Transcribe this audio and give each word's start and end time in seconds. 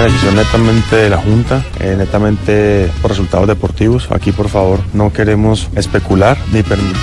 Una 0.00 0.08
decisión 0.08 0.34
netamente 0.34 0.96
de 0.96 1.10
la 1.10 1.18
Junta, 1.18 1.62
eh, 1.78 1.94
netamente 1.96 2.90
por 3.02 3.10
resultados 3.10 3.46
deportivos. 3.46 4.08
Aquí, 4.10 4.32
por 4.32 4.48
favor, 4.48 4.80
no 4.94 5.12
queremos 5.12 5.68
especular 5.76 6.38
ni 6.52 6.62
permitir. 6.62 6.96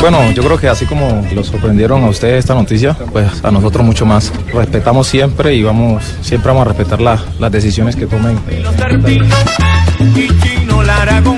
Bueno, 0.00 0.30
yo 0.32 0.42
creo 0.42 0.58
que 0.58 0.66
así 0.68 0.86
como 0.86 1.26
lo 1.34 1.44
sorprendieron 1.44 2.02
a 2.04 2.08
ustedes 2.08 2.38
esta 2.38 2.54
noticia, 2.54 2.94
pues 3.12 3.44
a 3.44 3.50
nosotros 3.50 3.84
mucho 3.84 4.06
más. 4.06 4.32
Respetamos 4.52 5.06
siempre 5.06 5.54
y 5.54 5.62
vamos, 5.62 6.02
siempre 6.22 6.48
vamos 6.48 6.62
a 6.66 6.68
respetar 6.70 7.00
la- 7.02 7.22
las 7.38 7.52
decisiones 7.52 7.96
que 7.96 8.06
tomen. 8.06 8.38
eh, 8.48 8.64
y 10.16 10.28
Chino 10.40 10.82
Laragón 10.82 11.36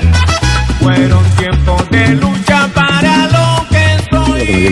fueron 0.79 1.23
tiempos 1.37 1.89
de 1.91 2.07
lucha 2.15 2.23
para 2.23 2.23
lo 2.23 2.32
que 2.32 2.32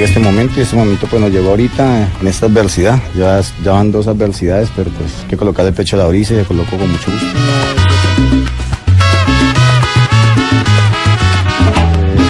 Este 0.02 0.20
momento 0.20 0.60
y 0.60 0.64
este 0.64 0.76
momento 0.76 1.06
pues 1.08 1.22
nos 1.22 1.32
llegó 1.32 1.52
ahorita 1.52 2.10
en 2.20 2.28
esta 2.28 2.48
adversidad. 2.48 3.00
Ya, 3.16 3.40
ya 3.64 3.72
van 3.72 3.92
dos 3.92 4.08
adversidades, 4.08 4.70
pero 4.76 4.90
pues 4.90 5.12
hay 5.22 5.28
que 5.28 5.38
colocar 5.38 5.64
el 5.64 5.74
pecho 5.74 5.96
a 5.96 6.00
la 6.00 6.08
brisa 6.08 6.34
y 6.34 6.38
se 6.38 6.44
colocó 6.44 6.76
con 6.76 6.92
mucho 6.92 7.12
gusto. 7.12 7.28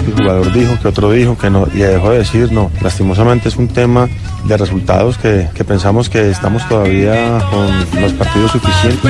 el 0.06 0.12
jugador 0.12 0.52
dijo, 0.52 0.78
que 0.80 0.88
otro 0.88 1.10
dijo, 1.10 1.38
que 1.38 1.48
no, 1.48 1.66
y 1.72 1.78
dejó 1.78 2.10
de 2.10 2.18
decir, 2.18 2.52
no. 2.52 2.70
Lastimosamente 2.82 3.48
es 3.48 3.56
un 3.56 3.68
tema 3.68 4.06
de 4.44 4.56
resultados 4.58 5.16
que, 5.16 5.48
que 5.54 5.64
pensamos 5.64 6.10
que 6.10 6.30
estamos 6.30 6.68
todavía 6.68 7.38
con 7.50 8.02
los 8.02 8.12
partidos 8.12 8.52
suficientes. 8.52 9.02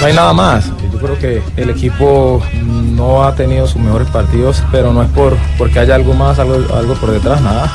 No 0.00 0.06
hay 0.06 0.14
nada 0.14 0.32
más. 0.32 0.70
Creo 1.00 1.18
que 1.18 1.42
el 1.56 1.70
equipo 1.70 2.42
no 2.94 3.24
ha 3.24 3.34
tenido 3.34 3.66
sus 3.66 3.80
mejores 3.80 4.08
partidos, 4.10 4.62
pero 4.70 4.92
no 4.92 5.02
es 5.02 5.08
por 5.10 5.36
porque 5.56 5.78
haya 5.78 5.94
algo 5.94 6.12
más, 6.12 6.38
algo, 6.38 6.56
algo 6.74 6.94
por 6.94 7.10
detrás, 7.10 7.40
nada. 7.40 7.72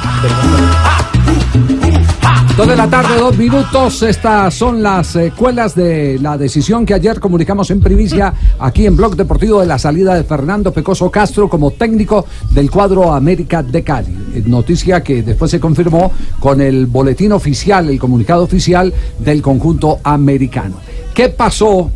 Dos 2.56 2.68
de 2.68 2.76
la 2.78 2.88
tarde, 2.88 3.18
dos 3.18 3.38
minutos. 3.38 4.02
Estas 4.04 4.54
son 4.54 4.82
las 4.82 5.08
secuelas 5.08 5.76
de 5.76 6.18
la 6.22 6.38
decisión 6.38 6.86
que 6.86 6.94
ayer 6.94 7.20
comunicamos 7.20 7.70
en 7.70 7.82
primicia 7.82 8.34
aquí 8.60 8.86
en 8.86 8.96
Blog 8.96 9.18
Deportivo 9.18 9.60
de 9.60 9.68
la 9.68 9.78
salida 9.78 10.16
de 10.16 10.24
Fernando 10.24 10.72
Pecoso 10.72 11.12
Castro 11.12 11.50
como 11.50 11.72
técnico 11.72 12.26
del 12.52 12.72
cuadro 12.72 13.12
América 13.12 13.62
de 13.62 13.84
Cali. 13.84 14.16
Eh, 14.36 14.44
Noticia 14.46 15.04
que 15.04 15.22
después 15.22 15.52
se 15.52 15.60
confirmó 15.60 16.14
con 16.40 16.62
el 16.62 16.86
boletín 16.86 17.34
oficial, 17.34 17.90
el 17.90 18.00
comunicado 18.00 18.44
oficial 18.44 18.94
del 19.20 19.42
conjunto 19.42 20.00
americano. 20.04 20.78
¿Qué 21.14 21.28
pasó 21.28 21.92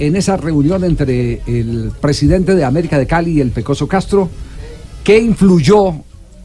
en 0.00 0.16
esa 0.16 0.36
reunión 0.36 0.82
entre 0.82 1.42
el 1.46 1.92
presidente 2.00 2.54
de 2.54 2.64
América 2.64 2.98
de 2.98 3.06
Cali 3.06 3.32
y 3.32 3.40
el 3.40 3.50
Pecoso 3.50 3.86
Castro? 3.86 4.28
¿Qué 5.04 5.18
influyó 5.18 5.94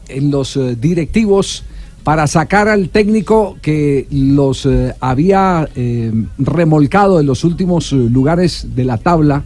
en 0.08 0.30
los 0.30 0.56
eh, 0.56 0.76
directivos 0.76 1.64
para 2.04 2.26
sacar 2.26 2.68
al 2.68 2.90
técnico 2.90 3.56
que 3.60 4.06
los 4.10 4.66
eh, 4.66 4.94
había 5.00 5.68
eh, 5.74 6.12
remolcado 6.38 7.18
en 7.18 7.26
los 7.26 7.42
últimos 7.44 7.90
lugares 7.92 8.68
de 8.76 8.84
la 8.84 8.98
tabla 8.98 9.42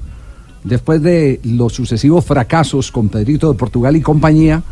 después 0.65 1.01
de 1.01 1.41
los 1.45 1.73
sucesivos 1.73 2.25
fracasos 2.25 2.91
con 2.91 3.09
Pedrito 3.09 3.51
de 3.51 3.59
Portugal 3.59 3.97
y 3.97 4.03
compañía? 4.03 4.63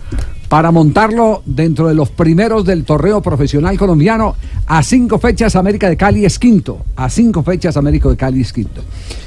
Para 0.49 0.71
montarlo 0.71 1.43
dentro 1.45 1.89
de 1.89 1.95
los 1.95 2.09
primeros 2.09 2.65
del 2.65 2.85
torneo 2.85 3.21
profesional 3.21 3.77
colombiano, 3.77 4.35
a 4.67 4.83
cinco 4.83 5.19
fechas 5.19 5.55
América 5.57 5.91
de 5.91 5.97
Cali 5.99 6.25
es 6.25 6.39
quinto. 6.39 6.85
A 6.97 7.11
cinco 7.11 7.43
fechas 7.43 7.77
América 7.77 8.09
de 8.09 8.17
Cali 8.17 8.41
es 8.41 8.53
quinto. 8.53 8.81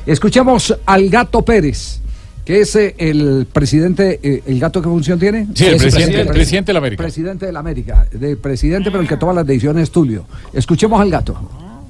Escuchemos 0.07 0.75
al 0.83 1.09
Gato 1.09 1.43
Pérez, 1.45 1.99
que 2.43 2.61
es 2.61 2.75
eh, 2.75 2.95
el 2.97 3.45
presidente. 3.53 4.19
eh, 4.23 4.41
¿El 4.47 4.59
gato 4.59 4.81
qué 4.81 4.89
función 4.89 5.19
tiene? 5.19 5.45
Sí, 5.53 5.65
el 5.65 5.75
Es 5.75 5.81
presidente- 5.83 6.21
el 6.21 6.27
presidente 6.29 6.69
de 6.69 6.73
la 6.73 6.79
América. 6.79 7.03
Presidente 7.03 7.45
de 7.45 7.51
la 7.51 7.59
América. 7.59 8.07
De 8.11 8.35
presidente, 8.35 8.89
pero 8.89 9.01
el 9.03 9.07
que 9.07 9.17
toma 9.17 9.33
las 9.33 9.45
decisiones 9.45 9.83
es 9.83 9.91
Tulio. 9.91 10.25
Escuchemos 10.53 10.99
al 10.99 11.11
gato. 11.11 11.37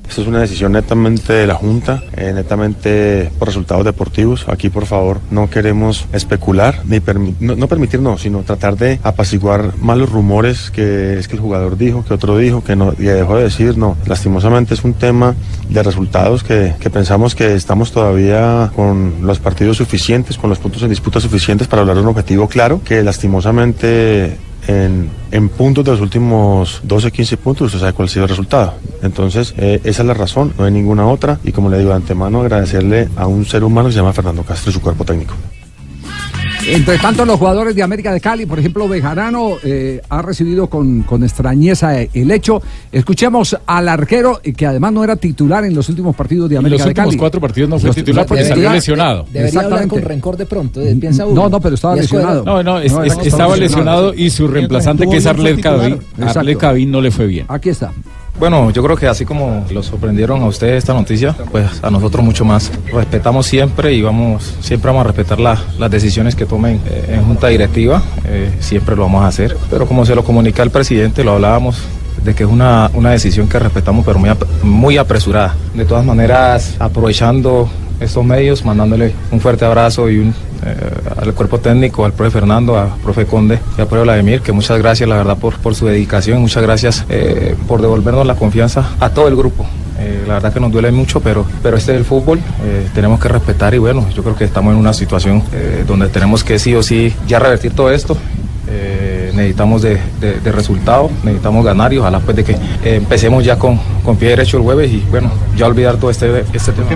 Esta 0.07 0.21
es 0.21 0.27
una 0.27 0.41
decisión 0.41 0.73
netamente 0.73 1.31
de 1.31 1.47
la 1.47 1.55
Junta, 1.55 2.03
eh, 2.17 2.33
netamente 2.33 3.31
por 3.39 3.47
resultados 3.47 3.85
deportivos. 3.85 4.45
Aquí, 4.49 4.69
por 4.69 4.85
favor, 4.85 5.19
no 5.31 5.49
queremos 5.49 6.05
especular, 6.11 6.81
ni 6.85 6.99
no, 7.39 7.55
no 7.55 7.67
permitir, 7.67 8.01
no, 8.01 8.17
sino 8.17 8.43
tratar 8.43 8.75
de 8.75 8.99
apaciguar 9.03 9.73
malos 9.77 10.11
rumores 10.11 10.69
que 10.69 11.17
es 11.17 11.27
que 11.27 11.35
el 11.35 11.41
jugador 11.41 11.77
dijo, 11.77 12.03
que 12.03 12.13
otro 12.13 12.37
dijo, 12.37 12.63
que 12.63 12.75
no, 12.75 12.93
y 12.97 13.03
dejó 13.03 13.37
de 13.37 13.43
decir, 13.43 13.77
no. 13.77 13.95
Lastimosamente 14.05 14.73
es 14.73 14.83
un 14.83 14.93
tema 14.93 15.35
de 15.69 15.81
resultados 15.81 16.43
que, 16.43 16.75
que 16.79 16.89
pensamos 16.89 17.33
que 17.33 17.55
estamos 17.55 17.91
todavía 17.91 18.71
con 18.75 19.13
los 19.21 19.39
partidos 19.39 19.77
suficientes, 19.77 20.37
con 20.37 20.49
los 20.49 20.59
puntos 20.59 20.83
en 20.83 20.89
disputa 20.89 21.21
suficientes 21.21 21.67
para 21.67 21.81
hablar 21.81 21.95
de 21.95 22.01
un 22.01 22.09
objetivo 22.09 22.49
claro, 22.49 22.81
que 22.83 23.01
lastimosamente 23.01 24.37
en, 24.67 25.09
en 25.31 25.49
puntos 25.49 25.83
de 25.85 25.91
los 25.91 26.01
últimos 26.01 26.81
12, 26.83 27.11
15 27.11 27.37
puntos, 27.37 27.67
usted 27.67 27.79
sabe 27.79 27.93
cuál 27.93 28.07
ha 28.07 28.11
sido 28.11 28.23
el 28.23 28.29
resultado. 28.29 28.73
Entonces, 29.01 29.53
eh, 29.57 29.81
esa 29.83 30.01
es 30.03 30.07
la 30.07 30.13
razón, 30.13 30.53
no 30.57 30.65
hay 30.65 30.71
ninguna 30.71 31.07
otra. 31.07 31.39
Y 31.43 31.51
como 31.51 31.69
le 31.69 31.77
digo 31.77 31.89
de 31.89 31.95
antemano, 31.95 32.41
agradecerle 32.41 33.09
a 33.15 33.27
un 33.27 33.45
ser 33.45 33.63
humano 33.63 33.87
que 33.87 33.93
se 33.93 33.99
llama 33.99 34.13
Fernando 34.13 34.43
Castro 34.43 34.71
y 34.71 34.73
su 34.73 34.81
cuerpo 34.81 35.05
técnico. 35.05 35.33
Entre 36.67 36.97
tanto, 36.99 37.25
los 37.25 37.37
jugadores 37.39 37.75
de 37.75 37.81
América 37.83 38.13
de 38.13 38.21
Cali, 38.21 38.45
por 38.45 38.59
ejemplo, 38.59 38.87
Bejarano 38.87 39.53
eh, 39.63 39.99
ha 40.09 40.21
recibido 40.21 40.67
con, 40.67 41.01
con 41.01 41.23
extrañeza 41.23 41.99
eh, 41.99 42.09
el 42.13 42.29
hecho. 42.31 42.61
Escuchemos 42.91 43.57
al 43.65 43.89
arquero, 43.89 44.39
eh, 44.43 44.53
que 44.53 44.67
además 44.67 44.93
no 44.93 45.03
era 45.03 45.15
titular 45.15 45.65
en 45.65 45.73
los 45.73 45.89
últimos 45.89 46.15
partidos 46.15 46.49
de 46.49 46.57
América 46.57 46.83
los 46.83 46.87
de 46.89 46.93
Cali. 46.93 47.07
últimos 47.07 47.21
cuatro 47.21 47.41
partidos 47.41 47.69
no 47.69 47.79
fue 47.79 47.87
Los- 47.87 47.95
titular 47.95 48.25
porque 48.27 48.43
debería- 48.43 48.63
salió 48.65 48.75
lesionado. 48.75 49.25
Debería 49.33 49.59
hablar 49.61 49.87
con 49.87 50.01
rencor 50.01 50.37
de 50.37 50.45
pronto, 50.45 50.81
piensa 50.99 51.25
uno. 51.25 51.43
No, 51.43 51.49
no, 51.49 51.59
pero 51.59 51.75
estaba 51.75 51.95
lesionado. 51.95 52.43
No, 52.45 52.61
no, 52.63 52.79
es- 52.79 52.91
No, 52.93 53.03
es- 53.03 53.17
no, 53.17 53.23
estaba 53.23 53.57
lesionado. 53.57 54.13
y 54.13 54.29
su 54.29 54.47
reemplazante, 54.47 55.07
que 55.09 55.17
es 55.17 55.25
Arlet 55.25 55.59
Cavín. 55.61 55.99
Arlet 56.21 56.57
Cavín 56.57 56.91
no 56.91 57.01
le 57.01 57.09
fue 57.11 57.25
bien. 57.25 57.45
Aquí 57.49 57.69
está. 57.69 57.91
Bueno, 58.39 58.71
yo 58.71 58.81
creo 58.81 58.97
que 58.97 59.07
así 59.07 59.23
como 59.23 59.65
lo 59.71 59.83
sorprendieron 59.83 60.41
a 60.41 60.45
ustedes 60.45 60.79
esta 60.79 60.93
noticia, 60.93 61.35
pues 61.51 61.67
a 61.83 61.91
nosotros 61.91 62.23
mucho 62.25 62.43
más. 62.43 62.71
Respetamos 62.91 63.45
siempre 63.45 63.93
y 63.93 64.01
vamos, 64.01 64.55
siempre 64.61 64.87
vamos 64.89 65.01
a 65.01 65.07
respetar 65.07 65.39
la- 65.39 65.61
las 65.77 65.91
decisiones 65.91 66.35
que 66.35 66.45
tomen 66.47 66.79
eh, 66.87 67.15
en 67.17 67.23
junta 67.23 67.49
directiva, 67.49 68.01
eh, 68.25 68.51
siempre 68.59 68.95
lo 68.95 69.03
vamos 69.03 69.23
a 69.23 69.27
hacer. 69.27 69.55
Pero 69.69 69.85
como 69.85 70.05
se 70.07 70.15
lo 70.15 70.23
comunica 70.23 70.63
el 70.63 70.71
presidente, 70.71 71.23
lo 71.23 71.33
hablábamos 71.33 71.77
de 72.23 72.33
que 72.33 72.43
es 72.43 72.49
una, 72.49 72.89
una 72.95 73.11
decisión 73.11 73.47
que 73.47 73.59
respetamos, 73.59 74.03
pero 74.05 74.19
muy 74.63 74.97
apresurada. 74.97 75.55
De 75.75 75.85
todas 75.85 76.05
maneras, 76.05 76.75
aprovechando 76.79 77.69
estos 78.01 78.25
medios, 78.25 78.65
mandándole 78.65 79.13
un 79.31 79.39
fuerte 79.39 79.65
abrazo 79.65 80.09
y 80.09 80.17
un, 80.17 80.33
eh, 80.65 80.75
al 81.21 81.33
cuerpo 81.33 81.59
técnico, 81.59 82.03
al 82.05 82.13
profe 82.13 82.31
Fernando, 82.31 82.77
al 82.77 82.89
profe 83.03 83.25
Conde 83.25 83.59
y 83.77 83.81
al 83.81 83.87
profe 83.87 84.03
Vladimir, 84.03 84.41
que 84.41 84.51
muchas 84.51 84.77
gracias, 84.79 85.07
la 85.07 85.15
verdad, 85.15 85.37
por, 85.37 85.57
por 85.59 85.75
su 85.75 85.85
dedicación, 85.85 86.41
muchas 86.41 86.63
gracias 86.63 87.05
eh, 87.09 87.55
por 87.67 87.81
devolvernos 87.81 88.25
la 88.25 88.35
confianza 88.35 88.91
a 88.99 89.09
todo 89.09 89.27
el 89.27 89.35
grupo. 89.35 89.65
Eh, 89.99 90.23
la 90.27 90.35
verdad 90.35 90.51
que 90.51 90.59
nos 90.59 90.71
duele 90.71 90.91
mucho, 90.91 91.19
pero, 91.19 91.45
pero 91.61 91.77
este 91.77 91.91
es 91.91 91.99
el 91.99 92.05
fútbol, 92.05 92.39
eh, 92.63 92.87
tenemos 92.93 93.19
que 93.19 93.27
respetar 93.27 93.73
y 93.75 93.77
bueno, 93.77 94.07
yo 94.09 94.23
creo 94.23 94.35
que 94.35 94.45
estamos 94.45 94.73
en 94.73 94.79
una 94.79 94.93
situación 94.93 95.43
donde 95.85 96.07
tenemos 96.09 96.43
que 96.43 96.57
sí 96.57 96.73
o 96.73 96.81
sí 96.81 97.13
ya 97.27 97.39
revertir 97.39 97.73
todo 97.73 97.91
esto. 97.91 98.17
Eh, 98.73 99.31
necesitamos 99.35 99.81
de, 99.81 99.99
de, 100.21 100.39
de 100.39 100.51
resultado, 100.51 101.09
necesitamos 101.25 101.65
ganar 101.65 101.91
y 101.91 101.97
ojalá 101.97 102.21
pues 102.21 102.37
de 102.37 102.43
que 102.45 102.53
eh, 102.53 102.95
empecemos 102.95 103.43
ya 103.43 103.59
con, 103.59 103.77
con 104.01 104.15
pie 104.15 104.29
derecho 104.29 104.55
el 104.55 104.63
jueves 104.63 104.89
y 104.89 105.03
bueno, 105.09 105.29
ya 105.57 105.67
olvidar 105.67 105.97
todo 105.97 106.09
este, 106.09 106.45
este 106.53 106.71
tema. 106.71 106.89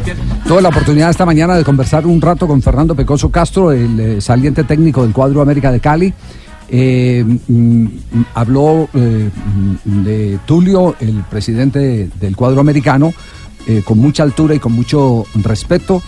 Tuve 0.48 0.62
la 0.62 0.70
oportunidad 0.70 1.10
esta 1.10 1.26
mañana 1.26 1.58
de 1.58 1.66
conversar 1.66 2.06
un 2.06 2.22
rato 2.22 2.48
con 2.48 2.62
Fernando 2.62 2.96
Pecoso 2.96 3.30
Castro, 3.30 3.74
el 3.74 4.00
eh, 4.00 4.22
saliente 4.22 4.64
técnico 4.64 5.04
del 5.04 5.12
cuadro 5.12 5.42
América 5.42 5.70
de 5.70 5.82
Cali. 5.82 6.14
Mm, 6.72 7.86
habló 8.34 8.90
de 8.94 10.40
Tulio, 10.46 10.96
el 11.02 11.24
presidente 11.30 12.10
del 12.20 12.36
cuadro 12.38 12.62
americano, 12.62 13.14
con 13.84 14.00
mucha 14.00 14.24
altura 14.24 14.56
y 14.56 14.60
con 14.60 14.72
mucho 14.72 15.26
respeto. 15.36 16.02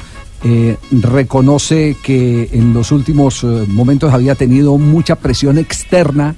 Eh, 0.44 0.78
reconoce 0.92 1.96
que 2.04 2.50
en 2.54 2.74
los 2.74 2.92
últimos 2.92 3.44
eh, 3.44 3.48
momentos 3.68 4.14
había 4.14 4.36
tenido 4.36 4.78
mucha 4.78 5.16
presión 5.16 5.58
externa 5.58 6.36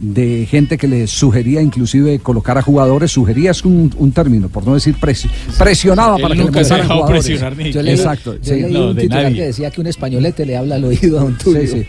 de 0.00 0.44
gente 0.50 0.76
que 0.76 0.88
le 0.88 1.06
sugería 1.06 1.62
inclusive 1.62 2.18
colocar 2.18 2.58
a 2.58 2.62
jugadores, 2.62 3.12
sugería 3.12 3.52
es 3.52 3.64
un, 3.64 3.94
un 3.96 4.10
término, 4.12 4.48
por 4.48 4.66
no 4.66 4.74
decir 4.74 4.96
presi- 5.00 5.30
presionaba 5.56 6.16
Él 6.16 6.22
para 6.22 6.34
que 6.34 6.40
le 6.42 6.44
se 6.44 6.48
ha 6.48 6.52
montaran 6.52 6.80
dejado 6.82 6.94
jugadores. 7.00 7.24
presionar 7.26 7.56
ni- 7.56 7.72
Yo 7.72 7.80
leí, 7.82 7.94
Exacto, 7.94 8.34
yo 8.34 8.40
sí. 8.42 8.60
leí 8.60 8.72
No, 8.72 8.88
un 8.88 8.96
de 8.96 9.02
titular 9.02 9.22
nadie. 9.22 9.36
que 9.36 9.42
decía 9.46 9.70
que 9.70 9.80
un 9.80 9.86
españolete 9.86 10.44
le 10.44 10.56
habla 10.56 10.74
al 10.74 10.84
oído 10.84 11.20
a 11.20 11.24
un 11.24 11.38
Tulio. 11.38 11.62
Sí, 11.62 11.68
sí. 11.68 11.86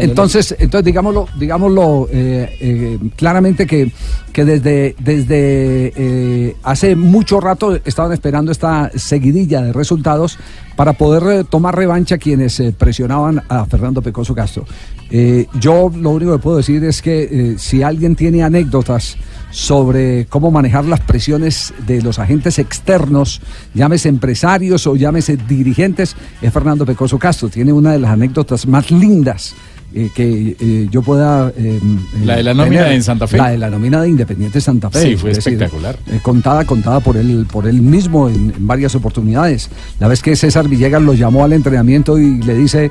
Entonces, 0.00 0.54
entonces 0.60 0.84
digámoslo, 0.86 1.28
digámoslo 1.38 2.08
eh, 2.12 2.56
eh, 2.60 2.98
claramente 3.16 3.66
que, 3.66 3.90
que 4.32 4.44
desde, 4.44 4.94
desde 5.00 5.92
eh, 5.96 6.56
hace 6.62 6.94
mucho 6.96 7.40
rato 7.40 7.78
estaban 7.84 8.12
esperando 8.12 8.52
esta 8.52 8.90
seguidilla 8.94 9.60
de 9.62 9.72
resultados 9.72 10.38
para 10.80 10.94
poder 10.94 11.40
eh, 11.40 11.44
tomar 11.44 11.76
revancha 11.76 12.16
quienes 12.16 12.58
eh, 12.58 12.72
presionaban 12.72 13.42
a 13.50 13.66
Fernando 13.66 14.00
Pecoso 14.00 14.34
Castro. 14.34 14.64
Eh, 15.10 15.46
yo 15.60 15.92
lo 15.94 16.08
único 16.08 16.32
que 16.32 16.38
puedo 16.38 16.56
decir 16.56 16.82
es 16.84 17.02
que 17.02 17.56
si 17.58 17.82
alguien 17.82 18.16
tiene 18.16 18.42
anécdotas 18.42 19.18
sobre 19.50 20.24
cómo 20.24 20.50
manejar 20.50 20.86
las 20.86 21.00
presiones 21.00 21.74
de 21.86 22.00
los 22.00 22.18
agentes 22.18 22.58
externos, 22.58 23.42
llámese 23.74 24.08
empresarios 24.08 24.86
o 24.86 24.96
llámese 24.96 25.36
dirigentes, 25.36 26.16
es 26.40 26.50
Fernando 26.50 26.86
Pecoso 26.86 27.18
Castro. 27.18 27.50
Tiene 27.50 27.74
una 27.74 27.92
de 27.92 27.98
las 27.98 28.12
anécdotas 28.12 28.66
más 28.66 28.90
lindas 28.90 29.54
eh, 29.94 30.10
que 30.14 30.56
eh, 30.60 30.88
yo 30.90 31.02
pueda... 31.02 31.52
eh, 31.56 31.80
La 32.24 32.36
de 32.36 32.42
la 32.42 32.54
nómina 32.54 32.82
tener. 32.82 32.96
en 32.96 33.02
Santa 33.02 33.26
Fe. 33.26 33.36
La 33.38 33.50
de 33.50 33.58
la 33.58 33.70
nómina 33.70 34.02
de 34.02 34.08
Independiente 34.08 34.60
Santa 34.60 34.90
Fe. 34.90 35.02
Sí, 35.02 35.16
fue 35.16 35.30
es 35.32 35.38
espectacular. 35.38 35.96
contada, 36.22 36.64
contada 36.64 37.00
por 37.00 37.16
él, 37.16 37.46
por 37.50 37.66
él 37.66 37.80
mismo 37.82 38.28
en, 38.28 38.52
en 38.56 38.66
varias 38.66 38.94
oportunidades. 38.94 39.68
La 39.98 40.08
vez 40.08 40.22
que 40.22 40.36
César 40.36 40.68
Villegas 40.68 41.02
lo 41.02 41.14
llamó 41.14 41.44
al 41.44 41.52
entrenamiento 41.52 42.18
y 42.18 42.42
le 42.42 42.54
dice, 42.54 42.90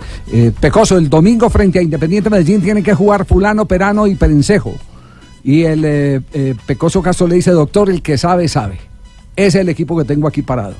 Pecoso, 0.59 0.97
el 0.97 1.09
domingo 1.09 1.49
frente 1.49 1.79
a 1.79 1.81
Independiente 1.81 2.29
Medellín 2.29 2.61
tiene 2.61 2.83
que 2.83 2.93
jugar 2.93 3.25
Fulano, 3.25 3.65
Perano 3.65 4.07
y 4.07 4.15
Perencejo. 4.15 4.75
Y 5.43 5.63
el 5.63 6.23
Pecoso 6.65 7.01
Castro 7.01 7.27
le 7.27 7.35
dice, 7.35 7.51
doctor, 7.51 7.89
el 7.89 8.01
que 8.01 8.17
sabe, 8.17 8.47
sabe. 8.47 8.77
Ese 9.35 9.47
es 9.47 9.55
el 9.55 9.69
equipo 9.69 9.97
que 9.97 10.03
tengo 10.03 10.27
aquí 10.27 10.41
parado. 10.41 10.73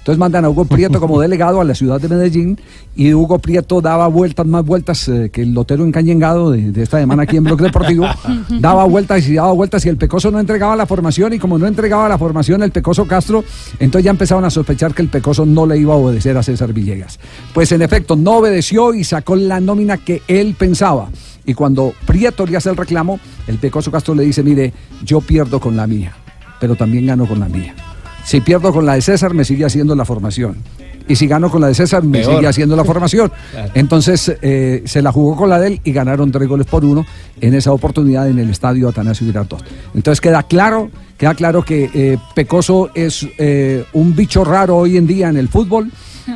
Entonces 0.00 0.18
mandan 0.18 0.44
a 0.44 0.50
Hugo 0.50 0.64
Prieto 0.64 0.98
como 0.98 1.20
delegado 1.20 1.60
a 1.60 1.64
la 1.64 1.74
ciudad 1.74 2.00
de 2.00 2.08
Medellín 2.08 2.58
y 2.96 3.12
Hugo 3.14 3.38
Prieto 3.38 3.80
daba 3.80 4.08
vueltas, 4.08 4.46
más 4.46 4.64
vueltas 4.64 5.08
eh, 5.08 5.30
que 5.32 5.42
el 5.42 5.52
lotero 5.52 5.84
encañengado 5.84 6.50
de, 6.50 6.72
de 6.72 6.82
esta 6.82 6.98
semana 6.98 7.24
aquí 7.24 7.36
en 7.36 7.44
Bloque 7.44 7.64
Deportivo. 7.64 8.06
daba 8.60 8.84
vueltas 8.84 9.26
y 9.28 9.34
daba 9.34 9.52
vueltas 9.52 9.84
y 9.86 9.88
el 9.88 9.96
Pecoso 9.96 10.30
no 10.30 10.40
entregaba 10.40 10.74
la 10.74 10.86
formación 10.86 11.32
y 11.34 11.38
como 11.38 11.58
no 11.58 11.66
entregaba 11.66 12.08
la 12.08 12.18
formación 12.18 12.62
el 12.62 12.72
Pecoso 12.72 13.06
Castro, 13.06 13.44
entonces 13.78 14.04
ya 14.04 14.10
empezaron 14.10 14.44
a 14.44 14.50
sospechar 14.50 14.94
que 14.94 15.02
el 15.02 15.08
Pecoso 15.08 15.44
no 15.46 15.66
le 15.66 15.78
iba 15.78 15.94
a 15.94 15.96
obedecer 15.96 16.36
a 16.36 16.42
César 16.42 16.72
Villegas. 16.72 17.18
Pues 17.52 17.70
en 17.72 17.82
efecto 17.82 18.16
no 18.16 18.38
obedeció 18.38 18.94
y 18.94 19.04
sacó 19.04 19.36
la 19.36 19.60
nómina 19.60 19.98
que 19.98 20.22
él 20.28 20.54
pensaba. 20.58 21.10
Y 21.44 21.54
cuando 21.54 21.92
Prieto 22.06 22.46
le 22.46 22.56
hace 22.56 22.70
el 22.70 22.76
reclamo, 22.76 23.18
el 23.46 23.58
Pecoso 23.58 23.90
Castro 23.90 24.14
le 24.14 24.24
dice, 24.24 24.42
mire, 24.42 24.72
yo 25.04 25.20
pierdo 25.20 25.60
con 25.60 25.76
la 25.76 25.86
mía, 25.86 26.14
pero 26.60 26.76
también 26.76 27.06
gano 27.06 27.26
con 27.26 27.40
la 27.40 27.48
mía. 27.48 27.74
Si 28.24 28.40
pierdo 28.40 28.72
con 28.72 28.86
la 28.86 28.94
de 28.94 29.02
César, 29.02 29.34
me 29.34 29.44
sigue 29.44 29.64
haciendo 29.64 29.94
la 29.96 30.04
formación. 30.04 30.56
Y 31.08 31.16
si 31.16 31.26
gano 31.26 31.50
con 31.50 31.60
la 31.60 31.66
de 31.66 31.74
César, 31.74 32.04
me 32.04 32.20
Peor. 32.20 32.36
sigue 32.36 32.46
haciendo 32.46 32.76
la 32.76 32.84
formación. 32.90 33.32
Claro. 33.50 33.70
Entonces 33.74 34.32
eh, 34.42 34.82
se 34.84 35.02
la 35.02 35.10
jugó 35.10 35.34
con 35.36 35.50
la 35.50 35.58
de 35.58 35.66
él 35.68 35.80
y 35.82 35.92
ganaron 35.92 36.30
tres 36.30 36.46
goles 36.48 36.66
por 36.66 36.84
uno 36.84 37.04
en 37.40 37.54
esa 37.54 37.72
oportunidad 37.72 38.28
en 38.28 38.38
el 38.38 38.50
estadio 38.50 38.88
Atanasio 38.88 39.26
Girardot. 39.26 39.64
Entonces 39.94 40.20
queda 40.20 40.44
claro, 40.44 40.90
queda 41.18 41.34
claro 41.34 41.64
que 41.64 41.90
eh, 41.92 42.18
Pecoso 42.34 42.90
es 42.94 43.26
eh, 43.38 43.84
un 43.94 44.14
bicho 44.14 44.44
raro 44.44 44.76
hoy 44.76 44.96
en 44.96 45.06
día 45.06 45.28
en 45.28 45.36
el 45.36 45.48
fútbol, 45.48 45.90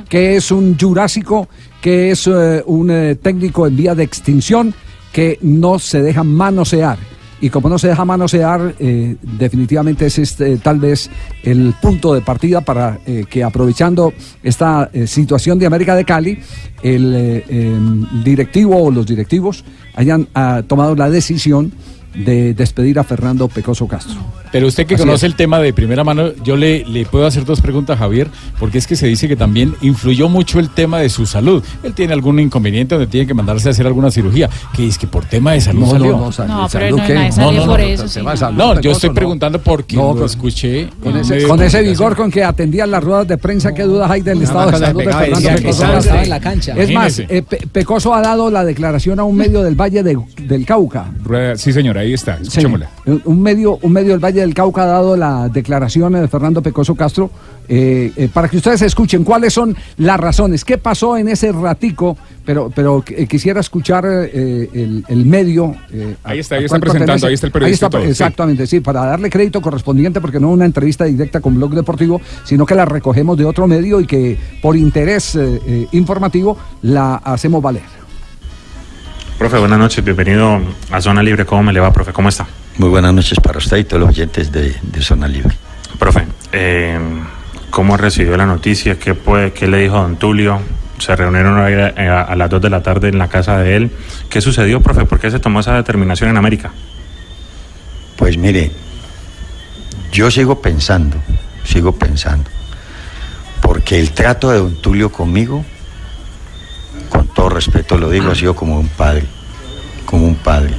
que 0.08 0.34
es 0.34 0.50
un 0.50 0.76
jurásico, 0.76 1.48
que 1.80 2.10
es 2.10 2.26
eh, 2.26 2.62
un 2.66 3.16
técnico 3.22 3.66
en 3.68 3.76
vía 3.76 3.94
de 3.94 4.02
extinción, 4.02 4.74
que 5.12 5.38
no 5.42 5.78
se 5.78 6.02
deja 6.02 6.24
manosear. 6.24 6.98
Y 7.44 7.50
como 7.50 7.68
no 7.68 7.78
se 7.78 7.88
deja 7.88 8.06
manosear, 8.06 8.74
eh, 8.78 9.16
definitivamente 9.20 10.06
es 10.06 10.18
este, 10.18 10.56
tal 10.56 10.78
vez 10.78 11.10
el 11.42 11.74
punto 11.78 12.14
de 12.14 12.22
partida 12.22 12.62
para 12.62 13.00
eh, 13.04 13.26
que 13.28 13.44
aprovechando 13.44 14.14
esta 14.42 14.88
eh, 14.94 15.06
situación 15.06 15.58
de 15.58 15.66
América 15.66 15.94
de 15.94 16.06
Cali, 16.06 16.38
el 16.82 17.14
eh, 17.14 17.44
eh, 17.46 17.78
directivo 18.24 18.82
o 18.82 18.90
los 18.90 19.04
directivos 19.04 19.62
hayan 19.94 20.26
ah, 20.34 20.62
tomado 20.66 20.96
la 20.96 21.10
decisión 21.10 21.70
de 22.14 22.54
despedir 22.54 22.98
a 22.98 23.04
Fernando 23.04 23.46
Pecoso 23.48 23.86
Castro. 23.86 24.22
Pero 24.54 24.68
usted 24.68 24.86
que 24.86 24.94
Así 24.94 25.02
conoce 25.02 25.26
es. 25.26 25.32
el 25.32 25.34
tema 25.36 25.58
de 25.58 25.72
primera 25.72 26.04
mano, 26.04 26.30
yo 26.44 26.54
le, 26.56 26.84
le 26.84 27.04
puedo 27.06 27.26
hacer 27.26 27.44
dos 27.44 27.60
preguntas, 27.60 27.98
Javier, 27.98 28.28
porque 28.60 28.78
es 28.78 28.86
que 28.86 28.94
se 28.94 29.08
dice 29.08 29.26
que 29.26 29.34
también 29.34 29.74
influyó 29.80 30.28
mucho 30.28 30.60
el 30.60 30.68
tema 30.70 31.00
de 31.00 31.08
su 31.08 31.26
salud. 31.26 31.60
Él 31.82 31.92
tiene 31.92 32.12
algún 32.12 32.38
inconveniente 32.38 32.94
donde 32.94 33.08
tiene 33.10 33.26
que 33.26 33.34
mandarse 33.34 33.66
a 33.66 33.72
hacer 33.72 33.84
alguna 33.84 34.12
cirugía, 34.12 34.48
que 34.72 34.86
es 34.86 34.96
que 34.96 35.08
por 35.08 35.24
tema 35.24 35.54
de 35.54 35.60
salud 35.60 35.80
No, 35.80 35.90
salió. 35.90 36.12
no, 36.12 36.18
no, 36.26 36.30
sal- 36.32 36.46
No, 36.46 36.68
pero 36.70 36.96
salud, 36.98 37.14
no, 37.14 37.32
salió 37.32 37.66
por 37.66 37.80
eso, 37.80 38.06
sí, 38.06 38.20
no. 38.22 38.36
salud, 38.36 38.56
No, 38.56 38.80
yo 38.80 38.92
estoy 38.92 39.08
no. 39.10 39.14
preguntando 39.16 39.60
porque 39.60 39.96
No, 39.96 40.14
lo 40.14 40.24
escuché. 40.24 40.88
Con 41.02 41.16
ese, 41.16 41.42
con 41.48 41.60
ese 41.60 41.82
vigor 41.82 42.14
con 42.14 42.30
que 42.30 42.44
atendían 42.44 42.92
las 42.92 43.02
ruedas 43.02 43.26
de 43.26 43.36
prensa, 43.38 43.74
qué 43.74 43.82
dudas 43.82 44.08
hay 44.08 44.20
del 44.20 44.40
estado 44.40 44.70
de 44.70 44.78
salud 44.78 45.00
de 45.02 45.12
Fernando 45.12 45.50
Pecoso 45.62 46.14
en 46.14 46.30
la 46.30 46.38
cancha. 46.38 46.74
Es 46.76 46.92
más, 46.92 47.18
eh, 47.18 47.42
Pe- 47.42 47.66
Pecoso 47.72 48.14
ha 48.14 48.20
dado 48.20 48.52
la 48.52 48.64
declaración 48.64 49.18
a 49.18 49.24
un 49.24 49.36
medio 49.36 49.64
del 49.64 49.74
Valle 49.74 50.04
de- 50.04 50.16
del 50.42 50.64
Cauca. 50.64 51.06
Rueda- 51.24 51.56
Sí, 51.56 51.72
señor, 51.72 51.98
ahí 51.98 52.12
está. 52.12 52.36
Sí, 52.36 52.42
Escuchémosla. 52.44 52.88
un- 53.06 53.20
un 53.24 53.42
medio, 53.42 53.80
un 53.82 53.92
medio 53.92 54.12
del 54.12 54.20
Valle 54.20 54.43
del 54.44 54.54
Cauca 54.54 54.82
ha 54.82 54.86
dado 54.86 55.16
la 55.16 55.48
declaración 55.48 56.12
de 56.12 56.28
Fernando 56.28 56.62
Pecoso 56.62 56.94
Castro 56.94 57.30
eh, 57.68 58.12
eh, 58.16 58.28
para 58.32 58.48
que 58.48 58.58
ustedes 58.58 58.82
escuchen 58.82 59.24
cuáles 59.24 59.54
son 59.54 59.74
las 59.96 60.20
razones, 60.20 60.64
qué 60.64 60.76
pasó 60.76 61.16
en 61.16 61.28
ese 61.28 61.50
ratico, 61.50 62.16
pero, 62.44 62.70
pero 62.74 63.02
eh, 63.08 63.26
quisiera 63.26 63.60
escuchar 63.60 64.04
eh, 64.06 64.68
el, 64.74 65.04
el 65.08 65.24
medio. 65.24 65.74
eh, 65.90 66.16
Ahí 66.24 66.40
está, 66.40 66.56
ahí 66.56 66.66
están 66.66 66.80
presentando, 66.80 67.12
pertenece. 67.12 67.26
ahí 67.26 67.34
está 67.34 67.46
el 67.46 67.52
periodista 67.52 67.86
Ahí 67.86 67.88
está, 67.88 67.98
todo, 67.98 68.10
exactamente, 68.10 68.66
sí, 68.66 68.80
para 68.80 69.06
darle 69.06 69.30
crédito 69.30 69.62
correspondiente, 69.62 70.20
porque 70.20 70.38
no 70.38 70.50
una 70.50 70.66
entrevista 70.66 71.04
directa 71.04 71.40
con 71.40 71.54
Blog 71.54 71.74
Deportivo, 71.74 72.20
sino 72.44 72.66
que 72.66 72.74
la 72.74 72.84
recogemos 72.84 73.38
de 73.38 73.46
otro 73.46 73.66
medio 73.66 73.98
y 74.00 74.06
que 74.06 74.38
por 74.60 74.76
interés 74.76 75.38
informativo 75.92 76.58
la 76.82 77.16
hacemos 77.16 77.62
valer. 77.62 77.82
Profe, 79.38 79.58
buenas 79.58 79.78
noches, 79.78 80.04
bienvenido 80.04 80.60
a 80.90 81.00
Zona 81.00 81.22
Libre. 81.22 81.44
¿Cómo 81.46 81.62
me 81.62 81.72
le 81.72 81.80
va, 81.80 81.92
profe? 81.92 82.12
¿Cómo 82.12 82.28
está? 82.28 82.46
Muy 82.78 82.88
buenas 82.88 83.14
noches 83.14 83.38
para 83.40 83.58
usted 83.58 83.76
y 83.78 83.84
todos 83.84 84.00
los 84.00 84.08
oyentes 84.10 84.50
de, 84.50 84.74
de 84.82 85.00
Zona 85.02 85.28
Libre. 85.28 85.54
Profe, 85.98 86.26
eh, 86.52 86.98
¿cómo 87.70 87.96
recibió 87.96 88.36
la 88.36 88.46
noticia? 88.46 88.98
¿Qué, 88.98 89.14
puede, 89.14 89.52
¿Qué 89.52 89.68
le 89.68 89.78
dijo 89.78 89.94
don 89.96 90.16
Tulio? 90.16 90.60
Se 90.98 91.14
reunieron 91.14 91.58
a- 91.58 92.22
a 92.22 92.36
las 92.36 92.50
2 92.50 92.62
de 92.62 92.70
la 92.70 92.82
tarde 92.82 93.08
en 93.08 93.18
la 93.18 93.28
casa 93.28 93.58
de 93.58 93.76
él. 93.76 93.90
¿Qué 94.28 94.40
sucedió, 94.40 94.80
profe? 94.80 95.04
¿Por 95.04 95.20
qué 95.20 95.30
se 95.30 95.38
tomó 95.38 95.60
esa 95.60 95.74
determinación 95.74 96.30
en 96.30 96.36
América? 96.36 96.72
Pues 98.16 98.36
mire, 98.36 98.72
yo 100.12 100.30
sigo 100.30 100.60
pensando, 100.60 101.16
sigo 101.64 101.92
pensando, 101.92 102.48
porque 103.60 103.98
el 103.98 104.12
trato 104.12 104.50
de 104.50 104.58
don 104.58 104.74
Tulio 104.76 105.10
conmigo, 105.10 105.64
con 107.08 107.26
todo 107.28 107.48
respeto 107.48 107.98
lo 107.98 108.08
digo, 108.10 108.30
ha 108.30 108.34
sido 108.36 108.54
como 108.54 108.78
un 108.78 108.88
padre, 108.88 109.24
como 110.06 110.26
un 110.26 110.36
padre. 110.36 110.74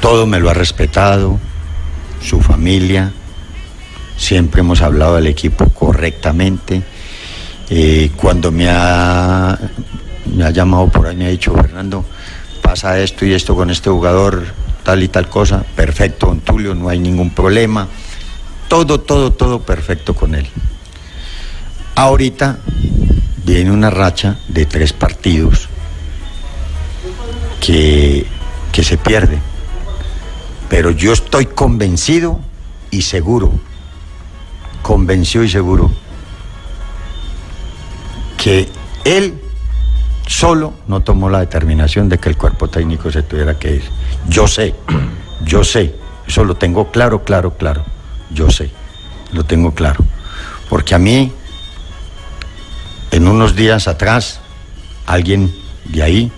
Todo 0.00 0.26
me 0.26 0.40
lo 0.40 0.48
ha 0.50 0.54
respetado, 0.54 1.38
su 2.22 2.40
familia, 2.40 3.12
siempre 4.16 4.60
hemos 4.60 4.82
hablado 4.82 5.16
del 5.16 5.26
equipo 5.26 5.68
correctamente. 5.70 6.82
Eh, 7.70 8.10
cuando 8.16 8.52
me 8.52 8.68
ha, 8.68 9.58
llamado 10.26 10.88
por 10.88 11.06
ahí, 11.06 11.16
me 11.16 11.26
ha 11.26 11.30
dicho, 11.30 11.54
Fernando, 11.54 12.04
pasa 12.62 12.98
esto 12.98 13.24
y 13.24 13.32
esto 13.32 13.54
con 13.54 13.70
este 13.70 13.90
jugador, 13.90 14.44
tal 14.84 15.02
y 15.02 15.08
tal 15.08 15.28
cosa, 15.28 15.64
perfecto, 15.74 16.26
don 16.26 16.40
Tulio, 16.40 16.74
no 16.74 16.88
hay 16.88 16.98
ningún 16.98 17.30
problema. 17.30 17.88
Todo, 18.68 19.00
todo, 19.00 19.32
todo 19.32 19.62
perfecto 19.62 20.14
con 20.14 20.34
él. 20.34 20.46
Ahorita 21.94 22.58
viene 23.44 23.70
una 23.70 23.90
racha 23.90 24.38
de 24.48 24.66
tres 24.66 24.92
partidos 24.92 25.68
que, 27.60 28.26
que 28.72 28.84
se 28.84 28.96
pierde. 28.98 29.38
Pero 30.70 30.92
yo 30.92 31.12
estoy 31.12 31.46
convencido 31.46 32.38
y 32.92 33.02
seguro, 33.02 33.52
convencido 34.82 35.42
y 35.42 35.50
seguro, 35.50 35.90
que 38.38 38.68
él 39.04 39.34
solo 40.28 40.72
no 40.86 41.00
tomó 41.00 41.28
la 41.28 41.40
determinación 41.40 42.08
de 42.08 42.18
que 42.18 42.28
el 42.28 42.36
cuerpo 42.36 42.68
técnico 42.68 43.10
se 43.10 43.24
tuviera 43.24 43.58
que 43.58 43.74
ir. 43.74 43.82
Yo 44.28 44.46
sé, 44.46 44.76
yo 45.44 45.64
sé, 45.64 45.96
eso 46.26 46.44
lo 46.44 46.54
tengo 46.54 46.92
claro, 46.92 47.24
claro, 47.24 47.54
claro, 47.56 47.84
yo 48.30 48.48
sé, 48.48 48.70
lo 49.32 49.42
tengo 49.42 49.74
claro. 49.74 50.04
Porque 50.68 50.94
a 50.94 50.98
mí, 50.98 51.32
en 53.10 53.26
unos 53.26 53.56
días 53.56 53.88
atrás, 53.88 54.40
alguien 55.04 55.52
de 55.86 56.04
ahí 56.04 56.32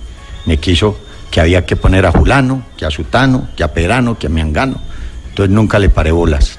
me 0.46 0.56
quiso 0.56 0.96
que 1.32 1.40
había 1.40 1.64
que 1.64 1.76
poner 1.76 2.04
a 2.04 2.12
Julano, 2.12 2.62
que 2.76 2.84
a 2.84 2.90
Sutano, 2.90 3.48
que 3.56 3.64
a 3.64 3.72
Perano, 3.72 4.18
que 4.18 4.26
a 4.26 4.30
Miangano. 4.30 4.78
Entonces 5.30 5.52
nunca 5.52 5.78
le 5.78 5.88
paré 5.88 6.12
bolas. 6.12 6.58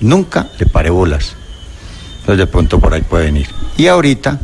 Nunca 0.00 0.48
le 0.58 0.66
paré 0.66 0.90
bolas. 0.90 1.36
Entonces 2.18 2.38
de 2.38 2.46
pronto 2.48 2.80
por 2.80 2.92
ahí 2.92 3.02
puede 3.02 3.26
venir. 3.26 3.46
Y 3.76 3.86
ahorita, 3.86 4.40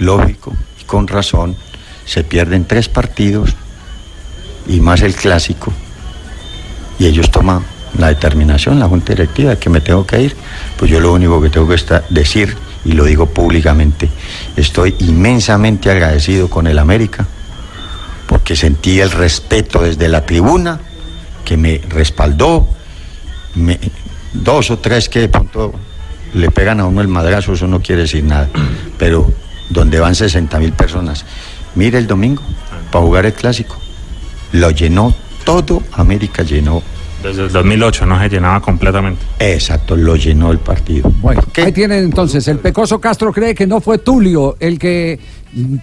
lógico 0.00 0.52
y 0.80 0.84
con 0.84 1.06
razón, 1.06 1.56
se 2.04 2.24
pierden 2.24 2.64
tres 2.64 2.88
partidos 2.88 3.54
y 4.66 4.80
más 4.80 5.02
el 5.02 5.14
clásico. 5.14 5.72
Y 6.98 7.06
ellos 7.06 7.30
toman 7.30 7.64
la 7.96 8.08
determinación, 8.08 8.80
la 8.80 8.88
junta 8.88 9.12
directiva, 9.12 9.54
que 9.54 9.70
me 9.70 9.80
tengo 9.80 10.04
que 10.04 10.20
ir. 10.20 10.36
Pues 10.76 10.90
yo 10.90 10.98
lo 10.98 11.12
único 11.12 11.40
que 11.40 11.48
tengo 11.48 11.68
que 11.68 11.80
decir, 12.10 12.56
y 12.84 12.92
lo 12.92 13.04
digo 13.04 13.26
públicamente, 13.26 14.10
estoy 14.56 14.96
inmensamente 14.98 15.92
agradecido 15.92 16.50
con 16.50 16.66
el 16.66 16.80
América, 16.80 17.28
porque 18.50 18.62
sentí 18.62 18.98
el 18.98 19.12
respeto 19.12 19.80
desde 19.80 20.08
la 20.08 20.26
tribuna, 20.26 20.80
que 21.44 21.56
me 21.56 21.80
respaldó, 21.88 22.66
dos 24.32 24.72
o 24.72 24.78
tres 24.80 25.08
que 25.08 25.20
de 25.20 25.28
pronto 25.28 25.72
le 26.34 26.50
pegan 26.50 26.80
a 26.80 26.86
uno 26.86 27.00
el 27.00 27.06
madrazo, 27.06 27.52
eso 27.52 27.68
no 27.68 27.80
quiere 27.80 28.02
decir 28.02 28.24
nada, 28.24 28.48
pero 28.98 29.32
donde 29.68 30.00
van 30.00 30.16
60 30.16 30.58
mil 30.58 30.72
personas. 30.72 31.24
Mire 31.76 31.98
el 31.98 32.08
domingo, 32.08 32.42
para 32.90 33.04
jugar 33.04 33.26
el 33.26 33.34
clásico, 33.34 33.78
lo 34.50 34.72
llenó 34.72 35.14
todo, 35.44 35.84
América 35.92 36.42
llenó. 36.42 36.82
Desde 37.22 37.44
el 37.44 37.52
2008 37.52 38.06
no 38.06 38.18
se 38.18 38.28
llenaba 38.28 38.60
completamente. 38.60 39.24
Exacto, 39.38 39.96
lo 39.96 40.16
llenó 40.16 40.50
el 40.50 40.58
partido. 40.58 41.12
Bueno, 41.20 41.42
ahí 41.56 41.72
tienen 41.72 42.04
entonces, 42.04 42.48
el 42.48 42.58
Pecoso 42.58 43.00
Castro 43.00 43.32
cree 43.32 43.54
que 43.54 43.66
no 43.66 43.80
fue 43.80 43.98
Tulio 43.98 44.56
el 44.58 44.78
que 44.78 45.18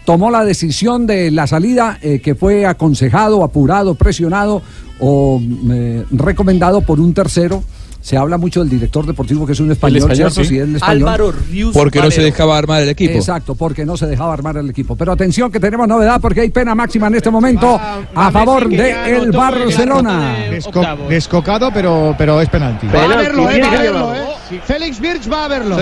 tomó 0.06 0.32
la 0.32 0.44
decisión 0.44 1.06
de 1.06 1.30
la 1.32 1.46
salida, 1.46 2.00
eh, 2.02 2.20
que 2.20 2.36
fue 2.36 2.66
aconsejado, 2.66 3.44
apurado, 3.44 3.96
presionado 3.96 4.62
o 5.00 5.42
eh, 5.72 6.04
recomendado 6.12 6.82
por 6.82 7.00
un 7.00 7.14
tercero. 7.14 7.64
Se 8.08 8.16
habla 8.16 8.38
mucho 8.38 8.62
del 8.62 8.70
director 8.70 9.06
deportivo 9.06 9.46
que 9.46 9.52
es 9.52 9.60
un 9.60 9.70
español, 9.70 9.98
español, 9.98 10.16
¿cierto? 10.32 10.42
sí. 10.42 10.46
Sí, 10.46 10.58
el 10.60 10.78
español. 10.78 11.10
Álvaro 11.10 11.34
Rius 11.34 11.74
Porque 11.74 12.00
no 12.00 12.10
se 12.10 12.22
dejaba 12.22 12.58
armar 12.58 12.82
el 12.82 12.88
equipo. 12.88 13.12
Exacto, 13.18 13.54
porque 13.54 13.86
no 13.86 13.98
se 13.98 14.06
dejaba 14.08 14.32
armar 14.32 14.56
el 14.56 14.70
equipo. 14.70 14.96
Pero 14.96 15.12
atención 15.12 15.52
que 15.52 15.60
tenemos 15.60 15.90
novedad 15.90 16.22
porque 16.22 16.40
hay 16.40 16.50
pena 16.50 16.74
máxima 16.74 17.08
en 17.08 17.16
este 17.16 17.30
mommomento 17.30 17.78
a 18.16 18.32
favor 18.32 18.70
de 18.70 19.14
el 19.18 19.34
Barcelona. 19.34 20.38
Desco- 20.50 21.08
descocado, 21.10 21.70
pero, 21.74 22.16
pero 22.18 22.40
es 22.40 22.48
penalti. 22.48 22.88
Va 22.88 23.04
a 23.04 23.08
verlo, 23.18 23.50
eh, 23.50 23.60
va 23.62 23.68
a 23.68 23.82
verlo, 23.82 24.16
eh. 24.16 24.62
Félix 24.64 25.02
Birch 25.02 25.30
va 25.30 25.44
a 25.44 25.48
verlo. 25.50 25.78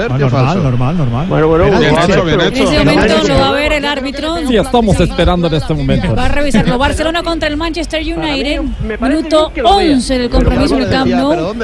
Ah, 0.00 0.18
normal, 0.18 0.62
normal, 0.62 0.96
normal. 0.98 1.26
Bueno, 1.28 1.48
bueno, 1.48 1.64
Penalti, 1.64 1.86
bien 1.86 1.96
sí. 2.02 2.12
hecho, 2.12 2.24
bien 2.24 2.40
En 2.40 2.52
ese 2.54 2.84
momento 2.84 3.28
lo 3.28 3.38
va 3.38 3.48
a 3.48 3.52
ver 3.52 3.72
el 3.72 3.84
árbitro. 3.84 4.36
Sí, 4.46 4.56
estamos 4.56 5.00
esperando 5.00 5.46
en 5.48 5.54
este 5.54 5.74
momento. 5.74 6.14
Va 6.14 6.26
a 6.26 6.28
revisarlo. 6.28 6.78
Barcelona 6.78 7.22
contra 7.22 7.48
el 7.48 7.56
Manchester 7.56 8.02
United. 8.02 8.60
Minuto 9.00 9.52
11 9.64 10.18
del 10.18 10.30
compromiso 10.30 10.76
en 10.76 10.82
el 10.82 10.90
Camp 10.90 11.10
Nou. 11.10 11.54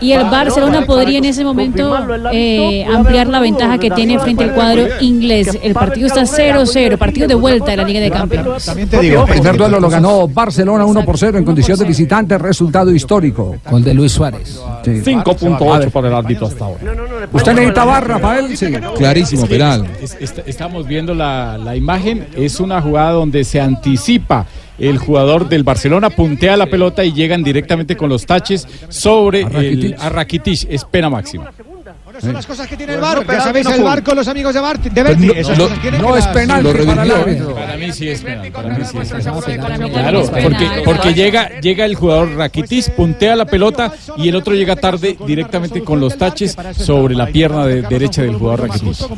Y 0.00 0.12
el 0.12 0.24
Barcelona 0.24 0.86
podría 0.86 1.18
en 1.18 1.26
ese 1.26 1.44
momento 1.44 1.96
eh, 2.32 2.86
ampliar 2.92 3.26
la 3.26 3.40
ventaja 3.40 3.78
que 3.78 3.90
tiene 3.90 4.18
frente 4.18 4.44
al 4.44 4.54
cuadro 4.54 4.86
inglés. 5.00 5.58
El 5.62 5.74
partido 5.74 6.06
está 6.06 6.22
0-0, 6.22 6.96
partido 6.96 7.28
de 7.28 7.34
vuelta 7.34 7.72
de 7.72 7.76
la 7.76 7.84
Liga 7.84 8.00
de 8.00 8.10
Campeones. 8.10 8.68
El 8.68 9.24
primer 9.24 9.56
duelo 9.56 9.80
lo 9.80 9.88
ganó 9.88 10.26
Barcelona 10.28 10.84
1 10.84 11.04
por 11.04 11.18
0 11.18 11.38
en 11.38 11.44
condición 11.44 11.78
de 11.78 11.84
visitante, 11.84 12.38
resultado 12.38 12.90
histórico. 12.90 13.56
Gol 13.70 13.84
de 13.84 13.94
Luis 13.94 14.12
Suárez. 14.12 14.60
5.8 14.84 15.90
por 15.90 16.06
el 16.06 16.14
árbitro 16.14 16.46
hasta 16.46 16.64
ahora. 16.64 16.80
¿Usted 17.32 17.54
necesita 17.74 17.84
bar, 17.84 18.08
Rafael? 18.08 18.56
Sí. 18.56 18.66
Clarísimo, 18.96 19.46
penal. 19.46 19.86
estamos 20.46 20.86
viendo 20.86 21.14
la, 21.14 21.58
la 21.58 21.76
imagen. 21.76 22.26
Es 22.36 22.60
una 22.60 22.80
jugada 22.80 23.12
donde 23.12 23.44
se 23.44 23.60
anticipa. 23.60 24.46
El 24.78 24.98
jugador 24.98 25.48
del 25.48 25.62
Barcelona 25.62 26.10
puntea 26.10 26.56
la 26.56 26.66
pelota 26.66 27.04
y 27.04 27.12
llegan 27.12 27.44
directamente 27.44 27.96
con 27.96 28.08
los 28.08 28.26
taches 28.26 28.66
sobre 28.88 29.42
el 29.42 29.94
a 29.98 30.08
Rakitic. 30.08 30.66
Es 30.68 30.84
pena 30.84 31.08
máxima. 31.08 31.52
Son 32.20 32.32
las 32.32 32.46
cosas 32.46 32.66
que 32.68 32.76
tiene 32.76 32.94
el 32.94 33.00
bar. 33.00 33.26
Ya 33.26 33.40
sabéis, 33.40 33.66
el 33.66 33.82
bar 33.82 34.02
con 34.02 34.16
los 34.16 34.28
amigos 34.28 34.54
de 34.54 34.60
Bar 34.60 34.78
de 34.78 34.90
Pues 34.90 35.04
Berti. 35.04 35.26
no- 35.26 35.32
que 35.34 35.40
es 35.40 35.48
lo 35.98 36.10
para 36.88 37.02
el 37.02 37.10
árbitro. 37.10 37.54
Para 37.54 37.76
mí 37.76 37.92
sí 37.92 38.08
es 38.08 38.22
penal. 38.22 38.50
Para 38.52 38.68
mí 38.70 38.84
sí 38.84 38.98
es 38.98 39.08
penal. 39.10 39.42
Claro, 39.90 40.22
Claro, 40.22 40.22
porque, 40.42 40.68
porque 40.84 41.14
llega, 41.14 41.60
llega 41.60 41.84
el 41.84 41.94
jugador 41.94 42.34
Rakitic, 42.36 42.90
puntea 42.94 43.36
la 43.36 43.44
pelota 43.46 43.92
y 44.16 44.28
el 44.28 44.36
otro 44.36 44.54
llega 44.54 44.76
tarde 44.76 45.16
directamente 45.26 45.82
con 45.82 46.00
los 46.00 46.16
taches 46.16 46.56
sobre 46.78 47.14
la 47.14 47.26
pierna 47.26 47.66
de- 47.66 47.82
derecha 47.82 48.22
del 48.22 48.34
jugador 48.36 48.68
Rakitic. 48.68 49.08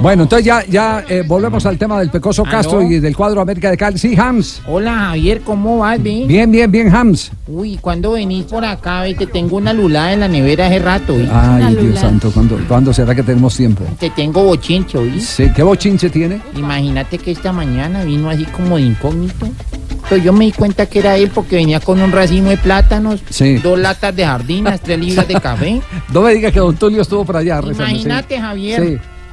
Bueno, 0.00 0.22
entonces 0.24 0.44
ya, 0.44 0.64
ya 0.66 1.04
eh, 1.08 1.22
volvemos 1.26 1.64
al 1.66 1.78
tema 1.78 1.98
del 2.00 2.10
Pecoso 2.10 2.44
Castro 2.44 2.82
y 2.82 2.98
del 3.00 3.16
cuadro 3.16 3.40
América 3.40 3.70
de 3.70 3.76
Cali. 3.76 3.98
Sí, 3.98 4.14
Hams. 4.16 4.62
Hola 4.66 4.94
Javier, 4.94 5.40
¿cómo 5.42 5.78
vas, 5.78 6.02
ve? 6.02 6.24
Bien, 6.26 6.50
bien, 6.50 6.70
bien, 6.70 6.94
Hams. 6.94 7.30
Uy, 7.46 7.78
¿cuándo 7.80 8.12
venís 8.12 8.44
por 8.44 8.64
acá? 8.64 9.02
Ve? 9.02 9.14
Te 9.14 9.26
tengo 9.26 9.56
una 9.56 9.72
lulada 9.72 10.12
en 10.12 10.20
la 10.20 10.28
nevera 10.28 10.66
hace 10.66 10.78
rato, 10.78 11.03
¿vi? 11.12 11.28
Ay, 11.30 11.76
Dios 11.76 11.98
santo, 11.98 12.30
¿cuándo, 12.32 12.58
¿cuándo 12.66 12.92
será 12.94 13.14
que 13.14 13.22
tenemos 13.22 13.54
tiempo? 13.56 13.84
Te 14.00 14.08
tengo 14.10 14.42
bochincho, 14.44 15.02
¿vi? 15.02 15.20
Sí, 15.20 15.50
¿Qué 15.54 15.62
bochinche 15.62 16.08
tiene? 16.08 16.40
Imagínate 16.56 17.18
que 17.18 17.32
esta 17.32 17.52
mañana 17.52 18.02
vino 18.04 18.30
así 18.30 18.44
como 18.46 18.76
de 18.76 18.82
incógnito. 18.82 19.48
Pero 20.08 20.22
yo 20.22 20.32
me 20.32 20.44
di 20.46 20.52
cuenta 20.52 20.86
que 20.86 20.98
era 20.98 21.16
él 21.16 21.30
porque 21.32 21.56
venía 21.56 21.80
con 21.80 22.00
un 22.00 22.12
racimo 22.12 22.50
de 22.50 22.58
plátanos, 22.58 23.22
Sí. 23.30 23.54
dos 23.56 23.78
latas 23.78 24.14
de 24.14 24.24
jardinas, 24.24 24.80
tres 24.80 24.98
libras 24.98 25.26
de 25.28 25.34
café. 25.40 25.80
No 26.12 26.22
me 26.22 26.34
diga 26.34 26.50
que 26.50 26.58
Don 26.60 26.76
Tulio 26.76 27.02
estuvo 27.02 27.24
por 27.24 27.36
allá. 27.38 27.60
rezando, 27.60 27.86
sí. 27.86 27.90
Imagínate, 27.92 28.38
Javier. 28.40 28.82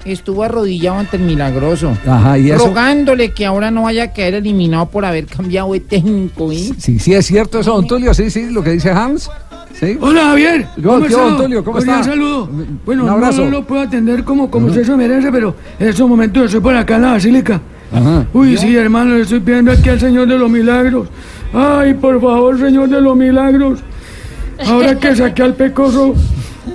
Sí. 0.04 0.12
Estuvo 0.12 0.44
arrodillado 0.44 0.98
ante 0.98 1.18
el 1.18 1.24
milagroso. 1.24 1.96
Ajá, 2.08 2.36
¿y 2.38 2.50
eso? 2.50 2.66
Rogándole 2.66 3.32
que 3.34 3.46
ahora 3.46 3.70
no 3.70 3.84
vaya 3.84 4.04
a 4.06 4.14
quedar 4.14 4.34
eliminado 4.36 4.88
por 4.88 5.06
haber 5.06 5.28
cambiado 5.28 5.74
de 5.74 5.80
técnico, 5.82 6.48
¿vi? 6.48 6.74
Sí, 6.80 6.98
sí, 6.98 7.14
es 7.14 7.26
cierto 7.28 7.60
eso, 7.60 7.74
Don 7.74 7.86
Tulio. 7.86 8.12
Sí, 8.16 8.32
sí, 8.32 8.50
lo 8.50 8.64
que 8.64 8.72
dice 8.72 8.90
Hams. 8.90 9.30
Sí. 9.74 9.98
Hola 10.00 10.22
Javier, 10.26 10.68
¿Cómo 10.84 11.06
está, 11.06 11.22
don 11.22 11.38
Tulio? 11.38 11.64
¿Cómo 11.64 11.80
está? 11.80 12.04
saludo. 12.04 12.50
Bueno, 12.86 13.04
Un 13.04 13.10
abrazo. 13.10 13.46
no 13.46 13.52
lo 13.52 13.64
puedo 13.66 13.82
atender 13.82 14.24
como, 14.24 14.50
como 14.52 14.68
usted 14.68 14.84
se 14.84 14.96
merece, 14.96 15.32
pero 15.32 15.56
en 15.80 15.88
estos 15.88 16.08
momentos 16.08 16.46
estoy 16.46 16.60
por 16.60 16.76
acá 16.76 16.98
en 16.98 17.02
la 17.04 17.12
basílica. 17.14 17.62
Ajá. 17.92 18.26
Uy, 18.34 18.58
sí, 18.58 18.76
hermano, 18.76 19.16
le 19.16 19.22
estoy 19.22 19.40
pidiendo 19.40 19.72
aquí 19.72 19.90
al 19.90 20.00
Señor 20.00 20.28
de 20.28 20.38
los 20.38 20.50
Milagros. 20.50 21.08
Ay, 21.54 21.94
por 21.96 22.22
favor, 22.22 22.58
Señor 22.60 22.90
de 22.90 23.02
los 23.02 23.16
Milagros. 23.18 23.80
Ahora 24.68 24.96
que 24.96 25.16
saqué 25.16 25.42
al 25.44 25.56
pecoso, 25.56 26.14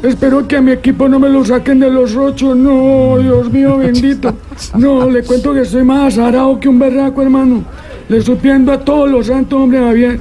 espero 0.03 0.47
que 0.49 0.57
a 0.57 0.61
mi 0.61 0.73
equipo 0.73 1.09
no 1.09 1.19
me 1.21 1.29
lo 1.29 1.45
saquen 1.45 1.79
de 1.79 1.91
los 1.91 2.17
ocho. 2.17 2.55
No, 2.55 3.19
Dios 3.19 3.51
mío, 3.53 3.79
bendito. 3.79 4.35
No, 4.77 5.09
le 5.09 5.23
cuento 5.23 5.55
que 5.55 5.61
estoy 5.61 5.85
más 5.85 6.15
azarado 6.15 6.59
que 6.59 6.69
un 6.69 6.79
berraco, 6.79 7.23
hermano. 7.23 7.63
Le 8.09 8.19
estoy 8.19 8.35
pidiendo 8.37 8.73
a 8.73 8.79
todos 8.81 9.09
los 9.11 9.27
santos, 9.27 9.59
hombre, 9.61 9.79
Javier. 9.79 10.21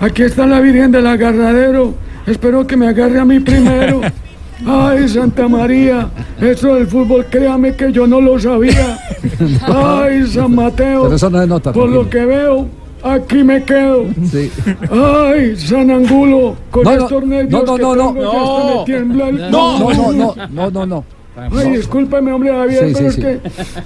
Aquí 0.00 0.22
está 0.22 0.46
la 0.46 0.60
Virgen 0.60 0.90
del 0.92 1.06
Agarradero. 1.06 1.94
Espero 2.26 2.66
que 2.66 2.76
me 2.76 2.88
agarre 2.88 3.18
a 3.20 3.24
mí 3.24 3.40
primero. 3.40 4.00
Ay, 4.66 5.08
Santa 5.08 5.48
María, 5.48 6.10
eso 6.38 6.74
del 6.74 6.86
fútbol, 6.86 7.24
créame 7.30 7.74
que 7.74 7.90
yo 7.92 8.06
no 8.06 8.20
lo 8.20 8.38
sabía. 8.38 8.98
Ay, 9.66 10.26
San 10.26 10.54
Mateo. 10.54 11.04
Pero 11.04 11.16
eso 11.16 11.30
no 11.30 11.40
es 11.42 11.48
nota. 11.48 11.72
Por 11.72 11.88
lo 11.88 12.10
que 12.10 12.26
veo, 12.26 12.68
aquí 13.02 13.42
me 13.42 13.64
quedo. 13.64 14.04
Sí. 14.30 14.50
Ay, 14.90 15.56
San 15.56 15.90
Angulo, 15.90 16.56
con 16.70 16.84
No, 16.84 16.94
no, 16.94 17.02
estos 17.04 17.26
nervios 17.26 17.64
no, 17.64 17.66
no, 17.66 17.76
que 17.76 17.82
no, 17.82 17.94
no. 17.94 18.12
tengo, 18.12 18.32
ya 18.32 18.40
hasta 18.42 18.78
me 18.78 18.84
tiembla 18.84 19.28
el 19.30 19.50
No, 19.50 19.78
no, 19.78 20.12
no, 20.12 20.34
no, 20.50 20.70
no, 20.70 20.86
no. 20.86 21.04
Ay, 21.36 21.70
discúlpeme, 21.70 22.30
hombre, 22.32 22.50
Javier, 22.52 22.88
Sí, 22.88 22.94
pero 22.94 23.10
sí, 23.12 23.20
es 23.20 23.26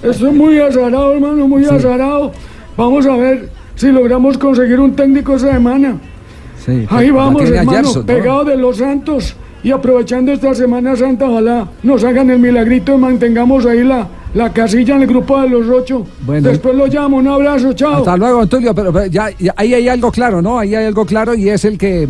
que 0.01 0.09
estoy 0.09 0.31
muy 0.31 0.59
azarado, 0.59 1.13
hermano, 1.13 1.47
muy 1.47 1.63
azarado. 1.63 2.33
Vamos 2.75 3.05
a 3.05 3.15
ver 3.15 3.49
si 3.75 3.91
logramos 3.91 4.37
conseguir 4.37 4.79
un 4.79 4.95
técnico 4.95 5.35
esa 5.35 5.51
semana. 5.51 5.97
Sí, 6.65 6.85
Ahí 6.89 7.07
la 7.07 7.13
vamos, 7.13 7.43
hermano, 7.49 7.71
Gerson, 7.71 8.01
¿no? 8.01 8.05
pegado 8.05 8.43
de 8.45 8.57
los 8.57 8.77
santos. 8.77 9.35
Y 9.63 9.71
aprovechando 9.71 10.31
esta 10.31 10.53
Semana 10.53 10.95
Santa, 10.95 11.27
ojalá 11.27 11.67
nos 11.81 12.03
hagan 12.03 12.29
el 12.29 12.37
milagrito 12.37 12.93
y 12.93 12.97
mantengamos 12.99 13.65
ahí 13.65 13.83
la, 13.83 14.07
la 14.35 14.53
casilla 14.53 14.95
en 14.95 15.01
el 15.01 15.07
grupo 15.07 15.41
de 15.41 15.49
los 15.49 15.67
ocho. 15.67 16.05
Bueno. 16.23 16.49
Después 16.49 16.75
lo 16.75 16.85
llamo, 16.85 17.17
un 17.17 17.27
abrazo, 17.27 17.73
chao. 17.73 17.95
Hasta 17.97 18.15
luego, 18.15 18.41
Antonio, 18.41 18.75
pero, 18.75 18.93
pero 18.93 19.07
ya, 19.07 19.29
ya- 19.39 19.55
ahí 19.57 19.73
hay 19.73 19.87
algo 19.89 20.11
claro, 20.11 20.39
¿no? 20.39 20.59
Ahí 20.59 20.75
hay 20.75 20.85
algo 20.85 21.03
claro 21.03 21.33
y 21.33 21.49
es 21.49 21.65
el 21.65 21.79
que 21.79 22.07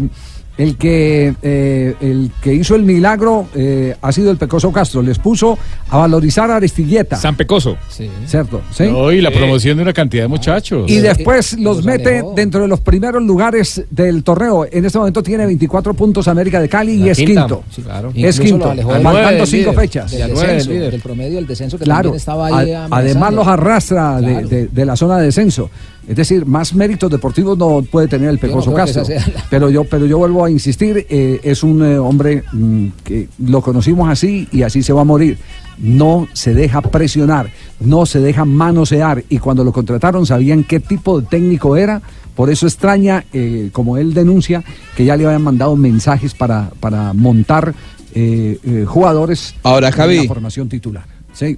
el 0.58 0.78
que 0.78 1.34
eh, 1.42 1.96
el 2.02 2.32
que 2.42 2.54
hizo 2.54 2.76
el 2.76 2.84
milagro 2.84 3.48
eh, 3.56 3.96
ha 4.02 4.12
sido 4.12 4.32
el 4.32 4.38
Pecoso 4.38 4.72
Castro. 4.72 5.02
Les 5.02 5.20
puso 5.20 5.58
a 5.90 5.98
valorizar 5.98 6.50
a 6.52 6.56
Aristilleta. 6.58 7.16
San 7.18 7.36
Pecoso. 7.36 7.78
¿Cierto? 8.26 8.62
¿Sí? 8.72 8.84
No, 8.84 9.12
y 9.12 9.22
la 9.22 9.32
promoción 9.32 9.78
de 9.78 9.84
una 9.84 9.94
cantidad 9.94 10.24
de 10.24 10.28
muchachos. 10.28 10.90
Y 10.90 10.98
después 10.98 11.60
los 11.60 11.84
mete 11.84 12.24
dentro 12.36 12.62
de 12.62 12.68
los 12.68 12.80
primeros 12.80 13.22
lugares 13.24 13.84
del 13.90 14.24
torneo. 14.24 14.66
En 14.72 14.86
este 14.86 14.98
momento 14.98 15.22
tiene 15.24 15.46
24 15.46 15.94
puntos 15.94 16.28
América 16.28 16.60
de 16.62 16.70
Cali 16.70 16.94
y 17.04 17.10
es 17.10 17.18
quinta. 17.18 17.42
quinto. 17.48 17.64
Sí, 17.72 17.82
claro. 17.82 18.10
Es 18.16 18.38
Incluso 18.40 18.42
quinto. 18.44 18.70
del 18.70 19.48
cinco 19.48 19.72
líder. 19.72 19.76
fechas. 19.76 20.12
Del 20.12 20.30
descenso, 20.30 20.70
del 20.72 21.02
promedio 21.02 21.36
del 21.36 21.48
descenso 21.48 21.78
que 21.78 21.84
Claro, 21.84 22.04
también 22.04 22.18
estaba 22.18 22.48
ahí 22.60 22.72
a- 22.72 22.88
además 22.90 23.34
los 23.34 23.48
arrastra 23.48 24.22
de- 24.22 24.44
de, 24.46 24.68
de 24.68 24.86
la 24.86 24.96
zona 24.96 25.18
de 25.18 25.26
descenso. 25.26 25.70
Es 26.08 26.16
decir, 26.16 26.46
más 26.46 26.74
méritos 26.76 27.10
deportivos 27.10 27.58
no 27.58 27.82
puede 27.90 28.08
tener 28.08 28.30
el 28.30 28.38
Pecoso 28.40 28.70
que 28.72 28.76
Castro. 28.78 29.04
la- 29.08 29.44
Pero 29.50 29.70
yo, 29.70 29.84
pero 29.86 30.06
yo 30.06 30.18
vuelvo 30.20 30.46
a 30.46 30.50
insistir, 30.52 31.06
eh, 31.10 31.40
es 31.44 31.64
un 31.64 31.84
eh, 31.84 31.98
hombre 31.98 32.44
mm, 32.52 32.88
que 33.04 33.28
lo 33.40 33.62
conocimos 33.62 34.08
así 34.10 34.48
y 34.52 34.62
así 34.62 34.84
se 34.84 34.94
va 34.94 35.02
a 35.02 35.06
morir. 35.06 35.38
No 35.80 36.28
se 36.34 36.54
deja 36.54 36.82
presionar, 36.82 37.50
no 37.80 38.06
se 38.06 38.20
deja 38.20 38.46
manosear 38.46 39.24
y 39.30 39.40
cuando 39.40 39.64
lo 39.64 39.74
contrataron 39.74 40.26
sabían 40.26 40.64
qué 40.64 40.80
tipo 40.80 41.20
de 41.20 41.28
técnico 41.28 41.76
era. 41.76 42.02
Por 42.36 42.50
eso 42.50 42.68
extraña, 42.68 43.24
eh, 43.34 43.70
como 43.72 43.98
él 43.98 44.14
denuncia, 44.14 44.64
que 44.96 45.06
ya 45.06 45.16
le 45.16 45.26
habían 45.26 45.42
mandado 45.42 45.76
mensajes 45.76 46.34
para, 46.34 46.70
para 46.82 47.14
montar 47.14 47.74
eh, 48.14 48.60
eh, 48.64 48.86
jugadores 48.88 49.56
Ahora, 49.64 49.90
en 49.90 49.94
la 50.24 50.28
formación 50.28 50.70
titular. 50.70 51.06
Sí. 51.34 51.58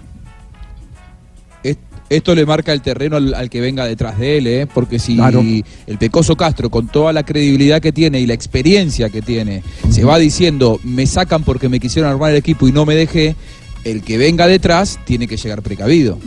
Es- 2.10 2.18
Esto 2.18 2.34
le 2.36 2.46
marca 2.46 2.74
el 2.74 2.82
terreno 2.82 3.18
al, 3.18 3.34
al 3.34 3.50
que 3.50 3.60
venga 3.62 3.86
detrás 3.86 4.18
de 4.20 4.38
él, 4.38 4.48
¿eh? 4.48 4.68
porque 4.74 4.98
si 5.00 5.16
Claro. 5.16 5.42
el 5.42 5.98
Pecoso 5.98 6.36
Castro, 6.36 6.70
con 6.70 6.88
toda 6.88 7.12
la 7.14 7.24
credibilidad 7.24 7.82
que 7.82 7.92
tiene 7.92 8.20
y 8.20 8.26
la 8.26 8.34
experiencia 8.34 9.10
que 9.10 9.22
tiene, 9.22 9.62
se 9.90 10.04
va 10.04 10.18
diciendo, 10.18 10.80
me 10.84 11.06
sacan 11.06 11.44
porque 11.44 11.70
me 11.70 11.80
quisieron 11.80 12.10
armar 12.12 12.32
el 12.32 12.38
equipo 12.38 12.68
y 12.68 12.72
no 12.72 12.86
me 12.86 12.96
dejé, 12.96 13.36
el 13.84 14.02
que 14.04 14.18
venga 14.18 14.48
detrás 14.48 15.00
tiene 15.06 15.28
que 15.28 15.38
llegar 15.38 15.62
precavido. 15.62 16.18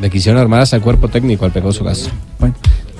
Le 0.00 0.10
quisieron 0.10 0.40
armar 0.40 0.60
hasta 0.60 0.76
el 0.76 0.82
cuerpo 0.82 1.08
técnico 1.08 1.44
al 1.44 1.50
Pecoso 1.52 1.84
Castro. 1.84 2.12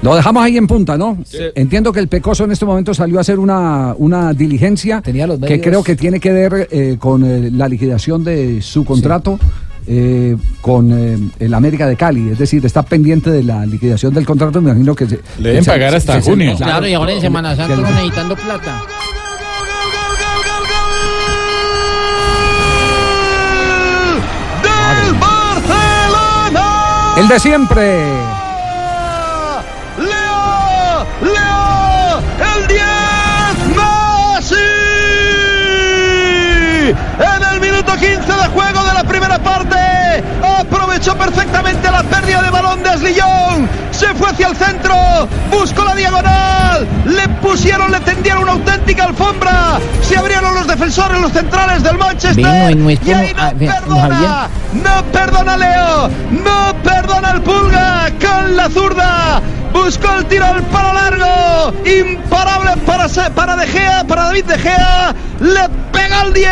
Lo 0.03 0.15
dejamos 0.15 0.45
ahí 0.45 0.57
en 0.57 0.67
punta, 0.69 0.97
¿no? 0.97 1.19
Entiendo 1.57 1.93
que 1.93 1.99
el 2.01 2.07
Pecoso 2.09 2.45
en 2.45 2.53
este 2.53 2.65
momento 2.65 2.95
salió 2.95 3.19
a 3.19 3.21
hacer 3.23 3.39
una, 3.41 3.95
una 3.99 4.33
diligencia 4.33 5.03
que 5.49 5.61
creo 5.61 5.83
que 5.83 5.97
tiene 5.97 6.21
que 6.21 6.33
ver 6.33 6.69
eh, 6.71 6.97
con 7.01 7.25
eh, 7.25 7.51
la 7.53 7.69
liquidación 7.69 8.23
de 8.23 8.63
su 8.63 8.85
contrato 8.85 9.39
eh, 9.89 10.37
con 10.61 10.93
eh, 10.93 11.19
el 11.41 11.55
América 11.55 11.87
de 11.87 11.97
Cali. 11.97 12.29
Es 12.31 12.39
decir, 12.39 12.65
está 12.67 12.83
pendiente 12.83 13.31
de 13.31 13.43
la 13.43 13.65
liquidación 13.67 14.13
del 14.15 14.27
contrato. 14.27 14.61
Me 14.61 14.71
imagino 14.71 14.95
que... 14.95 15.07
se- 15.07 15.21
Le 15.39 15.49
deben 15.51 15.65
se- 15.65 15.71
pagar 15.71 15.95
hasta 15.95 16.21
se- 16.21 16.31
junio. 16.31 16.55
Claro, 16.57 16.87
y 16.87 16.93
ahora 16.95 17.13
en 17.13 17.21
Semana 17.21 17.57
Santa 17.57 17.75
uno 17.75 17.89
necesitando 17.91 18.37
plata. 18.37 18.83
¡Del 24.63 25.15
Barcelona! 25.15 26.67
El 27.19 27.29
de 27.29 27.39
siempre. 27.41 27.99
¡Leo! 29.99 31.07
¡Leo! 31.23 32.23
¡El 32.55 32.67
10! 32.69 32.81
¡Messi! 33.77 34.55
En 37.19 37.43
el 37.55 37.61
minuto 37.61 37.93
15 37.93 38.09
de 38.17 38.49
juego 38.55 38.85
de 38.85 38.93
la 38.95 39.05
parte, 39.39 39.77
aprovechó 40.61 41.17
perfectamente 41.17 41.91
la 41.91 42.03
pérdida 42.03 42.43
de 42.43 42.51
balón 42.51 42.83
de 42.83 42.91
Aslillón. 42.91 43.69
Se 43.91 44.15
fue 44.15 44.31
hacia 44.31 44.49
el 44.49 44.57
centro, 44.57 44.95
buscó 45.51 45.85
la 45.85 45.95
diagonal, 45.95 46.87
le 47.07 47.29
pusieron, 47.41 47.91
le 47.91 48.01
tendieron 48.01 48.43
una 48.43 48.53
auténtica 48.53 49.05
alfombra. 49.05 49.79
Se 50.03 50.17
abrieron 50.17 50.55
los 50.55 50.67
defensores, 50.67 51.21
los 51.21 51.33
centrales 51.33 51.83
del 51.83 51.99
Manchester. 51.99 52.37
Vino 52.37 52.69
en 52.69 52.83
nuestro- 52.85 53.11
y 53.11 53.15
ahí 53.15 53.35
no 53.35 53.43
ah, 53.43 53.53
perdona, 53.59 54.49
no 54.73 55.05
perdona 55.13 55.57
Leo, 55.57 56.09
no 56.31 56.83
perdona 56.83 57.31
el 57.33 57.43
Pulga 57.43 58.07
con 58.21 58.57
la 58.57 58.69
zurda. 58.69 59.41
Buscó 59.73 60.13
el 60.15 60.25
tiro 60.27 60.47
al 60.47 60.63
palo 60.65 60.93
largo, 60.95 61.73
imparable 61.85 62.73
para, 62.87 63.07
para 63.35 63.57
De 63.57 63.67
Gea, 63.67 64.05
para 64.05 64.25
David 64.25 64.45
De 64.47 64.59
Gea. 64.59 65.15
Le 65.41 65.69
pega 65.93 66.21
al 66.23 66.33
10, 66.33 66.49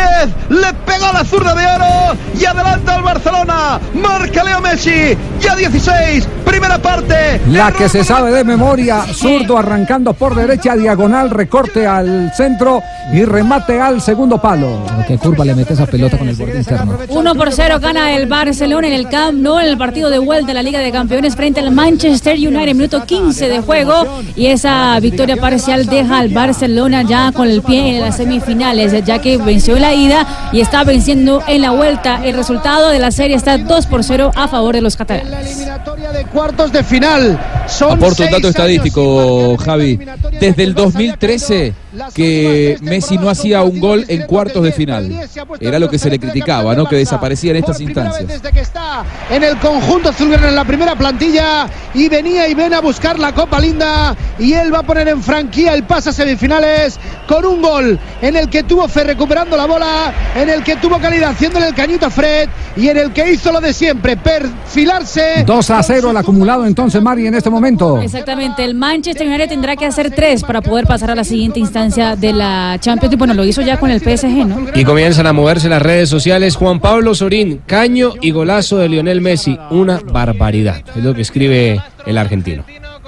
le 0.49 0.73
pegó 0.85 1.11
la 1.11 1.23
zurda 1.25 1.53
de 1.55 1.65
oro 1.65 2.17
y 2.39 2.45
adelanta 2.77 2.95
al 2.95 3.03
Barcelona. 3.03 3.79
Marca 3.93 4.43
Leo 4.43 4.61
Messi, 4.61 5.17
ya 5.39 5.55
16, 5.55 6.27
primera 6.45 6.77
parte. 6.77 7.41
La 7.49 7.71
que 7.71 7.89
se 7.89 8.03
sabe 8.03 8.31
de 8.31 8.43
memoria, 8.43 9.03
zurdo 9.13 9.57
arrancando 9.57 10.13
por 10.13 10.35
derecha, 10.35 10.75
diagonal, 10.75 11.29
recorte 11.29 11.85
al 11.85 12.31
centro 12.33 12.81
y 13.13 13.23
remate 13.23 13.79
al 13.79 14.01
segundo 14.01 14.39
palo. 14.41 14.81
Qué 15.07 15.17
curva 15.17 15.45
le 15.45 15.55
mete 15.55 15.73
esa 15.73 15.85
pelota 15.85 16.17
con 16.17 16.27
el 16.27 16.35
borde 16.35 16.57
interno. 16.57 16.97
1 17.07 17.35
por 17.35 17.51
0 17.51 17.79
gana 17.79 18.15
el 18.15 18.27
Barcelona 18.27 18.87
en 18.87 18.93
el 18.93 19.07
Camp 19.07 19.39
Nou 19.39 19.59
en 19.59 19.67
el 19.67 19.77
partido 19.77 20.09
de 20.09 20.19
vuelta 20.19 20.47
de 20.47 20.53
la 20.53 20.63
Liga 20.63 20.79
de 20.79 20.91
Campeones 20.91 21.35
frente 21.35 21.59
al 21.59 21.71
Manchester 21.71 22.35
United, 22.35 22.75
minuto 22.75 23.03
15 23.05 23.47
de 23.47 23.61
juego. 23.61 24.21
Y 24.35 24.47
esa 24.47 24.99
victoria 24.99 25.37
parcial 25.37 25.85
deja 25.85 26.19
al 26.19 26.29
Barcelona 26.29 27.03
ya 27.03 27.31
con 27.31 27.47
el 27.47 27.61
pie 27.61 27.95
en 27.95 28.01
las 28.01 28.17
semifinales, 28.17 28.93
ya 29.05 29.19
que 29.19 29.37
venció 29.37 29.75
en 29.75 29.81
la 29.81 29.93
ida 29.93 30.27
y 30.51 30.59
está 30.59 30.83
venciendo 30.83 31.41
en 31.47 31.61
la 31.61 31.71
vuelta. 31.71 32.21
El 32.23 32.35
resultado 32.35 32.66
de 32.67 32.99
la 32.99 33.11
serie 33.11 33.37
está 33.37 33.57
2 33.57 33.85
por 33.85 34.03
0 34.03 34.31
a 34.35 34.47
favor 34.49 34.75
de 34.75 34.81
los 34.81 34.97
catalanes. 34.97 35.57
de 35.57 36.25
cuartos 36.25 36.69
de 36.71 36.83
final. 36.83 37.39
Son 37.65 37.93
Aporto 37.93 38.23
un 38.23 38.31
dato 38.31 38.49
estadístico, 38.49 39.55
Javi. 39.57 39.97
Desde 40.39 40.63
el 40.63 40.73
2013 40.73 41.73
que 42.13 42.77
Messi 42.81 43.17
no 43.17 43.29
hacía 43.29 43.63
un 43.63 43.79
gol 43.79 44.05
en 44.07 44.23
cuartos 44.23 44.63
de 44.63 44.71
final. 44.71 45.11
Era 45.59 45.79
lo 45.79 45.89
que 45.89 45.99
se 45.99 46.09
le 46.09 46.19
criticaba, 46.19 46.75
¿no? 46.75 46.85
Que 46.85 46.95
desaparecía 46.97 47.51
en 47.51 47.57
estas 47.57 47.79
instancias. 47.81 48.27
desde 48.27 48.51
que 48.51 48.61
está 48.61 49.03
en 49.29 49.43
el 49.43 49.57
conjunto 49.57 50.09
azulgrana 50.09 50.49
en 50.49 50.55
la 50.55 50.65
primera 50.65 50.95
plantilla 50.95 51.67
y 51.93 52.09
venía 52.09 52.47
y 52.47 52.53
ven 52.53 52.73
a 52.73 52.81
buscar 52.81 53.19
la 53.19 53.33
Copa 53.33 53.59
Linda 53.59 54.15
y 54.39 54.53
él 54.53 54.73
va 54.73 54.79
a 54.79 54.83
poner 54.83 55.07
en 55.07 55.21
franquía 55.21 55.73
el 55.73 55.83
pase 55.83 56.09
a 56.09 56.13
semifinales 56.13 56.99
con 57.27 57.45
un 57.45 57.61
gol 57.61 57.99
en 58.21 58.35
el 58.35 58.49
que 58.49 58.63
tuvo 58.63 58.87
fe 58.87 59.03
recuperando 59.03 59.57
la 59.57 59.65
bola, 59.65 60.13
en 60.35 60.49
el 60.49 60.63
que 60.63 60.75
tuvo 60.77 60.99
calidad 60.99 61.31
haciéndole 61.31 61.67
el 61.67 61.75
cañito 61.75 62.05
a 62.05 62.09
Fred 62.09 62.49
y 62.75 62.87
en 62.87 62.97
el 62.97 63.11
que 63.11 63.31
hizo 63.31 63.51
lo 63.51 63.59
de 63.59 63.73
siempre, 63.73 64.17
perfilarse 64.17 65.43
2 65.45 65.69
a 65.71 65.83
0 65.83 66.11
el 66.11 66.17
acumulado 66.17 66.65
entonces, 66.65 67.01
Mari, 67.01 67.27
en 67.27 67.35
este 67.35 67.49
momento. 67.49 68.01
Exactamente, 68.01 68.63
el 68.63 68.75
Manchester 68.75 69.27
United 69.27 69.49
tendrá 69.49 69.75
que 69.75 69.85
hacer 69.85 70.11
tres 70.11 70.43
para 70.43 70.61
poder 70.61 70.85
pasar 70.85 71.11
a 71.11 71.15
la 71.15 71.23
siguiente 71.23 71.59
instancia 71.59 71.86
de 71.95 72.33
la 72.33 72.77
Champions. 72.79 73.11
League. 73.11 73.17
Bueno, 73.17 73.33
lo 73.33 73.45
hizo 73.45 73.61
ya 73.61 73.79
con 73.79 73.89
el 73.91 73.99
PSG, 73.99 74.45
¿no? 74.45 74.67
Y 74.75 74.83
comienzan 74.83 75.27
a 75.27 75.33
moverse 75.33 75.69
las 75.69 75.81
redes 75.81 76.09
sociales. 76.09 76.55
Juan 76.55 76.79
Pablo 76.79 77.15
Sorín, 77.15 77.61
caño 77.65 78.13
y 78.21 78.31
golazo 78.31 78.77
de 78.77 78.89
Lionel 78.89 79.21
Messi. 79.21 79.57
Una 79.71 79.99
barbaridad. 79.99 80.81
Es 80.95 81.03
lo 81.03 81.13
que 81.13 81.21
escribe 81.21 81.81
el 82.05 82.17
argentino. 82.17 82.63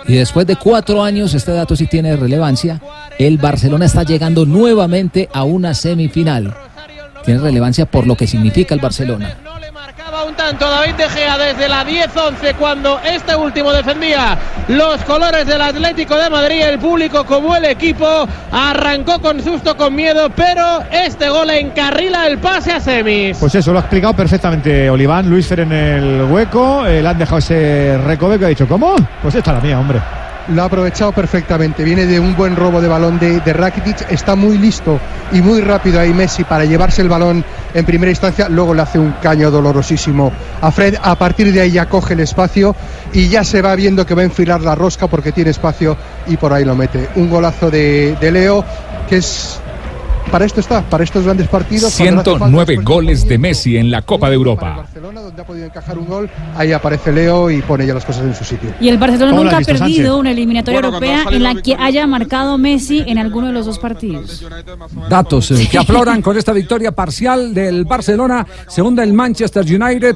Y 0.08 0.13
después 0.13 0.48
de 0.48 0.56
cuatro 0.56 1.04
años, 1.04 1.34
este 1.34 1.52
dato 1.52 1.76
sí 1.76 1.86
tiene 1.86 2.15
relevancia, 2.15 2.82
el 3.20 3.38
Barcelona 3.38 3.86
está 3.86 4.04
llegando 4.04 4.46
nuevamente 4.46 5.30
a 5.34 5.44
una 5.44 5.74
semifinal. 5.74 6.54
Tiene 7.26 7.42
relevancia 7.42 7.86
por 7.86 8.08
lo 8.08 8.15
que 8.15 8.26
significa 8.26 8.74
el 8.74 8.82
Barcelona. 8.82 9.38
Tanto 10.36 10.70
David 10.70 10.96
De 10.96 11.10
Gea 11.10 11.38
desde 11.38 11.68
la 11.68 11.86
10-11 11.86 12.56
cuando 12.58 13.00
este 13.04 13.36
último 13.36 13.72
defendía 13.74 14.38
los 14.68 15.02
colores 15.04 15.46
del 15.46 15.62
Atlético 15.62 16.15
de 16.15 16.30
Madrid. 16.30 16.62
El 16.62 16.80
público 16.80 17.26
como 17.26 17.56
el 17.56 17.65
equipo 17.65 18.28
arrancó 18.52 19.20
con 19.22 19.42
susto, 19.42 19.76
con 19.76 19.96
miedo, 19.96 20.30
pero 20.36 20.84
este 20.92 21.30
gol 21.30 21.50
encarrila 21.50 22.28
el 22.28 22.38
pase 22.38 22.72
a 22.72 22.80
semis. 22.80 23.38
Pues 23.38 23.56
eso, 23.56 23.72
lo 23.72 23.80
ha 23.80 23.82
explicado 23.82 24.13
perfectamente 24.13 24.89
Oliván, 24.89 25.30
Luis 25.30 25.48
Fer 25.48 25.62
en 25.62 25.72
el 25.72 26.24
hueco, 26.24 26.86
eh, 26.86 27.02
le 27.02 27.08
han 27.08 27.18
dejado 27.18 27.39
ese 27.39 27.98
recoveco 28.06 28.44
y 28.44 28.46
ha 28.46 28.50
dicho, 28.50 28.68
¿cómo? 28.68 28.96
Pues 29.22 29.36
esta 29.36 29.52
es 29.52 29.58
la 29.58 29.63
mía, 29.63 29.80
hombre. 29.80 30.00
Lo 30.54 30.64
ha 30.64 30.66
aprovechado 30.66 31.12
perfectamente. 31.12 31.84
Viene 31.84 32.06
de 32.06 32.20
un 32.20 32.36
buen 32.36 32.56
robo 32.56 32.82
de 32.82 32.88
balón 32.88 33.20
de, 33.20 33.40
de 33.40 33.54
Rakitic. 33.54 34.12
Está 34.12 34.36
muy 34.36 34.58
listo 34.58 35.00
y 35.32 35.42
muy 35.42 35.62
rápido 35.62 36.00
ahí 36.00 36.14
Messi 36.14 36.44
para 36.44 36.66
llevarse 36.66 37.02
el 37.02 37.10
balón 37.10 37.46
en 37.74 37.86
primera 37.86 38.10
instancia. 38.10 38.50
Luego 38.50 38.74
le 38.74 38.82
hace 38.82 38.98
un 38.98 39.12
caño 39.22 39.52
dolorosísimo 39.52 40.32
a 40.62 40.72
Fred. 40.72 40.96
A 41.02 41.16
partir 41.16 41.54
de 41.54 41.62
ahí 41.62 41.72
ya 41.72 41.88
coge 41.88 42.14
el 42.14 42.22
espacio 42.22 42.76
y 43.14 43.28
ya 43.28 43.44
se 43.44 43.62
va 43.62 43.76
viendo 43.76 44.06
que 44.06 44.16
va 44.16 44.22
a 44.22 44.26
enfilar 44.26 44.62
la 44.62 44.76
rosca 44.76 45.08
porque 45.08 45.32
tiene 45.32 45.52
espacio 45.52 45.96
y 46.28 46.38
por 46.38 46.52
ahí 46.52 46.66
lo 46.66 46.76
mete. 46.76 47.10
Un 47.16 47.30
golazo 47.30 47.70
de, 47.70 48.18
de 48.20 48.32
Leo 48.32 48.66
que 49.08 49.18
es. 49.18 49.62
Para 50.32 50.45
esto 50.45 50.60
está, 50.60 50.82
para 50.82 51.03
estos 51.03 51.25
grandes 51.25 51.47
partidos. 51.47 51.95
cuando 51.95 52.15
no 52.15 52.21
hace 52.21 52.29
falta, 52.32 52.49
109 52.49 52.75
goles 52.84 53.27
de 53.27 53.38
Messi 53.38 53.77
en 53.77 53.89
la 53.89 54.03
Copa 54.03 54.29
de 54.29 54.36
Europa. 54.36 54.86
donde 54.93 55.41
ha 55.41 55.45
podido 55.45 55.65
encajar 55.65 55.97
un 55.97 56.05
gol, 56.08 56.29
ahí 56.55 56.71
aparece 56.71 57.12
Leo 57.12 57.49
y 57.49 57.62
pone 57.62 57.86
ya 57.86 57.93
las 57.93 58.05
cosas 58.05 58.23
en 58.23 58.36
su 58.36 58.43
sitio. 58.43 58.69
Y 58.79 58.89
el 58.89 58.97
Barcelona 58.97 59.32
¿Cómo 59.32 59.43
lo 59.43 59.51
nunca 59.51 59.58
ha 59.58 59.65
perdido 59.65 59.88
Sánchez? 59.88 60.12
una 60.12 60.32
eliminatoria 60.32 60.82
Bueno, 60.82 60.97
europea 60.97 61.25
en 61.32 61.43
la 61.43 61.55
que 61.55 61.75
haya 61.75 62.05
marcado 62.08 62.58
Messi 62.58 63.03
en 63.08 63.17
alguno 63.17 63.47
de 63.47 63.53
los 63.53 63.65
dos 63.65 63.79
partidos. 63.79 64.45
Datos 65.10 65.51
eh, 65.51 65.67
que 65.69 65.77
afloran 65.77 66.21
con 66.21 66.38
esta 66.38 66.53
victoria 66.53 66.91
parcial 66.91 67.53
del 67.53 67.86
Barcelona. 67.86 68.45
Se 68.67 68.82
hunde 68.82 69.03
el 69.03 69.13
Manchester 69.13 69.63
United. 69.63 70.15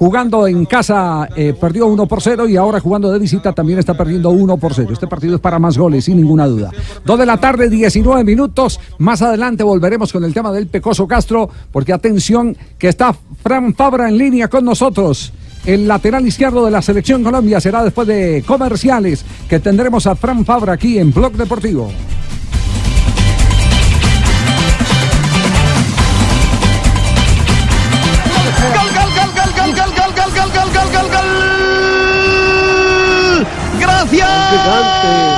Jugando 0.00 0.46
en 0.46 0.64
casa 0.64 1.28
eh, 1.36 1.52
perdió 1.52 1.86
1 1.86 2.06
por 2.06 2.22
0 2.22 2.48
y 2.48 2.56
ahora 2.56 2.80
jugando 2.80 3.12
de 3.12 3.18
visita 3.18 3.52
también 3.52 3.80
está 3.80 3.92
perdiendo 3.92 4.30
1 4.30 4.56
por 4.56 4.72
0. 4.72 4.88
Este 4.94 5.06
partido 5.06 5.34
es 5.34 5.42
para 5.42 5.58
más 5.58 5.76
goles, 5.76 6.06
sin 6.06 6.16
ninguna 6.16 6.46
duda. 6.46 6.70
2 7.04 7.18
de 7.18 7.26
la 7.26 7.36
tarde, 7.36 7.68
19 7.68 8.24
minutos. 8.24 8.80
Más 8.96 9.20
adelante 9.20 9.62
volveremos 9.62 10.10
con 10.10 10.24
el 10.24 10.32
tema 10.32 10.52
del 10.52 10.68
Pecoso 10.68 11.06
Castro, 11.06 11.50
porque 11.70 11.92
atención 11.92 12.56
que 12.78 12.88
está 12.88 13.14
Fran 13.42 13.74
Fabra 13.74 14.08
en 14.08 14.16
línea 14.16 14.48
con 14.48 14.64
nosotros. 14.64 15.34
El 15.66 15.86
lateral 15.86 16.26
izquierdo 16.26 16.64
de 16.64 16.70
la 16.70 16.80
selección 16.80 17.22
Colombia 17.22 17.60
será 17.60 17.84
después 17.84 18.08
de 18.08 18.42
comerciales 18.46 19.22
que 19.50 19.60
tendremos 19.60 20.06
a 20.06 20.14
Fran 20.14 20.46
Fabra 20.46 20.72
aquí 20.72 20.98
en 20.98 21.12
Blog 21.12 21.34
Deportivo. 21.34 21.90
canción. 34.18 35.29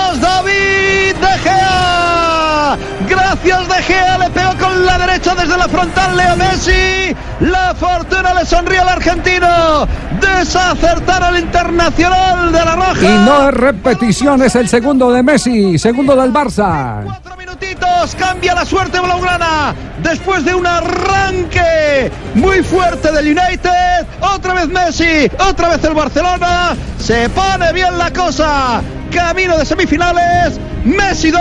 La 5.62 5.68
frontal 5.68 6.16
Leo 6.16 6.36
Messi. 6.36 7.14
La 7.40 7.74
fortuna 7.74 8.34
le 8.34 8.44
sonríe 8.44 8.80
al 8.80 8.88
argentino. 8.88 9.86
Desacertar 10.20 11.22
al 11.22 11.38
internacional 11.38 12.52
de 12.52 12.64
la 12.64 12.74
Roja. 12.74 13.02
Y 13.02 13.24
no 13.24 13.48
es 13.48 13.54
repetición, 13.54 14.42
es 14.42 14.56
el 14.56 14.68
segundo 14.68 15.12
de 15.12 15.22
Messi, 15.22 15.78
segundo 15.78 16.16
del 16.16 16.32
Barça. 16.32 17.04
minutitos 17.38 18.14
cambia 18.16 18.54
la 18.54 18.64
suerte 18.64 18.98
blaugrana 18.98 19.74
después 20.02 20.44
de 20.44 20.54
un 20.54 20.66
arranque 20.66 22.10
muy 22.34 22.62
fuerte 22.62 23.12
del 23.12 23.26
United 23.26 24.06
otra 24.20 24.54
vez 24.54 24.68
Messi 24.68 25.30
otra 25.48 25.68
vez 25.70 25.84
el 25.84 25.94
Barcelona 25.94 26.74
se 26.98 27.28
pone 27.30 27.72
bien 27.72 27.96
la 27.98 28.12
cosa 28.12 28.80
camino 29.12 29.56
de 29.58 29.64
semifinales 29.64 30.58
Messi 30.84 31.30
2 31.30 31.40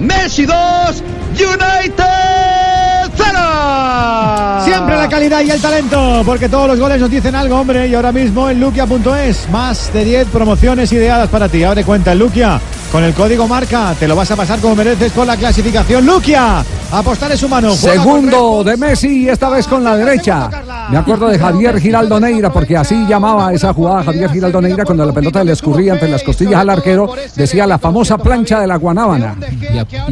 Messi 0.00 0.44
2 0.44 1.02
United 1.32 3.10
0 3.16 4.64
Siempre 4.64 4.96
la 4.96 5.08
calidad 5.08 5.40
y 5.42 5.50
el 5.50 5.60
talento, 5.60 6.22
porque 6.24 6.48
todos 6.48 6.68
los 6.68 6.78
goles 6.78 7.00
nos 7.00 7.10
dicen 7.10 7.34
algo, 7.34 7.58
hombre. 7.58 7.88
Y 7.88 7.94
ahora 7.94 8.12
mismo 8.12 8.48
en 8.48 8.60
Luquia.es, 8.60 9.48
más 9.50 9.92
de 9.92 10.04
10 10.04 10.28
promociones 10.28 10.92
ideadas 10.92 11.28
para 11.28 11.48
ti. 11.48 11.64
Abre 11.64 11.84
cuenta 11.84 12.12
en 12.12 12.18
Luquia. 12.18 12.60
Con 12.92 13.02
el 13.02 13.14
código 13.14 13.48
marca, 13.48 13.94
te 13.98 14.06
lo 14.06 14.14
vas 14.14 14.30
a 14.30 14.36
pasar 14.36 14.60
como 14.60 14.76
mereces 14.76 15.12
con 15.12 15.26
la 15.26 15.34
clasificación. 15.34 16.04
Luquia, 16.04 16.62
apostar 16.90 17.32
es 17.32 17.42
humano. 17.42 17.72
Segundo 17.72 18.62
de 18.62 18.76
Messi, 18.76 19.30
esta 19.30 19.48
vez 19.48 19.66
con 19.66 19.82
la 19.82 19.96
derecha. 19.96 20.50
Me 20.90 20.98
acuerdo 20.98 21.28
de 21.28 21.38
Javier 21.38 21.80
Giraldo 21.80 22.20
Neira, 22.20 22.52
porque 22.52 22.76
así 22.76 23.06
llamaba 23.08 23.50
esa 23.54 23.72
jugada 23.72 24.04
Javier 24.04 24.30
Giraldo 24.30 24.60
Neira 24.60 24.84
cuando 24.84 25.06
la 25.06 25.12
pelota 25.12 25.42
le 25.42 25.52
escurría 25.52 25.94
entre 25.94 26.10
las 26.10 26.22
costillas 26.22 26.60
al 26.60 26.68
arquero. 26.68 27.14
Decía 27.34 27.66
la 27.66 27.78
famosa 27.78 28.18
plancha 28.18 28.60
de 28.60 28.66
la 28.66 28.76
Guanábana. 28.76 29.36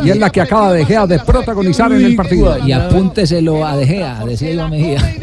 Y 0.03 0.09
es 0.09 0.17
la 0.17 0.31
que 0.31 0.41
acaba 0.41 0.73
de 0.73 0.87
Gea 0.87 1.07
de 1.11 1.19
protagonizar 1.19 1.93
en 1.93 2.05
el 2.05 2.17
partido. 2.17 2.57
Y 2.67 2.73
apúnteselo 2.73 3.67
a 3.67 3.77
De 3.77 3.87
Gea, 3.87 4.25
decía 4.25 4.51
Iván 4.51 4.71
Mejía. 4.71 5.17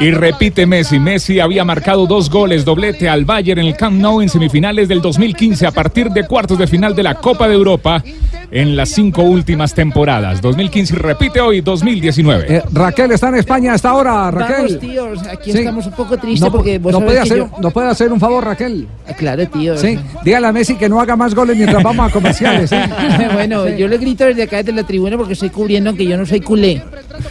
Y 0.00 0.10
repite 0.10 0.66
Messi. 0.66 0.98
Messi 0.98 1.40
había 1.40 1.64
marcado 1.64 2.06
dos 2.06 2.28
goles, 2.28 2.64
doblete 2.64 3.08
al 3.08 3.24
Bayern 3.24 3.60
en 3.60 3.68
el 3.68 3.76
Camp 3.76 3.98
Nou 4.00 4.20
en 4.20 4.28
semifinales 4.28 4.88
del 4.88 5.00
2015 5.00 5.66
a 5.66 5.70
partir 5.70 6.10
de 6.10 6.26
cuartos 6.26 6.58
de 6.58 6.66
final 6.66 6.94
de 6.94 7.02
la 7.04 7.14
Copa 7.14 7.48
de 7.48 7.54
Europa 7.54 8.02
en 8.50 8.76
las 8.76 8.88
cinco 8.90 9.22
últimas 9.22 9.74
temporadas. 9.74 10.40
2015 10.40 10.94
y 10.94 10.96
repite 10.98 11.40
hoy 11.40 11.60
2019. 11.60 12.46
Eh, 12.56 12.62
Raquel 12.72 13.10
está 13.12 13.28
en 13.28 13.36
España 13.36 13.74
hasta 13.74 13.90
ahora, 13.90 14.30
Raquel. 14.30 14.56
Vamos, 14.66 14.78
tíos, 14.80 15.18
aquí 15.26 15.52
Sí. 15.52 15.58
estamos 15.58 15.86
un 15.86 15.92
poco 15.92 16.16
tristes 16.16 16.40
No, 16.40 16.52
porque 16.52 16.78
vos 16.78 16.92
no 16.92 17.00
puede, 17.00 17.20
hacer, 17.20 17.36
yo- 17.38 17.50
no 17.60 17.70
puede 17.70 17.88
hacer 17.88 18.12
un 18.12 18.20
favor, 18.20 18.44
Raquel. 18.44 18.86
Claro, 19.18 19.46
tío. 19.48 19.76
Sí, 19.76 19.98
dígale 20.24 20.46
a 20.46 20.52
Messi 20.52 20.76
que 20.76 20.88
no 20.88 21.00
haga 21.00 21.16
más 21.16 21.34
goles 21.34 21.56
mientras 21.56 21.82
vamos 21.82 22.08
a 22.08 22.12
comerciales. 22.12 22.72
¿eh? 22.72 22.82
bueno, 23.34 23.68
yo 23.68 23.86
le 23.88 23.98
grito 23.98 24.24
desde 24.24 24.42
acá 24.44 24.58
desde 24.58 24.72
la 24.72 24.84
tribuna 24.84 25.16
porque 25.16 25.34
estoy 25.34 25.50
cubriendo 25.50 25.94
que 25.94 26.06
yo 26.06 26.16
no 26.16 26.24
soy 26.26 26.40
culé. 26.40 26.82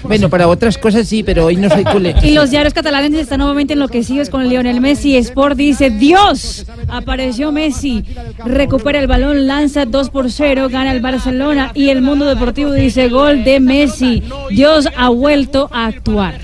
Bueno, 0.04 0.30
para 0.30 0.48
otras 0.48 0.78
cosas 0.78 1.08
sí, 1.08 1.24
pero 1.24 1.46
hoy 1.46 1.56
no 1.56 1.70
soy 1.70 1.84
culé. 1.84 2.14
Y 2.22 2.32
los 2.32 2.52
diarios 2.52 2.74
catalanes 2.74 3.14
están 3.14 3.40
nuevamente 3.40 3.74
enloquecidos 3.74 4.30
con 4.30 4.48
Lionel 4.48 4.82
Messi. 4.82 5.16
Sport 5.18 5.56
dice, 5.58 5.90
Dios, 5.90 6.66
apareció 6.90 7.52
Messi, 7.52 8.04
recupera 8.46 9.00
el 9.00 9.08
balón, 9.08 9.48
lanza 9.48 9.86
2 9.86 10.10
por 10.10 10.30
0, 10.32 10.68
gana 10.70 10.92
el 10.92 11.00
Barcelona. 11.12 11.72
Y 11.74 11.90
el 11.90 12.02
mundo 12.02 12.26
deportivo 12.26 12.74
dice, 12.74 13.08
gol 13.08 13.44
de 13.46 13.60
Messi. 13.62 14.24
Dios 14.50 14.90
ha 14.96 15.10
vuelto 15.10 15.70
a 15.72 15.86
actuar. 15.86 16.36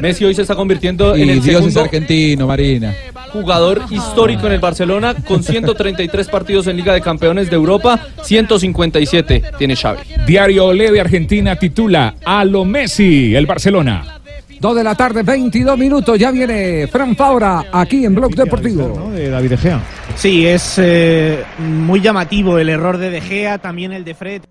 Messi 0.00 0.24
hoy 0.24 0.34
se 0.34 0.42
está 0.42 0.54
convirtiendo 0.54 1.16
Y 1.16 1.22
en 1.22 1.30
el 1.30 1.42
Dios 1.42 1.66
es 1.66 1.76
argentino, 1.76 2.46
Marina. 2.46 2.94
jugador 3.32 3.82
histórico 3.90 4.46
en 4.46 4.52
el 4.54 4.60
Barcelona 4.60 5.14
con 5.14 5.42
133 5.52 6.28
partidos 6.28 6.66
en 6.68 6.76
Liga 6.76 6.94
de 6.94 7.00
Campeones 7.00 7.50
de 7.50 7.56
Europa, 7.56 8.00
157 8.22 9.42
tiene 9.58 9.76
Xavi. 9.76 9.98
Diario 10.26 10.66
Olé 10.66 10.90
de 10.90 11.00
Argentina 11.00 11.56
titula 11.56 12.14
A 12.24 12.44
lo 12.44 12.64
Messi, 12.64 13.34
el 13.34 13.46
Barcelona. 13.46 14.21
Dos 14.62 14.76
de 14.76 14.84
la 14.84 14.94
tarde, 14.94 15.24
22 15.24 15.76
minutos. 15.76 16.16
Ya 16.16 16.30
viene 16.30 16.86
Fran 16.86 17.16
Fabra 17.16 17.64
aquí 17.72 18.04
en 18.04 18.14
Blog 18.14 18.32
Deportivo. 18.32 19.10
De 19.10 19.28
David 19.28 19.50
De 19.50 19.56
Gea. 19.56 19.80
Sí, 20.14 20.46
es 20.46 20.74
eh, 20.76 21.42
muy 21.58 22.00
llamativo 22.00 22.56
el 22.58 22.68
error 22.68 22.96
de 22.96 23.10
De 23.10 23.20
Gea, 23.20 23.58
también 23.58 23.92
el 23.92 24.04
de 24.04 24.14
Fred. 24.14 24.42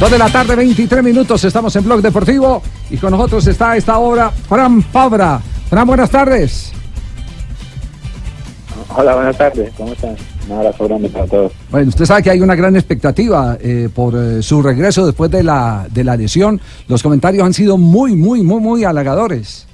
Dos 0.00 0.10
de 0.10 0.18
la 0.18 0.28
tarde, 0.30 0.56
23 0.56 1.04
minutos. 1.04 1.44
Estamos 1.44 1.76
en 1.76 1.84
Blog 1.84 2.02
Deportivo 2.02 2.60
y 2.90 2.96
con 2.96 3.12
nosotros 3.12 3.46
está 3.46 3.70
a 3.70 3.76
esta 3.76 3.98
hora 3.98 4.32
Fran 4.32 4.82
Fabra. 4.82 5.40
Fran, 5.70 5.86
buenas 5.86 6.10
tardes. 6.10 6.72
Hola, 8.94 9.14
buenas 9.14 9.36
tardes. 9.36 9.72
¿Cómo 9.76 9.92
están? 9.92 10.16
Un 10.48 10.56
abrazo 10.56 10.86
grande 10.86 11.08
para 11.08 11.26
todos. 11.26 11.52
Bueno, 11.70 11.88
usted 11.88 12.04
sabe 12.04 12.22
que 12.22 12.30
hay 12.30 12.40
una 12.40 12.54
gran 12.54 12.76
expectativa 12.76 13.58
eh, 13.60 13.88
por 13.94 14.14
eh, 14.16 14.42
su 14.42 14.62
regreso 14.62 15.04
después 15.06 15.30
de 15.30 15.42
la, 15.42 15.86
de 15.90 16.04
la 16.04 16.16
lesión. 16.16 16.60
Los 16.88 17.02
comentarios 17.02 17.44
han 17.44 17.52
sido 17.52 17.76
muy, 17.78 18.14
muy, 18.16 18.42
muy, 18.42 18.60
muy 18.60 18.84
halagadores. 18.84 19.66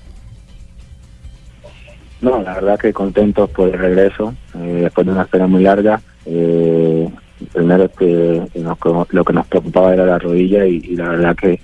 No, 2.20 2.40
la 2.42 2.54
verdad 2.54 2.78
que 2.78 2.92
contentos 2.92 3.50
por 3.50 3.68
el 3.68 3.78
regreso, 3.78 4.32
eh, 4.54 4.80
después 4.84 5.06
de 5.06 5.12
una 5.12 5.22
espera 5.22 5.46
muy 5.46 5.62
larga. 5.62 6.00
Eh, 6.24 7.08
primero 7.52 7.90
que 7.92 8.42
nos- 8.54 8.78
lo 9.10 9.24
que 9.24 9.32
nos 9.32 9.46
preocupaba 9.46 9.92
era 9.92 10.06
la 10.06 10.18
rodilla 10.18 10.64
y, 10.64 10.76
y 10.84 10.96
la 10.96 11.08
verdad 11.10 11.36
que, 11.36 11.60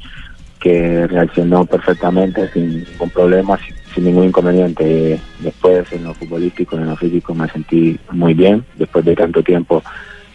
que 0.61 1.07
reaccionó 1.07 1.65
perfectamente, 1.65 2.51
sin 2.53 2.85
ningún 2.85 3.11
problema, 3.11 3.57
sin 3.99 4.05
ningún 4.05 4.27
inconveniente. 4.27 5.19
Después 5.41 5.93
en 5.93 6.05
lo 6.05 6.15
futbolístico, 6.15 6.77
en 6.77 6.87
lo 6.87 6.97
físico 6.97 7.35
me 7.35 7.49
sentí 7.49 7.99
muy 8.13 8.33
bien. 8.33 8.65
Después 8.77 9.05
de 9.05 9.17
tanto 9.17 9.43
tiempo 9.43 9.83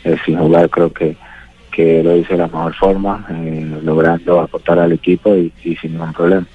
eh, 0.03 0.17
sin 0.25 0.37
jugar 0.37 0.69
creo 0.69 0.91
que, 0.91 1.15
que 1.71 2.03
lo 2.03 2.17
hice 2.17 2.33
de 2.33 2.39
la 2.39 2.47
mejor 2.47 2.75
forma, 2.75 3.25
eh, 3.29 3.79
logrando 3.81 4.41
aportar 4.41 4.79
al 4.79 4.91
equipo 4.91 5.33
y, 5.35 5.51
y 5.63 5.75
sin 5.77 5.93
ningún 5.93 6.11
problema. 6.11 6.45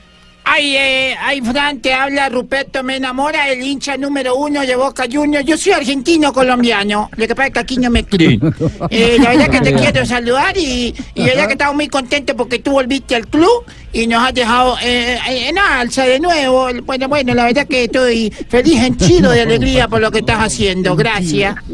Ay, 0.50 0.76
eh, 0.76 1.14
ay, 1.20 1.42
Fran, 1.42 1.80
te 1.80 1.92
habla 1.92 2.30
Ruperto, 2.30 2.82
me 2.82 2.96
enamora 2.96 3.50
el 3.50 3.62
hincha 3.62 3.98
número 3.98 4.34
uno 4.34 4.62
de 4.62 4.76
Boca 4.76 5.04
Juniors. 5.10 5.44
Yo 5.44 5.58
soy 5.58 5.72
argentino 5.72 6.32
colombiano, 6.32 7.10
lo 7.16 7.26
que 7.26 7.34
pasa 7.34 7.48
es 7.48 7.52
que 7.52 7.60
aquí 7.60 7.76
no 7.76 7.90
me 7.90 8.04
creen. 8.04 8.40
Eh, 8.88 9.18
la 9.20 9.30
verdad 9.30 9.50
que 9.50 9.60
te 9.60 9.74
quiero 9.78 10.06
saludar 10.06 10.56
y, 10.56 10.94
y 11.14 11.20
la 11.20 11.26
verdad 11.26 11.46
que 11.48 11.52
estamos 11.52 11.74
muy 11.74 11.88
contentos 11.88 12.34
porque 12.34 12.60
tú 12.60 12.72
volviste 12.72 13.14
al 13.14 13.26
club 13.26 13.66
y 13.92 14.06
nos 14.06 14.22
has 14.22 14.34
dejado 14.34 14.76
eh, 14.82 15.18
en 15.26 15.58
alza 15.58 16.04
de 16.04 16.20
nuevo. 16.20 16.68
Bueno, 16.84 17.08
bueno, 17.08 17.34
la 17.34 17.46
verdad 17.46 17.66
que 17.66 17.84
estoy 17.84 18.30
feliz, 18.30 18.82
henchido 18.82 19.30
de 19.30 19.42
alegría 19.42 19.88
por 19.88 20.00
lo 20.00 20.10
que 20.10 20.18
estás 20.20 20.38
haciendo. 20.38 20.94
Gracias. 20.96 21.56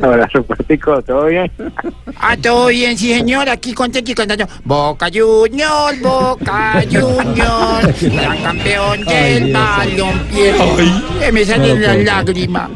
Hola, 0.00 0.28
Rupertico, 0.32 1.02
¿todo 1.02 1.26
bien? 1.26 1.50
Ah, 2.16 2.36
todo 2.36 2.66
bien, 2.68 2.96
sí, 2.96 3.12
señor. 3.12 3.48
Aquí 3.48 3.72
contento 3.72 4.10
y 4.10 4.14
cantando. 4.14 4.46
Boca 4.64 5.08
Juniors, 5.12 6.00
Boca 6.00 6.82
Juniors, 6.90 8.02
gran 8.02 8.42
campeón 8.42 9.04
del 9.04 9.52
balompié. 9.52 10.54
Eh, 11.22 11.32
me 11.32 11.44
salen 11.44 11.82
las 11.82 11.98
lágrimas. 11.98 12.70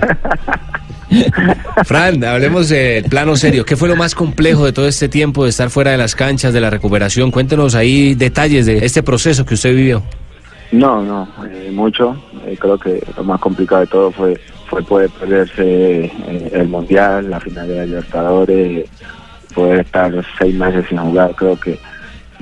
Fran, 1.84 2.22
hablemos 2.24 2.68
del 2.68 3.04
plano 3.04 3.36
serio. 3.36 3.64
¿Qué 3.64 3.76
fue 3.76 3.88
lo 3.88 3.96
más 3.96 4.14
complejo 4.14 4.64
de 4.64 4.72
todo 4.72 4.86
este 4.86 5.08
tiempo 5.08 5.44
de 5.44 5.50
estar 5.50 5.70
fuera 5.70 5.90
de 5.92 5.98
las 5.98 6.14
canchas, 6.14 6.52
de 6.52 6.60
la 6.60 6.70
recuperación? 6.70 7.30
Cuéntenos 7.30 7.74
ahí 7.74 8.14
detalles 8.14 8.66
de 8.66 8.84
este 8.84 9.02
proceso 9.02 9.44
que 9.44 9.54
usted 9.54 9.74
vivió. 9.74 10.02
No, 10.72 11.02
no, 11.02 11.28
eh, 11.50 11.70
mucho. 11.72 12.16
Eh, 12.46 12.56
creo 12.58 12.78
que 12.78 13.02
lo 13.16 13.24
más 13.24 13.40
complicado 13.40 13.82
de 13.82 13.86
todo 13.86 14.10
fue 14.10 14.40
fue 14.66 14.82
poder 14.82 15.10
perderse 15.10 16.06
eh, 16.06 16.50
el 16.52 16.68
Mundial, 16.68 17.30
la 17.30 17.38
final 17.38 17.68
de 17.68 17.86
Libertadores, 17.86 18.90
poder 19.54 19.80
estar 19.80 20.12
seis 20.38 20.54
meses 20.54 20.86
sin 20.88 20.98
jugar. 20.98 21.34
Creo 21.36 21.58
que, 21.58 21.78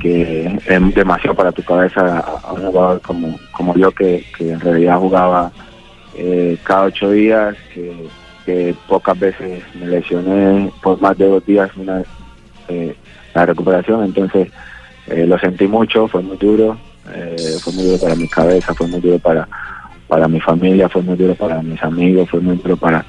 que 0.00 0.58
es 0.66 0.94
demasiado 0.94 1.35
para 1.35 1.52
tu 1.52 1.62
cabeza 1.62 2.18
a, 2.18 2.48
a 2.48 2.52
un 2.52 2.62
jugador 2.62 3.00
como, 3.02 3.38
como 3.50 3.74
yo 3.76 3.90
que, 3.90 4.24
que 4.37 4.52
en 4.52 4.61
realidad 4.61 4.98
jugaba 4.98 5.52
eh, 6.14 6.56
cada 6.62 6.85
ocho 6.85 7.11
días, 7.11 7.56
que, 7.74 7.92
que 8.44 8.74
pocas 8.88 9.18
veces 9.18 9.62
me 9.74 9.87
lesioné 9.87 10.70
por 10.83 11.00
más 11.00 11.16
de 11.18 11.26
dos 11.26 11.44
días 11.46 11.70
una, 11.76 12.02
eh, 12.68 12.94
la 13.35 13.46
recuperación. 13.46 14.05
Entonces 14.05 14.48
eh, 15.07 15.26
lo 15.26 15.38
sentí 15.38 15.66
mucho, 15.66 16.09
fue 16.09 16.22
muy 16.22 16.37
duro, 16.37 16.76
eh, 17.14 17.57
fue 17.62 17.72
muy 17.72 17.85
duro 17.85 17.98
para 17.98 18.14
mi 18.14 18.28
cabeza, 18.28 18.74
fue 18.74 18.87
muy 18.87 19.00
duro 19.00 19.18
para, 19.18 19.48
para 20.09 20.28
mi 20.28 20.40
familia, 20.40 20.88
fue 20.88 21.02
muy 21.02 21.16
duro 21.16 21.35
para 21.35 21.62
mis 21.62 21.83
amigos, 21.83 22.31
fue 22.31 22.40
muy 22.40 22.57
duro 22.57 22.76
para, 22.76 23.05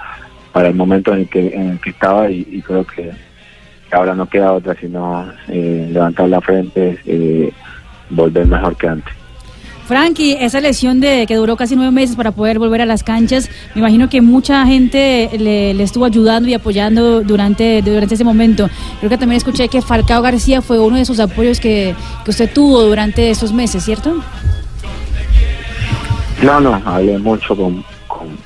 para 0.51 0.69
el 0.69 0.75
momento 0.75 1.13
en 1.13 1.21
el 1.21 1.29
que, 1.29 1.47
en 1.53 1.71
el 1.71 1.79
que 1.79 1.89
estaba 1.91 2.29
y, 2.29 2.47
y 2.51 2.61
creo 2.61 2.85
que, 2.85 3.11
ahora 3.93 4.15
no 4.15 4.27
queda 4.27 4.53
otra 4.53 4.75
sino 4.75 5.31
levantar 5.47 6.27
la 6.27 6.41
frente, 6.41 6.97
eh, 7.05 7.51
volver 8.09 8.47
mejor 8.47 8.75
que 8.75 8.87
antes. 8.87 9.13
Frankie, 9.85 10.37
esa 10.39 10.61
lesión 10.61 10.99
de 11.01 11.25
que 11.27 11.35
duró 11.35 11.57
casi 11.57 11.75
nueve 11.75 11.91
meses 11.91 12.15
para 12.15 12.31
poder 12.31 12.57
volver 12.57 12.81
a 12.81 12.85
las 12.85 13.03
canchas, 13.03 13.49
me 13.75 13.81
imagino 13.81 14.09
que 14.09 14.21
mucha 14.21 14.65
gente 14.65 15.29
le, 15.37 15.71
estuvo 15.83 16.05
ayudando 16.05 16.47
y 16.47 16.53
apoyando 16.53 17.21
durante, 17.21 17.81
durante 17.81 18.15
ese 18.15 18.23
momento. 18.23 18.69
Creo 18.99 19.09
que 19.09 19.17
también 19.17 19.37
escuché 19.37 19.67
que 19.67 19.81
Falcao 19.81 20.21
García 20.21 20.61
fue 20.61 20.79
uno 20.79 20.95
de 20.95 21.01
esos 21.01 21.19
apoyos 21.19 21.59
que, 21.59 21.95
que 22.23 22.31
usted 22.31 22.51
tuvo 22.53 22.81
durante 22.81 23.29
esos 23.29 23.51
meses, 23.51 23.83
¿cierto? 23.83 24.15
No, 26.41 26.59
no, 26.59 26.81
hablé 26.85 27.17
mucho 27.17 27.55
con, 27.55 27.83
con, 28.07 28.37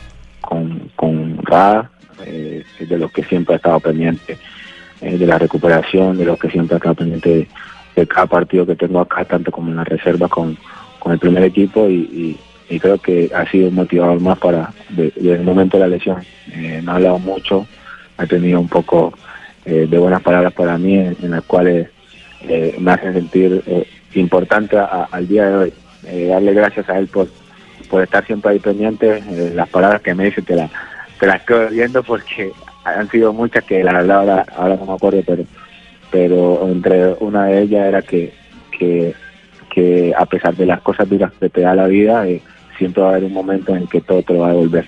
con, 0.41 0.91
con 0.95 1.37
Ra, 1.43 1.89
eh, 2.25 2.63
de 2.79 2.97
los 2.97 3.11
que 3.11 3.23
siempre 3.23 3.53
ha 3.53 3.57
estado 3.57 3.79
pendiente 3.79 4.37
eh, 5.01 5.17
de 5.17 5.25
la 5.25 5.37
recuperación, 5.37 6.17
de 6.17 6.25
los 6.25 6.39
que 6.39 6.49
siempre 6.49 6.75
ha 6.75 6.77
estado 6.77 6.95
pendiente 6.95 7.47
de 7.95 8.07
cada 8.07 8.27
partido 8.27 8.65
que 8.65 8.75
tengo 8.75 8.99
acá, 8.99 9.23
tanto 9.25 9.51
como 9.51 9.69
en 9.69 9.77
la 9.77 9.83
reserva 9.83 10.27
con, 10.27 10.57
con 10.99 11.11
el 11.13 11.19
primer 11.19 11.43
equipo 11.43 11.87
y, 11.89 11.93
y- 11.95 12.37
y 12.69 12.79
creo 12.79 12.97
que 12.97 13.31
ha 13.33 13.49
sido 13.49 13.69
un 13.69 13.75
motivador 13.75 14.19
más 14.19 14.37
para 14.39 14.73
de- 14.89 15.13
desde 15.15 15.35
el 15.35 15.43
momento 15.43 15.77
de 15.77 15.81
la 15.83 15.87
lesión. 15.95 16.17
Eh, 16.51 16.81
no 16.83 16.91
ha 16.91 16.95
hablado 16.95 17.17
mucho, 17.19 17.65
ha 18.17 18.25
tenido 18.25 18.59
un 18.59 18.67
poco 18.67 19.13
eh, 19.65 19.87
de 19.89 19.97
buenas 19.97 20.21
palabras 20.21 20.53
para 20.53 20.77
mí 20.77 20.95
en, 20.97 21.31
las 21.31 21.43
cuales 21.43 21.87
eh, 22.41 22.75
me 22.79 22.91
hacen 22.91 23.13
sentir 23.13 23.63
eh, 23.67 23.85
importante 24.15 24.77
al 24.77 25.27
día 25.27 25.45
de 25.49 25.55
hoy. 25.55 25.73
Eh, 26.07 26.27
darle 26.27 26.53
gracias 26.53 26.89
a 26.89 26.97
él 26.99 27.07
por, 27.07 27.27
por 27.89 28.03
estar 28.03 28.25
siempre 28.25 28.51
ahí 28.51 28.59
pendiente. 28.59 29.17
Eh, 29.29 29.51
las 29.55 29.69
palabras 29.69 30.01
que 30.01 30.13
me 30.13 30.25
dice 30.25 30.41
te, 30.41 30.55
la, 30.55 30.69
te 31.19 31.25
las 31.27 31.37
estoy 31.41 31.73
viendo 31.75 32.03
porque 32.03 32.51
han 32.83 33.09
sido 33.09 33.31
muchas 33.33 33.63
que 33.65 33.83
la 33.83 33.93
verdad 33.93 34.19
ahora, 34.19 34.45
ahora 34.57 34.75
no 34.75 34.85
me 34.87 34.93
acuerdo, 34.93 35.21
pero 35.25 35.43
pero 36.11 36.67
entre 36.69 37.13
una 37.19 37.45
de 37.47 37.61
ellas 37.63 37.87
era 37.87 38.01
que, 38.01 38.33
que, 38.77 39.13
que 39.77 40.11
a 40.17 40.25
pesar 40.25 40.55
de 40.55 40.65
las 40.65 40.81
cosas 40.81 41.07
duras 41.07 41.31
que 41.39 41.49
te 41.49 41.61
da 41.61 41.75
la 41.75 41.85
vida, 41.85 42.27
eh, 42.27 42.41
siempre 42.79 43.03
va 43.03 43.09
a 43.09 43.11
haber 43.11 43.25
un 43.25 43.33
momento 43.33 43.75
en 43.75 43.85
que 43.85 44.01
todo 44.01 44.23
te 44.23 44.33
lo 44.33 44.39
va 44.39 44.47
a 44.47 44.51
devolver. 44.53 44.87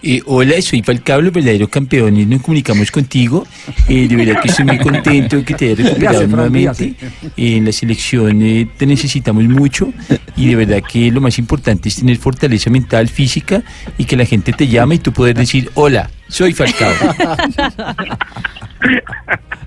Eh, 0.00 0.22
hola, 0.26 0.62
soy 0.62 0.80
Falcao, 0.82 1.20
los 1.20 1.32
verdaderos 1.32 1.68
campeones. 1.68 2.24
Nos 2.28 2.40
comunicamos 2.40 2.92
contigo. 2.92 3.44
Eh, 3.88 4.06
de 4.06 4.14
verdad 4.14 4.40
que 4.40 4.48
estoy 4.48 4.64
muy 4.64 4.78
contento 4.78 5.38
de 5.38 5.44
que 5.44 5.54
te 5.54 5.64
hayas 5.64 5.78
recuperado 5.78 6.18
Fran, 6.18 6.30
nuevamente. 6.30 6.94
Eh, 7.36 7.56
en 7.56 7.64
la 7.64 7.72
selección 7.72 8.40
eh, 8.42 8.68
te 8.76 8.86
necesitamos 8.86 9.42
mucho 9.42 9.92
y 10.36 10.50
de 10.50 10.54
verdad 10.54 10.84
que 10.88 11.10
lo 11.10 11.20
más 11.20 11.40
importante 11.40 11.88
es 11.88 11.96
tener 11.96 12.16
fortaleza 12.18 12.70
mental, 12.70 13.08
física 13.08 13.64
y 13.98 14.04
que 14.04 14.16
la 14.16 14.24
gente 14.24 14.52
te 14.52 14.68
llame 14.68 14.94
y 14.94 14.98
tú 14.98 15.12
poder 15.12 15.34
decir, 15.34 15.68
hola, 15.74 16.08
soy 16.28 16.52
Falcao. 16.52 16.92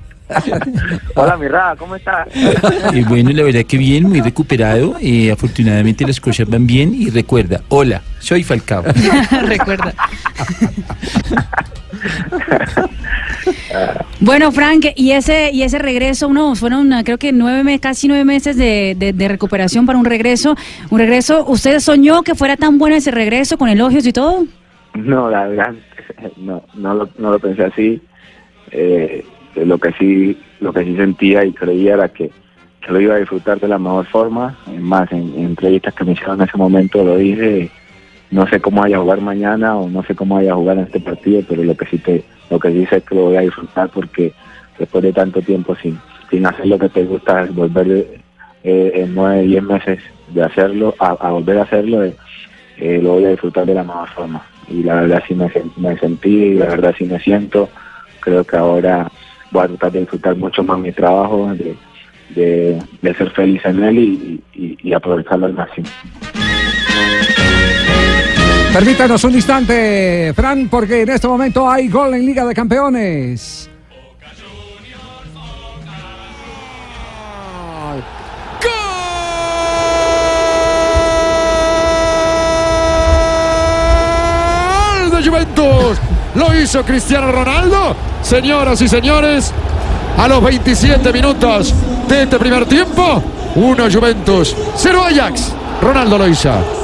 Hola, 1.16 1.38
mi 1.38 1.48
Ra, 1.48 1.76
¿cómo 1.78 1.96
estás? 1.96 2.28
Eh, 2.94 3.04
bueno, 3.08 3.32
la 3.32 3.44
verdad 3.44 3.64
que 3.68 3.78
bien, 3.78 4.04
muy 4.08 4.22
recuperado. 4.22 4.96
eh, 5.02 5.32
afortunadamente 5.32 6.06
las 6.06 6.20
cosas 6.20 6.48
van 6.50 6.66
bien 6.68 6.94
y 6.94 7.10
recuerda, 7.10 7.62
hola, 7.70 8.02
soy 8.20 8.44
Falcao. 8.44 8.84
Recuerda. 9.46 9.94
Bueno, 14.22 14.52
Frank, 14.52 14.86
y 14.96 15.12
ese 15.12 15.52
y 15.52 15.64
ese 15.64 15.80
regreso, 15.80 16.28
no, 16.32 16.54
fueron 16.56 16.92
ah, 16.94 17.04
creo 17.04 17.18
que 17.18 17.32
nueve 17.32 17.64
meses, 17.64 17.82
casi 17.82 18.08
nueve 18.08 18.26
meses 18.26 18.58
de, 18.58 18.96
de- 18.98 19.14
de 19.14 19.28
recuperación 19.28 19.86
para 19.86 19.98
un 19.98 20.06
regreso. 20.06 20.56
Un 20.90 21.00
regreso, 21.00 21.46
¿usted 21.48 21.80
soñó 21.80 22.22
que 22.24 22.36
fuera 22.36 22.58
tan 22.58 22.78
bueno 22.78 22.96
ese 22.96 23.12
regreso 23.12 23.58
con 23.58 23.70
elogios 23.70 24.06
y 24.06 24.12
todo? 24.14 24.46
No, 24.96 25.30
la 25.30 25.48
verdad, 25.48 25.74
no, 26.38 26.64
no, 26.76 26.94
lo, 26.94 27.10
no 27.18 27.32
lo 27.32 27.40
pensé 27.40 27.64
así. 27.64 28.02
Eh, 28.72 29.24
lo 29.56 29.78
que 29.78 29.92
sí 29.94 30.38
lo 30.60 30.74
que 30.74 30.84
sí 30.84 30.96
sentía 30.96 31.46
y 31.46 31.54
creía 31.54 31.94
era 31.94 32.10
que, 32.10 32.32
que 32.82 32.92
lo 32.92 33.00
iba 33.00 33.16
a 33.16 33.20
disfrutar 33.20 33.60
de 33.60 33.68
la 33.68 33.80
mejor 33.80 34.06
forma. 34.08 34.58
Más, 34.80 35.12
en, 35.12 35.34
en 35.36 35.46
entrevistas 35.46 35.94
que 35.94 36.04
me 36.04 36.12
hicieron 36.14 36.42
en 36.42 36.48
ese 36.48 36.58
momento 36.58 37.04
lo 37.04 37.18
dije. 37.18 37.72
No 38.32 38.46
sé 38.48 38.62
cómo 38.62 38.82
vaya 38.82 38.98
a 38.98 39.02
jugar 39.02 39.22
mañana 39.22 39.76
o 39.76 39.90
no 39.90 40.04
sé 40.04 40.14
cómo 40.14 40.36
vaya 40.36 40.52
a 40.52 40.56
jugar 40.56 40.78
en 40.78 40.84
este 40.84 41.00
partido, 41.00 41.42
pero 41.50 41.64
lo 41.64 41.76
que 41.76 41.88
sí 41.88 41.98
te, 41.98 42.24
lo 42.52 42.60
que 42.60 42.72
sí 42.72 42.86
sé 42.86 42.98
es 42.98 43.04
que 43.04 43.16
lo 43.16 43.22
voy 43.24 43.38
a 43.38 43.42
disfrutar 43.42 43.90
porque 43.90 44.34
después 44.78 45.04
de 45.04 45.14
tanto 45.14 45.42
tiempo 45.42 45.76
sin, 45.76 45.98
sin 46.30 46.46
hacer 46.46 46.68
lo 46.68 46.78
que 46.78 46.90
te 46.90 47.06
gusta, 47.06 47.48
volver 47.50 47.88
eh, 48.64 48.92
en 48.94 49.16
nueve, 49.16 49.42
diez 49.42 49.64
meses 49.64 50.00
de 50.28 50.44
hacerlo, 50.44 50.94
a, 51.00 51.10
a 51.10 51.32
volver 51.32 51.58
a 51.58 51.64
hacerlo, 51.64 52.04
eh, 52.04 52.16
eh, 52.78 53.00
lo 53.02 53.14
voy 53.14 53.26
a 53.26 53.30
disfrutar 53.30 53.66
de 53.66 53.74
la 53.74 53.84
mejor 53.84 54.10
forma. 54.10 54.46
Y 54.68 54.84
la 54.84 55.02
verdad 55.02 55.24
sí 55.28 55.34
me, 55.34 55.52
me 55.78 55.98
sentí, 55.98 56.30
y 56.30 56.54
la 56.54 56.68
verdad 56.68 56.94
sí 56.96 57.06
me 57.06 57.20
siento. 57.20 57.68
Creo 58.20 58.44
que 58.44 58.58
ahora 58.58 59.12
voy 59.52 59.64
a 59.64 59.68
tratar 59.68 59.92
de 59.92 60.00
disfrutar 60.02 60.36
mucho 60.36 60.64
más 60.64 60.80
mi 60.80 60.92
trabajo, 60.92 61.54
de, 61.54 61.76
de, 62.36 62.82
de 63.02 63.14
ser 63.16 63.30
feliz 63.32 63.62
en 63.66 63.84
él 63.84 63.98
y, 63.98 64.44
y- 64.54 64.78
y 64.84 64.94
aprovecharlo 64.94 65.46
al 65.48 65.54
máximo. 65.54 65.88
Permítanos 68.74 69.24
un 69.24 69.34
instante, 69.34 70.32
Fran, 70.36 70.70
porque 70.70 71.02
en 71.02 71.10
este 71.10 71.28
momento 71.28 71.70
hay 71.70 71.88
gol 71.90 72.14
en 72.14 72.26
Liga 72.26 72.46
de 72.46 72.54
Campeones. 72.54 73.70
Gol 85.02 85.12
de 85.12 85.30
Juventus. 85.30 85.98
Lo 86.36 86.54
hizo 86.56 86.84
Cristiano 86.84 87.32
Ronaldo. 87.32 87.96
Señoras 88.22 88.82
y 88.82 88.88
señores, 88.88 89.52
a 90.18 90.28
los 90.28 90.44
27 90.44 91.12
minutos 91.14 91.74
de 92.08 92.24
este 92.24 92.38
primer 92.38 92.66
tiempo, 92.66 93.24
1 93.56 93.84
Juventus, 93.92 94.56
0 94.76 95.04
Ajax. 95.06 95.54
Ronaldo 95.82 96.18
lo 96.18 96.28
hizo. 96.28 96.79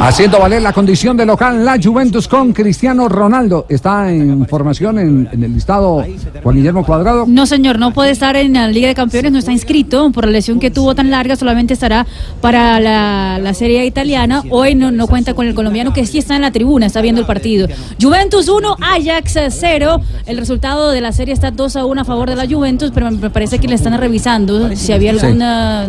Haciendo 0.00 0.38
valer 0.38 0.60
la 0.60 0.72
condición 0.74 1.16
de 1.16 1.24
local, 1.24 1.64
la 1.64 1.78
Juventus 1.82 2.28
con 2.28 2.52
Cristiano 2.52 3.08
Ronaldo. 3.08 3.64
Está 3.70 4.12
en 4.12 4.46
formación 4.46 4.98
en, 4.98 5.28
en 5.32 5.42
el 5.44 5.54
listado 5.54 6.04
Juan 6.42 6.56
Guillermo 6.56 6.84
Cuadrado. 6.84 7.24
No, 7.26 7.46
señor, 7.46 7.78
no 7.78 7.90
puede 7.92 8.10
estar 8.10 8.36
en 8.36 8.52
la 8.52 8.68
Liga 8.68 8.88
de 8.88 8.94
Campeones, 8.94 9.32
no 9.32 9.38
está 9.38 9.52
inscrito 9.52 10.10
por 10.12 10.26
la 10.26 10.32
lesión 10.32 10.60
que 10.60 10.70
tuvo 10.70 10.94
tan 10.94 11.10
larga, 11.10 11.36
solamente 11.36 11.72
estará 11.72 12.06
para 12.42 12.80
la, 12.80 13.38
la 13.40 13.54
Serie 13.54 13.86
italiana. 13.86 14.42
Hoy 14.50 14.74
no, 14.74 14.90
no 14.90 15.06
cuenta 15.06 15.32
con 15.32 15.46
el 15.46 15.54
colombiano 15.54 15.94
que 15.94 16.04
sí 16.04 16.18
está 16.18 16.36
en 16.36 16.42
la 16.42 16.50
tribuna, 16.50 16.84
está 16.84 17.00
viendo 17.00 17.22
el 17.22 17.26
partido. 17.26 17.66
Juventus 18.00 18.48
1, 18.48 18.76
Ajax 18.82 19.38
0. 19.48 20.00
El 20.26 20.36
resultado 20.36 20.90
de 20.90 21.00
la 21.00 21.12
serie 21.12 21.32
está 21.32 21.50
2 21.50 21.76
a 21.76 21.86
1 21.86 22.02
a 22.02 22.04
favor 22.04 22.28
de 22.28 22.36
la 22.36 22.46
Juventus, 22.46 22.90
pero 22.92 23.10
me 23.10 23.30
parece 23.30 23.58
que 23.58 23.68
le 23.68 23.76
están 23.76 23.98
revisando 23.98 24.74
si 24.76 24.92
había 24.92 25.14
Sí. 25.14 25.24
alguna. 25.26 25.86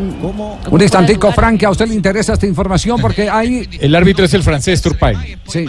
Un 0.72 0.82
instantico, 0.82 1.32
Frank, 1.34 1.60
que 1.60 1.66
a 1.66 1.72
usted 1.72 1.88
le 1.88 1.96
interesa 1.96 2.34
esta 2.34 2.46
información 2.48 2.98
porque 3.02 3.30
hay... 3.30 3.68
El 3.82 3.95
árbitro 3.96 4.26
es 4.26 4.34
el 4.34 4.44
francés 4.44 4.82
Turpay. 4.82 5.38
Sí. 5.48 5.66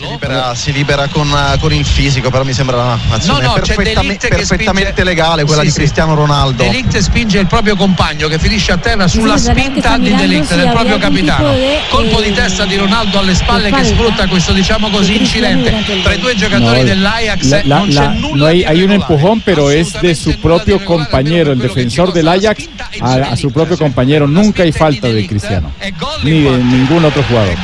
Si 0.00 0.06
libera, 0.06 0.54
si 0.54 0.72
libera 0.72 1.08
con, 1.08 1.28
eh, 1.28 1.58
con 1.60 1.72
il 1.72 1.84
fisico, 1.84 2.30
però 2.30 2.44
mi 2.44 2.52
sembra 2.52 2.98
un'azione 3.08 3.40
No, 3.42 3.48
no, 3.48 3.54
perfettame- 3.54 4.16
perfettamente 4.16 4.92
spinge- 4.92 5.04
legale 5.04 5.44
quella 5.44 5.60
Sì, 5.62 5.66
di 5.66 5.72
sì. 5.72 5.78
Cristiano 5.78 6.14
Ronaldo. 6.14 6.62
Delict 6.62 6.96
spinge 6.98 7.38
il 7.38 7.46
proprio 7.46 7.76
compagno 7.76 8.28
che 8.28 8.38
finisce 8.38 8.72
a 8.72 8.76
terra 8.76 9.06
sulla 9.08 9.36
Sì, 9.36 9.50
spinta 9.50 9.98
di 9.98 10.14
Delict 10.14 10.54
del 10.54 10.70
proprio 10.70 10.98
capitano. 10.98 11.52
Colpo 11.90 12.20
eh, 12.20 12.28
di 12.28 12.32
testa 12.34 12.64
di 12.66 12.76
Ronaldo 12.76 13.18
alle 13.18 13.34
spalle 13.34 13.64
che 13.64 13.70
falta 13.70 13.84
sfrutta 13.88 14.26
questo 14.28 14.52
diciamo 14.52 14.88
così 14.90 15.16
incidente 15.16 15.68
il 15.92 16.02
tra 16.02 16.14
i 16.14 16.18
due 16.18 16.34
giocatori 16.34 16.78
No, 16.80 16.84
dell'Ajax. 16.84 17.48
la- 17.48 17.60
la- 17.64 17.78
non 17.78 17.88
c'è 17.88 17.94
la- 17.94 18.08
nulla 18.12 18.36
no 18.36 18.44
hay, 18.46 18.64
hay 18.64 18.82
un 18.82 18.92
empujón, 18.92 19.40
pero 19.40 19.70
es 19.70 20.00
de 20.00 20.14
su 20.14 20.38
propio 20.40 20.82
compañero, 20.84 21.52
el 21.52 21.58
defensor 21.58 22.12
del 22.12 22.26
Ajax, 22.28 22.68
a, 23.00 23.12
a 23.14 23.36
su 23.36 23.50
propio 23.52 23.76
compañero. 23.76 24.26
Nunca 24.26 24.62
hay 24.62 24.72
falta 24.72 25.08
de 25.08 25.26
Cristiano, 25.26 25.70
ni 26.22 26.42
de 26.42 26.50
ningún 26.58 27.04
otro 27.04 27.22
jugador. 27.24 27.56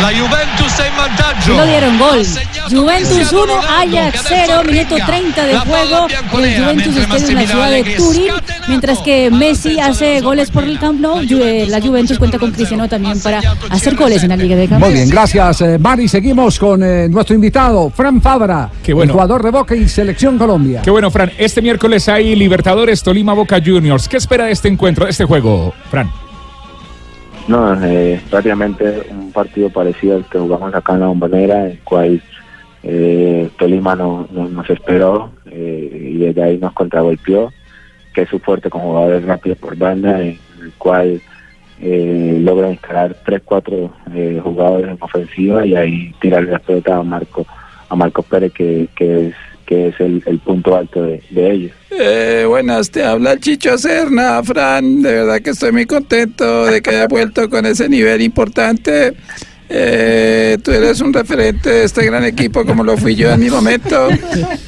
La 0.00 0.10
Juventus 0.12 0.78
è 0.78 0.88
in 0.88 0.94
vantaggio. 0.96 1.56
Lo 1.56 1.64
dieron 1.64 1.96
gol. 1.96 2.26
Juventus 2.68 3.30
1, 3.30 3.52
Ajax 3.80 4.24
0, 4.28 4.62
minuto 4.64 4.96
30 5.06 5.46
de 5.46 5.58
juego. 5.58 6.06
El 6.42 6.62
Juventus 6.62 6.96
está 6.96 7.16
en 7.16 7.34
la 7.34 7.46
ciudad 7.46 7.70
de 7.70 7.82
Turín, 7.96 8.32
mientras 8.68 8.98
que 8.98 9.30
Messi 9.30 9.78
hace 9.78 10.20
goles 10.20 10.50
por 10.50 10.64
el 10.64 10.78
Camp 10.78 11.00
Nou. 11.00 11.22
La 11.68 11.80
Juventus 11.80 12.18
cuenta 12.18 12.38
con 12.38 12.50
Cristiano 12.50 12.88
también 12.88 13.20
para 13.20 13.40
hacer 13.70 13.94
goles 13.94 14.22
en 14.24 14.30
la 14.30 14.36
Liga 14.36 14.56
de 14.56 14.62
Muy 14.62 14.68
Campeones. 14.68 14.94
bien, 14.94 15.10
gracias, 15.10 15.60
eh, 15.60 15.78
Mari. 15.78 16.08
Seguimos 16.08 16.58
con 16.58 16.82
eh, 16.82 17.08
nuestro 17.08 17.34
invitado, 17.34 17.88
Fran 17.90 18.20
Fabra, 18.20 18.68
Qué 18.82 18.92
bueno. 18.92 19.10
el 19.10 19.12
jugador 19.12 19.42
de 19.44 19.50
Boca 19.50 19.76
y 19.76 19.88
Selección 19.88 20.36
Colombia. 20.38 20.82
Qué 20.82 20.90
bueno, 20.90 21.10
Fran. 21.10 21.30
Este 21.38 21.62
miércoles 21.62 22.08
hay 22.08 22.34
Libertadores 22.34 23.02
Tolima 23.02 23.32
Boca 23.32 23.60
Juniors. 23.64 24.08
¿Qué 24.08 24.16
espera 24.16 24.46
de 24.46 24.52
este 24.52 24.68
encuentro, 24.68 25.04
de 25.04 25.12
este 25.12 25.24
juego, 25.24 25.72
Fran? 25.90 26.10
No, 27.48 27.80
eh, 27.84 28.20
prácticamente 28.28 29.02
un 29.10 29.30
partido 29.32 29.70
parecido 29.70 30.16
al 30.16 30.24
que 30.28 30.38
jugamos 30.38 30.74
acá 30.74 30.94
en 30.94 31.00
la 31.00 31.06
Bombonera, 31.06 31.66
el 31.66 31.78
cual 31.80 32.20
eh, 32.82 33.48
Tolima 33.56 33.94
no, 33.94 34.26
no- 34.32 34.48
nos 34.48 34.68
esperó 34.68 35.30
eh, 35.50 36.08
y 36.12 36.18
desde 36.18 36.42
ahí 36.42 36.58
nos 36.58 36.72
contragolpeó, 36.72 37.52
que 38.12 38.22
es 38.22 38.28
su 38.28 38.38
fuerte 38.40 38.68
con 38.68 38.80
jugadores 38.80 39.24
rápidos 39.24 39.58
por 39.58 39.76
banda, 39.76 40.20
en 40.20 40.38
el 40.60 40.72
cual 40.78 41.20
eh, 41.80 42.38
logra 42.42 42.70
instalar 42.72 43.16
tres, 43.24 43.42
cuatro 43.44 43.92
eh, 44.12 44.40
jugadores 44.42 44.88
en 44.90 44.98
ofensiva 45.00 45.64
y 45.64 45.76
ahí 45.76 46.14
tirarle 46.20 46.50
la 46.52 46.58
pelota 46.58 46.96
a 46.96 47.02
Marco 47.02 47.46
a 47.88 47.94
Marcos 47.94 48.24
Pérez, 48.24 48.52
que, 48.52 48.88
que 48.96 49.28
es 49.28 49.34
que 49.66 49.88
es 49.88 50.00
el, 50.00 50.22
el 50.26 50.38
punto 50.38 50.76
alto 50.76 51.02
de, 51.02 51.22
de 51.30 51.50
ellos. 51.50 51.72
Eh, 51.90 52.44
buenas, 52.46 52.90
te 52.90 53.04
habla 53.04 53.32
el 53.32 53.40
Chicho 53.40 53.76
Serna, 53.76 54.42
Fran. 54.42 55.02
De 55.02 55.12
verdad 55.12 55.40
que 55.40 55.50
estoy 55.50 55.72
muy 55.72 55.86
contento 55.86 56.66
de 56.66 56.80
que 56.80 56.90
haya 56.90 57.08
vuelto 57.08 57.50
con 57.50 57.66
ese 57.66 57.88
nivel 57.88 58.22
importante. 58.22 59.14
Eh, 59.68 60.58
tú 60.62 60.70
eres 60.70 61.00
un 61.00 61.12
referente 61.12 61.68
de 61.68 61.84
este 61.84 62.06
gran 62.06 62.24
equipo 62.24 62.64
como 62.64 62.84
lo 62.84 62.96
fui 62.96 63.16
yo 63.16 63.32
en 63.32 63.40
mi 63.40 63.50
momento 63.50 64.08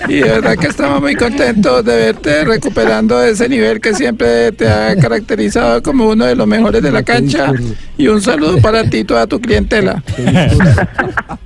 y 0.09 0.15
de 0.15 0.29
verdad 0.29 0.57
que 0.57 0.67
estamos 0.67 1.01
muy 1.01 1.15
contentos 1.15 1.85
de 1.85 1.95
verte 1.95 2.45
recuperando 2.45 3.23
ese 3.23 3.49
nivel 3.49 3.81
que 3.81 3.95
siempre 3.95 4.51
te 4.51 4.67
ha 4.67 4.97
caracterizado 4.97 5.85
como 5.85 6.09
uno 6.09 6.25
de 6.25 6.35
los 6.35 6.49
mejores 6.49 6.83
de 6.83 6.91
la 6.91 7.05
cancha 7.05 7.53
y 7.97 8.09
un 8.09 8.21
saludo 8.21 8.61
para 8.61 8.91
ti 8.91 8.99
y 8.99 9.05
toda 9.05 9.27
tu 9.27 9.41
clientela. 9.41 10.03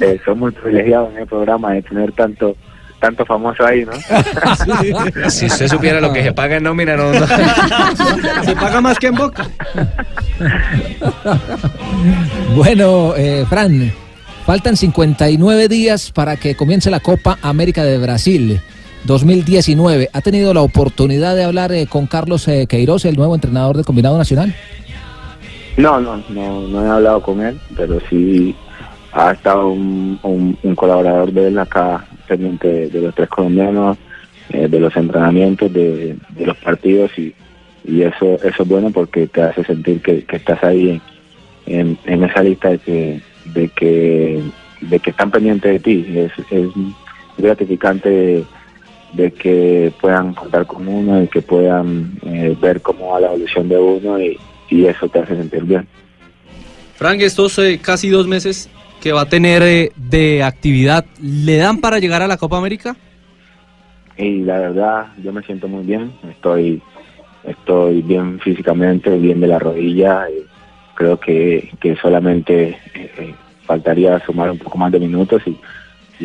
Eh, 0.00 0.18
son 0.24 0.38
muy 0.38 0.50
privilegiados 0.50 1.12
en 1.12 1.18
el 1.18 1.26
programa 1.26 1.74
de 1.74 1.82
tener 1.82 2.12
tanto 2.12 2.56
tanto 3.02 3.26
famoso 3.26 3.66
ahí, 3.66 3.84
¿no? 3.84 3.92
Si 5.28 5.46
usted 5.46 5.66
supiera 5.66 6.00
lo 6.00 6.12
que 6.12 6.22
se 6.22 6.32
paga 6.32 6.56
en 6.56 6.62
nómina, 6.62 6.96
no, 6.96 7.12
no. 7.12 7.26
Se 8.44 8.54
paga 8.54 8.80
más 8.80 8.96
que 8.98 9.08
en 9.08 9.14
Boca. 9.16 9.50
Bueno, 12.54 13.14
eh, 13.16 13.44
Fran, 13.48 13.92
faltan 14.46 14.76
59 14.76 15.66
días 15.66 16.12
para 16.12 16.36
que 16.36 16.54
comience 16.54 16.90
la 16.90 17.00
Copa 17.00 17.38
América 17.42 17.82
de 17.82 17.98
Brasil 17.98 18.60
2019. 19.04 20.10
¿Ha 20.12 20.20
tenido 20.20 20.54
la 20.54 20.62
oportunidad 20.62 21.34
de 21.34 21.42
hablar 21.42 21.72
eh, 21.72 21.88
con 21.88 22.06
Carlos 22.06 22.46
eh, 22.46 22.68
Queiroz, 22.68 23.04
el 23.04 23.16
nuevo 23.16 23.34
entrenador 23.34 23.74
del 23.74 23.84
Combinado 23.84 24.16
Nacional? 24.16 24.54
No, 25.76 26.00
no, 26.00 26.22
no, 26.28 26.68
no 26.68 26.86
he 26.86 26.88
hablado 26.88 27.20
con 27.20 27.40
él, 27.40 27.58
pero 27.74 27.98
sí 28.08 28.54
ha 29.12 29.32
estado 29.32 29.68
un, 29.68 30.18
un- 30.22 30.74
colaborador 30.74 31.32
de 31.32 31.48
él 31.48 31.58
acá 31.58 32.04
pendiente 32.26 32.88
de, 32.88 33.00
los 33.00 33.14
tres 33.14 33.28
colombianos, 33.28 33.98
eh, 34.50 34.68
de 34.68 34.80
los 34.80 34.96
entrenamientos, 34.96 35.72
de, 35.72 36.16
de 36.30 36.46
los 36.46 36.56
partidos 36.58 37.10
y, 37.18 37.34
y 37.84 38.02
eso 38.02 38.36
eso 38.42 38.62
es 38.62 38.68
bueno 38.68 38.90
porque 38.90 39.26
te 39.26 39.42
hace 39.42 39.64
sentir 39.64 40.00
que, 40.00 40.24
que 40.24 40.36
estás 40.36 40.62
ahí 40.64 41.00
en, 41.66 41.98
en, 42.06 42.24
esa 42.24 42.42
lista 42.42 42.70
de 42.70 42.78
que 42.78 43.20
de 43.54 43.68
que 43.68 44.42
de 44.80 44.98
que 44.98 45.10
están 45.10 45.30
pendientes 45.30 45.72
de 45.72 45.78
ti. 45.80 46.06
Es, 46.16 46.32
es 46.50 46.70
gratificante 47.38 48.44
de 49.12 49.30
que 49.32 49.92
puedan 50.00 50.32
contar 50.34 50.66
con 50.66 50.88
uno 50.88 51.22
y 51.22 51.28
que 51.28 51.42
puedan 51.42 52.18
eh, 52.24 52.56
ver 52.60 52.80
cómo 52.80 53.10
va 53.10 53.20
la 53.20 53.26
evolución 53.28 53.68
de 53.68 53.78
uno 53.78 54.18
y, 54.18 54.38
y 54.70 54.86
eso 54.86 55.08
te 55.08 55.18
hace 55.18 55.36
sentir 55.36 55.64
bien. 55.64 55.86
Frank, 56.96 57.20
estos 57.20 57.58
eh, 57.58 57.78
casi 57.82 58.08
dos 58.08 58.26
meses 58.26 58.70
que 59.02 59.12
va 59.12 59.22
a 59.22 59.28
tener 59.28 59.62
eh, 59.62 59.92
de 59.96 60.42
actividad, 60.44 61.04
¿le 61.20 61.56
dan 61.56 61.78
para 61.78 61.98
llegar 61.98 62.22
a 62.22 62.26
la 62.28 62.36
Copa 62.38 62.56
América? 62.56 62.96
y 64.16 64.42
la 64.42 64.58
verdad 64.58 65.06
yo 65.22 65.32
me 65.32 65.42
siento 65.42 65.66
muy 65.68 65.84
bien 65.84 66.12
estoy 66.30 66.80
estoy 67.44 68.02
bien 68.02 68.38
físicamente 68.40 69.08
bien 69.18 69.40
de 69.40 69.46
la 69.46 69.58
rodilla 69.58 70.26
eh, 70.28 70.42
creo 70.94 71.18
que, 71.18 71.70
que 71.80 71.96
solamente 71.96 72.68
eh, 72.68 72.78
eh, 73.18 73.34
faltaría 73.66 74.20
sumar 74.26 74.50
un 74.50 74.58
poco 74.58 74.76
más 74.76 74.92
de 74.92 75.00
minutos 75.00 75.42
y, 75.46 75.56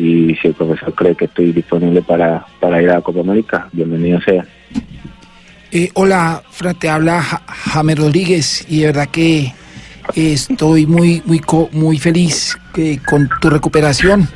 y 0.00 0.34
si 0.36 0.48
el 0.48 0.54
profesor 0.54 0.94
cree 0.94 1.14
que 1.16 1.24
estoy 1.24 1.50
disponible 1.52 2.02
para, 2.02 2.44
para 2.60 2.80
ir 2.82 2.90
a 2.90 2.96
la 2.96 3.00
Copa 3.00 3.20
América 3.20 3.68
bienvenido 3.72 4.20
sea 4.20 4.44
Eh, 5.72 5.88
hola, 5.94 6.42
Fran, 6.50 6.74
te 6.78 6.88
habla 6.90 7.22
Ja- 7.22 7.42
James 7.48 7.98
Rodríguez 7.98 8.66
y 8.68 8.80
de 8.80 8.86
verdad 8.86 9.08
que 9.10 9.52
estoy 10.14 10.86
muy, 10.86 11.22
muy, 11.26 11.38
co- 11.40 11.68
muy 11.72 11.98
feliz 11.98 12.56
eh, 12.76 12.98
con 13.08 13.28
tu 13.40 13.50
recuperación 13.50 14.28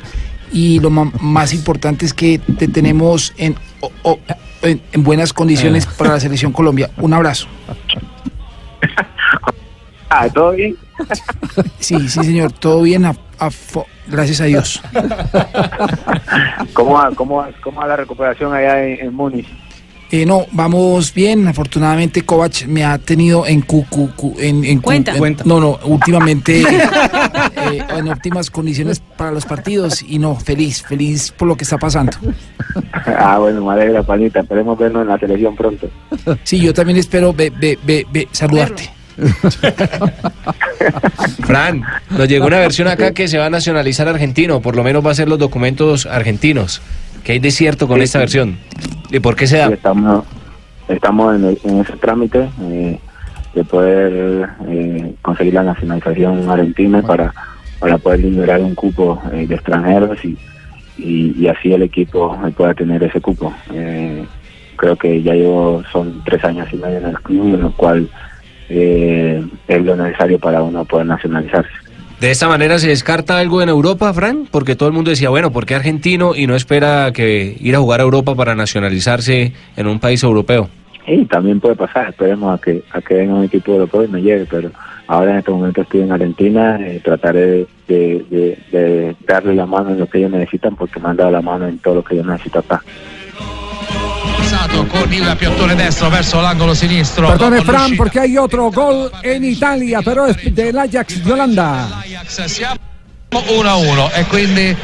y 0.51 0.79
lo 0.79 0.89
ma- 0.89 1.11
más 1.19 1.53
importante 1.53 2.05
es 2.05 2.13
que 2.13 2.39
te 2.39 2.67
tenemos 2.67 3.33
en, 3.37 3.55
o- 3.81 3.91
o- 4.03 4.19
en, 4.61 4.81
en 4.91 5.03
buenas 5.03 5.33
condiciones 5.33 5.85
para 5.85 6.11
la 6.11 6.19
selección 6.19 6.51
Colombia. 6.51 6.89
Un 6.97 7.13
abrazo. 7.13 7.47
ah 10.09 10.27
todo 10.29 10.51
bien 10.51 10.75
Sí, 11.79 11.95
sí, 12.07 12.23
señor, 12.23 12.51
todo 12.51 12.81
bien, 12.83 13.05
a- 13.05 13.15
a 13.39 13.47
fo- 13.49 13.85
gracias 14.07 14.41
a 14.41 14.45
Dios. 14.45 14.81
¿Cómo 16.73 16.93
va, 16.93 17.09
cómo, 17.15 17.37
va- 17.37 17.49
cómo 17.63 17.81
va 17.81 17.87
la 17.87 17.95
recuperación 17.95 18.53
allá 18.53 18.83
en, 18.85 18.99
en 19.07 19.13
Múnich? 19.13 19.47
Eh, 20.15 20.27
no, 20.27 20.45
vamos 20.51 21.11
bien. 21.11 21.47
Afortunadamente, 21.47 22.21
Kovac 22.21 22.67
me 22.67 22.83
ha 22.85 22.99
tenido 22.99 23.47
en 23.47 23.61
cu, 23.61 23.83
en, 24.37 24.63
en 24.63 24.77
cu- 24.77 24.83
Cuenta. 24.83 25.11
en- 25.13 25.17
Cuenta. 25.17 25.43
no, 25.47 25.59
no, 25.59 25.79
últimamente 25.85 26.61
eh, 26.61 27.83
en 27.97 28.07
óptimas 28.09 28.51
condiciones 28.51 28.99
para 29.17 29.31
los 29.31 29.43
partidos 29.47 30.03
y 30.07 30.19
no, 30.19 30.35
feliz, 30.35 30.83
feliz 30.83 31.31
por 31.35 31.47
lo 31.47 31.57
que 31.57 31.63
está 31.63 31.79
pasando. 31.79 32.11
ah 33.07 33.39
bueno 33.39 33.65
me 33.65 33.73
alegra 33.73 34.03
panita 34.03 34.41
esperemos 34.41 34.77
vernos 34.77 35.01
en 35.01 35.07
la 35.07 35.17
televisión 35.17 35.55
pronto 35.55 35.89
Sí, 36.43 36.59
yo 36.59 36.75
también 36.75 36.99
espero 36.99 37.33
ve, 37.33 37.49
ve, 37.49 37.79
ve, 37.83 38.05
ve, 38.13 38.27
saludarte. 38.31 38.91
Fran, 41.43 41.83
nos 42.11 42.27
llegó 42.27 42.45
una 42.47 42.59
versión 42.59 42.87
acá 42.87 43.13
que 43.13 43.27
se 43.27 43.37
va 43.39 43.47
a 43.47 43.49
nacionalizar 43.49 44.07
argentino, 44.07 44.61
por 44.61 44.75
lo 44.75 44.83
menos 44.83 45.03
va 45.05 45.09
a 45.11 45.15
ser 45.15 45.27
los 45.27 45.39
documentos 45.39 46.05
argentinos. 46.05 46.81
¿Qué 47.23 47.33
hay 47.33 47.39
de 47.39 47.51
cierto 47.51 47.87
con 47.87 47.97
Sí, 47.97 48.03
esta 48.03 48.19
sí. 48.19 48.23
versión? 48.23 48.57
¿Y 49.11 49.19
por 49.19 49.35
qué 49.35 49.47
se 49.47 49.57
da? 49.57 49.67
Estamos 49.69 50.25
estamos 50.87 51.35
en, 51.35 51.45
el- 51.45 51.59
en 51.63 51.79
ese 51.79 51.93
trámite 51.93 52.49
eh, 52.61 52.99
de 53.55 53.63
poder 53.63 54.49
eh, 54.67 55.13
conseguir 55.21 55.53
la 55.53 55.63
nacionalización 55.63 56.49
argentina 56.49 57.01
para, 57.01 57.33
para 57.79 57.97
poder 57.97 58.19
liberar 58.19 58.59
un 58.61 58.75
cupo 58.75 59.21
eh, 59.31 59.47
de 59.47 59.55
extranjeros 59.55 60.23
y, 60.25 60.37
y, 60.97 61.33
y 61.41 61.47
así 61.47 61.71
el 61.73 61.83
equipo 61.83 62.37
pueda 62.57 62.73
tener 62.73 63.03
ese 63.03 63.21
cupo. 63.21 63.53
Creo 64.75 64.95
que 64.97 65.21
ya 65.21 65.33
llevo, 65.33 65.81
son 65.91 66.21
tres 66.25 66.43
años 66.43 66.67
y 66.73 66.75
medio 66.77 66.97
en 66.97 67.05
el 67.05 67.19
club, 67.21 67.53
en 67.55 67.61
lo 67.61 67.71
cual 67.71 68.09
eh, 68.69 69.41
es 69.67 69.85
lo 69.85 69.95
necesario 69.95 70.39
para 70.39 70.61
uno 70.61 70.83
poder 70.83 71.05
nacionalizarse. 71.05 71.69
¿De 72.23 72.31
esta 72.31 72.47
manera 72.47 72.79
se 72.79 72.87
descarta 72.87 73.37
algo 73.37 73.61
en 73.61 73.67
Europa, 73.67 74.13
Fran? 74.13 74.47
Porque 74.49 74.77
todo 74.77 74.87
el 74.87 74.95
mundo 74.95 75.09
decía, 75.09 75.27
bueno, 75.27 75.51
¿por 75.51 75.65
qué 75.65 75.75
argentino 75.75 76.33
y 76.33 76.47
no 76.47 76.55
espera 76.55 77.11
que 77.11 77.57
ir 77.59 77.75
a 77.75 77.79
jugar 77.79 77.99
a 77.99 78.03
Europa 78.03 78.33
para 78.33 78.55
nacionalizarse 78.55 79.51
en 79.75 79.87
un 79.87 79.99
país 79.99 80.23
europeo? 80.23 80.69
Y 81.05 81.25
también 81.25 81.59
puede 81.59 81.75
pasar, 81.75 82.07
esperemos 82.11 82.57
a 82.57 82.63
que, 82.63 82.81
a 82.93 83.01
que 83.01 83.15
venga 83.15 83.33
un 83.33 83.43
equipo 83.43 83.73
europeo 83.73 84.05
y 84.05 84.07
me 84.07 84.21
llegue, 84.21 84.47
pero 84.49 84.71
ahora 85.07 85.31
en 85.31 85.39
este 85.39 85.51
momento 85.51 85.81
estoy 85.81 85.99
en 86.03 86.13
Argentina, 86.13 86.77
eh, 86.79 87.01
trataré 87.03 87.67
de, 87.89 88.57
de- 88.71 89.15
darle 89.27 89.53
la 89.53 89.65
mano 89.65 89.89
en 89.89 89.99
lo 89.99 90.07
que 90.07 90.19
ellos 90.19 90.31
necesitan 90.31 90.77
porque 90.77 91.01
me 91.01 91.09
han 91.09 91.17
dado 91.17 91.29
la 91.31 91.41
mano 91.41 91.67
en 91.67 91.77
todo 91.79 91.95
lo 91.95 92.03
que 92.05 92.15
yo 92.15 92.23
necesito 92.23 92.59
acá. 92.59 92.81
Passato 94.63 94.85
con 94.85 95.11
il 95.11 95.35
piattone 95.37 95.75
destro 95.75 96.09
verso 96.09 96.39
l'angolo 96.39 96.73
sinistro. 96.73 97.27
Perdone 97.27 97.61
Fran 97.63 97.95
porque 97.97 98.19
hay 98.19 98.37
otro 98.37 98.69
gol 98.69 99.11
en 99.21 99.43
Italia, 99.43 100.01
pero 100.01 100.25
es 100.25 100.37
del 100.53 100.77
Ajax 100.77 101.21
de 101.21 101.31
Holanda. 101.33 101.99
Ajax, 102.01 102.45
siamo 102.45 102.79
1-1 103.29 104.11
e 104.13 104.25
quindi, 104.27 104.75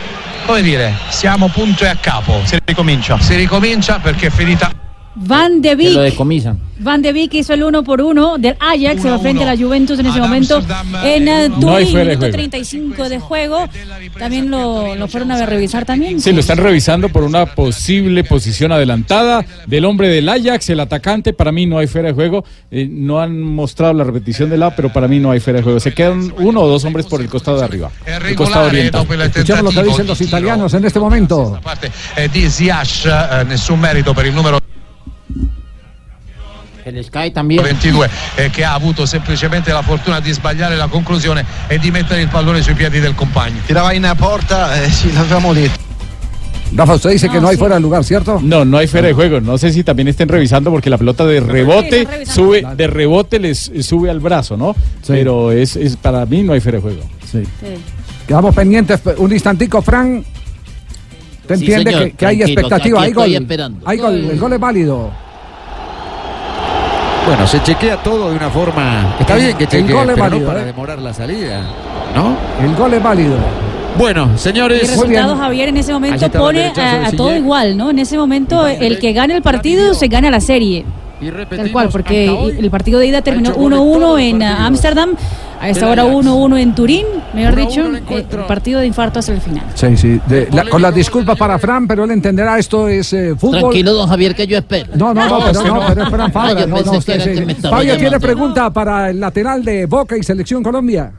come 0.46 0.62
dire, 0.64 0.94
siamo 1.08 1.48
punto 1.48 1.86
e 1.86 1.88
a 1.88 1.96
capo. 1.96 2.42
Si 2.44 2.58
ricomincia. 2.66 3.18
Si 3.22 3.36
ricomincia 3.36 4.00
perché 4.00 4.28
è 4.28 4.30
finita 4.30 4.70
Van 5.22 5.62
de 5.62 5.76
Que 5.76 5.90
lo 5.92 6.00
Beek. 6.02 6.12
decomisan. 6.12 6.60
Van 6.80 7.02
de 7.02 7.12
Beek 7.12 7.34
hizo 7.34 7.54
el 7.54 7.64
uno 7.64 7.84
por 7.84 8.02
uno 8.02 8.38
del 8.38 8.56
Ajax, 8.58 9.02
se 9.02 9.10
va 9.10 9.20
frente 9.20 9.44
a 9.44 9.48
la 9.54 9.58
Juventus 9.58 10.00
en 10.00 10.06
ese 10.06 10.20
momento. 10.20 10.62
En 11.04 11.28
eh, 11.28 11.50
No 11.50 11.76
hay 11.76 11.84
Turín, 11.84 11.92
fuera 11.92 12.06
de 12.06 12.16
minuto 12.16 12.20
juego. 12.20 12.32
35 12.32 13.10
de 13.10 13.20
juego. 13.20 13.70
También 14.18 14.50
lo, 14.50 14.96
lo 14.96 15.08
fueron 15.10 15.32
a 15.32 15.46
revisar 15.46 15.84
también. 15.84 16.22
Sí, 16.22 16.32
lo 16.32 16.40
están 16.40 16.58
revisando 16.58 17.10
por 17.10 17.24
una 17.24 17.46
posible 17.48 18.24
posición 18.24 18.72
adelantada 18.72 19.46
del 19.68 19.84
hombre 19.84 20.08
del 20.08 20.30
Ajax, 20.30 20.70
el 20.70 20.80
atacante. 20.80 21.34
Para 21.34 21.52
mí 21.52 21.66
no 21.66 21.80
hay 21.80 21.88
fuera 21.88 22.08
de 22.10 22.14
juego. 22.14 22.46
Eh, 22.72 22.88
no 22.90 23.20
han 23.20 23.42
mostrado 23.42 23.94
la 23.94 24.06
repetición 24.06 24.50
del 24.50 24.62
lado, 24.62 24.74
pero 24.76 24.94
para 24.94 25.10
mí 25.10 25.20
no 25.20 25.32
hay 25.32 25.42
fuera 25.42 25.58
de 25.58 25.64
juego. 25.64 25.82
Se 25.82 25.94
quedan 25.94 26.34
uno 26.38 26.62
o 26.62 26.68
dos 26.68 26.86
hombres 26.86 27.08
por 27.08 27.20
el 27.20 27.28
costado 27.28 27.58
de 27.58 27.66
arriba, 27.66 27.92
el 28.06 28.36
costado 28.36 28.68
oriental. 28.68 29.06
Escuchamos 29.10 29.76
lo 29.76 29.82
que 29.82 29.88
dicen 29.90 30.08
los 30.08 30.22
italianos 30.22 30.74
en 30.74 30.86
este 30.86 31.00
momento. 31.00 31.60
parte 31.62 31.92
eh, 32.16 32.30
di 32.30 32.46
eh, 32.46 33.46
nessun 33.46 33.80
merito 33.80 34.14
per 34.14 34.26
il 34.26 34.34
numero 34.34 34.60
Se 36.84 36.92
les 36.92 37.10
cae 37.10 37.32
también. 37.32 37.62
22 37.64 38.10
eh, 38.38 38.50
che 38.50 38.64
ha 38.64 38.74
avuto 38.74 39.06
semplicemente 39.06 39.72
la 39.72 39.82
fortuna 39.82 40.20
di 40.20 40.32
sbagliare 40.32 40.76
la 40.76 40.88
conclusione 40.88 41.46
e 41.68 41.78
di 41.78 41.92
mettere 41.92 42.22
il 42.22 42.28
pallone 42.30 42.62
sui 42.62 42.74
piedi 42.74 43.00
del 43.00 43.16
compagno. 43.16 43.60
Tirava 43.66 43.94
in 43.94 44.12
porta, 44.18 44.82
eh, 44.82 44.90
sì, 44.90 45.12
l'avevamo 45.14 45.54
detto. 45.54 45.88
Rafa, 46.76 46.94
usted 46.94 47.10
dice 47.12 47.30
que 47.30 47.40
no 47.42 47.48
hay 47.48 47.58
fuera 47.58 47.76
de 47.76 47.82
lugar, 47.82 48.04
¿cierto? 48.04 48.40
No, 48.42 48.64
no 48.64 48.78
hay 48.78 48.86
fuera 48.86 49.08
de 49.08 49.14
juego. 49.14 49.42
No 49.42 49.58
sé 49.58 49.72
si 49.74 49.84
también 49.84 50.08
estén 50.08 50.30
revisando 50.30 50.70
porque 50.70 50.90
la 50.90 51.00
pelota 51.00 51.26
de 51.26 51.40
rebote 51.40 52.08
sube, 52.26 52.64
de 52.76 52.88
rebote 52.88 53.40
les 53.40 53.72
sube 53.82 54.10
al 54.12 54.20
brazo, 54.20 54.56
¿no? 54.56 54.76
Pero 55.08 55.52
es, 55.52 55.76
es 55.76 55.96
para 55.96 56.26
mí 56.28 56.44
no 56.44 56.54
hay 56.54 56.60
fuera 56.60 56.78
de 56.78 56.82
juego. 56.84 57.02
Sí. 57.30 57.44
Quedamos 58.28 58.54
pendientes 58.54 59.00
un 59.18 59.34
instantico, 59.34 59.82
Fran. 59.82 60.24
¿Te 61.48 61.58
Sí, 61.58 61.64
entiende 61.64 61.92
señor, 61.92 62.10
que, 62.12 62.16
que 62.16 62.26
hay 62.28 62.44
expectativa? 62.44 63.00
que 63.00 63.06
Hay 63.08 63.14
gol. 63.14 63.48
Hay 63.86 63.98
gol. 63.98 64.16
El 64.32 64.40
gol 64.40 64.54
es 64.54 64.60
válido. 64.60 65.12
Bueno, 67.26 67.46
se 67.48 67.62
chequea 67.62 67.98
todo 67.98 68.30
de 68.32 68.36
una 68.36 68.50
forma. 68.50 69.16
Está 69.20 69.36
bien 69.36 69.56
que 69.58 69.66
El 69.66 69.70
chequee, 69.70 69.94
gol 69.94 70.10
es 70.10 70.16
pero 70.16 70.24
válido, 70.24 70.40
no 70.42 70.48
para 70.48 70.62
¿eh? 70.62 70.66
demorar 70.66 71.00
la 71.00 71.14
salida, 71.14 71.62
¿no? 72.16 72.36
El 72.64 72.76
gol 72.76 72.94
es 72.94 73.04
válido. 73.04 73.36
Bueno, 73.98 74.30
Y 74.34 74.38
señores. 74.38 74.82
el 74.84 74.88
resultado, 74.90 75.36
Javier, 75.36 75.70
en 75.70 75.78
ese 75.78 75.92
momento 75.94 76.30
pone 76.32 76.68
a, 76.76 77.08
a 77.08 77.12
todo 77.12 77.36
igual, 77.36 77.76
¿no? 77.78 77.90
En 77.90 78.00
ese 78.00 78.18
momento, 78.18 78.66
el 78.66 79.00
que 79.00 79.14
gane 79.14 79.36
el 79.36 79.42
partido 79.42 79.94
se 79.94 80.08
gana 80.08 80.32
la 80.32 80.40
serie. 80.40 80.86
Tal 81.50 81.72
cual, 81.72 81.90
porque 81.92 82.26
el 82.58 82.72
partido 82.72 83.00
de 83.00 83.08
ida 83.08 83.22
terminó 83.22 83.54
1-1 83.56 84.22
en 84.22 84.42
Ámsterdam, 84.42 85.12
a 85.62 85.70
esta 85.70 85.90
hora 85.90 86.06
1-1 86.06 86.58
en 86.60 86.74
Turín, 86.76 87.06
mejor 87.34 87.56
dicho, 87.56 87.82
eh, 87.82 88.26
el 88.32 88.46
partido 88.46 88.80
de 88.80 88.88
infarto 88.88 89.20
hasta 89.20 89.34
el 89.34 89.42
final. 89.42 89.66
Sí, 89.76 89.98
sí. 89.98 90.20
de- 90.28 90.48
la- 90.52 90.66
con 90.70 90.82
las 90.82 90.96
disculpas 90.96 91.38
para 91.38 91.60
Fran, 91.60 91.88
pero 91.88 92.06
él 92.06 92.12
entenderá 92.12 92.58
esto 92.58 92.88
es 92.88 93.12
eh, 93.14 93.36
fútbol. 93.38 93.60
Tranquilo, 93.60 93.94
don 93.94 94.08
Javier, 94.08 94.36
que 94.36 94.48
yo 94.48 94.58
espero. 94.58 94.88
No, 94.96 95.14
no, 95.14 95.28
no, 95.28 95.40
pero 95.46 95.64
no, 95.64 95.82
pero 95.88 96.04
es 96.04 96.10
Fran 96.10 96.22
Ah, 96.22 96.32
Fabra. 96.32 96.66
no, 96.66 96.82
no, 96.82 96.92
usted 96.94 97.20
sí. 97.22 97.52
estaba 97.52 97.78
Fabio 97.78 97.98
tiene 97.98 98.20
pregunta 98.20 98.70
para 98.72 99.10
el 99.10 99.20
lateral 99.20 99.64
de 99.66 99.86
Boca 99.86 100.18
y 100.18 100.24
Selección 100.24 100.64
Colombia. 100.64 101.12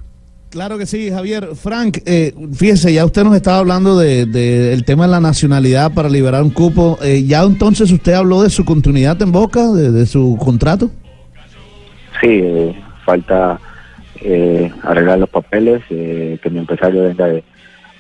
Claro 0.50 0.78
que 0.78 0.86
sí, 0.86 1.10
Javier. 1.10 1.50
Frank, 1.54 1.98
eh, 2.06 2.34
fíjese, 2.54 2.92
ya 2.92 3.04
usted 3.04 3.22
nos 3.22 3.36
estaba 3.36 3.58
hablando 3.58 3.96
del 3.96 4.32
de, 4.32 4.72
el 4.72 4.84
tema 4.84 5.04
de 5.04 5.12
la 5.12 5.20
nacionalidad 5.20 5.92
para 5.92 6.08
liberar 6.08 6.42
un 6.42 6.50
cupo. 6.50 6.98
Eh, 7.02 7.24
¿Ya 7.24 7.42
entonces 7.44 7.92
usted 7.92 8.14
habló 8.14 8.42
de 8.42 8.50
su 8.50 8.64
continuidad 8.64 9.20
en 9.22 9.30
Boca, 9.30 9.68
de, 9.68 9.92
de 9.92 10.06
su 10.06 10.36
contrato? 10.40 10.90
Sí, 12.20 12.26
eh, 12.28 12.74
falta 13.06 13.60
eh, 14.20 14.70
arreglar 14.82 15.18
los 15.18 15.28
papeles, 15.28 15.82
eh, 15.90 16.38
que 16.42 16.50
mi 16.50 16.58
empresario 16.58 17.02
venga 17.02 17.26
de, 17.26 17.44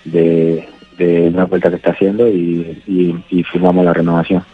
de, 0.04 1.28
una 1.28 1.46
vuelta 1.46 1.70
que 1.70 1.76
está 1.76 1.92
haciendo 1.92 2.28
y, 2.28 2.82
firmamos 3.50 3.84
la 3.84 3.92
renovación. 3.92 4.44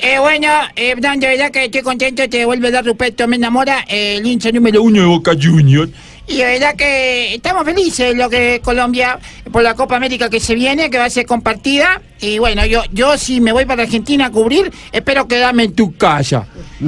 Eh, 0.00 0.18
bueno, 0.20 0.48
eh, 0.76 0.94
Fran, 0.96 1.18
de 1.18 1.26
verdad 1.26 1.50
que 1.50 1.64
estoy 1.64 1.82
contento, 1.82 2.28
te 2.28 2.44
vuelve 2.44 2.68
a 2.68 2.70
dar 2.70 2.84
Ruperto, 2.84 3.26
me 3.26 3.36
enamora, 3.36 3.84
eh, 3.88 4.16
el 4.18 4.26
hincha 4.26 4.52
número 4.52 4.82
uno 4.82 5.00
de 5.00 5.06
Boca 5.06 5.32
Juniors. 5.40 5.90
Y 6.28 6.36
de 6.36 6.44
verdad 6.44 6.76
que 6.76 7.34
estamos 7.34 7.64
felices 7.64 8.14
lo 8.14 8.28
que 8.30 8.60
Colombia 8.62 9.18
por 9.50 9.62
la 9.62 9.74
Copa 9.74 9.96
América 9.96 10.30
que 10.30 10.38
se 10.38 10.54
viene, 10.54 10.90
que 10.90 10.98
va 10.98 11.06
a 11.06 11.10
ser 11.10 11.26
compartida. 11.26 12.00
Y 12.20 12.38
bueno, 12.38 12.66
yo, 12.66 12.82
yo 12.92 13.16
si 13.16 13.40
me 13.40 13.52
voy 13.52 13.64
para 13.64 13.82
Argentina 13.84 14.26
a 14.26 14.30
cubrir, 14.30 14.70
espero 14.92 15.28
quedarme 15.28 15.64
en 15.64 15.72
tu 15.72 15.96
casa. 15.96 16.46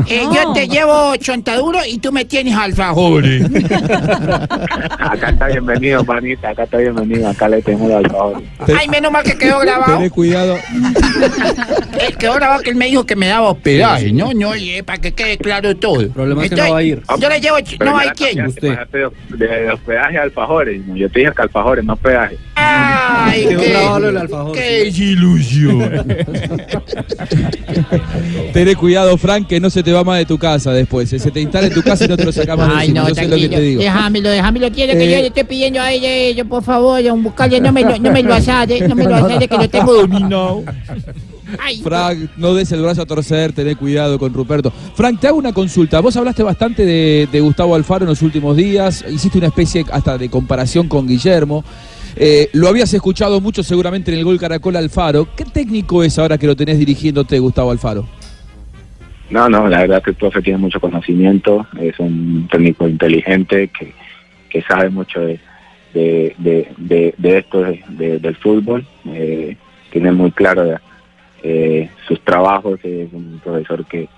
Eh, 0.09 0.23
Yo 0.33 0.53
te 0.53 0.69
llevo 0.69 1.17
chontaduro 1.17 1.81
y 1.87 1.99
tú 1.99 2.13
me 2.13 2.25
tienes 2.25 2.55
alfajores. 2.55 3.45
Acá 4.99 5.31
está 5.31 5.47
bienvenido, 5.49 6.05
panita, 6.05 6.51
acá 6.51 6.63
está 6.65 6.77
bienvenido, 6.79 7.29
acá 7.29 7.49
le 7.49 7.61
los 7.61 7.91
alfajores. 7.93 8.49
Ay, 8.79 8.89
menos 8.89 9.11
mal 9.11 9.25
que 9.25 9.37
quedó 9.37 9.59
grabado. 9.61 9.97
Tené 9.97 10.11
cuidado. 10.21 10.57
Eh, 10.57 12.15
quedó 12.19 12.35
grabado 12.35 12.63
que 12.63 12.71
él 12.71 12.77
me 12.77 12.87
dijo 12.87 13.05
que 13.05 13.17
me 13.17 13.27
daba 13.27 13.51
hospedaje, 13.51 14.13
¿no? 14.13 14.33
No, 14.33 14.51
oye, 14.51 14.83
para 14.85 15.01
que 15.01 15.13
quede 15.13 15.39
claro 15.39 15.77
todo. 15.77 16.01
El 16.01 16.11
problema 16.11 16.45
es 16.45 16.51
que 16.51 16.57
no 16.57 16.71
va 16.71 16.79
a 16.79 16.83
ir. 16.83 17.03
Yo 17.19 17.29
le 17.29 17.41
llevo, 17.41 17.57
Pero 17.79 17.91
no 17.91 17.99
hay 17.99 18.11
quien. 18.11 18.55
De, 18.55 19.09
de 19.47 19.71
hospedaje 19.73 20.19
a 20.19 20.23
alfajores. 20.23 20.81
Yo 20.95 21.11
te 21.11 21.21
dije 21.21 21.33
que 21.35 21.43
alfajores, 21.43 21.85
no 21.85 21.95
hospedaje. 21.95 22.37
Ay, 22.55 23.47
qué, 23.49 23.77
alfajor, 23.77 24.53
qué 24.53 24.91
desilusión. 25.29 26.17
Tené 28.53 28.75
cuidado, 28.77 29.17
Frank, 29.17 29.47
que 29.47 29.61
no 29.61 29.71
se 29.71 29.83
te 29.83 29.93
va 29.93 30.05
más 30.05 30.19
de 30.19 30.27
tu 30.27 30.39
casa 30.39 30.73
después. 30.73 31.09
Se 31.09 31.31
te 31.31 31.41
instala 31.41 31.67
en 31.69 31.75
tu 31.75 31.83
casa 31.83 32.05
y 32.05 32.09
no 32.09 32.17
te 32.17 32.25
lo 32.25 32.33
sacamos 32.33 32.69
de 32.69 32.75
Ay, 32.75 32.89
encima. 32.89 33.03
no, 33.03 33.09
Yo 33.09 33.15
sé 33.15 33.29
lo 33.29 33.37
que 33.37 33.49
te 33.49 33.61
digo. 33.61 33.83
Déjamelo, 33.83 34.31
déjamelo. 34.31 34.71
Quiere 34.73 34.93
que 34.95 35.05
Eh. 35.05 35.11
yo 35.13 35.17
le 35.19 35.27
esté 35.29 35.45
pidiendo 35.45 35.81
a 35.81 35.93
ella, 35.93 36.09
eh, 36.09 36.35
yo, 36.35 36.45
por 36.45 36.63
favor, 36.63 37.01
un 37.13 37.23
buscarle, 37.23 37.61
no 37.61 37.73
me 37.73 37.83
lo, 37.83 37.99
no 37.99 38.11
me 38.13 38.23
lo 38.23 38.35
asade, 38.35 38.87
no 38.89 38.95
me 38.95 39.05
lo 39.05 39.15
asade, 39.17 39.49
que 39.49 39.57
lo 39.57 39.69
tengo 39.69 39.95
dominado. 39.95 40.63
Frank, 41.83 42.31
no 42.37 42.55
des 42.55 42.71
el 42.71 42.81
brazo 42.81 43.03
a 43.03 43.07
torcer, 43.07 43.53
tené 43.53 43.75
cuidado 43.75 44.19
con 44.19 44.33
Ruperto. 44.33 44.73
Frank, 44.95 45.19
te 45.21 45.27
hago 45.27 45.37
una 45.39 45.53
consulta. 45.53 45.99
Vos 46.01 46.17
hablaste 46.17 46.43
bastante 46.45 46.85
de, 46.85 47.29
de 47.31 47.41
Gustavo 47.41 47.75
Alfaro 47.75 48.05
en 48.05 48.11
los 48.11 48.23
últimos 48.23 48.57
días, 48.57 49.05
hiciste 49.11 49.39
una 49.39 49.49
especie 49.49 49.85
hasta 49.91 50.17
de 50.17 50.29
comparación 50.29 50.87
con 50.89 51.09
Guillermo. 51.09 51.65
Eh, 52.17 52.49
lo 52.53 52.69
habías 52.69 52.93
escuchado 52.95 53.41
mucho 53.41 53.63
seguramente 53.63 54.13
en 54.13 54.19
el 54.19 54.25
gol 54.25 54.39
Caracol 54.39 54.77
Alfaro. 54.77 55.29
¿Qué 55.37 55.45
técnico 55.45 56.03
es 56.03 56.19
ahora 56.19 56.39
que 56.39 56.47
lo 56.47 56.57
tenés 56.57 56.79
dirigiéndote, 56.79 57.39
Gustavo 57.39 57.71
Alfaro? 57.71 58.07
No, 59.31 59.49
no, 59.49 59.69
la 59.69 59.81
verdad 59.83 60.03
que 60.03 60.11
el 60.11 60.17
profe 60.17 60.43
tiene 60.43 60.59
mucho 60.59 60.81
conocimiento, 60.81 61.67
es 61.81 61.99
un 62.01 62.49
técnico 62.51 62.89
inteligente 62.89 63.69
que, 63.69 63.93
que 64.49 64.61
sabe 64.63 64.91
mucho 64.91 65.21
de, 65.21 65.39
de, 65.95 66.35
de, 66.39 66.69
de- 66.77 67.15
de 67.17 67.39
esto 67.39 67.61
de- 67.63 67.81
de- 67.91 68.19
del 68.19 68.35
fútbol, 68.37 68.85
eh, 69.07 69.57
tiene 69.93 70.11
muy 70.11 70.33
claro 70.33 70.77
eh, 71.45 71.89
sus 72.09 72.21
trabajos, 72.25 72.81
es 72.83 73.13
un 73.13 73.41
profesor 73.43 73.85
que, 73.87 74.09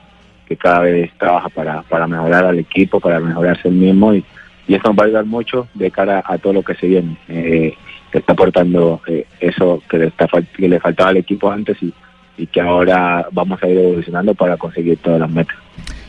que 0.47 0.57
cada 0.57 0.81
vez 0.81 1.11
trabaja 1.19 1.51
para, 1.51 1.83
para 1.83 2.07
mejorar 2.07 2.47
al 2.47 2.59
equipo, 2.59 2.99
para 2.99 3.21
mejorarse 3.21 3.69
el 3.69 3.75
mismo 3.75 4.15
y, 4.15 4.25
y 4.69 4.75
eso 4.75 4.89
nos 4.89 4.97
va 4.99 5.03
a 5.05 5.07
ayudar 5.07 5.25
mucho 5.25 5.69
de 5.75 5.91
cara 5.91 6.23
a 6.25 6.39
todo 6.39 6.53
lo 6.53 6.63
que 6.63 6.75
se 6.75 6.87
viene. 6.87 7.17
Eh, 7.29 7.75
que 8.11 8.19
está 8.19 8.35
aportando 8.35 9.01
eh, 9.07 9.27
eso 9.41 9.83
que 9.89 9.99
le, 9.99 10.07
está, 10.09 10.27
que 10.55 10.69
le 10.69 10.79
faltaba 10.79 11.11
al 11.11 11.17
equipo 11.17 11.51
antes 11.51 11.83
y, 11.83 11.93
y 12.37 12.47
que 12.47 12.61
ahora 12.61 13.27
vamos 13.33 13.63
a 13.63 13.69
ir 13.69 13.79
evolucionando 13.79 14.35
para 14.35 14.57
conseguir 14.59 14.99
todas 14.99 15.21
las 15.21 15.31
metas. 15.31 15.57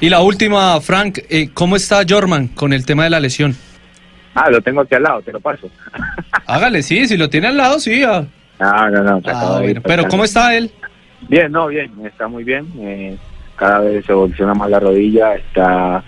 Y 0.02 0.10
la 0.10 0.22
última, 0.22 0.82
Frank, 0.82 1.20
eh, 1.30 1.50
¿cómo 1.54 1.78
está 1.78 2.02
Jorman 2.08 2.50
con 2.50 2.74
el 2.74 2.86
tema 2.86 3.06
de 3.06 3.10
la 3.10 3.22
lesión? 3.22 3.56
Ah, 4.36 4.50
lo 4.50 4.60
tengo 4.62 4.82
aquí 4.82 4.96
al 4.96 5.04
lado, 5.04 5.22
te 5.22 5.32
lo 5.32 5.40
paso. 5.40 5.70
Hágale, 6.46 6.84
sí, 6.84 7.08
si 7.08 7.16
lo 7.16 7.30
tiene 7.30 7.48
al 7.48 7.58
lado, 7.58 7.80
sí. 7.80 8.04
ah. 8.04 8.26
No, 8.60 8.90
no, 8.90 9.04
no. 9.04 9.22
Ah, 9.26 9.60
bueno, 9.62 9.82
Pero. 9.82 10.08
¿cómo 10.10 10.26
está 10.26 10.56
él? 10.58 10.72
Bien, 11.30 11.52
no, 11.52 11.68
bien, 11.68 11.90
está 12.06 12.28
muy 12.28 12.44
bien. 12.44 12.68
eh, 12.80 13.18
cada 13.56 13.80
vez 13.80 14.08
evoluciona 14.10 14.54
más 14.54 14.70
la 14.70 14.80
rodilla, 14.80 15.36
está 15.36 16.04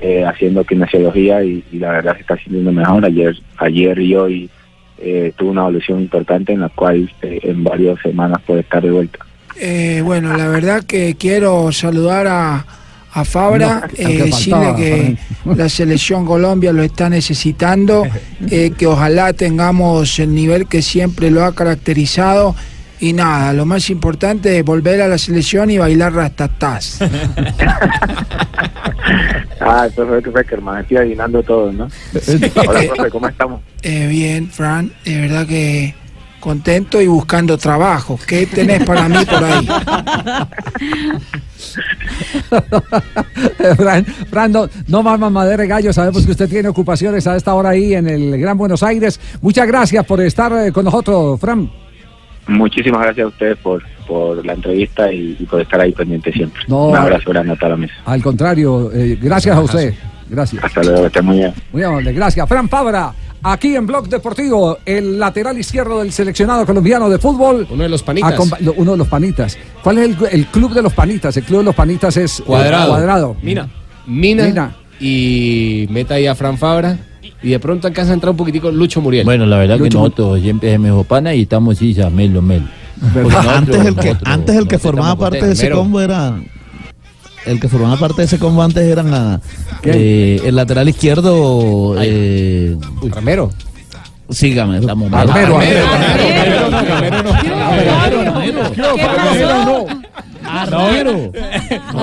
eh, 0.00 0.24
haciendo 0.24 0.64
kinesiología 0.64 1.42
y, 1.42 1.64
y 1.72 1.78
la 1.78 1.92
verdad 1.92 2.14
se 2.14 2.20
está 2.22 2.36
sintiendo 2.36 2.72
mejor. 2.72 3.04
Ayer, 3.04 3.36
ayer 3.58 3.98
y 3.98 4.14
hoy 4.14 4.50
eh, 4.98 5.32
tuvo 5.36 5.50
una 5.50 5.62
evolución 5.62 6.00
importante 6.00 6.52
en 6.52 6.60
la 6.60 6.68
cual 6.68 7.10
eh, 7.22 7.40
en 7.42 7.64
varias 7.64 8.00
semanas 8.00 8.40
puede 8.46 8.60
estar 8.60 8.82
de 8.82 8.90
vuelta. 8.90 9.18
Eh, 9.58 10.02
bueno, 10.04 10.36
la 10.36 10.48
verdad 10.48 10.84
que 10.84 11.16
quiero 11.18 11.72
saludar 11.72 12.26
a, 12.26 12.64
a 13.12 13.24
Fabra, 13.24 13.88
No, 13.98 14.08
eh, 14.08 14.22
decirle 14.24 14.74
que 14.76 15.16
la 15.54 15.68
selección 15.70 16.26
Colombia 16.26 16.72
lo 16.72 16.82
está 16.82 17.08
necesitando, 17.08 18.06
eh, 18.50 18.72
que 18.76 18.86
ojalá 18.86 19.32
tengamos 19.32 20.18
el 20.18 20.34
nivel 20.34 20.66
que 20.66 20.82
siempre 20.82 21.30
lo 21.30 21.44
ha 21.44 21.54
caracterizado. 21.54 22.54
Y 23.00 23.12
nada, 23.12 23.52
lo 23.52 23.66
más 23.66 23.90
importante 23.90 24.58
es 24.58 24.64
volver 24.64 25.02
a 25.02 25.08
la 25.08 25.18
selección 25.18 25.70
y 25.70 25.78
bailar 25.78 26.14
rastatás. 26.14 27.00
Ah, 29.58 29.86
eso 29.86 30.06
fue 30.06 30.22
que 30.22 30.30
fue 30.30 30.44
que 30.44 30.54
hermano, 30.54 30.78
estoy 30.80 30.98
adivinando 30.98 31.42
todo, 31.42 31.72
¿no? 31.72 31.88
Hola, 32.68 32.80
profe, 32.94 33.10
¿cómo 33.10 33.28
estamos? 33.28 33.60
Eh, 33.82 34.06
bien, 34.06 34.48
Fran, 34.48 34.92
de 35.04 35.20
verdad 35.20 35.46
que 35.46 35.94
contento 36.40 37.00
y 37.00 37.06
buscando 37.08 37.58
trabajo. 37.58 38.18
¿Qué 38.26 38.46
tenés 38.46 38.84
para 38.84 39.08
mí 39.08 39.16
por 39.24 39.42
ahí? 39.42 39.68
Fran, 43.76 44.04
Fran, 44.04 44.52
no, 44.52 44.68
no 44.86 45.02
más 45.02 45.18
mamadera 45.18 45.62
de 45.62 45.68
gallo, 45.68 45.92
sabemos 45.92 46.24
que 46.24 46.32
usted 46.32 46.48
tiene 46.48 46.68
ocupaciones 46.68 47.26
a 47.26 47.34
esta 47.34 47.54
hora 47.54 47.70
ahí 47.70 47.94
en 47.94 48.06
el 48.08 48.38
Gran 48.38 48.56
Buenos 48.56 48.82
Aires. 48.82 49.18
Muchas 49.40 49.66
gracias 49.66 50.04
por 50.06 50.20
estar 50.20 50.52
eh, 50.52 50.70
con 50.70 50.84
nosotros, 50.84 51.40
Fran. 51.40 51.68
Muchísimas 52.48 53.02
gracias 53.02 53.24
a 53.24 53.28
ustedes 53.28 53.56
por, 53.58 53.82
por 54.06 54.44
la 54.44 54.52
entrevista 54.52 55.12
y, 55.12 55.36
y 55.38 55.44
por 55.46 55.60
estar 55.60 55.80
ahí 55.80 55.92
pendiente 55.92 56.32
siempre. 56.32 56.62
No, 56.68 56.88
Un 56.88 56.96
abrazo 56.96 57.30
grande 57.30 57.52
a 57.52 57.56
toda 57.56 57.70
la 57.70 57.76
mesa. 57.76 57.94
Al 58.04 58.22
contrario, 58.22 58.90
eh, 58.92 59.18
gracias 59.20 59.56
a 59.56 59.60
usted. 59.60 59.94
Gracias. 60.28 60.62
Hasta 60.64 60.82
luego, 60.82 61.06
esté 61.06 61.22
muy 61.22 61.38
bien. 61.38 61.52
Muy 61.72 61.82
amable, 61.82 62.12
gracias. 62.12 62.48
Fran 62.48 62.68
Fabra, 62.68 63.12
aquí 63.42 63.76
en 63.76 63.86
Blog 63.86 64.08
Deportivo, 64.08 64.78
el 64.84 65.18
lateral 65.20 65.56
izquierdo 65.58 66.00
del 66.00 66.10
seleccionado 66.12 66.66
colombiano 66.66 67.08
de 67.08 67.18
fútbol. 67.18 67.66
Uno 67.70 67.82
de 67.84 67.88
los 67.88 68.02
panitas. 68.02 68.38
Uno 68.76 68.92
de 68.92 68.98
los 68.98 69.08
panitas. 69.08 69.56
¿Cuál 69.82 69.98
es 69.98 70.04
el, 70.04 70.16
el 70.32 70.46
club 70.46 70.72
de 70.72 70.82
los 70.82 70.92
panitas? 70.92 71.36
El 71.36 71.44
club 71.44 71.58
de 71.60 71.64
los 71.66 71.74
panitas 71.74 72.16
es 72.16 72.40
eh, 72.40 72.42
Cuadrado. 72.44 72.88
cuadrado. 72.90 73.36
Mina. 73.42 73.68
Mina. 74.06 74.44
Mina. 74.46 74.76
Y 74.98 75.86
meta 75.90 76.14
ahí 76.14 76.26
a 76.26 76.34
Fran 76.34 76.58
Fabra. 76.58 76.96
Y 77.42 77.50
de 77.50 77.58
pronto 77.60 77.86
alcanza 77.86 78.10
a 78.12 78.14
entrar 78.14 78.30
un 78.30 78.36
poquitico 78.36 78.70
Lucho 78.70 79.00
Muriel. 79.00 79.24
Bueno, 79.24 79.46
la 79.46 79.58
verdad 79.58 79.78
que 79.78 79.90
nosotros 79.90 80.40
siempre 80.40 80.72
es 80.74 80.80
mejor 80.80 81.04
pana 81.06 81.34
y 81.34 81.42
estamos 81.42 81.78
sí, 81.78 81.92
ya, 81.94 82.08
melo, 82.10 82.40
melo. 82.42 82.66
Nosotros- 83.14 83.46
Antes 83.46 83.76
el 83.76 83.94
que, 83.94 84.08
nosotros- 84.08 84.22
antes 84.24 84.56
el 84.56 84.68
que 84.68 84.78
formaba 84.78 85.08
estamos 85.12 85.30
parte 85.30 85.46
de 85.46 85.52
ese 85.52 85.70
combo 85.70 86.00
era. 86.00 86.40
El 87.44 87.60
que 87.60 87.68
formaba 87.68 87.96
parte 87.96 88.22
de 88.22 88.24
ese 88.24 88.38
combo 88.38 88.62
antes 88.62 88.82
era 88.84 89.02
la- 89.02 89.40
eh, 89.84 90.40
el 90.44 90.56
lateral 90.56 90.88
izquierdo. 90.88 91.94
Eh, 92.00 92.76
Ramero. 93.10 93.50
Sígame. 94.30 94.78
Armero, 94.78 95.58
Armero. 95.58 95.86
No, 98.76 99.86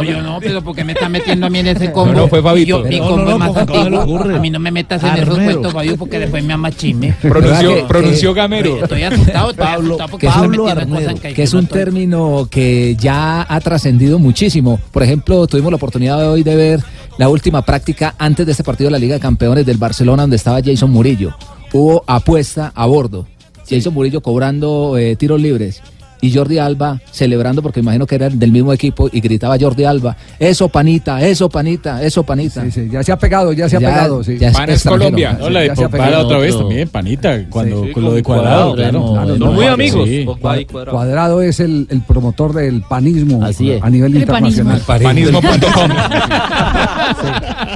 yo 0.04 0.22
no, 0.22 0.40
pero 0.40 0.62
porque 0.64 0.84
me 0.84 0.94
está 0.94 1.10
metiendo 1.10 1.48
a 1.48 1.50
mí 1.50 1.60
en 1.60 1.68
ese 1.68 1.92
combo. 1.92 2.14
No, 2.14 2.20
no, 2.22 2.28
fue 2.28 2.42
Fabito. 2.42 2.84
Yo- 2.84 2.90
mi 2.90 3.00
No, 3.00 3.08
combo 3.10 3.24
no, 3.26 3.32
es 3.32 3.38
más 3.38 3.48
no, 3.48 3.54
¿cómo 3.54 3.66
se 3.84 3.90
le 3.90 3.98
antiguo. 3.98 4.16
ocurre? 4.18 4.36
A 4.36 4.40
mí 4.40 4.50
no 4.50 4.60
me 4.60 4.72
metas 4.72 5.04
en 5.04 5.10
esos 5.16 5.30
Armero. 5.30 5.44
cuentos, 5.46 5.74
Fabio, 5.74 5.98
porque 5.98 6.20
después 6.20 6.44
me 6.44 6.54
ama 6.54 6.72
chisme. 6.72 7.14
Pronunció- 7.22 7.70
¿Verdad 7.70 7.76
que- 7.82 7.88
pronunció 7.88 8.34
que- 8.34 8.40
Gamero. 8.40 8.84
Estoy 8.84 9.04
asustado, 9.04 9.50
estoy 9.52 9.66
asustado 9.66 10.10
porque 10.10 10.28
es, 10.28 10.36
un, 10.36 10.50
metiendo 10.52 10.96
cosas 10.96 11.20
que, 11.20 11.34
que 11.34 11.44
es 11.44 11.54
un 11.54 11.68
término 11.68 12.48
que 12.50 12.96
ya 13.00 13.46
ha 13.48 13.60
trascendido 13.62 14.20
muchísimo. 14.20 14.80
Por 14.92 15.04
ejemplo, 15.04 15.48
tuvimos 15.48 15.72
la 15.72 15.78
oportunidad 15.78 16.18
de 16.20 16.28
hoy 16.28 16.44
de 16.44 16.56
ver 16.56 16.80
la 17.18 17.30
última 17.30 17.62
práctica 17.62 18.16
antes 18.18 18.46
de 18.46 18.52
este 18.52 18.64
partido 18.64 18.88
de 18.88 18.92
la 18.92 19.00
Liga 19.00 19.14
de 19.16 19.20
Campeones 19.20 19.66
del 19.66 19.78
Barcelona, 19.78 20.24
donde 20.24 20.36
estaba 20.36 20.60
Jason 20.64 20.90
Murillo. 20.92 21.36
Hubo 21.72 22.04
apuesta 22.08 22.72
a 22.76 22.86
bordo. 22.86 23.28
Jason 23.70 23.94
Murillo 23.94 24.22
cobrando 24.22 24.98
eh, 24.98 25.16
tiros 25.16 25.40
libres 25.40 25.82
y 26.24 26.32
Jordi 26.34 26.58
Alba 26.58 27.00
celebrando 27.12 27.62
porque 27.62 27.82
imagino 27.82 28.08
que 28.08 28.16
eran 28.16 28.40
del 28.40 28.52
mismo 28.52 28.72
equipo 28.72 29.10
y 29.12 29.20
gritaba 29.20 29.58
Jordi 29.60 29.84
Alba, 29.84 30.16
eso 30.40 30.70
panita, 30.70 31.22
eso 31.22 31.50
panita, 31.50 32.02
eso 32.02 32.24
panita. 32.24 32.64
ya 32.68 33.04
se 33.04 33.12
ha 33.12 33.18
pegado, 33.18 33.52
ya 33.52 33.68
se 33.68 33.76
ha 33.76 33.80
pegado. 33.80 34.24
Sí. 34.24 34.38
ya 34.38 34.48
es 34.48 34.54
Pan 34.56 34.70
es. 34.70 34.84
Colombia. 34.84 35.38
No, 35.40 35.50
la 35.50 35.60
de 35.60 35.68
Ya 35.68 35.76
se 35.76 35.84
ha 35.84 35.90
Pogba 35.90 36.06
pegado. 36.06 36.26
otra 36.26 36.38
vez 36.38 36.58
también, 36.58 36.88
panita, 36.88 37.44
cuando 37.50 37.84
Sí, 37.86 37.92
con 37.92 38.04
lo 38.06 38.14
de 38.14 38.24
cuadrado, 38.24 38.74
Cuadrado, 38.74 38.76
claro. 38.76 39.12
claro, 39.14 39.38
No, 39.38 39.46
no, 39.48 39.52
muy 39.52 39.66
amigos. 39.66 40.08
Cua- 40.10 40.90
Cuadrado. 40.90 41.42
es 41.42 41.60
el, 41.60 41.88
el 41.90 42.02
promotor 42.02 42.54
del 42.54 42.82
panismo 42.84 43.44
a 43.44 43.90
nivel 43.90 44.16
El 44.16 44.22
internacional. 44.22 44.82
panismo. 44.88 45.42
Panismo.com. 45.42 45.92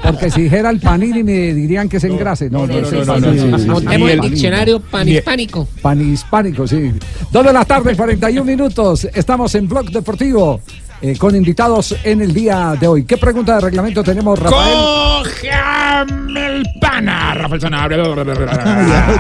Porque 0.04 0.32
si 0.32 0.44
dijera 0.44 0.70
el 0.70 0.80
panini 0.80 1.24
me 1.24 1.54
dirían 1.54 1.90
que 1.90 2.00
se 2.00 2.08
engrase. 2.08 2.50
No, 2.50 2.66
no, 2.66 2.74
no. 2.80 3.80
no, 3.80 4.08
el 4.08 4.22
diccionario 4.22 4.80
panhispánico. 4.80 5.68
Panhispánico, 5.82 6.68
sí. 6.68 6.92
Dos 7.32 7.46
de 7.46 7.54
la 7.54 7.66
tarde, 7.66 7.96
41 7.96 8.37
minutos. 8.46 9.08
Estamos 9.14 9.54
en 9.56 9.68
Blog 9.68 9.90
Deportivo 9.90 10.62
eh, 11.02 11.16
con 11.18 11.36
invitados 11.36 11.96
en 12.04 12.22
el 12.22 12.34
día 12.34 12.76
de 12.80 12.88
hoy. 12.88 13.06
¿Qué 13.06 13.18
pregunta 13.18 13.56
de 13.56 13.62
reglamento 13.62 14.04
tenemos, 14.04 14.38
Rafael? 14.40 14.78
Cójame 15.24 16.46
el 16.48 16.66
pana, 16.80 17.34
Rafael 17.34 17.62
Sanabria. 17.62 17.98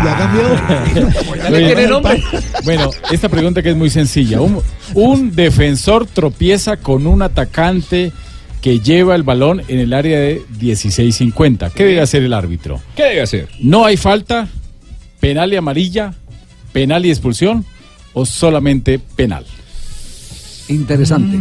ya 0.03 0.18
cambió. 0.18 1.49
Oye, 1.51 2.22
Bueno, 2.63 2.89
esta 3.11 3.30
pregunta 3.30 3.61
que 3.61 3.70
es 3.70 3.76
muy 3.76 3.89
sencilla. 3.89 4.41
Un, 4.41 4.61
un 4.93 5.36
defensor 5.36 6.05
tropieza 6.05 6.78
con 6.78 7.07
un 7.07 7.22
atacante 7.22 8.11
que 8.61 8.80
lleva 8.80 9.15
el 9.15 9.24
balón 9.24 9.61
en 9.68 9.80
el 9.80 9.93
área 9.93 10.20
de 10.20 10.41
16-50. 10.59 11.72
¿Qué 11.72 11.86
debe 11.86 12.01
hacer 12.01 12.24
el 12.24 12.34
árbitro? 12.34 12.82
¿Qué 12.95 13.03
debe 13.03 13.22
hacer? 13.22 13.49
¿No 13.59 13.86
hay 13.86 13.97
falta? 13.97 14.47
¿Penal 15.20 15.53
y 15.53 15.55
amarilla? 15.55 16.13
¿Penal 16.72 17.05
y 17.05 17.09
expulsión? 17.09 17.65
¿O 18.20 18.26
solamente 18.26 18.97
penal? 18.97 19.45
Interesante. 20.70 21.38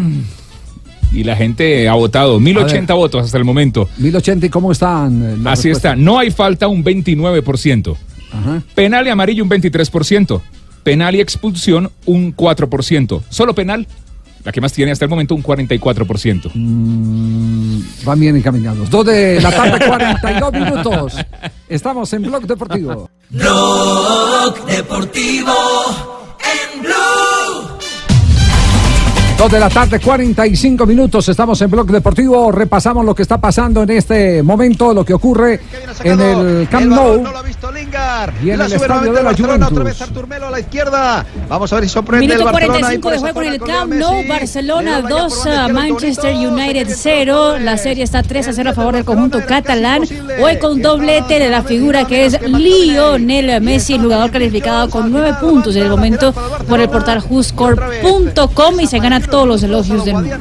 Y 1.10 1.24
la 1.24 1.34
gente 1.34 1.88
ha 1.88 1.94
votado 1.94 2.38
1080 2.38 2.92
votos 2.92 3.24
hasta 3.24 3.38
el 3.38 3.44
momento. 3.44 3.88
1080, 3.96 4.44
¿y 4.44 4.48
cómo 4.50 4.72
están? 4.72 5.22
eh, 5.22 5.36
las 5.42 5.58
Así 5.58 5.68
respuestas? 5.68 5.92
está. 5.92 5.96
No 5.96 6.18
hay 6.18 6.30
falta 6.30 6.68
un 6.68 6.84
29%. 6.84 7.96
Ajá. 8.30 8.62
Penal 8.74 9.06
y 9.06 9.10
amarillo 9.10 9.42
un 9.42 9.48
23%. 9.48 10.42
Penal 10.82 11.14
y 11.16 11.20
expulsión 11.22 11.90
un 12.04 12.36
4%. 12.36 13.22
Solo 13.30 13.54
penal, 13.54 13.86
la 14.44 14.52
que 14.52 14.60
más 14.60 14.74
tiene 14.74 14.92
hasta 14.92 15.06
el 15.06 15.08
momento, 15.08 15.34
un 15.34 15.42
44%. 15.42 16.50
Mm, 16.52 17.80
van 18.04 18.20
bien 18.20 18.36
encaminados. 18.36 18.90
Dos 18.90 19.06
de 19.06 19.40
la 19.40 19.50
tarde, 19.50 19.86
42 19.86 20.52
minutos. 20.52 21.14
Estamos 21.70 22.12
en 22.12 22.22
Blog 22.24 22.46
Deportivo. 22.46 23.08
Blog 23.30 24.66
Deportivo 24.66 25.54
en 26.47 26.82
Blue. 26.82 26.95
Dos 29.39 29.53
de 29.53 29.61
la 29.61 29.68
tarde, 29.68 30.01
45 30.01 30.87
minutos. 30.87 31.28
Estamos 31.28 31.61
en 31.61 31.70
Blog 31.70 31.89
Deportivo. 31.89 32.51
Repasamos 32.51 33.05
lo 33.05 33.14
que 33.14 33.20
está 33.20 33.39
pasando 33.39 33.82
en 33.82 33.91
este 33.91 34.43
momento, 34.43 34.95
lo 34.95 35.05
que 35.05 35.12
ocurre 35.12 35.61
en 36.03 36.20
el 36.20 36.66
Camp 36.70 36.87
Nou. 36.87 37.22
No 37.22 37.32
lo 37.32 37.39
ha 37.39 37.43
visto 37.43 37.70
Lingard. 37.70 38.32
Y 38.43 38.51
en 38.51 38.59
la 38.59 38.64
el 38.64 38.72
estadio 38.72 39.12
de 39.12 39.22
la 39.22 39.24
Barcelona. 39.24 39.66
Otra 39.66 39.68
Juventus. 39.68 39.84
vez 39.84 40.01
Artur 40.01 40.26
Melo 40.26 40.47
a 40.47 40.51
la 40.51 40.61
izquierda. 40.61 41.26
Vamos 41.51 41.70
a 41.70 41.76
ver 41.76 41.84
si 41.84 41.91
sorprende 41.91 42.26
Minuto 42.26 42.49
el 42.49 42.53
Barcelona. 42.53 42.78
45 42.78 43.11
de 43.11 43.18
juego 43.18 43.43
en 43.43 43.53
el 43.53 43.61
Camp 43.61 43.93
Nou, 43.93 44.26
Barcelona 44.26 45.03
2, 45.03 45.47
a 45.47 45.68
Manchester 45.68 46.34
United 46.34 46.89
0. 46.91 47.59
La 47.59 47.76
serie 47.76 48.05
está 48.05 48.22
3 48.22 48.49
a 48.49 48.53
0 48.55 48.70
a 48.70 48.72
favor 48.72 48.95
del 48.95 49.05
conjunto 49.05 49.45
catalán. 49.47 50.03
Hoy 50.43 50.59
con 50.59 50.80
doblete 50.80 51.39
de 51.39 51.51
la 51.51 51.62
figura 51.62 52.07
que 52.07 52.24
es 52.24 52.41
Lionel 52.41 53.61
Messi, 53.61 53.95
el 53.95 54.01
jugador 54.01 54.30
calificado 54.30 54.89
con 54.89 55.12
9 55.12 55.34
puntos 55.43 55.76
en 55.76 55.82
el 55.82 55.91
momento 55.91 56.32
por 56.66 56.80
el 56.80 56.89
portal 56.89 57.22
WhoScore.com 57.28 58.80
y 58.80 58.87
se 58.87 58.99
gana 58.99 59.25
todos 59.26 59.46
los 59.46 59.62
elogios 59.62 60.04
del 60.04 60.14
mundo. 60.14 60.36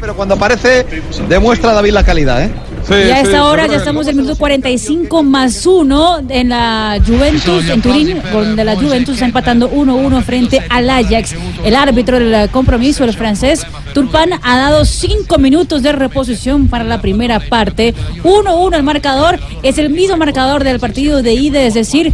Pero 0.00 0.16
cuando 0.16 0.34
aparece, 0.34 0.86
demuestra 1.28 1.72
David 1.72 1.92
la 1.92 2.04
calidad, 2.04 2.42
¿eh? 2.42 2.50
y 2.90 3.10
a 3.10 3.20
esta 3.20 3.46
hora 3.46 3.66
ya 3.66 3.76
estamos 3.76 4.06
en 4.06 4.10
el 4.10 4.16
minuto 4.16 4.36
45 4.36 5.22
más 5.22 5.64
1 5.64 6.20
en 6.28 6.48
la 6.50 6.98
Juventus, 7.04 7.68
en 7.68 7.80
Turín, 7.80 8.22
donde 8.32 8.64
la 8.64 8.76
Juventus 8.76 9.14
está 9.14 9.24
empatando 9.26 9.70
1-1 9.70 10.22
frente 10.22 10.62
al 10.68 10.90
Ajax. 10.90 11.34
El 11.64 11.76
árbitro 11.76 12.18
del 12.18 12.50
compromiso, 12.50 13.04
el 13.04 13.14
francés 13.14 13.66
Turpan, 13.94 14.30
ha 14.42 14.58
dado 14.58 14.84
5 14.84 15.38
minutos 15.38 15.82
de 15.82 15.92
reposición 15.92 16.68
para 16.68 16.84
la 16.84 17.00
primera 17.00 17.40
parte. 17.40 17.94
1-1 18.22 18.76
el 18.76 18.82
marcador, 18.82 19.38
es 19.62 19.78
el 19.78 19.90
mismo 19.90 20.16
marcador 20.16 20.64
del 20.64 20.80
partido 20.80 21.22
de 21.22 21.32
ida, 21.32 21.62
es 21.62 21.74
decir, 21.74 22.12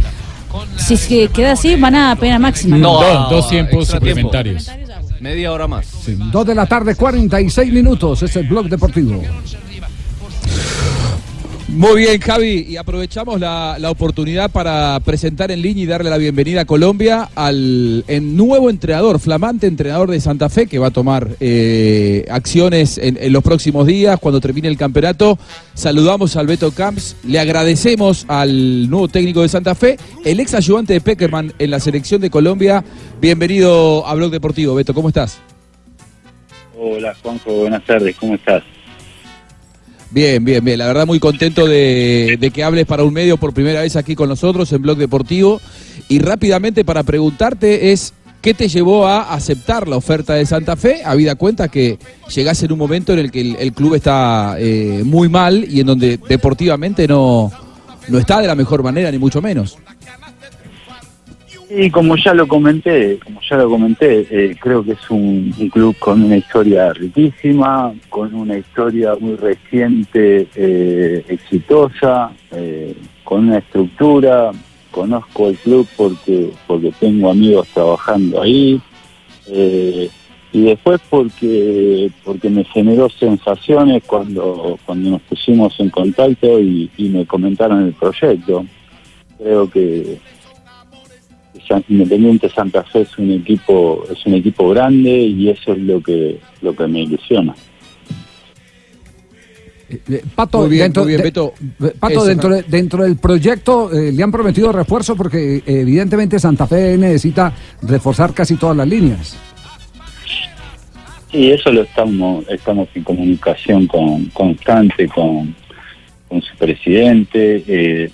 si 0.77 0.97
que 0.97 1.27
queda 1.29 1.53
así, 1.53 1.75
van 1.75 1.95
a 1.95 2.15
pena 2.15 2.39
máxima. 2.39 2.77
dos, 2.77 3.29
dos 3.29 3.49
tiempos 3.49 3.87
suplementarios. 3.87 4.69
Media 5.21 5.51
hora 5.51 5.67
más. 5.67 5.87
Dos 6.31 6.47
de 6.47 6.55
la 6.55 6.65
tarde, 6.65 6.95
46 6.95 7.71
minutos. 7.71 8.23
Es 8.23 8.35
el 8.35 8.47
Blog 8.47 8.67
Deportivo. 8.67 9.21
Muy 11.73 12.01
bien, 12.01 12.19
Javi, 12.19 12.65
y 12.67 12.75
aprovechamos 12.75 13.39
la, 13.39 13.77
la 13.79 13.91
oportunidad 13.91 14.51
para 14.51 14.99
presentar 15.05 15.51
en 15.51 15.61
línea 15.61 15.83
y 15.85 15.87
darle 15.87 16.09
la 16.09 16.17
bienvenida 16.17 16.61
a 16.61 16.65
Colombia 16.65 17.29
al 17.33 18.03
nuevo 18.07 18.69
entrenador, 18.69 19.21
flamante 19.21 19.67
entrenador 19.67 20.11
de 20.11 20.19
Santa 20.19 20.49
Fe, 20.49 20.67
que 20.67 20.79
va 20.79 20.87
a 20.87 20.91
tomar 20.91 21.29
eh, 21.39 22.25
acciones 22.29 22.97
en, 22.97 23.17
en 23.21 23.31
los 23.31 23.41
próximos 23.41 23.87
días, 23.87 24.19
cuando 24.19 24.41
termine 24.41 24.67
el 24.67 24.75
campeonato. 24.75 25.39
Saludamos 25.73 26.35
al 26.35 26.45
Beto 26.45 26.71
Camps, 26.71 27.15
le 27.25 27.39
agradecemos 27.39 28.25
al 28.27 28.89
nuevo 28.89 29.07
técnico 29.07 29.41
de 29.41 29.47
Santa 29.47 29.73
Fe, 29.73 29.97
el 30.25 30.41
ex 30.41 30.53
ayudante 30.53 30.91
de 30.91 30.99
Peckerman 30.99 31.53
en 31.57 31.71
la 31.71 31.79
selección 31.79 32.19
de 32.19 32.29
Colombia. 32.29 32.83
Bienvenido 33.21 34.05
a 34.05 34.13
Blog 34.13 34.29
Deportivo, 34.29 34.75
Beto, 34.75 34.93
¿cómo 34.93 35.07
estás? 35.07 35.39
Hola 36.77 37.15
Juanjo, 37.23 37.53
buenas 37.53 37.85
tardes, 37.85 38.13
¿cómo 38.17 38.35
estás? 38.35 38.61
Bien, 40.11 40.43
bien, 40.43 40.63
bien. 40.63 40.77
La 40.77 40.87
verdad 40.87 41.07
muy 41.07 41.19
contento 41.19 41.65
de, 41.65 42.51
que 42.53 42.63
hables 42.63 42.85
para 42.85 43.03
un 43.03 43.13
medio 43.13 43.37
por 43.37 43.53
primera 43.53 43.81
vez 43.81 43.95
aquí 43.95 44.13
con 44.13 44.27
nosotros 44.27 44.71
en 44.73 44.81
Blog 44.81 44.97
Deportivo. 44.97 45.61
Y 46.09 46.19
rápidamente 46.19 46.83
para 46.83 47.03
preguntarte 47.03 47.93
es, 47.93 48.13
¿qué 48.41 48.53
te 48.53 48.67
llevó 48.67 49.07
a 49.07 49.33
aceptar 49.33 49.87
la 49.87 49.95
oferta 49.95 50.33
de 50.33 50.45
Santa 50.45 50.75
Fe? 50.75 51.01
Habida 51.05 51.35
cuenta 51.35 51.69
que 51.69 51.97
llegás 52.35 52.61
en 52.61 52.73
un 52.73 52.79
momento 52.79 53.13
en 53.13 53.19
el 53.19 53.31
que 53.31 53.39
el, 53.39 53.55
el 53.57 53.71
club 53.71 53.95
está 53.95 54.57
eh, 54.59 55.01
muy 55.05 55.29
mal 55.29 55.65
y 55.69 55.79
en 55.79 55.87
donde 55.87 56.19
deportivamente 56.27 57.07
no, 57.07 57.49
no 58.09 58.19
está 58.19 58.41
de 58.41 58.47
la 58.47 58.55
mejor 58.55 58.83
manera, 58.83 59.11
ni 59.11 59.17
mucho 59.17 59.41
menos. 59.41 59.77
Y 61.73 61.89
como 61.89 62.17
ya 62.17 62.33
lo 62.33 62.47
comenté, 62.47 63.17
como 63.19 63.39
ya 63.49 63.55
lo 63.55 63.69
comenté, 63.69 64.27
eh, 64.29 64.55
creo 64.59 64.83
que 64.83 64.91
es 64.91 65.09
un, 65.09 65.53
club 65.71 65.95
con 65.99 66.21
una 66.21 66.35
historia 66.35 66.91
riquísima, 66.91 67.93
con 68.09 68.33
una 68.35 68.57
historia 68.57 69.15
muy 69.17 69.37
reciente, 69.37 70.47
eh, 70.53 71.23
exitosa, 71.29 72.31
eh, 72.51 72.93
con 73.23 73.47
una 73.47 73.59
estructura. 73.59 74.51
Conozco 74.91 75.47
el 75.47 75.55
club 75.57 75.87
porque 75.95 76.49
porque 76.67 76.91
tengo 76.99 77.31
amigos 77.31 77.69
trabajando 77.69 78.41
ahí 78.41 78.81
eh, 79.47 80.09
y 80.51 80.63
después 80.63 80.99
porque 81.09 82.11
porque 82.25 82.49
me 82.49 82.65
generó 82.65 83.09
sensaciones 83.09 84.03
cuando 84.05 84.77
cuando 84.85 85.11
nos 85.11 85.21
pusimos 85.21 85.79
en 85.79 85.89
contacto 85.89 86.59
y, 86.59 86.89
me 86.97 87.25
comentaron 87.25 87.85
el 87.85 87.93
proyecto. 87.93 88.65
Creo 89.37 89.69
que 89.69 90.17
Independiente 91.89 92.49
Santa 92.49 92.83
Fe 92.83 93.01
es 93.01 93.17
un 93.17 93.31
equipo 93.31 94.03
es 94.11 94.25
un 94.25 94.33
equipo 94.35 94.69
grande 94.69 95.09
y 95.09 95.49
eso 95.49 95.73
es 95.73 95.79
lo 95.79 96.01
que 96.01 96.39
lo 96.61 96.75
que 96.75 96.87
me 96.87 97.01
ilusiona. 97.01 97.55
Pato, 100.35 100.59
Muy 100.59 100.69
bien, 100.69 100.83
dentro, 100.83 101.03
muy 101.03 101.09
bien, 101.09 101.17
de- 101.17 101.23
Beto. 101.25 101.53
Pato, 101.99 102.13
Eso, 102.13 102.25
dentro, 102.25 102.49
de- 102.49 102.63
dentro 102.63 103.03
del 103.03 103.17
proyecto 103.17 103.91
eh, 103.91 104.13
le 104.13 104.23
han 104.23 104.31
prometido 104.31 104.71
refuerzo 104.71 105.17
porque 105.17 105.57
eh, 105.57 105.63
evidentemente 105.65 106.39
Santa 106.39 106.65
Fe 106.65 106.97
necesita 106.97 107.51
reforzar 107.81 108.33
casi 108.33 108.55
todas 108.55 108.77
las 108.77 108.87
líneas. 108.87 109.37
Y 111.33 111.51
eso 111.51 111.71
lo 111.73 111.81
estamos 111.83 112.47
estamos 112.49 112.87
en 112.95 113.03
comunicación 113.03 113.87
con, 113.87 114.25
constante 114.27 115.07
con, 115.09 115.53
con 116.29 116.41
su 116.41 116.55
presidente. 116.57 117.61
eh, 117.67 118.09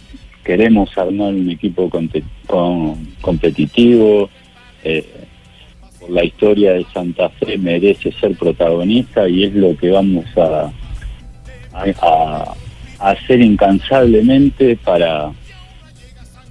queremos 0.47 0.97
armar 0.97 1.33
un 1.33 1.49
equipo 1.49 1.91
competitivo. 3.21 4.29
eh, 4.83 5.05
la 6.09 6.23
historia 6.23 6.71
de 6.71 6.85
Santa 6.93 7.27
Fe 7.29 7.57
merece 7.57 8.13
ser 8.13 8.37
protagonista 8.37 9.27
y 9.27 9.43
es 9.43 9.53
lo 9.53 9.75
que 9.75 9.89
vamos 9.89 10.25
a, 10.37 10.71
a, 11.73 12.53
hacer 12.99 13.41
incansablemente 13.41 14.77
para, 14.85 15.31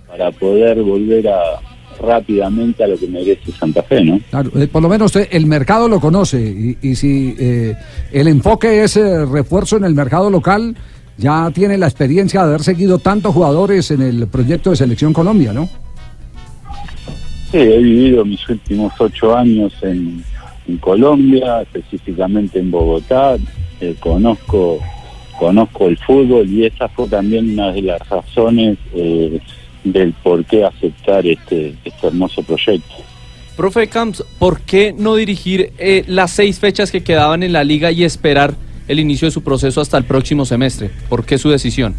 para 0.06 0.30
poder 0.32 0.82
volver 0.82 1.26
a 1.28 1.40
rápidamente 1.98 2.84
a 2.84 2.88
lo 2.88 2.98
que 2.98 3.06
merece 3.06 3.50
Santa 3.52 3.82
Fe, 3.82 4.04
¿no? 4.04 4.20
Claro, 4.28 4.50
eh, 4.60 4.66
por 4.66 4.82
lo 4.82 4.88
menos 4.90 5.16
el 5.16 5.46
mercado 5.46 5.88
lo 5.88 5.98
conoce 5.98 6.38
y, 6.38 6.76
y 6.82 6.94
si 6.94 7.34
eh, 7.38 7.74
el 8.12 8.28
enfoque 8.28 8.84
es 8.84 8.98
eh, 8.98 9.24
refuerzo 9.24 9.78
en 9.78 9.84
el 9.84 9.94
mercado 9.94 10.28
local, 10.28 10.76
ya 11.18 11.50
tiene 11.52 11.78
la 11.78 11.86
experiencia 11.86 12.42
de 12.42 12.48
haber 12.48 12.62
seguido 12.62 12.98
tantos 12.98 13.34
jugadores 13.34 13.90
en 13.90 14.02
el 14.02 14.26
proyecto 14.26 14.70
de 14.70 14.76
Selección 14.76 15.12
Colombia, 15.12 15.52
¿no? 15.52 15.68
Sí, 17.50 17.58
he 17.58 17.78
vivido 17.78 18.24
mis 18.24 18.46
últimos 18.48 18.92
ocho 18.98 19.36
años 19.36 19.72
en, 19.82 20.22
en 20.66 20.76
Colombia, 20.78 21.62
específicamente 21.62 22.58
en 22.58 22.70
Bogotá. 22.70 23.36
Eh, 23.80 23.94
conozco 24.00 24.80
conozco 25.38 25.86
el 25.86 25.98
fútbol 25.98 26.48
y 26.48 26.64
esa 26.64 26.88
fue 26.88 27.08
también 27.08 27.52
una 27.52 27.72
de 27.72 27.82
las 27.82 28.08
razones 28.08 28.78
eh, 28.94 29.38
del 29.84 30.12
por 30.14 30.44
qué 30.44 30.64
aceptar 30.64 31.26
este, 31.26 31.74
este 31.84 32.06
hermoso 32.06 32.42
proyecto. 32.42 32.94
Profe 33.56 33.86
Camps, 33.86 34.24
¿por 34.38 34.60
qué 34.60 34.94
no 34.96 35.14
dirigir 35.14 35.72
eh, 35.78 36.04
las 36.06 36.32
seis 36.32 36.58
fechas 36.58 36.90
que 36.90 37.02
quedaban 37.02 37.42
en 37.42 37.52
la 37.52 37.64
liga 37.64 37.90
y 37.90 38.04
esperar 38.04 38.54
el 38.88 39.00
inicio 39.00 39.26
de 39.26 39.32
su 39.32 39.42
proceso 39.42 39.80
hasta 39.80 39.98
el 39.98 40.04
próximo 40.04 40.44
semestre? 40.44 40.90
¿Por 41.08 41.24
qué 41.24 41.38
su 41.38 41.50
decisión? 41.50 41.94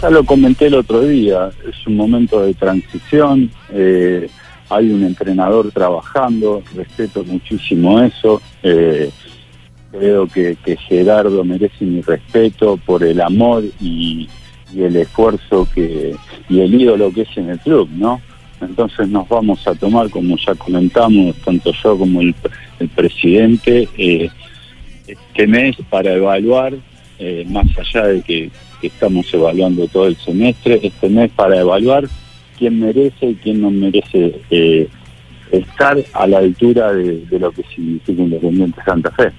Ya 0.00 0.10
lo 0.10 0.24
comenté 0.24 0.66
el 0.66 0.74
otro 0.74 1.02
día, 1.02 1.50
es 1.68 1.86
un 1.86 1.96
momento 1.96 2.40
de 2.42 2.54
transición, 2.54 3.50
eh, 3.72 4.28
hay 4.70 4.90
un 4.90 5.02
entrenador 5.02 5.72
trabajando, 5.72 6.62
respeto 6.74 7.24
muchísimo 7.24 8.00
eso, 8.00 8.40
eh, 8.62 9.10
creo 9.90 10.28
que, 10.28 10.56
Gerardo 10.88 11.42
merece 11.44 11.84
mi 11.84 12.00
respeto 12.00 12.76
por 12.76 13.02
el 13.02 13.20
amor 13.20 13.64
y, 13.80 14.28
y 14.72 14.82
el 14.82 14.96
esfuerzo 14.96 15.66
que 15.74 16.14
y 16.48 16.60
el 16.60 16.80
ídolo 16.80 17.12
que 17.12 17.22
es 17.22 17.36
en 17.36 17.50
el 17.50 17.58
club, 17.58 17.88
¿no? 17.92 18.20
Entonces 18.60 19.08
nos 19.08 19.28
vamos 19.28 19.66
a 19.66 19.74
tomar, 19.74 20.10
como 20.10 20.36
ya 20.36 20.54
comentamos, 20.54 21.36
tanto 21.44 21.72
yo 21.82 21.96
como 21.96 22.20
el, 22.20 22.34
el 22.80 22.88
presidente, 22.88 23.88
eh, 23.96 24.30
este 25.08 25.46
mes 25.46 25.76
para 25.88 26.12
evaluar, 26.12 26.74
eh, 27.18 27.44
más 27.48 27.66
allá 27.78 28.06
de 28.08 28.22
que, 28.22 28.50
estamos 28.80 29.26
evaluando 29.34 29.88
todo 29.88 30.06
el 30.06 30.16
semestre, 30.16 30.78
este 30.80 31.08
mes 31.08 31.32
para 31.34 31.58
evaluar 31.58 32.04
quién 32.56 32.78
merece 32.78 33.30
y 33.30 33.34
quién 33.34 33.60
no 33.60 33.72
merece 33.72 34.40
eh, 34.50 34.86
estar 35.50 35.98
a 36.12 36.26
la 36.28 36.38
altura 36.38 36.92
de, 36.92 37.26
de 37.26 37.38
lo 37.40 37.50
que 37.50 37.64
significa 37.74 38.22
Independiente 38.22 38.80
Santa 38.84 39.10
Fe. 39.10 39.32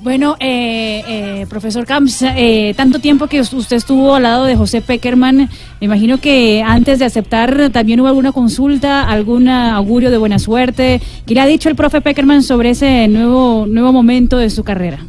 Bueno, 0.00 0.36
eh, 0.38 1.02
eh, 1.08 1.46
profesor 1.50 1.84
Camps, 1.84 2.22
eh, 2.22 2.72
tanto 2.76 3.00
tiempo 3.00 3.26
que 3.26 3.40
usted 3.40 3.76
estuvo 3.76 4.14
al 4.14 4.22
lado 4.22 4.44
de 4.44 4.54
José 4.54 4.80
Peckerman, 4.80 5.36
me 5.38 5.48
imagino 5.80 6.18
que 6.18 6.62
antes 6.64 7.00
de 7.00 7.04
aceptar 7.04 7.70
también 7.70 7.98
hubo 7.98 8.06
alguna 8.06 8.30
consulta, 8.30 9.08
algún 9.08 9.48
augurio 9.48 10.12
de 10.12 10.18
buena 10.18 10.38
suerte. 10.38 11.00
¿Qué 11.26 11.34
le 11.34 11.40
ha 11.40 11.46
dicho 11.46 11.68
el 11.68 11.74
profe 11.74 12.00
Peckerman 12.00 12.44
sobre 12.44 12.70
ese 12.70 13.08
nuevo, 13.08 13.66
nuevo 13.68 13.92
momento 13.92 14.38
de 14.38 14.50
su 14.50 14.62
carrera? 14.62 15.00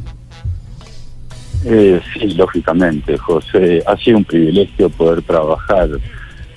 Eh, 1.65 2.01
sí, 2.13 2.31
lógicamente, 2.31 3.15
José. 3.15 3.83
Ha 3.85 3.95
sido 3.95 4.17
un 4.17 4.25
privilegio 4.25 4.89
poder 4.89 5.21
trabajar 5.21 5.87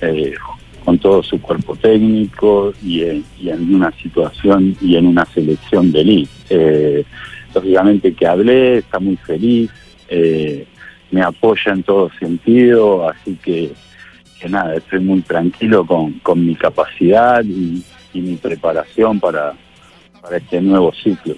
eh, 0.01 0.33
con 0.87 0.99
todo 0.99 1.23
su 1.23 1.39
cuerpo 1.39 1.77
técnico 1.77 2.73
y 2.83 3.03
en, 3.03 3.25
y 3.39 3.51
en 3.51 3.75
una 3.75 3.93
situación 4.03 4.75
y 4.81 4.97
en 4.97 5.07
una 5.07 5.27
selección 5.27 5.93
de 5.93 6.01
elite. 6.01 7.07
Lógicamente 7.55 8.15
que 8.15 8.27
hablé, 8.27 8.79
está 8.79 8.99
muy 8.99 9.17
feliz, 9.17 9.71
eh, 10.09 10.67
me 11.11 11.23
apoya 11.23 11.73
en 11.73 11.83
todo 11.83 12.11
sentido, 12.19 13.09
así 13.09 13.37
que, 13.43 13.73
que 14.41 14.49
nada, 14.49 14.75
estoy 14.75 15.01
muy 15.01 15.21
tranquilo 15.21 15.87
con, 15.87 16.13
con 16.21 16.45
mi 16.45 16.55
capacidad 16.55 17.45
y, 17.45 17.83
y 18.15 18.21
mi 18.21 18.37
preparación 18.37 19.21
para, 19.21 19.55
para 20.21 20.37
este 20.39 20.61
nuevo 20.61 20.93
ciclo. 21.03 21.35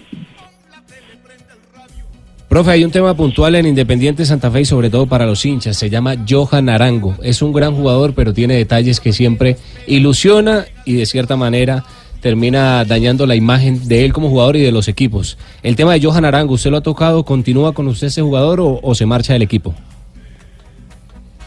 Profe, 2.48 2.70
hay 2.70 2.84
un 2.84 2.92
tema 2.92 3.16
puntual 3.16 3.56
en 3.56 3.66
Independiente 3.66 4.24
Santa 4.24 4.48
Fe 4.48 4.60
y 4.60 4.64
sobre 4.64 4.88
todo 4.88 5.08
para 5.08 5.26
los 5.26 5.44
hinchas. 5.44 5.76
Se 5.76 5.90
llama 5.90 6.14
Johan 6.28 6.68
Arango. 6.68 7.16
Es 7.20 7.42
un 7.42 7.52
gran 7.52 7.74
jugador, 7.74 8.14
pero 8.14 8.32
tiene 8.32 8.54
detalles 8.54 9.00
que 9.00 9.12
siempre 9.12 9.56
ilusiona 9.88 10.64
y 10.84 10.92
de 10.92 11.04
cierta 11.04 11.36
manera 11.36 11.84
termina 12.24 12.86
dañando 12.86 13.26
la 13.26 13.34
imagen 13.34 13.86
de 13.86 14.02
él 14.06 14.14
como 14.14 14.30
jugador 14.30 14.56
y 14.56 14.62
de 14.62 14.72
los 14.72 14.88
equipos. 14.88 15.36
El 15.62 15.76
tema 15.76 15.92
de 15.92 16.00
Johan 16.00 16.24
Arango, 16.24 16.54
¿usted 16.54 16.70
lo 16.70 16.78
ha 16.78 16.80
tocado? 16.80 17.22
¿Continúa 17.22 17.74
con 17.74 17.86
usted 17.86 18.06
ese 18.06 18.22
jugador 18.22 18.60
o, 18.62 18.94
se 18.94 19.04
marcha 19.04 19.34
del 19.34 19.42
equipo? 19.42 19.74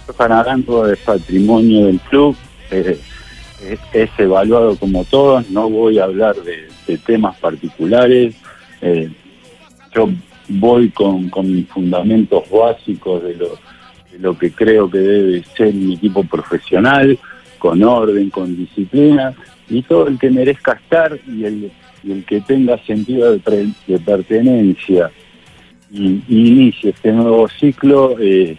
Johan 0.06 0.34
Arango 0.34 0.88
es 0.88 1.00
patrimonio 1.00 1.88
del 1.88 2.00
club, 2.02 2.36
eh, 2.70 3.00
es, 3.92 4.10
evaluado 4.20 4.76
como 4.76 5.04
todos, 5.06 5.50
no 5.50 5.68
voy 5.68 5.98
a 5.98 6.04
hablar 6.04 6.36
de, 6.36 6.68
de 6.86 6.98
temas 7.00 7.36
particulares. 7.40 8.36
eh, 8.84 9.10
yo 9.96 10.10
voy 10.48 10.92
con, 10.92 11.28
con 11.30 11.52
mis 11.52 11.68
fundamentos 11.70 12.44
básicos 12.52 13.24
de 13.24 13.34
lo, 13.34 13.50
de 14.12 14.20
lo 14.20 14.38
que 14.38 14.52
creo 14.52 14.88
que 14.92 15.00
debe 15.00 15.44
ser 15.56 15.74
mi 15.74 15.96
equipo 15.96 16.24
profesional, 16.24 17.18
con 17.58 17.82
orden, 17.82 18.30
con 18.30 18.56
disciplina, 18.56 19.34
y 19.70 19.82
todo 19.82 20.08
el 20.08 20.18
que 20.18 20.30
merezca 20.30 20.74
estar 20.74 21.18
y 21.28 21.44
el, 21.44 21.72
y 22.04 22.12
el 22.12 22.26
que 22.26 22.42
tenga 22.42 22.78
sentido 22.86 23.32
de, 23.32 23.40
pre- 23.40 23.70
de 23.88 24.00
pertenencia 24.00 25.12
y, 25.92 26.22
y 26.28 26.48
inicie 26.48 26.92
este 26.92 27.12
nuevo 27.12 27.48
ciclo, 27.60 28.16
eh, 28.20 28.58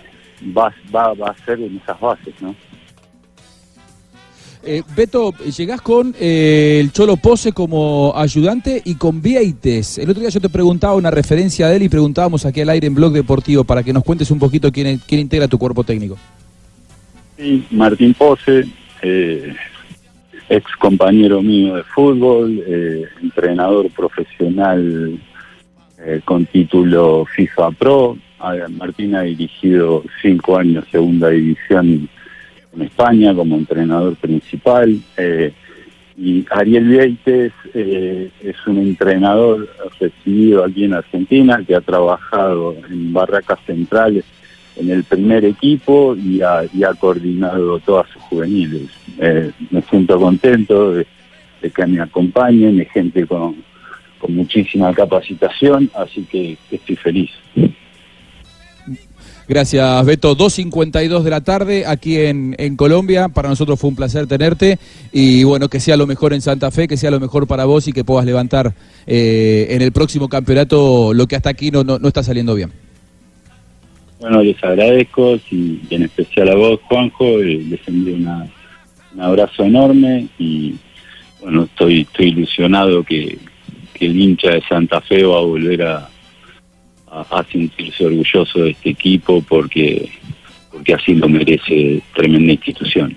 va, 0.57 0.73
va, 0.95 1.15
va 1.15 1.29
a 1.31 1.45
ser 1.45 1.61
en 1.61 1.77
esas 1.77 1.99
bases, 2.01 2.35
¿no? 2.41 2.55
Eh, 4.65 4.83
Beto, 4.95 5.33
llegás 5.57 5.81
con 5.81 6.15
eh, 6.19 6.79
el 6.81 6.93
Cholo 6.93 7.17
Pose 7.17 7.53
como 7.53 8.13
ayudante 8.15 8.83
y 8.85 8.97
con 8.97 9.23
Vieites. 9.23 9.99
El 9.99 10.11
otro 10.11 10.21
día 10.21 10.31
yo 10.31 10.41
te 10.41 10.49
preguntaba 10.49 10.97
una 10.97 11.11
referencia 11.11 11.69
de 11.69 11.77
él 11.77 11.85
y 11.85 11.89
preguntábamos 11.89 12.45
aquí 12.45 12.61
al 12.61 12.69
aire 12.71 12.89
en 12.89 12.95
Blog 12.95 13.13
Deportivo 13.13 13.65
para 13.65 13.83
que 13.83 13.93
nos 13.93 14.05
cuentes 14.05 14.31
un 14.31 14.39
poquito 14.39 14.71
quién, 14.71 15.01
quién 15.07 15.21
integra 15.23 15.49
tu 15.49 15.59
cuerpo 15.59 15.85
técnico. 15.85 16.19
Sí, 17.39 17.65
Martín 17.71 18.13
Pose, 18.15 18.65
eh, 19.01 19.55
ex 20.49 20.65
compañero 20.77 21.43
mío 21.43 21.77
de 21.77 21.83
fútbol, 21.85 22.63
eh, 22.67 23.05
entrenador 23.23 23.91
profesional 23.91 25.19
eh, 25.99 26.21
con 26.25 26.47
título 26.47 27.25
FIFA 27.25 27.71
Pro. 27.73 28.17
Martín 28.71 29.17
ha 29.17 29.23
dirigido 29.23 30.05
cinco 30.23 30.57
años 30.57 30.85
segunda 30.91 31.29
división 31.29 32.09
en 32.75 32.83
España 32.83 33.35
como 33.35 33.57
entrenador 33.57 34.15
principal. 34.17 34.99
eh, 35.17 35.53
y 36.21 36.45
Ariel 36.51 36.89
Vieites 36.89 37.53
eh, 37.75 38.31
es 38.43 38.57
un 38.67 38.79
entrenador 38.79 39.69
recibido 40.01 40.65
aquí 40.65 40.85
en 40.85 40.95
Argentina 40.95 41.63
que 41.65 41.77
ha 41.77 41.81
trabajado 41.81 42.75
en 42.91 43.13
Barracas 43.13 43.61
Centrales 43.65 44.25
en 44.79 44.91
el 44.91 45.05
primer 45.05 45.45
equipo 45.45 46.17
y 46.17 46.41
ha, 46.41 46.95
coordinado 46.99 47.79
todas 47.81 48.09
sus 48.11 48.23
juveniles. 48.23 48.89
Eh, 49.19 49.51
me 49.71 49.83
siento 49.83 50.19
contento 50.19 50.93
de, 50.95 51.07
que 51.75 51.87
me 51.87 52.01
acompañen, 52.01 52.81
es 52.81 52.91
gente 52.91 53.27
con, 53.27 53.57
muchísima 54.29 54.93
capacitación, 54.93 55.91
así 55.95 56.23
que 56.25 56.59
estoy 56.71 56.97
feliz. 56.97 57.31
Gracias, 59.47 60.05
Beto. 60.05 60.37
2.52 60.37 61.23
de 61.23 61.31
la 61.31 61.41
tarde 61.41 61.87
aquí 61.87 62.19
en, 62.19 62.77
Colombia. 62.77 63.29
Para 63.29 63.49
nosotros 63.49 63.81
fue 63.81 63.89
un 63.89 63.97
placer 63.97 64.27
tenerte. 64.27 64.79
Y 65.13 65.45
bueno, 65.45 65.69
que 65.69 65.81
sea 65.81 65.97
lo 65.97 66.07
mejor 66.07 66.35
en 66.35 66.43
Santa 66.43 66.71
Fe, 66.71 66.89
que 66.89 66.99
sea 66.99 67.11
lo 67.11 67.21
mejor 67.21 67.47
para 67.47 67.65
vos 67.65 67.89
y 67.89 67.93
que 67.93 68.05
puedas 68.05 68.27
levantar 68.27 68.75
eh, 69.07 69.69
en 69.71 69.81
el 69.81 69.93
próximo 69.93 70.29
campeonato 70.29 71.15
lo 71.15 71.27
que 71.27 71.37
hasta 71.37 71.51
aquí 71.51 71.71
no, 71.71 71.85
no 71.85 72.09
está 72.09 72.23
saliendo 72.23 72.55
bien. 72.55 72.73
Bueno, 74.21 74.43
les 74.43 74.63
agradezco 74.65 75.39
y, 75.51 75.81
en 75.91 76.03
especial 76.03 76.49
a 76.49 76.55
vos, 76.57 76.81
Juanjo, 76.89 77.25
eh, 77.41 77.63
les 77.69 77.87
envío 77.87 78.17
una- 78.17 78.47
un 79.15 79.21
abrazo 79.21 79.65
enorme 79.65 80.27
y 80.39 80.75
bueno, 81.41 81.65
estoy, 81.65 82.01
estoy 82.01 82.29
ilusionado 82.29 83.03
que, 83.05 83.39
que 83.95 84.07
el 84.07 84.21
hincha 84.21 84.51
de 84.51 84.63
Santa 84.69 85.01
Fe 85.01 85.23
va 85.25 85.39
a 85.39 85.43
volver 85.43 85.83
a, 85.83 86.09
a, 87.11 87.21
a 87.31 87.45
sentirse 87.51 88.05
orgulloso 88.05 88.61
de 88.65 88.71
este 88.71 88.91
equipo 88.91 89.41
porque, 89.43 90.09
porque 90.73 90.95
así 90.95 91.15
lo 91.15 91.29
merece 91.29 92.03
tremenda 92.15 92.53
institución. 92.53 93.17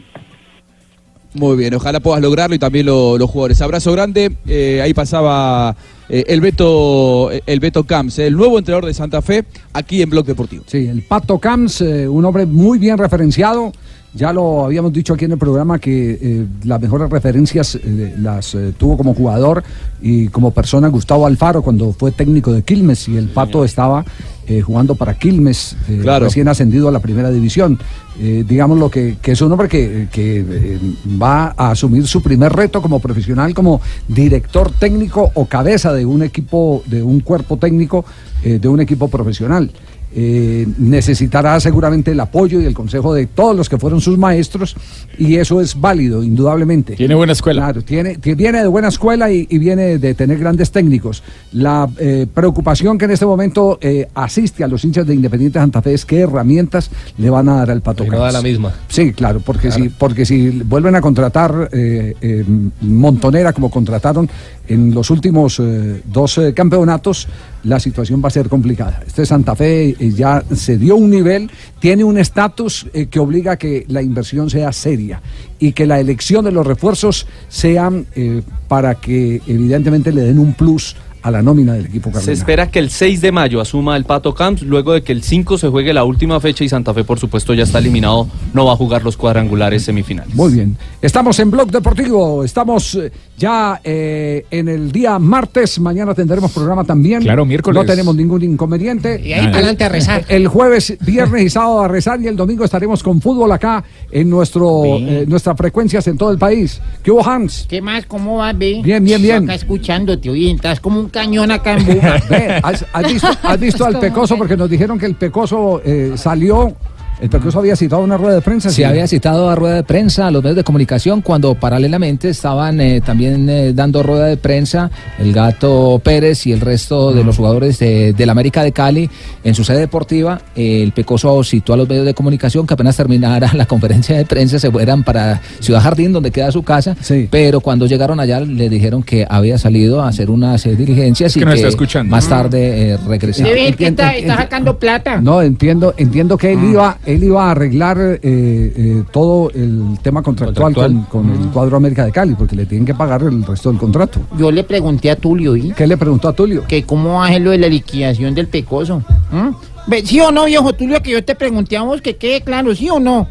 Muy 1.34 1.58
bien, 1.58 1.74
ojalá 1.74 2.00
puedas 2.00 2.22
lograrlo 2.22 2.56
y 2.56 2.60
también 2.60 2.86
lo- 2.86 3.18
los 3.18 3.30
jugadores. 3.30 3.62
Abrazo 3.62 3.92
grande. 3.94 4.32
Eh, 4.48 4.82
ahí 4.84 4.94
pasaba 4.94 5.76
eh, 6.12 6.26
el 6.28 6.42
Beto 6.42 7.32
el 7.32 7.60
Beto 7.60 7.86
Camps, 7.86 8.20
el 8.20 8.36
nuevo 8.36 8.60
entrenador 8.60 8.86
de 8.86 8.94
Santa 8.94 9.22
Fe, 9.22 9.46
aquí 9.74 10.02
en 10.02 10.10
Blog 10.10 10.26
Deportivo. 10.26 10.64
Sí, 10.68 10.86
el 10.88 11.04
Pato 11.04 11.40
Camps, 11.40 11.82
eh, 11.82 12.08
un 12.08 12.26
hombre 12.26 12.46
muy 12.46 12.78
bien 12.78 12.98
referenciado. 12.98 13.72
Ya 14.14 14.34
lo 14.34 14.66
habíamos 14.66 14.92
dicho 14.92 15.14
aquí 15.14 15.24
en 15.24 15.32
el 15.32 15.38
programa 15.38 15.80
que 15.80 16.20
eh, 16.22 16.46
las 16.66 16.82
mejores 16.82 17.10
referencias 17.10 17.76
eh, 17.76 18.14
las 18.18 18.54
eh, 18.56 18.74
tuvo 18.78 18.98
como 18.98 19.14
jugador 19.14 19.64
y 20.02 20.28
como 20.28 20.52
persona 20.52 20.90
Gustavo 20.90 21.26
Alfaro 21.26 21.62
cuando 21.62 21.94
fue 21.94 22.12
técnico 22.12 22.52
de 22.52 22.62
Quilmes 22.62 23.08
y 23.08 23.16
el 23.16 23.30
Pato 23.30 23.64
estaba 23.64 24.04
eh, 24.48 24.62
jugando 24.62 24.96
para 24.96 25.14
Quilmes, 25.18 25.76
eh, 25.88 26.00
Claro. 26.02 26.26
recién 26.26 26.48
ascendido 26.48 26.88
a 26.88 26.92
la 26.92 27.00
primera 27.00 27.30
división. 27.32 27.80
eh, 28.20 28.44
digamos 28.48 28.78
lo 28.78 28.92
que, 28.92 29.18
que 29.22 29.32
es 29.32 29.42
un 29.42 29.52
hombre 29.52 29.70
que, 29.70 30.08
que, 30.12 30.78
va 31.20 31.54
a 31.58 31.72
asumir 31.72 32.06
su 32.06 32.22
primer 32.22 32.52
reto 32.52 32.82
como 32.82 33.00
profesional, 33.00 33.54
como 33.54 33.80
director 34.08 34.70
técnico 34.70 35.32
o 35.34 35.46
cabeza 35.46 35.94
de 35.94 36.06
un 36.06 36.22
equipo, 36.22 36.84
de 36.88 37.02
un 37.02 37.22
cuerpo 37.22 37.58
técnico 37.58 38.04
de 38.44 38.68
un 38.68 38.82
equipo 38.82 39.08
profesional. 39.08 39.72
Eh, 40.14 40.68
necesitará 40.78 41.58
seguramente 41.62 42.12
el 42.12 42.20
apoyo 42.20 42.60
y 42.60 42.66
el 42.66 42.74
consejo 42.74 43.14
de 43.14 43.28
todos 43.28 43.56
los 43.56 43.70
que 43.70 43.78
fueron 43.78 44.02
sus 44.02 44.18
maestros 44.18 44.76
y 45.18 45.36
eso 45.38 45.62
es 45.62 45.80
válido, 45.80 46.22
indudablemente. 46.22 46.96
Tiene 46.98 47.16
buena 47.16 47.32
escuela. 47.34 47.62
Claro, 47.64 47.82
tiene, 47.82 48.16
ti- 48.18 48.34
viene 48.34 48.62
de 48.62 48.68
buena 48.68 48.90
escuela 48.90 49.32
y, 49.32 49.48
y 49.50 49.58
viene 49.58 49.98
de 50.00 50.14
tener 50.14 50.38
grandes 50.38 50.70
técnicos. 50.72 51.24
La 51.54 51.88
eh, 51.98 52.28
preocupación 52.34 52.98
que 52.98 53.06
en 53.06 53.12
este 53.12 53.26
momento 53.26 53.78
eh, 53.82 54.08
asiste 54.14 54.64
a 54.64 54.68
los 54.68 54.84
hinchas 54.84 55.08
de 55.08 55.16
Independiente 55.16 55.60
Santa 55.60 55.82
Fe 55.82 55.94
es 55.94 56.06
qué 56.06 56.20
herramientas 56.20 56.90
le 57.18 57.30
van 57.30 57.48
a 57.48 57.56
dar 57.58 57.72
al 57.72 57.82
Pato 57.82 58.06
no 58.06 58.20
da 58.20 58.32
la 58.32 58.42
misma. 58.42 58.74
Sí, 58.90 59.14
claro, 59.14 59.40
porque, 59.40 59.70
Claro. 59.70 59.84
Si, 59.84 59.90
porque 59.90 60.26
si 60.26 60.50
vuelven 60.50 60.96
a 60.96 61.02
contratar 61.02 61.70
eh, 61.72 62.16
eh, 62.22 62.44
Montonera 62.82 63.54
como 63.54 63.70
contrataron 63.70 64.30
en 64.68 64.94
los 64.94 65.10
últimos 65.10 65.60
eh, 65.60 66.02
dos 66.06 66.38
eh, 66.38 66.54
campeonatos, 66.54 67.28
la 67.64 67.80
situación 67.80 68.22
va 68.24 68.28
a 68.28 68.32
ser 68.32 68.50
complicada. 68.50 69.02
Este 69.06 69.26
Santa 69.26 69.56
Fe 69.56 69.90
eh, 69.90 70.12
ya 70.12 70.44
se 70.54 70.78
dio 70.78 70.96
un 70.96 71.10
nivel, 71.10 71.50
tiene 71.80 72.04
un 72.04 72.18
estatus 72.18 72.88
eh, 72.94 73.08
que 73.08 73.20
obliga 73.20 73.54
a 73.54 73.58
que 73.58 73.86
la 73.88 74.02
inversión 74.02 74.50
sea 74.50 74.72
seria 74.72 75.22
y 75.60 75.74
que 75.74 75.86
la 75.86 76.00
elección 76.00 76.46
de 76.46 76.52
los 76.52 76.66
refuerzos 76.66 77.28
sean 77.50 78.08
eh, 78.16 78.42
para 78.68 78.96
que 78.96 79.42
evidentemente 79.48 80.12
le 80.12 80.22
den 80.22 80.40
un 80.40 80.54
plus 80.54 80.96
a 81.24 81.30
la 81.30 81.42
nómina 81.42 81.74
del 81.74 81.86
equipo 81.86 82.10
Se 82.10 82.14
cardenal. 82.14 82.34
espera 82.34 82.72
que 82.72 82.80
el 82.80 82.90
6 82.90 83.22
de 83.22 83.32
mayo 83.32 83.62
asuma 83.62 83.96
el 83.96 84.06
Pato 84.06 84.34
Camps, 84.34 84.64
luego 84.64 84.94
de 84.94 85.04
que 85.04 85.12
el 85.12 85.22
5 85.22 85.58
se 85.58 85.68
juegue 85.68 85.94
la 85.94 86.04
última 86.04 86.40
fecha 86.40 86.64
y 86.64 86.70
Santa 86.70 86.94
Fe, 86.94 87.04
por 87.04 87.20
supuesto, 87.20 87.54
ya 87.54 87.64
está 87.64 87.80
eliminado, 87.80 88.28
no 88.54 88.66
va 88.66 88.74
a 88.74 88.76
jugar 88.76 89.04
los 89.04 89.18
cuadrangulares 89.18 89.84
semifinales. 89.84 90.34
Muy 90.34 90.54
bien. 90.54 90.78
Estamos 91.02 91.38
en 91.40 91.52
Blog 91.52 91.70
Deportivo, 91.70 92.44
estamos 92.44 92.96
eh, 92.96 93.12
ya 93.42 93.82
eh, 93.84 94.46
en 94.52 94.70
el 94.70 94.92
día 94.92 95.18
martes, 95.18 95.80
mañana 95.80 96.14
tendremos 96.14 96.52
programa 96.52 96.84
también. 96.84 97.24
Claro, 97.24 97.44
miércoles. 97.44 97.82
No 97.82 97.86
tenemos 97.86 98.16
ningún 98.16 98.44
inconveniente. 98.44 99.20
Y 99.20 99.34
ahí 99.34 99.46
para 99.46 99.58
adelante 99.58 99.84
a 99.84 99.90
rezar. 99.90 100.26
El 100.30 100.48
jueves, 100.48 100.96
viernes 101.04 101.42
y 101.46 101.50
sábado 101.50 101.82
a 101.82 101.88
rezar 101.88 102.22
y 102.22 102.28
el 102.28 102.36
domingo 102.36 102.64
estaremos 102.64 103.02
con 103.02 103.20
fútbol 103.20 103.52
acá 103.52 103.84
en 104.12 104.30
nuestro 104.30 104.84
eh, 104.86 105.26
nuestras 105.28 105.58
frecuencias 105.58 106.08
en 106.08 106.18
todo 106.18 106.32
el 106.32 106.38
país. 106.38 106.80
¿Qué 107.02 107.10
hubo, 107.10 107.28
Hans? 107.28 107.66
¿Qué 107.68 107.82
más? 107.82 108.06
¿Cómo 108.06 108.38
vas, 108.38 108.56
ve? 108.56 108.82
Bien, 108.84 109.04
bien, 109.04 109.20
bien. 109.20 109.44
Acá 109.46 109.56
escuchándote, 109.56 110.30
oye, 110.30 110.52
estás 110.52 110.80
como 110.80 111.00
un 111.00 111.10
cañón 111.10 111.50
acá 111.50 111.78
en 111.78 111.86
Buga. 111.96 112.22
Ve, 112.30 112.60
¿Has, 112.62 112.86
has 112.94 113.12
visto, 113.12 113.28
has 113.42 113.60
visto 113.60 113.86
al 113.86 114.00
Pecoso? 114.00 114.38
Porque 114.38 114.56
nos 114.56 114.70
dijeron 114.70 115.00
que 115.00 115.08
el 115.08 115.16
Pecoso 115.16 115.82
eh, 115.84 116.14
salió. 116.16 116.76
El 117.22 117.30
Pecoso 117.30 117.60
había 117.60 117.76
citado 117.76 118.02
una 118.02 118.18
rueda 118.18 118.36
de 118.36 118.42
prensa. 118.42 118.72
¿sí? 118.72 118.84
había 118.84 119.08
citado 119.08 119.50
a 119.50 119.56
rueda 119.56 119.76
de 119.76 119.84
prensa 119.84 120.26
a 120.26 120.32
los 120.32 120.42
medios 120.42 120.58
de 120.58 120.64
comunicación 120.64 121.22
cuando 121.22 121.54
paralelamente 121.54 122.30
estaban 122.30 122.82
eh, 122.82 123.00
también 123.00 123.48
eh, 123.48 123.74
dando 123.74 124.02
rueda 124.02 124.26
de 124.26 124.38
prensa 124.38 124.90
el 125.20 125.32
gato 125.32 126.02
Pérez 126.04 126.48
y 126.48 126.52
el 126.52 126.62
resto 126.62 127.14
de 127.14 127.24
los 127.24 127.38
jugadores 127.38 127.78
de, 127.78 128.14
del 128.14 128.30
América 128.30 128.64
de 128.64 128.72
Cali 128.72 129.10
en 129.44 129.54
su 129.54 129.64
sede 129.64 129.80
deportiva. 129.80 130.42
Eh, 130.56 130.82
el 130.82 130.94
Pecoso 130.94 131.44
citó 131.44 131.74
a 131.74 131.78
los 131.78 131.88
medios 131.88 132.06
de 132.06 132.16
comunicación 132.16 132.66
que 132.66 132.74
apenas 132.74 132.98
terminara 132.98 133.52
la 133.54 133.68
conferencia 133.68 134.18
de 134.18 134.26
prensa 134.26 134.58
se 134.58 134.72
fueran 134.72 135.04
para 135.04 135.42
Ciudad 135.60 135.82
Jardín, 135.82 136.14
donde 136.14 136.32
queda 136.32 136.52
su 136.52 136.64
casa. 136.64 136.96
Pero 137.30 137.62
cuando 137.62 137.86
llegaron 137.86 138.20
allá 138.20 138.40
le 138.40 138.68
dijeron 138.68 139.04
que 139.04 139.28
había 139.30 139.58
salido 139.58 140.02
a 140.02 140.08
hacer 140.08 140.30
unas 140.30 140.66
eh, 140.66 140.76
diligencias 140.76 141.34
que 141.34 141.40
y 141.40 141.46
no 141.46 141.52
que 141.52 141.68
está 141.86 142.04
más 142.04 142.28
tarde 142.28 142.94
eh, 142.94 142.98
regresaba. 143.08 143.50
Debe 143.50 143.62
que 143.62 143.68
Entiendo, 143.68 144.04
está, 144.04 144.16
está 144.16 144.38
sacando 144.38 144.80
plata. 144.80 145.22
No, 145.22 145.42
entiendo, 145.42 145.94
entiendo 145.98 146.38
que 146.38 146.54
él 146.54 146.64
iba, 146.64 146.98
él 147.14 147.24
iba 147.24 147.48
a 147.48 147.52
arreglar 147.52 147.98
eh, 148.00 148.20
eh, 148.24 149.04
todo 149.12 149.50
el 149.52 149.98
tema 150.02 150.22
contractual, 150.22 150.74
Contractual. 150.74 151.08
Con, 151.10 151.24
con 151.28 151.42
el 151.42 151.50
cuadro 151.50 151.78
América 151.78 152.06
de 152.06 152.12
Cali, 152.12 152.36
porque 152.36 152.56
le 152.56 152.66
tienen 152.66 152.86
que 152.86 152.94
pagar 152.94 153.22
el 153.24 153.44
resto 153.44 153.70
del 153.70 153.80
contrato. 153.80 154.20
Yo 154.38 154.52
le 154.52 154.64
pregunté 154.64 155.12
a 155.12 155.16
Tulio, 155.16 155.56
¿y? 155.56 155.72
¿Qué 155.72 155.88
le 155.88 155.98
preguntó 155.98 156.28
a 156.30 156.34
Tulio? 156.34 156.64
Que 156.68 156.84
cómo 156.84 157.26
ser 157.28 157.42
lo 157.42 157.52
de 157.52 157.58
la 157.58 157.68
liquidación 157.68 158.34
del 158.34 158.48
pecoso. 158.48 159.04
¿Mm? 159.32 159.96
¿Sí 160.06 160.20
o 160.22 160.32
no, 160.32 160.46
viejo 160.46 160.74
Tulio, 160.74 161.02
que 161.02 161.12
yo 161.12 161.24
te 161.24 161.36
pregunté 161.36 161.78
a 161.78 161.82
vos 161.82 162.02
que 162.02 162.16
quede 162.16 162.42
claro, 162.42 162.74
¿sí 162.76 162.90
o 162.90 163.00
no? 163.00 163.28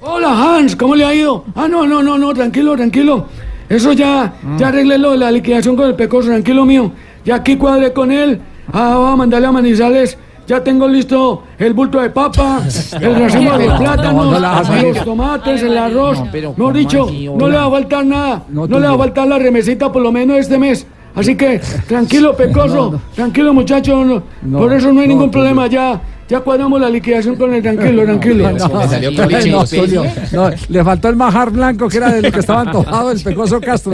Hola 0.00 0.56
Hans, 0.56 0.76
¿cómo 0.76 0.94
le 0.94 1.04
ha 1.04 1.14
ido? 1.14 1.44
Ah, 1.54 1.66
no, 1.66 1.86
no, 1.86 2.02
no, 2.02 2.18
no, 2.18 2.34
tranquilo, 2.34 2.76
tranquilo. 2.76 3.26
Eso 3.68 3.94
ya, 3.94 4.34
ya 4.58 4.68
arreglé 4.68 4.98
lo 4.98 5.12
de 5.12 5.18
la 5.18 5.30
liquidación 5.30 5.76
con 5.76 5.86
el 5.88 5.94
pecoso, 5.94 6.28
tranquilo 6.28 6.66
mío. 6.66 6.92
Ya 7.24 7.36
aquí 7.36 7.56
cuadré 7.56 7.92
con 7.94 8.12
él. 8.12 8.38
Ah, 8.70 8.96
voy 8.98 9.12
a 9.12 9.16
mandarle 9.16 9.46
a 9.46 9.52
Manizales. 9.52 10.18
Ya 10.46 10.62
tengo 10.62 10.86
listo 10.86 11.42
el 11.58 11.72
bulto 11.72 12.00
de 12.00 12.10
papa, 12.10 12.60
el 13.00 13.14
racimo 13.16 13.56
de 13.56 13.66
los 13.66 13.80
plátanos, 13.80 14.26
No, 14.26 14.40
no 14.40 14.82
los 14.82 15.04
tomates, 15.04 15.62
el 15.62 15.78
arroz. 15.78 16.22
Mejor 16.32 16.72
dicho, 16.74 17.04
así, 17.04 17.28
no 17.28 17.48
le 17.48 17.56
va 17.56 17.64
a 17.66 17.70
faltar 17.70 18.04
nada. 18.04 18.42
No, 18.48 18.66
No, 18.66 18.78
le 18.78 18.86
va 18.88 18.94
a 18.94 18.98
faltar 18.98 19.26
la 19.28 19.38
remesita 19.38 19.90
por 19.90 20.02
lo 20.02 20.12
menos 20.12 20.36
este 20.38 20.58
mes. 20.58 20.86
Así 21.14 21.36
que, 21.36 21.60
tranquilo, 21.88 22.36
pecoso. 22.36 23.00
Tranquilo, 23.14 23.54
muchacho. 23.54 24.04
no- 24.04 24.22
No, 24.42 24.58
por 24.58 24.72
eso 24.72 24.92
no 24.92 25.00
hay 25.00 25.06
no, 25.06 25.14
ningún 25.14 25.30
problema. 25.30 25.66
Ya, 25.68 26.00
ya 26.28 26.40
cuadramos 26.40 26.80
la 26.80 26.88
liquidación 26.90 27.36
con 27.36 27.52
el 27.54 27.62
tranquilo, 27.62 28.04
tranquilo. 28.04 28.50
No, 28.54 28.68
no, 28.68 29.64
Tulio, 29.66 30.04
no, 30.32 30.50
le 30.68 30.84
faltó 30.84 31.08
el 31.08 31.16
majar 31.16 31.50
blanco 31.50 31.88
que 31.88 31.96
era 31.98 32.12
de 32.12 32.22
lo 32.22 32.32
que 32.32 32.40
estaba 32.40 32.62
antojado 32.62 33.10
el 33.10 33.20
Pecoso 33.20 33.60
Castro. 33.60 33.92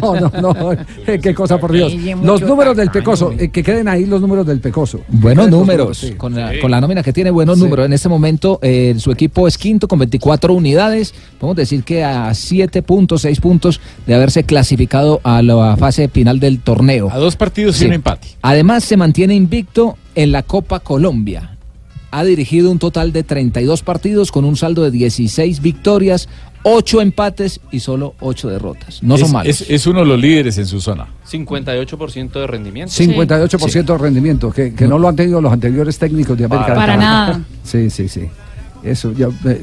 No, 0.00 0.20
no, 0.20 0.30
no, 0.40 0.72
eh, 0.72 1.18
qué 1.22 1.34
cosa 1.34 1.58
por 1.58 1.72
Dios. 1.72 1.92
Los 2.22 2.42
números 2.42 2.76
del 2.76 2.90
Pecoso, 2.90 3.32
eh, 3.38 3.48
que 3.50 3.62
queden 3.62 3.88
ahí 3.88 4.06
los 4.06 4.20
números 4.20 4.46
del 4.46 4.60
Pecoso. 4.60 5.00
Buenos 5.08 5.50
números, 5.50 5.98
sí. 5.98 6.12
con, 6.12 6.34
la, 6.34 6.52
con 6.60 6.70
la 6.70 6.80
nómina 6.80 7.02
que 7.02 7.12
tiene 7.12 7.30
buenos 7.30 7.58
números. 7.58 7.86
En 7.86 7.92
este 7.92 8.08
momento 8.08 8.58
eh, 8.62 8.94
su 8.98 9.10
equipo 9.10 9.46
es 9.48 9.58
quinto 9.58 9.88
con 9.88 9.98
24 9.98 10.52
unidades. 10.54 11.14
Podemos 11.38 11.56
decir 11.56 11.82
que 11.84 12.04
a 12.04 12.32
7 12.32 12.82
puntos, 12.82 13.22
6 13.22 13.40
puntos 13.40 13.80
de 14.06 14.14
haberse 14.14 14.44
clasificado 14.44 15.20
a 15.24 15.42
la 15.42 15.76
fase 15.76 16.08
final 16.08 16.40
del 16.40 16.60
torneo. 16.60 17.10
A 17.10 17.18
dos 17.18 17.36
partidos 17.36 17.76
y 17.76 17.80
Sí. 17.80 17.86
un 17.86 17.92
empate. 17.94 18.28
Además 18.42 18.84
se 18.84 18.96
mantiene 18.96 19.34
invicto 19.34 19.96
en 20.14 20.32
la 20.32 20.42
Copa 20.42 20.80
Colombia. 20.80 21.55
Ha 22.10 22.24
dirigido 22.24 22.70
un 22.70 22.78
total 22.78 23.12
de 23.12 23.22
32 23.22 23.82
partidos 23.82 24.32
con 24.32 24.44
un 24.44 24.56
saldo 24.56 24.84
de 24.84 24.90
16 24.90 25.60
victorias, 25.60 26.28
8 26.62 27.00
empates 27.00 27.60
y 27.70 27.80
solo 27.80 28.14
8 28.20 28.48
derrotas. 28.48 29.02
No 29.02 29.16
es, 29.16 29.20
son 29.20 29.32
malos. 29.32 29.60
Es, 29.60 29.70
es 29.70 29.86
uno 29.86 30.00
de 30.00 30.06
los 30.06 30.18
líderes 30.18 30.56
en 30.58 30.66
su 30.66 30.80
zona. 30.80 31.06
58% 31.30 32.30
de 32.32 32.46
rendimiento. 32.46 32.92
58% 32.92 33.84
de 33.84 33.98
rendimiento, 33.98 34.50
que, 34.50 34.74
que 34.74 34.86
no 34.86 34.98
lo 34.98 35.08
han 35.08 35.16
tenido 35.16 35.40
los 35.40 35.52
anteriores 35.52 35.98
técnicos 35.98 36.38
de 36.38 36.44
América. 36.44 36.74
Para 36.74 36.80
de 36.80 36.86
Cali. 36.86 37.00
nada. 37.00 37.40
Sí, 37.64 37.90
sí, 37.90 38.08
sí. 38.08 38.28
Eso, 38.82 39.12
yo 39.12 39.32
eh, 39.44 39.60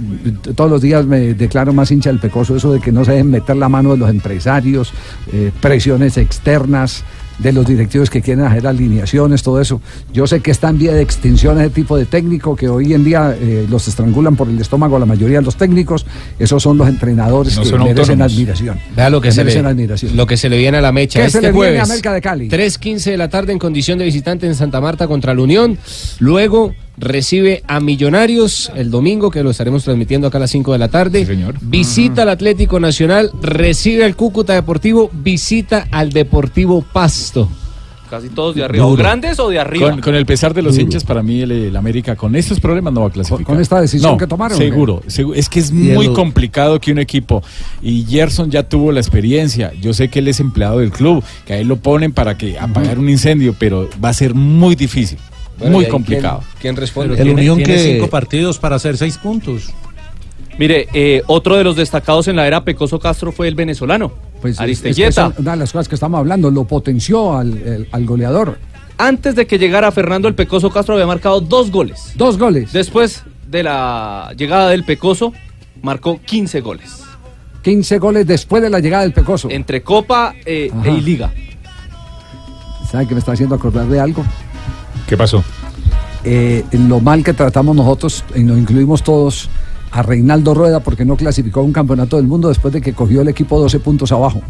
todos 0.55 0.69
los 0.69 0.81
días 0.81 1.05
me 1.05 1.33
declaro 1.33 1.71
más 1.71 1.91
hincha 1.91 2.09
del 2.09 2.19
pecoso, 2.19 2.57
eso 2.57 2.73
de 2.73 2.81
que 2.81 2.91
no 2.91 3.05
se 3.05 3.11
deben 3.11 3.31
meter 3.31 3.55
la 3.55 3.69
mano 3.69 3.91
de 3.91 3.97
los 3.97 4.09
empresarios, 4.09 4.91
eh, 5.31 5.51
presiones 5.61 6.17
externas 6.17 7.03
de 7.39 7.51
los 7.51 7.65
directivos 7.65 8.09
que 8.09 8.21
quieren 8.21 8.45
hacer 8.45 8.67
alineaciones, 8.67 9.43
todo 9.43 9.59
eso. 9.59 9.81
Yo 10.13 10.27
sé 10.27 10.41
que 10.41 10.51
está 10.51 10.69
en 10.69 10.77
vía 10.77 10.93
de 10.93 11.01
extinción 11.01 11.59
ese 11.59 11.69
tipo 11.69 11.97
de 11.97 12.05
técnico 12.05 12.55
que 12.55 12.69
hoy 12.69 12.93
en 12.93 13.03
día 13.03 13.35
eh, 13.39 13.65
los 13.69 13.87
estrangulan 13.87 14.35
por 14.35 14.49
el 14.49 14.59
estómago 14.59 14.95
a 14.95 14.99
la 14.99 15.05
mayoría 15.05 15.39
de 15.39 15.45
los 15.45 15.55
técnicos. 15.55 16.05
Esos 16.39 16.61
son 16.61 16.77
los 16.77 16.87
entrenadores 16.87 17.57
No 17.57 17.63
que 17.63 17.71
merecen 17.71 17.99
autónomos. 17.99 18.33
admiración. 18.33 18.79
Vea 18.95 19.09
lo 19.09 19.21
que, 19.21 19.31
se 19.31 19.43
le, 19.43 19.57
admiración. 19.59 20.15
lo 20.15 20.25
que 20.25 20.37
se 20.37 20.49
le 20.49 20.57
viene 20.57 20.77
a 20.77 20.81
la 20.81 20.91
mecha. 20.91 21.19
¿Qué 21.19 21.25
este 21.25 21.39
se 21.39 21.41
le 21.41 21.51
viene 21.51 21.67
a 21.67 21.71
jueves, 21.71 21.89
América 21.89 22.13
de 22.13 22.21
Cali? 22.21 22.49
3.15 22.49 23.03
de 23.11 23.17
la 23.17 23.29
tarde 23.29 23.51
en 23.51 23.59
condición 23.59 23.97
de 23.97 24.05
visitante 24.05 24.45
en 24.45 24.55
Santa 24.55 24.79
Marta 24.81 25.07
contra 25.07 25.33
la 25.33 25.41
Unión. 25.41 25.77
Luego 26.19 26.73
recibe 26.97 27.63
a 27.67 27.79
Millonarios 27.79 28.71
el 28.75 28.91
domingo, 28.91 29.31
que 29.31 29.43
lo 29.43 29.49
estaremos 29.49 29.83
transmitiendo 29.83 30.27
acá 30.27 30.37
a 30.37 30.41
las 30.41 30.51
5 30.51 30.73
de 30.73 30.77
la 30.79 30.87
tarde. 30.89 31.25
Visita 31.61 32.21
al 32.23 32.29
Atlético 32.29 32.79
Nacional, 32.79 33.31
recibe 33.41 34.05
al 34.05 34.15
Cúcuta 34.15 34.53
Deportivo, 34.53 35.09
visita 35.11 35.87
al 35.91 36.11
Deportivo 36.11 36.81
Pasto. 36.93 37.49
Casi 38.09 38.29
todos 38.29 38.53
de 38.53 38.63
arriba. 38.63 38.85
¿O 38.85 38.91
Duro. 38.91 39.01
grandes 39.01 39.39
o 39.39 39.49
de 39.49 39.57
arriba? 39.59 39.89
Con, 39.89 40.01
con 40.01 40.13
el 40.13 40.27
pesar 40.27 40.53
de 40.53 40.61
los 40.61 40.73
Duro. 40.75 40.83
hinchas, 40.83 41.03
para 41.03 41.23
mí 41.23 41.41
el, 41.41 41.51
el 41.51 41.75
América 41.75 42.15
con 42.15 42.35
estos 42.35 42.59
problemas 42.59 42.93
no 42.93 43.01
va 43.01 43.07
a 43.07 43.09
clasificar. 43.09 43.43
con 43.43 43.59
esta 43.59 43.81
decisión 43.81 44.11
No, 44.11 44.17
que 44.19 44.27
tomaron, 44.27 44.55
Seguro, 44.55 45.01
segu- 45.07 45.33
es 45.35 45.49
que 45.49 45.59
es 45.59 45.71
el- 45.71 45.75
muy 45.77 46.09
complicado 46.13 46.79
que 46.79 46.91
un 46.91 46.99
equipo. 46.99 47.41
Y 47.81 48.05
Gerson 48.05 48.51
ya 48.51 48.61
tuvo 48.61 48.91
la 48.91 48.99
experiencia. 48.99 49.71
Yo 49.81 49.95
sé 49.95 50.09
que 50.09 50.19
él 50.19 50.27
es 50.27 50.39
empleado 50.39 50.77
del 50.77 50.91
club, 50.91 51.23
que 51.47 51.53
a 51.53 51.57
él 51.57 51.67
lo 51.67 51.77
ponen 51.77 52.11
para 52.13 52.37
que 52.37 52.59
apagar 52.59 52.99
un 52.99 53.09
incendio, 53.09 53.55
pero 53.57 53.89
va 54.03 54.09
a 54.09 54.13
ser 54.13 54.35
muy 54.35 54.75
difícil. 54.75 55.17
Bueno, 55.57 55.73
muy 55.73 55.83
¿y 55.83 55.85
ahí 55.85 55.91
complicado. 55.91 56.39
quién- 56.39 56.59
quién 56.61 56.75
responde? 56.75 57.21
El 57.21 57.29
Unión 57.29 57.57
tiene 57.57 57.73
que- 57.75 57.93
cinco 57.93 58.09
partidos 58.09 58.57
para 58.59 58.75
hacer 58.77 58.97
seis 58.97 59.17
puntos. 59.17 59.71
Mire, 60.59 60.87
eh, 60.93 61.23
otro 61.27 61.55
de 61.55 61.63
los 61.63 61.75
destacados 61.75 62.27
en 62.27 62.35
la 62.35 62.45
era 62.45 62.63
Pecoso 62.63 62.99
Castro 62.99 63.31
fue 63.31 63.47
el 63.47 63.55
venezolano, 63.55 64.11
Pues 64.41 64.53
es- 64.53 64.59
es 64.59 64.59
que 64.59 64.63
Aristeguieta. 64.63 65.33
una 65.37 65.51
de 65.51 65.57
las 65.57 65.71
cosas 65.71 65.87
que 65.87 65.95
estamos 65.95 66.19
hablando, 66.19 66.51
lo 66.51 66.65
potenció 66.65 67.35
al, 67.37 67.57
el- 67.57 67.87
al 67.91 68.05
goleador. 68.05 68.59
Antes 68.97 69.35
de 69.35 69.47
que 69.47 69.57
llegara 69.57 69.91
Fernando 69.91 70.27
el 70.27 70.35
Pecoso 70.35 70.69
Castro 70.69 70.93
había 70.93 71.07
marcado 71.07 71.41
dos 71.41 71.71
goles. 71.71 72.13
Dos 72.15 72.37
goles. 72.37 72.71
Después 72.71 73.23
de 73.47 73.63
la 73.63 74.31
llegada 74.37 74.69
del 74.69 74.83
Pecoso, 74.83 75.33
marcó 75.81 76.19
15 76.23 76.61
goles. 76.61 77.01
15 77.63 77.97
goles 77.97 78.27
después 78.27 78.61
de 78.61 78.69
la 78.69 78.79
llegada 78.79 79.03
del 79.03 79.13
Pecoso. 79.13 79.49
Entre 79.49 79.81
Copa 79.81 80.35
eh, 80.45 80.69
y 80.85 81.01
Liga. 81.01 81.33
¿Sabe 82.91 83.07
que 83.07 83.13
me 83.15 83.19
está 83.19 83.31
haciendo 83.31 83.55
acordar 83.55 83.87
de 83.87 83.99
algo? 83.99 84.23
¿Qué 85.07 85.17
pasó? 85.17 85.43
Eh, 86.23 86.63
lo 86.71 86.99
mal 86.99 87.23
que 87.23 87.33
tratamos 87.33 87.75
nosotros, 87.75 88.23
y 88.35 88.43
nos 88.43 88.57
incluimos 88.57 89.03
todos, 89.03 89.49
a 89.91 90.01
Reinaldo 90.01 90.53
Rueda 90.55 90.79
porque 90.79 91.05
no 91.05 91.15
clasificó 91.15 91.59
a 91.59 91.63
un 91.63 91.71
campeonato 91.71 92.17
del 92.17 92.25
mundo 92.25 92.49
después 92.49 92.73
de 92.73 92.81
que 92.81 92.93
cogió 92.93 93.21
el 93.21 93.27
equipo 93.27 93.59
12 93.59 93.79
puntos 93.79 94.11
abajo. 94.11 94.41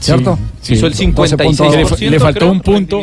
¿Cierto? 0.00 0.38
Sí, 0.60 0.74
Hizo 0.74 0.86
el 0.86 0.92
12 0.94 1.36
puntos 1.36 1.66
56%, 1.68 1.78
abajo. 1.78 1.96
Le, 2.00 2.10
le 2.10 2.20
faltó 2.20 2.38
creo, 2.40 2.52
un 2.52 2.60
punto 2.60 3.00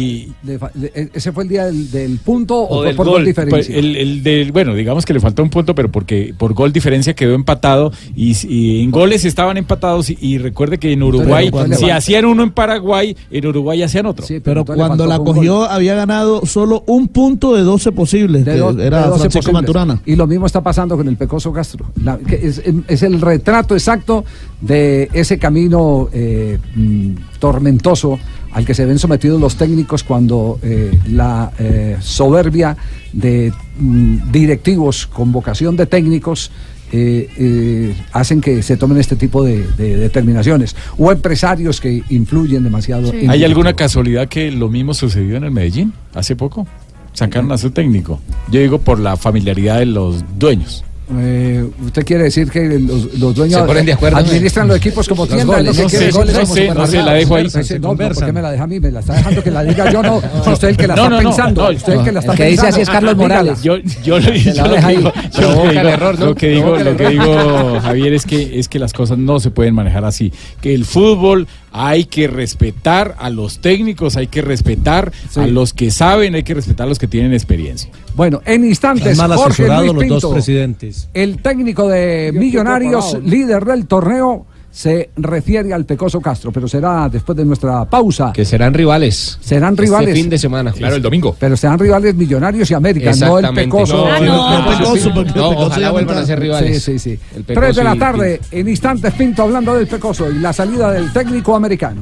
y 0.00 0.32
le 0.44 0.58
le- 0.74 1.10
¿Ese 1.14 1.30
fue 1.32 1.44
el 1.44 1.48
día 1.48 1.66
del, 1.66 1.90
del 1.90 2.18
punto 2.18 2.56
o, 2.58 2.64
o 2.64 2.76
fue 2.78 2.86
del 2.88 2.96
por 2.96 3.06
gol. 3.06 3.14
gol 3.16 3.24
diferencia? 3.24 3.56
Pues, 3.56 3.68
el, 3.70 3.96
el 3.96 4.22
del- 4.22 4.50
bueno, 4.52 4.74
digamos 4.74 5.04
que 5.04 5.12
le 5.14 5.20
faltó 5.20 5.42
un 5.42 5.50
punto, 5.50 5.74
pero 5.74 5.90
porque 5.90 6.34
por 6.36 6.52
gol 6.54 6.72
diferencia 6.72 7.14
quedó 7.14 7.34
empatado 7.34 7.92
y, 8.16 8.34
y 8.48 8.82
en 8.82 8.90
goles 8.90 9.24
estaban 9.24 9.56
empatados 9.56 10.10
y, 10.10 10.18
y 10.20 10.38
recuerde 10.38 10.78
que 10.78 10.92
en 10.92 11.02
Uruguay, 11.04 11.46
entonces 11.46 11.78
si 11.78 11.90
hacían 11.90 12.24
uno 12.24 12.42
en 12.42 12.50
Paraguay, 12.50 13.16
en 13.30 13.46
Uruguay 13.46 13.82
hacían 13.82 14.06
otro. 14.06 14.26
Pero 14.26 14.60
entonces 14.60 14.76
le 14.76 14.86
cuando 14.86 15.06
la 15.06 15.18
cogió 15.18 15.62
había 15.64 15.94
ganado 15.94 16.44
solo 16.46 16.82
un 16.86 17.08
punto 17.08 17.54
de 17.54 17.62
12 17.62 17.92
posibles, 17.92 18.44
De 18.44 18.52
que 18.54 18.58
do- 18.58 18.70
era 18.80 19.02
de 19.02 19.08
12 19.08 19.18
Francisco 19.20 19.38
posibles. 19.38 19.62
Maturana. 19.62 20.02
Y 20.04 20.16
lo 20.16 20.26
mismo 20.26 20.46
está 20.46 20.60
pasando 20.62 20.96
con 20.96 21.06
el 21.08 21.16
Pecoso 21.16 21.52
Castro. 21.52 21.86
La- 22.02 22.18
que 22.18 22.34
es, 22.46 22.60
es 22.88 23.02
el 23.04 23.20
retrato 23.20 23.74
exacto 23.74 24.24
de 24.60 25.08
ese 25.12 25.38
camino 25.38 26.08
eh, 26.12 26.33
mm, 26.74 27.38
tormentoso 27.38 28.18
al 28.52 28.64
que 28.64 28.74
se 28.74 28.86
ven 28.86 28.98
sometidos 28.98 29.40
los 29.40 29.56
técnicos 29.56 30.04
cuando 30.04 30.58
eh, 30.62 30.96
la 31.10 31.52
eh, 31.58 31.96
soberbia 32.00 32.76
de 33.12 33.52
mm, 33.78 34.30
directivos 34.30 35.06
con 35.06 35.32
vocación 35.32 35.76
de 35.76 35.86
técnicos 35.86 36.50
eh, 36.96 37.28
eh, 37.38 37.96
hacen 38.12 38.40
que 38.40 38.62
se 38.62 38.76
tomen 38.76 38.98
este 38.98 39.16
tipo 39.16 39.42
de, 39.42 39.66
de 39.72 39.96
determinaciones 39.96 40.76
o 40.96 41.10
empresarios 41.10 41.80
que 41.80 42.04
influyen 42.10 42.62
demasiado. 42.62 43.12
en 43.12 43.30
¿Hay 43.30 43.42
alguna 43.42 43.74
casualidad 43.74 44.28
que 44.28 44.52
lo 44.52 44.68
mismo 44.68 44.94
sucedió 44.94 45.36
en 45.36 45.42
el 45.42 45.50
Medellín 45.50 45.92
hace 46.14 46.36
poco? 46.36 46.68
Sacaron 47.12 47.50
a 47.50 47.58
su 47.58 47.72
técnico. 47.72 48.20
Yo 48.48 48.60
digo 48.60 48.78
por 48.78 49.00
la 49.00 49.16
familiaridad 49.16 49.80
de 49.80 49.86
los 49.86 50.22
dueños. 50.38 50.84
Eh, 51.18 51.68
¿Usted 51.84 52.02
quiere 52.02 52.24
decir 52.24 52.50
que 52.50 52.78
los, 52.78 53.12
los 53.18 53.34
dueños 53.34 53.60
Se 53.60 53.66
ponen 53.66 53.84
de 53.84 53.92
acuerdo, 53.92 54.16
administran 54.16 54.66
¿no? 54.66 54.72
los 54.72 54.78
equipos 54.80 55.06
como 55.06 55.26
Los 55.26 55.34
tienda? 55.34 55.56
goles, 55.56 55.76
¿no? 55.76 55.82
no 55.82 55.88
¿Qué 55.90 55.96
sé, 55.98 56.04
decir? 56.06 56.20
no 56.24 56.46
sé, 56.46 56.68
no 56.74 56.86
sé, 56.86 57.02
la 57.02 57.12
dejo 57.12 57.34
ahí. 57.36 57.46
No, 57.80 57.88
no, 57.92 57.96
¿por 57.96 58.24
qué 58.24 58.32
me 58.32 58.40
la 58.40 58.50
deja 58.52 58.64
a 58.64 58.66
mí? 58.66 58.80
Me 58.80 58.90
la 58.90 59.00
está 59.00 59.12
dejando 59.14 59.42
que 59.42 59.50
la 59.50 59.62
diga 59.64 59.92
yo, 59.92 60.02
no. 60.02 60.22
Si 60.44 60.50
usted 60.50 60.68
es 60.68 60.72
el 60.72 60.76
que 60.78 60.86
la 60.86 60.96
No, 60.96 61.02
está 61.04 61.10
no, 61.16 61.20
no, 61.22 61.28
pensando. 61.28 61.62
no, 61.70 61.76
usted 61.76 61.92
el 61.92 62.04
que 62.04 62.12
la 62.12 62.20
está 62.20 62.32
el 62.32 62.38
que 62.38 62.44
dice 62.46 62.66
así 62.68 62.80
es 62.80 62.88
Carlos. 62.88 63.16
Morales. 63.16 63.62
Yo, 63.62 63.76
yo, 64.02 64.18
lo- 64.18 64.24
Se 64.24 64.52
yo 64.54 64.66
lo 64.66 64.76
que 64.76 64.86
digo, 64.96 65.12
yo 65.38 65.64
el 65.64 65.70
digo- 65.76 65.88
error, 65.90 66.18
¿no? 66.18 66.26
lo 66.26 66.34
que 66.34 66.48
digo, 66.48 66.76
lo 66.78 66.96
que 66.96 67.08
digo, 67.10 67.80
Javier, 67.82 68.14
es 68.14 68.24
que, 68.24 68.58
es 68.58 68.68
que 68.68 68.78
las 68.78 68.92
cosas 68.94 69.18
no 69.18 69.40
se 69.40 69.50
pueden 69.50 69.74
manejar 69.74 70.06
así. 70.06 70.32
Que 70.62 70.74
el 70.74 70.86
fútbol 70.86 71.46
hay 71.76 72.04
que 72.04 72.28
respetar 72.28 73.16
a 73.18 73.30
los 73.30 73.58
técnicos, 73.58 74.16
hay 74.16 74.28
que 74.28 74.42
respetar 74.42 75.10
a 75.34 75.46
los 75.48 75.74
que 75.74 75.90
saben, 75.90 76.36
hay 76.36 76.44
que 76.44 76.54
respetar 76.54 76.86
a 76.86 76.88
los 76.88 77.00
que 77.00 77.08
tienen 77.08 77.32
experiencia. 77.32 77.90
Bueno, 78.14 78.40
en 78.46 78.64
instantes, 78.64 79.18
mal 79.18 79.34
Jorge 79.34 79.66
los 79.66 80.06
dos 80.06 80.32
presidentes. 80.32 81.08
el 81.14 81.42
técnico 81.42 81.88
de 81.88 82.30
Millonarios, 82.32 83.18
líder 83.24 83.64
del 83.64 83.86
torneo, 83.86 84.46
se 84.74 85.10
refiere 85.16 85.72
al 85.72 85.84
Pecoso 85.84 86.20
Castro, 86.20 86.50
pero 86.50 86.66
será 86.66 87.08
después 87.08 87.38
de 87.38 87.44
nuestra 87.44 87.84
pausa. 87.84 88.32
Que 88.34 88.44
serán 88.44 88.74
rivales. 88.74 89.38
Serán 89.40 89.74
Este 89.74 89.82
rivales. 89.82 90.14
fin 90.14 90.28
de 90.28 90.36
semana. 90.36 90.72
Claro, 90.72 90.96
el 90.96 91.02
domingo. 91.02 91.36
Pero 91.38 91.56
serán 91.56 91.78
rivales 91.78 92.12
Millonarios 92.16 92.68
y 92.72 92.74
América, 92.74 93.12
no 93.20 93.38
el. 93.38 93.54
Pecoso. 93.54 93.96
No, 93.98 94.06
Ah, 94.12 94.18
no, 94.18 94.26
no, 94.26 94.58
no, 94.72 94.78
Pecoso, 94.78 95.14
porque 95.14 95.30
no, 95.30 95.50
Pecoso 95.50 95.66
ojalá 95.66 95.80
ya 95.80 95.90
vuelvan 95.92 96.18
a 96.18 96.26
ser 96.26 96.40
rivales. 96.40 96.82
Sí, 96.82 96.98
sí, 96.98 97.16
sí. 97.34 97.42
Tres 97.46 97.76
de 97.76 97.84
la 97.84 97.94
y- 97.94 97.98
tarde, 98.00 98.40
en 98.50 98.68
instantes 98.68 99.14
Pinto 99.14 99.42
hablando 99.44 99.74
del 99.76 99.86
Pecoso 99.86 100.28
y 100.28 100.40
la 100.40 100.52
salida 100.52 100.90
del 100.90 101.12
técnico 101.12 101.54
americano. 101.54 102.00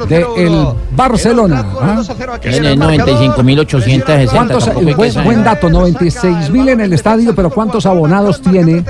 de 0.08 0.20
el 0.58 0.96
Barcelona. 0.96 1.64
¿ah? 1.80 2.02
Tiene 2.40 2.76
95.860. 2.76 4.30
¿Cuántos, 4.30 4.74
buen, 4.96 5.24
buen 5.24 5.44
dato, 5.44 5.68
96 5.70 6.50
mil 6.50 6.68
en 6.68 6.80
el 6.80 6.92
estadio, 6.92 7.34
pero 7.34 7.50
¿cuántos 7.50 7.86
abonados 7.86 8.40
tiene 8.40 8.84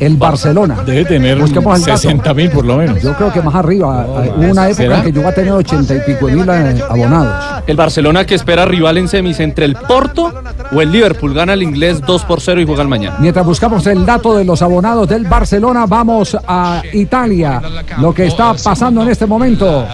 el, 0.00 0.16
Barcelona? 0.16 0.78
Debe 0.84 1.04
tener 1.04 1.38
Busquemos 1.38 1.78
el 1.78 1.84
dato. 1.84 1.98
60 1.98 2.34
mil 2.34 2.50
por 2.50 2.64
lo 2.64 2.76
menos. 2.76 3.02
Yo 3.02 3.14
creo 3.14 3.32
que 3.32 3.42
más 3.42 3.54
arriba. 3.54 4.06
Hay 4.18 4.50
una 4.50 4.68
época 4.68 4.74
¿Será? 4.74 4.98
en 4.98 5.04
que 5.04 5.12
llegó 5.12 5.28
a 5.28 5.32
tener 5.32 5.52
80 5.52 5.94
y 5.94 6.00
pico 6.00 6.26
mil 6.26 6.48
eh, 6.48 6.82
abonados. 6.88 7.62
El 7.66 7.76
Barcelona 7.76 8.24
que 8.24 8.34
espera 8.34 8.64
rival 8.64 8.98
en 8.98 9.08
semis 9.08 9.40
entre 9.40 9.64
el 9.64 9.74
Porto 9.74 10.32
o 10.72 10.80
el 10.80 10.90
Liverpool. 10.90 11.34
Gana 11.34 11.54
el 11.54 11.62
inglés 11.62 12.00
2 12.00 12.24
por 12.24 12.40
0 12.40 12.60
y 12.60 12.66
juega 12.66 12.82
el 12.82 12.88
mañana. 12.88 13.16
Mientras 13.20 13.44
buscamos 13.44 13.86
el 13.86 14.04
dato 14.04 14.36
de 14.36 14.44
los 14.44 14.62
abonados 14.62 15.08
del 15.08 15.24
Barcelona, 15.24 15.86
vamos 15.86 16.36
a 16.46 16.82
Italia. 16.92 17.62
Lo 17.98 18.14
que 18.14 18.26
está 18.26 18.54
pasando 18.54 19.02
en 19.02 19.08
este 19.08 19.26
momento 19.26 19.86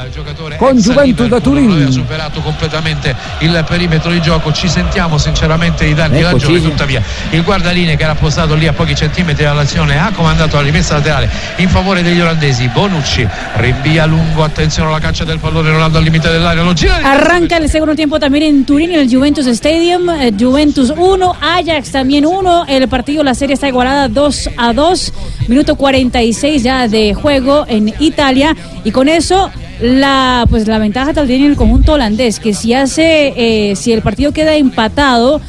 con 0.59 0.81
Juventus 0.95 1.29
de 1.29 1.37
ha 1.37 1.41
Turín. 1.41 1.93
superato 1.93 2.41
completamente 2.41 3.15
il 3.41 3.65
perimetro 3.69 4.11
di 4.11 4.21
gioco 4.21 4.53
ci 4.53 4.69
sentiamo 4.69 5.19
sinceramente 5.19 5.85
i 5.85 5.95
danni 5.95 6.19
Ecco, 6.19 6.31
ragione 6.33 6.59
sì, 6.59 6.65
tuttavia 6.65 7.03
il 7.31 7.43
guardaline 7.43 7.97
che 7.97 8.05
era 8.05 8.15
postato 8.15 8.55
lì 8.55 8.67
a 8.67 8.73
pochi 8.73 8.95
centimetri 8.95 9.45
dall'azione 9.45 9.99
ha 9.99 10.11
comandato 10.15 10.57
la 10.57 10.63
rimessa 10.63 10.95
laterale 10.95 11.29
in 11.57 11.69
favore 11.69 12.03
degli 12.03 12.21
olandesi 12.21 12.69
Bonucci 12.69 13.27
rinvia 13.57 14.07
lungo 14.07 14.43
attenzione 14.45 14.89
alla 14.89 15.01
caccia 15.01 15.25
del 15.25 15.39
pallone 15.39 15.71
Ronaldo 15.71 15.99
al 15.99 16.05
limite 16.05 16.31
dell'area 16.31 16.63
lo 16.63 16.73
gira 16.73 16.97
Arranca 17.03 17.57
el 17.57 17.69
segundo 17.71 17.95
tiempo 17.95 18.19
también 18.19 18.45
en 18.45 18.65
Turín, 18.65 18.91
en 18.93 19.01
el 19.01 19.11
Juventus 19.11 19.47
Stadium. 19.47 20.09
Eh, 20.11 20.33
Juventus 20.39 20.93
1, 20.97 21.37
Ajax 21.41 21.91
también 21.91 22.25
1. 22.25 22.65
El 22.69 22.89
partido, 22.89 23.23
la 23.23 23.35
serie 23.35 23.55
está 23.55 23.69
igualada 23.69 24.09
2 24.09 24.51
a 24.57 24.73
2. 24.73 25.13
Minuto 25.49 25.77
46 25.77 26.63
ya 26.63 26.89
de 26.89 27.15
juego 27.15 27.65
en 27.69 27.93
Italia. 27.99 28.55
Y 28.85 28.91
con 28.91 29.09
eso, 29.09 29.51
la, 29.81 30.47
pues, 30.49 30.67
la 30.67 30.79
ventaja 30.79 31.13
tal 31.13 31.27
tiene 31.27 31.47
el 31.47 31.57
conjunto 31.57 31.93
holandés, 31.93 32.41
que 32.41 32.55
si 32.55 32.75
hace, 32.75 33.35
eh, 33.37 33.77
si 33.77 33.93
el 33.93 34.03
partido 34.03 34.33
queda 34.33 34.55
empatado. 34.55 35.41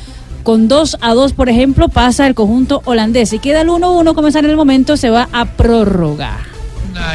Con 0.44 0.68
2 0.68 0.98
a 1.02 1.16
2, 1.16 1.34
por 1.34 1.50
ejemplo, 1.50 1.90
pasa 1.90 2.28
el 2.28 2.36
conjunto 2.36 2.84
holandés. 2.86 3.30
Si 3.30 3.40
queda 3.40 3.62
el 3.62 3.70
1-1, 3.70 4.14
como 4.14 4.28
está 4.28 4.42
en 4.42 4.46
el 4.46 4.56
momento, 4.56 4.96
se 4.96 5.10
va 5.10 5.28
a 5.34 5.46
prórroga. 5.46 6.38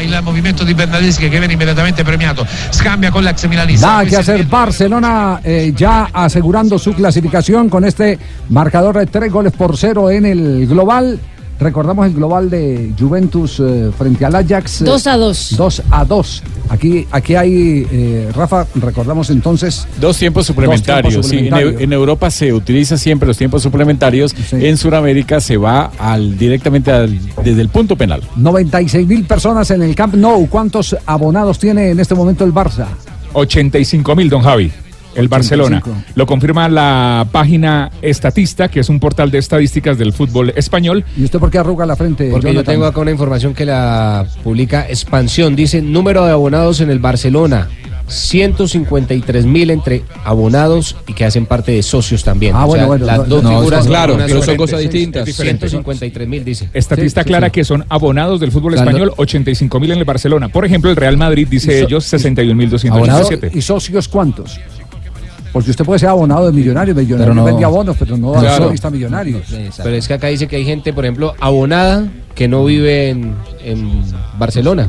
il 0.03 0.19
movimento 0.23 0.65
di 0.65 0.75
Bernardeschi 0.75 1.29
che 1.29 1.39
viene 1.39 1.53
immediatamente 1.53 2.05
premiato 2.05 2.47
scambia 2.71 3.11
con 3.11 3.23
l'ex 3.23 3.47
milanista 3.47 3.87
Nada 3.87 4.05
que 4.05 4.17
hacer. 4.17 4.45
Barcelona 4.45 5.41
eh, 5.43 5.73
ya 5.75 6.09
asegurando 6.13 6.79
su 6.79 6.93
clasificación 6.93 7.69
con 7.69 7.85
este 7.85 8.19
marcador 8.49 8.99
de 8.99 9.07
tres 9.07 9.33
goles 9.33 9.53
por 9.53 9.77
cero 9.77 10.11
en 10.11 10.27
el 10.27 10.67
global. 10.67 11.19
Recordamos 11.61 12.07
el 12.07 12.15
global 12.15 12.49
de 12.49 12.93
Juventus 12.99 13.61
eh, 13.61 13.91
frente 13.97 14.25
al 14.25 14.35
Ajax. 14.35 14.83
2 14.83 15.07
a 15.07 15.17
2. 15.17 15.55
2 15.59 15.83
a 15.91 16.05
2. 16.07 16.43
Aquí, 16.71 17.07
aquí 17.11 17.35
hay, 17.35 17.87
eh, 17.91 18.31
Rafa, 18.35 18.67
recordamos 18.77 19.29
entonces. 19.29 19.87
Dos 20.01 20.17
tiempos. 20.17 20.41
Dos 20.41 20.47
suplementarios. 20.47 21.31
en, 21.33 21.93
Europa 21.93 22.31
se 22.31 22.53
utiliza 22.55 22.97
siempre 22.97 23.27
los 23.27 23.37
tiempos 23.37 23.63
suplementarios. 23.63 24.35
En 24.53 24.79
Sudamérica 24.79 25.41
se 25.41 25.59
va 25.59 25.91
al 25.99 26.39
directamente 26.39 26.91
al- 26.93 27.19
desde 27.45 27.61
el 27.61 27.69
punto 27.69 27.95
penal. 27.95 28.23
96 28.37 29.07
mil 29.07 29.25
personas 29.25 29.71
en 29.71 29.83
el 29.83 29.95
Camp 29.95 30.15
Nou. 30.15 30.49
¿Cuántos 30.49 30.97
abonados 31.05 31.59
tiene 31.59 31.91
en 31.91 32.01
este 32.01 32.15
momento 32.15 32.45
el 32.45 32.55
Barça? 32.55 32.87
85 33.35 34.17
mil, 34.17 34.31
don 34.31 34.43
Javi. 34.43 34.73
El 35.15 35.29
Barcelona. 35.29 35.79
85. 35.79 36.13
Lo 36.15 36.27
confirma 36.27 36.69
la 36.69 37.27
página 37.33 37.91
Estatista, 38.03 38.69
que 38.69 38.81
es 38.81 38.89
un 38.89 39.01
portal 39.01 39.31
de 39.31 39.39
estadísticas 39.39 39.99
del 39.99 40.13
fútbol 40.13 40.53
español. 40.57 41.05
¿Y 41.17 41.25
usted 41.25 41.39
por 41.39 41.51
qué 41.51 41.59
arruga 41.59 41.87
la 41.87 41.97
frente? 41.97 42.31
Porque 42.31 42.55
yo 42.55 42.65
tengo 42.65 42.85
acá 42.87 43.01
una 43.01 43.11
información 43.11 43.55
que 43.55 43.65
la 43.67 44.27
publica 44.45 44.87
Expansión. 44.89 45.57
Dice 45.57 45.83
número 45.83 46.25
de 46.25 46.33
abonados 46.33 46.81
en 46.81 46.91
el 46.91 46.99
Barcelona. 46.99 47.69
153 48.09 49.47
mil 49.47 49.71
entre 49.71 50.03
abonados 50.25 50.97
y 51.07 51.13
que 51.13 51.25
hacen 51.25 51.47
parte 51.47 51.71
de 51.73 51.83
socios 51.83 52.25
también. 52.25 52.55
Ah, 52.57 52.67
O 52.67 52.73
sea, 52.75 52.87
bueno, 52.87 52.87
bueno, 52.89 53.07
Las 53.07 53.19
no, 53.19 53.25
dos 53.37 53.43
no, 53.45 53.59
figuras. 53.59 53.87
claro, 53.87 54.17
que 54.27 54.35
no 54.35 54.43
son 54.43 54.57
cosas 54.57 54.81
distintas. 54.81 55.21
Es 55.21 55.27
diferente. 55.27 55.69
153 55.69 56.29
mil 56.29 56.45
dice. 56.45 56.69
Estatista 56.75 57.23
Sí, 57.23 57.29
clara 57.29 57.47
sí. 57.49 57.53
que 57.53 57.65
son 57.65 57.85
abonados 57.89 58.41
del 58.41 58.51
fútbol 58.51 58.75
español, 58.75 59.13
85 59.17 59.79
mil 59.81 59.93
en 59.93 59.99
el 59.99 60.05
Barcelona. 60.05 60.49
Por 60.49 60.65
ejemplo, 60.65 60.91
el 60.91 60.97
Real 60.97 61.17
Madrid, 61.17 61.47
dice 61.49 61.81
so- 61.81 61.87
ellos, 61.87 62.05
61 62.05 62.57
mil 62.57 62.67
¿Abonados 62.91 63.23
217. 63.31 63.57
¿Y 63.59 63.63
socios 63.63 64.09
cuántos? 64.09 64.59
Porque 65.53 65.71
usted 65.71 65.85
puede 65.85 65.99
ser 65.99 66.09
abonado 66.09 66.47
de 66.47 66.53
millonario, 66.53 66.95
millonario 66.95 67.25
Pero 67.25 67.35
no- 67.35 67.45
vende 67.45 67.65
abonos, 67.65 67.97
pero 67.99 68.17
no 68.17 68.33
Claro. 68.33 68.49
accionista 68.49 68.89
millonario. 68.91 69.41
Pero 69.83 69.97
es 69.97 70.07
que 70.07 70.15
acá 70.15 70.29
dice 70.29 70.47
que 70.47 70.57
hay 70.57 70.65
gente, 70.65 70.93
por 70.93 71.05
ejemplo, 71.05 71.35
abonada 71.41 72.07
que 72.35 72.47
no 72.47 72.65
vive 72.65 73.11
en, 73.11 73.35
en 73.65 74.03
Barcelona, 74.39 74.89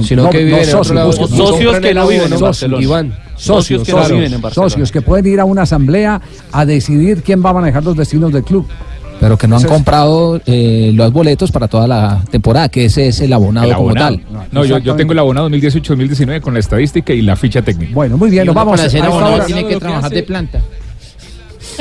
sino 0.00 0.22
No, 0.24 0.30
que 0.30 0.38
vive 0.38 0.50
no, 0.52 0.56
en 0.56 0.62
otro 0.62 0.78
socios, 0.84 0.94
lado. 0.94 1.12
socios 1.12 1.78
que 1.80 1.94
no 1.94 2.08
viven 2.08 2.32
en 2.32 2.40
Barcelona. 2.40 2.82
Iván. 2.82 3.18
Socios, 3.36 3.82
que 3.84 3.92
claro, 3.92 4.08
no 4.08 4.14
viven 4.16 4.34
en 4.34 4.40
Barcelona. 4.42 4.70
socios 4.70 4.92
que 4.92 5.02
pueden 5.02 5.26
ir 5.26 5.40
a 5.40 5.44
una 5.44 5.62
asamblea 5.62 6.20
a 6.52 6.64
decidir 6.66 7.22
quién 7.22 7.44
va 7.44 7.50
a 7.50 7.54
manejar 7.54 7.84
los 7.84 7.96
destinos 7.96 8.32
del 8.32 8.42
club. 8.44 8.66
Pero 9.20 9.36
que 9.36 9.46
no 9.46 9.56
han 9.56 9.64
comprado 9.64 10.40
eh, 10.46 10.92
los 10.94 11.12
boletos 11.12 11.52
para 11.52 11.68
toda 11.68 11.86
la 11.86 12.24
temporada, 12.30 12.70
que 12.70 12.86
ese 12.86 13.08
es 13.08 13.20
el 13.20 13.32
abonado, 13.34 13.68
El 13.68 13.74
como 13.76 13.90
abonado. 13.90 14.16
tal. 14.16 14.48
No, 14.50 14.64
yo, 14.64 14.78
yo 14.78 14.96
tengo 14.96 15.12
el 15.12 15.18
abonado 15.18 15.50
2018-2019 15.50 16.40
con 16.40 16.54
la 16.54 16.60
estadística 16.60 17.12
y 17.12 17.20
la 17.20 17.36
ficha 17.36 17.60
técnica. 17.60 17.92
Bueno, 17.94 18.16
muy 18.16 18.30
bien, 18.30 18.46
nos 18.46 18.54
vamos 18.54 18.80
a 18.80 18.84
a 18.84 18.86
esta 18.86 19.10
hora. 19.10 19.44
tiene 19.44 19.66
que 19.66 19.76
trabajar 19.76 20.10
de 20.10 20.22
planta. 20.22 20.60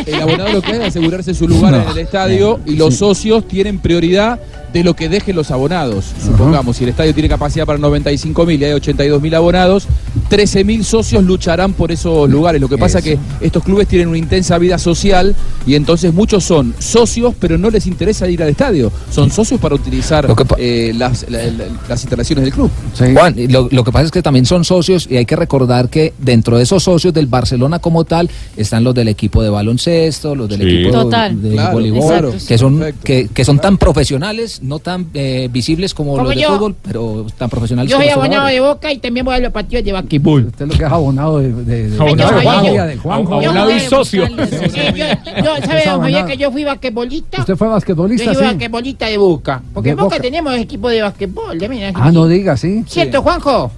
El 0.05 0.21
abonado 0.21 0.49
lo 0.53 0.61
que 0.61 0.71
hace 0.71 0.81
es 0.81 0.87
asegurarse 0.89 1.33
su 1.33 1.47
lugar 1.47 1.71
No. 1.73 1.81
en 1.83 1.87
el 1.89 1.97
estadio 1.99 2.59
y 2.65 2.75
los 2.75 2.95
socios 2.95 3.47
tienen 3.47 3.79
prioridad 3.79 4.39
de 4.74 4.84
lo 4.84 4.95
que 4.95 5.09
dejen 5.09 5.36
los 5.36 5.51
abonados. 5.51 6.05
Supongamos, 6.24 6.78
si 6.78 6.84
el 6.84 6.91
estadio 6.91 7.13
tiene 7.13 7.30
capacidad 7.30 7.65
para 7.65 7.80
95 7.80 8.45
mil 8.45 8.61
y 8.61 8.65
hay 8.65 8.74
82 8.74 9.22
mil 9.22 9.34
abonados, 9.36 9.88
13 10.30 10.63
mil 10.63 10.84
socios 10.86 11.24
lucharán 11.24 11.74
por 11.74 11.91
esos 11.91 12.30
lugares. 12.30 12.61
Lo 12.61 12.67
que 12.70 12.78
pasa 12.78 12.99
es 12.99 13.03
que 13.03 13.17
estos 13.41 13.63
clubes 13.63 13.88
tienen 13.88 14.07
una 14.07 14.17
intensa 14.17 14.57
vida 14.57 14.78
social 14.78 15.36
y 15.65 15.76
entonces 15.76 16.13
muchos 16.13 16.43
son 16.43 16.74
socios, 16.80 17.34
pero 17.39 17.57
no 17.57 17.70
les 17.70 17.88
interesa 17.88 18.28
ir 18.30 18.43
al 18.43 18.49
estadio. 18.49 18.91
Son 19.11 19.32
socios 19.32 19.59
para 19.59 19.76
utilizar 19.76 20.28
eh, 20.57 20.93
las, 20.95 21.26
la- 21.30 21.43
la- 21.45 21.65
las 21.88 22.01
instalaciones 22.03 22.43
del 22.45 22.53
club. 22.53 22.70
Juan, 23.13 23.38
y 23.38 23.47
lo, 23.47 23.67
lo 23.72 23.84
que 23.84 23.91
pasa 23.91 24.05
es 24.05 24.11
que 24.11 24.22
también 24.22 24.45
son 24.45 24.63
socios 24.63 25.07
y 25.09 25.17
hay 25.17 25.26
que 25.26 25.36
recordar 25.36 25.89
que 25.89 26.13
dentro 26.20 26.57
de 26.57 26.63
esos 26.63 26.84
socios 26.84 27.13
del 27.13 27.28
Barcelona 27.28 27.80
como 27.80 28.03
tal 28.03 28.30
están 28.57 28.84
los 28.84 28.93
del 28.93 29.07
equipo 29.07 29.41
de 29.41 29.49
baloncesto, 29.49 30.36
los 30.36 30.47
del 30.49 30.59
Sí. 30.61 30.67
equipo 30.67 30.91
Total. 31.03 31.41
de 31.41 31.51
Claro, 31.51 31.74
voleibol, 31.74 32.07
claro. 32.07 32.34
que 32.47 32.57
son 32.57 32.84
que, 33.03 33.30
que 33.34 33.45
son 33.45 33.59
tan 33.59 33.78
profesionales, 33.78 34.59
no 34.62 34.80
tan 34.80 35.07
eh, 35.14 35.47
visibles 35.51 35.93
como, 35.93 36.12
Como 36.12 36.24
los 36.26 36.36
de 36.36 36.41
yo. 36.41 36.49
fútbol, 36.49 36.76
pero 36.82 37.26
tan 37.38 37.49
profesionales 37.49 37.89
Yo 37.91 37.97
soy 37.97 38.10
abonado 38.10 38.47
de 38.47 38.60
Boca 38.60 38.91
y 38.91 38.97
también 38.97 39.26
voy 39.26 39.36
a 39.36 39.39
los 39.39 39.51
partidos 39.51 39.84
de 39.86 39.91
basquetbol. 39.91 40.45
Usted 40.45 40.66
lo 40.68 40.74
que 40.78 40.84
es 40.86 40.91
abonado 40.91 41.39
de, 41.39 41.51
de, 41.53 41.89
de- 41.89 41.95
Abonado 41.99 42.30
de 42.32 42.36
de 42.38 42.43
Juanjo, 42.43 42.62
Juanjo. 42.68 42.86
de 42.88 42.97
Juanjo. 42.97 43.34
Abonado 43.36 43.72
y 43.76 43.80
socio. 43.82 44.28
Yo, 44.28 44.36
¿sabe, 45.66 45.84
don 45.86 46.01
Javier, 46.01 46.26
que 46.26 46.38
yo 46.38 46.51
fui 46.51 46.64
basquetbolista? 46.64 47.39
Usted 47.41 47.55
fue 47.55 47.68
basquetbolista, 47.68 48.26
Yo 48.26 48.34
fui 48.34 48.43
sí. 48.43 48.45
basquetbolista 48.49 49.05
de 49.07 49.18
Boca. 49.18 49.62
Porque 49.74 49.89
De 49.89 49.91
en 49.91 49.97
Boca, 49.97 50.16
Boca. 50.16 50.22
tenemos 50.22 50.55
equipo 50.57 50.89
de 50.89 51.01
basquetbol. 51.01 51.57
Ah, 51.95 52.12
no 52.12 52.28
diga, 52.28 52.57
sí. 52.57 52.84
¿Cierto, 52.88 53.22
Juanjo? 53.22 53.72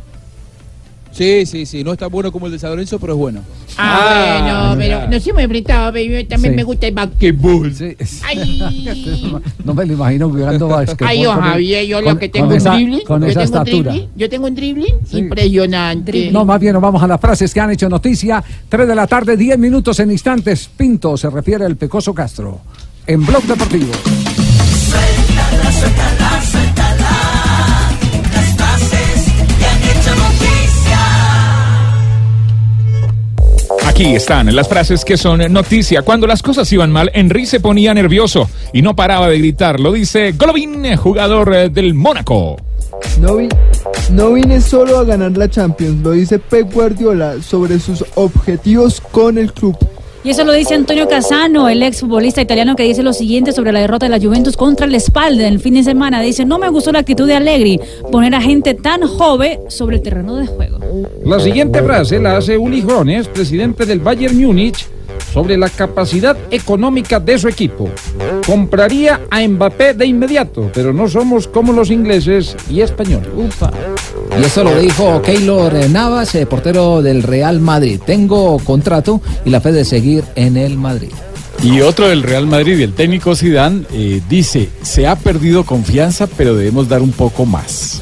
Sí, 1.12 1.45
sí, 1.45 1.66
sí. 1.66 1.84
No 1.84 1.91
es 1.91 1.99
tan 1.99 2.09
bueno 2.09 2.32
como 2.32 2.45
el 2.45 2.53
de 2.53 2.59
San 2.59 2.70
Lorenzo, 2.72 2.97
pero 2.99 3.14
es 3.14 3.20
bueno. 3.20 3.41
Ah, 3.78 4.74
bueno, 4.76 4.78
pero 4.78 5.09
nos 5.09 5.28
hemos 5.28 5.41
enfrentado, 5.43 5.86
también 5.91 6.28
Sí. 6.28 6.49
me 6.49 6.64
gusta 6.64 6.88
el 6.88 6.93
basquetbol. 6.93 7.74
Sí. 7.76 7.95
Ay, 8.24 8.62
No 9.66 9.74
me 9.74 9.86
lo 9.86 9.93
imagino 9.93 10.30
jugando 10.30 10.68
basquetbol. 10.70 11.07
ay, 11.07 11.24
con- 11.26 11.41
Javier, 11.41 11.86
yo 11.86 11.97
con- 12.01 12.05
lo 12.14 12.20
que 12.20 12.30
tengo 12.30 12.47
un 12.47 12.57
dribbling. 12.57 13.01
Con 13.05 13.22
yo 13.22 13.28
esa 13.28 13.41
tengo 13.41 13.51
un 13.59 13.62
estatura. 13.68 13.91
dribbling, 13.91 14.09
Yo 14.16 14.30
tengo 14.30 14.47
un 14.47 14.55
dribbling 14.55 14.95
impresionante. 15.12 16.32
No, 16.32 16.45
más 16.45 16.59
bien 16.59 16.74
nos 16.74 16.82
vamos 16.82 17.03
a 17.03 17.07
las 17.07 17.20
frases 17.20 17.53
que 17.53 17.59
han 17.59 17.72
hecho 17.72 17.89
noticia. 17.89 18.43
3 18.70 18.88
de 18.88 18.95
la 18.95 19.07
tarde, 19.07 19.36
10 19.38 19.57
minutos 19.59 19.99
en 19.99 20.12
instantes. 20.12 20.70
Pinto 20.76 21.18
se 21.18 21.30
refiere 21.30 21.66
al 21.66 21.76
Pecoso 21.76 22.14
Castro. 22.14 22.62
En 23.05 23.26
Blog 23.26 23.43
Deportivo. 23.43 23.91
Aquí 34.02 34.16
están 34.16 34.56
las 34.56 34.68
frases 34.68 35.06
que 35.06 35.16
son 35.16 35.54
noticia. 35.54 36.02
Cuando 36.02 36.26
las 36.26 36.41
cosas 36.41 36.74
iban 36.74 36.91
mal, 36.91 37.12
Henry 37.14 37.45
se 37.45 37.60
ponía 37.60 37.93
nervioso 37.93 38.49
y 38.74 38.82
no 38.82 38.95
paraba 38.95 39.30
de 39.30 39.38
gritar. 39.38 39.80
Lo 39.80 39.91
dice 39.91 40.32
Golovin, 40.32 40.95
jugador 40.95 41.54
eh, 41.54 41.70
del 41.70 41.93
Mónaco. 41.93 42.58
No, 43.20 43.38
no 44.10 44.34
vine 44.34 44.60
solo 44.60 44.97
a 44.97 45.04
ganar 45.04 45.38
la 45.38 45.47
Champions, 45.47 46.02
lo 46.02 46.14
dice 46.14 46.39
Pep 46.39 46.74
Guardiola 46.74 47.43
sobre 47.43 47.80
sus 47.80 48.04
objetivos 48.16 48.99
con 48.99 49.38
el 49.38 49.54
club. 49.54 49.78
Y 50.24 50.30
eso 50.30 50.43
lo 50.43 50.53
dice 50.53 50.76
Antonio 50.76 51.07
Casano, 51.07 51.67
el 51.67 51.82
exfutbolista 51.82 52.41
italiano 52.41 52.76
que 52.76 52.84
dice 52.84 53.01
lo 53.01 53.11
siguiente 53.11 53.53
sobre 53.53 53.72
la 53.72 53.80
derrota 53.80 54.05
de 54.05 54.11
la 54.11 54.24
Juventus 54.24 54.55
contra 54.55 54.86
el 54.86 54.93
Espalda 54.93 55.47
el 55.47 55.59
fin 55.59 55.74
de 55.74 55.84
semana. 55.84 56.22
Dice, 56.22 56.45
no 56.45 56.59
me 56.59 56.69
gustó 56.69 56.91
la 56.91 56.99
actitud 56.99 57.26
de 57.26 57.34
Allegri, 57.34 57.80
poner 58.11 58.36
a 58.36 58.41
gente 58.41 58.76
tan 58.76 59.01
joven 59.01 59.59
sobre 59.67 59.95
el 59.95 60.03
terreno 60.03 60.36
de 60.36 60.45
juego. 60.45 60.78
La 61.26 61.39
siguiente 61.39 61.82
frase 61.82 62.19
la 62.19 62.38
hace 62.38 62.55
Uli 62.55 62.84
Jones, 62.88 63.28
presidente 63.30 63.88
del 63.88 63.99
Bayern 63.99 64.39
Múnich, 64.39 64.88
sobre 65.34 65.57
la 65.57 65.70
capacidad 65.70 66.38
económica 66.51 67.20
de 67.20 67.38
su 67.39 67.47
equipo. 67.47 67.89
Compraría 68.45 69.22
a 69.30 69.47
Mbappé 69.47 69.93
de 69.93 70.05
inmediato, 70.05 70.70
pero 70.74 70.93
no 70.93 71.07
somos 71.07 71.47
como 71.47 71.74
los 71.74 71.89
ingleses 71.89 72.55
y 72.70 72.82
españoles. 72.82 73.30
Y 74.39 74.43
eso 74.43 74.64
lo 74.64 74.78
dijo 74.78 75.22
Keylor 75.22 75.74
Navas, 75.89 76.36
eh, 76.36 76.45
portero 76.45 77.01
del 77.01 77.24
Real 77.24 77.59
Madrid. 77.59 77.99
Tengo 78.05 78.57
contrato 78.59 79.22
y 79.45 79.49
la 79.49 79.62
fe 79.62 79.72
de 79.72 79.86
seguir 79.86 80.24
en 80.36 80.57
el 80.57 80.78
Madrid. 80.78 81.12
Y 81.64 81.82
otro 81.82 82.07
del 82.07 82.24
Real 82.24 82.47
Madrid 82.47 82.80
el 82.80 82.93
técnico 82.93 83.36
Zidane 83.36 83.84
eh, 83.93 84.22
dice, 84.28 84.70
se 84.82 85.05
ha 85.05 85.16
perdido 85.16 85.64
confianza, 85.64 86.26
pero 86.26 86.55
debemos 86.55 86.89
dar 86.89 87.01
un 87.01 87.12
poco 87.12 87.45
más. 87.45 88.01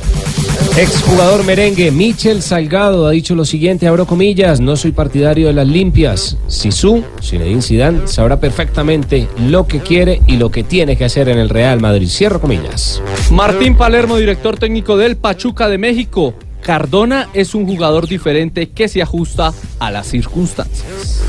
Exjugador 0.78 1.43
merengue 1.43 1.91
Michel 1.91 2.41
Salgado 2.41 3.05
ha 3.05 3.12
dicho 3.12 3.36
lo 3.36 3.43
siguiente, 3.43 3.88
abro 3.88 4.05
comillas, 4.05 4.62
no 4.62 4.76
soy 4.76 4.91
partidario 4.91 5.47
de 5.47 5.53
las 5.53 5.68
limpias. 5.68 6.38
Sisu, 6.47 7.03
Zinedine 7.22 7.62
Zidane, 7.62 8.07
sabrá 8.07 8.39
perfectamente 8.39 9.28
lo 9.47 9.68
que 9.68 9.80
quiere 9.80 10.22
y 10.28 10.38
lo 10.38 10.51
que 10.51 10.64
tiene 10.64 10.95
que 10.95 11.05
hacer 11.05 11.28
en 11.30 11.38
el 11.38 11.49
Real 11.49 11.82
Madrid. 11.82 12.07
Cierro 12.07 12.39
comillas. 12.39 13.01
Martín 13.32 13.76
Palermo, 13.76 14.18
director 14.18 14.57
técnico 14.57 14.95
del 14.97 15.18
Pachuca 15.18 15.68
de 15.68 15.78
México. 15.78 16.34
Cardona 16.70 17.30
es 17.34 17.55
un 17.55 17.65
jugador 17.65 18.07
diferente 18.07 18.70
que 18.70 18.88
se 18.88 19.01
ajusta 19.01 19.51
a 19.80 19.89
las 19.89 20.05
circunstancias. 20.05 21.20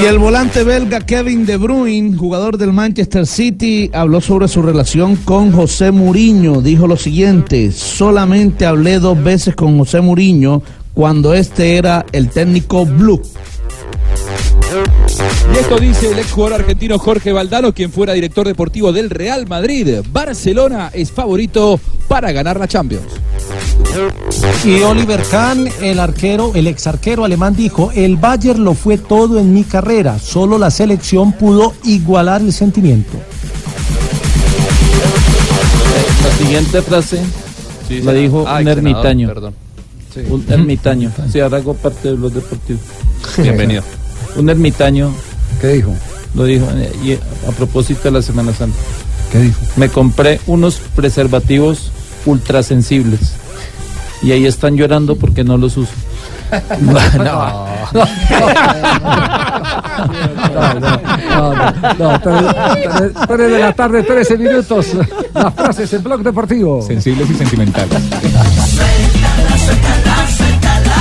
Y 0.00 0.04
el 0.04 0.16
volante 0.16 0.62
belga 0.62 1.00
Kevin 1.00 1.44
De 1.44 1.56
Bruyne, 1.56 2.16
jugador 2.16 2.56
del 2.56 2.72
Manchester 2.72 3.26
City, 3.26 3.90
habló 3.92 4.20
sobre 4.20 4.46
su 4.46 4.62
relación 4.62 5.16
con 5.16 5.50
José 5.50 5.90
Mourinho. 5.90 6.62
Dijo 6.62 6.86
lo 6.86 6.96
siguiente: 6.96 7.72
solamente 7.72 8.64
hablé 8.64 9.00
dos 9.00 9.20
veces 9.20 9.56
con 9.56 9.76
José 9.76 10.00
Mourinho 10.00 10.62
cuando 10.94 11.34
este 11.34 11.76
era 11.76 12.06
el 12.12 12.30
técnico 12.30 12.86
Blue. 12.86 13.20
Y 15.52 15.58
esto 15.58 15.78
dice 15.80 16.12
el 16.12 16.20
exjugador 16.20 16.60
argentino 16.60 16.96
Jorge 16.96 17.32
Valdano, 17.32 17.74
quien 17.74 17.90
fuera 17.90 18.12
director 18.12 18.46
deportivo 18.46 18.92
del 18.92 19.10
Real 19.10 19.48
Madrid. 19.48 19.96
Barcelona 20.12 20.92
es 20.92 21.10
favorito 21.10 21.80
para 22.06 22.30
ganar 22.30 22.60
la 22.60 22.68
Champions. 22.68 23.02
Y 24.64 24.80
Oliver 24.82 25.22
Kahn, 25.30 25.68
el 25.80 25.98
arquero, 25.98 26.52
el 26.54 26.66
ex 26.66 26.86
arquero 26.86 27.24
alemán, 27.24 27.54
dijo: 27.56 27.90
El 27.94 28.16
Bayern 28.16 28.62
lo 28.64 28.74
fue 28.74 28.98
todo 28.98 29.38
en 29.38 29.52
mi 29.52 29.64
carrera, 29.64 30.18
solo 30.18 30.58
la 30.58 30.70
selección 30.70 31.32
pudo 31.32 31.72
igualar 31.84 32.40
el 32.42 32.52
sentimiento. 32.52 33.18
La 36.22 36.36
siguiente 36.44 36.82
frase 36.82 37.20
la 38.02 38.12
dijo 38.12 38.44
Ah, 38.46 38.58
un 38.60 38.68
ermitaño. 38.68 39.28
perdón. 39.28 39.54
Un 40.28 40.44
ermitaño. 40.48 41.10
Sí, 41.32 41.40
ahora 41.40 41.58
hago 41.58 41.74
parte 41.74 42.10
de 42.10 42.16
los 42.16 42.32
deportivos. 42.34 42.82
Bienvenido. 43.38 43.82
un 44.36 44.48
ermitaño. 44.48 45.12
¿Qué 45.60 45.68
dijo? 45.68 45.94
Lo 46.34 46.44
dijo 46.44 46.66
eh, 46.76 46.92
y 47.02 47.12
a 47.14 47.52
propósito 47.56 48.02
de 48.04 48.10
la 48.12 48.22
Semana 48.22 48.52
Santa. 48.52 48.76
¿Qué 49.32 49.38
dijo? 49.38 49.60
Me 49.76 49.88
compré 49.88 50.40
unos 50.46 50.80
preservativos 50.94 51.90
ultrasensibles. 52.26 53.32
Y 54.22 54.32
ahí 54.32 54.46
están 54.46 54.76
llorando 54.76 55.16
porque 55.16 55.44
no 55.44 55.56
los 55.56 55.76
uso. 55.76 55.92
No, 60.54 60.74
no, 60.74 60.90
no, 61.30 61.54
no, 61.98 62.20
tres- 62.20 62.54
tres- 62.96 63.12
tres 63.28 63.50
de 63.52 63.58
la 63.58 63.72
tarde, 63.72 64.02
13 64.02 64.36
minutos. 64.38 64.86
Las 65.34 65.54
frases 65.54 65.92
en 65.92 66.02
Blog 66.02 66.22
Deportivo. 66.22 66.82
Sensibles 66.82 67.30
y 67.30 67.34
sentimentales. 67.34 67.90
Suéltala, 67.92 69.58
suéltala, 69.58 70.26
suéltala. 70.36 70.96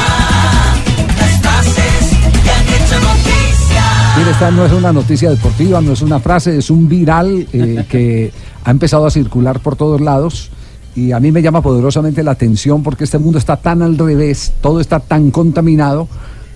Las 1.17 1.41
frases 1.41 2.17
que 2.43 2.51
han 2.51 2.67
hecho 2.67 2.95
noticia. 2.99 3.83
Mire, 4.17 4.31
esta 4.31 4.51
no 4.51 4.65
es 4.65 4.71
una 4.71 4.93
noticia 4.93 5.29
deportiva, 5.29 5.81
no 5.81 5.93
es 5.93 6.01
una 6.01 6.19
frase, 6.19 6.57
es 6.57 6.69
un 6.69 6.87
viral 6.87 7.47
eh, 7.53 7.85
que 7.89 8.31
ha 8.63 8.71
empezado 8.71 9.05
a 9.07 9.11
circular 9.11 9.59
por 9.59 9.75
todos 9.75 9.99
lados. 10.01 10.51
Y 10.95 11.11
a 11.11 11.19
mí 11.19 11.31
me 11.31 11.41
llama 11.41 11.61
poderosamente 11.61 12.23
la 12.23 12.31
atención 12.31 12.83
porque 12.83 13.03
este 13.03 13.19
mundo 13.19 13.37
está 13.37 13.57
tan 13.57 13.81
al 13.81 13.97
revés, 13.97 14.53
todo 14.61 14.79
está 14.79 14.99
tan 14.99 15.31
contaminado 15.31 16.07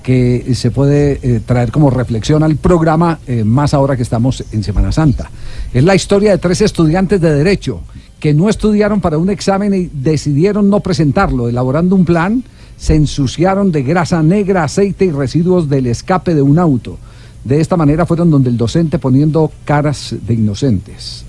que 0.03 0.53
se 0.53 0.69
puede 0.69 1.19
eh, 1.23 1.39
traer 1.45 1.71
como 1.71 1.89
reflexión 1.89 2.43
al 2.43 2.57
programa, 2.57 3.19
eh, 3.25 3.43
más 3.45 3.73
ahora 3.73 3.95
que 3.95 4.03
estamos 4.03 4.43
en 4.51 4.63
Semana 4.63 4.91
Santa. 4.91 5.31
Es 5.73 5.84
la 5.84 5.95
historia 5.95 6.31
de 6.31 6.38
tres 6.38 6.61
estudiantes 6.61 7.21
de 7.21 7.34
Derecho 7.34 7.81
que 8.19 8.34
no 8.34 8.49
estudiaron 8.49 9.01
para 9.01 9.17
un 9.17 9.29
examen 9.29 9.73
y 9.73 9.89
decidieron 9.93 10.69
no 10.69 10.79
presentarlo, 10.81 11.49
elaborando 11.49 11.95
un 11.95 12.05
plan, 12.05 12.43
se 12.77 12.95
ensuciaron 12.95 13.71
de 13.71 13.84
grasa 13.84 14.21
negra, 14.23 14.63
aceite 14.63 15.05
y 15.05 15.11
residuos 15.11 15.69
del 15.69 15.88
escape 15.88 16.36
de 16.36 16.41
un 16.41 16.59
auto. 16.59 16.97
De 17.43 17.59
esta 17.59 17.75
manera 17.75 18.05
fueron 18.05 18.31
donde 18.31 18.49
el 18.49 18.57
docente 18.57 18.99
poniendo 18.99 19.51
caras 19.65 20.15
de 20.25 20.34
inocentes. 20.34 21.25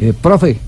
Eh, 0.00 0.14
profe, 0.18 0.58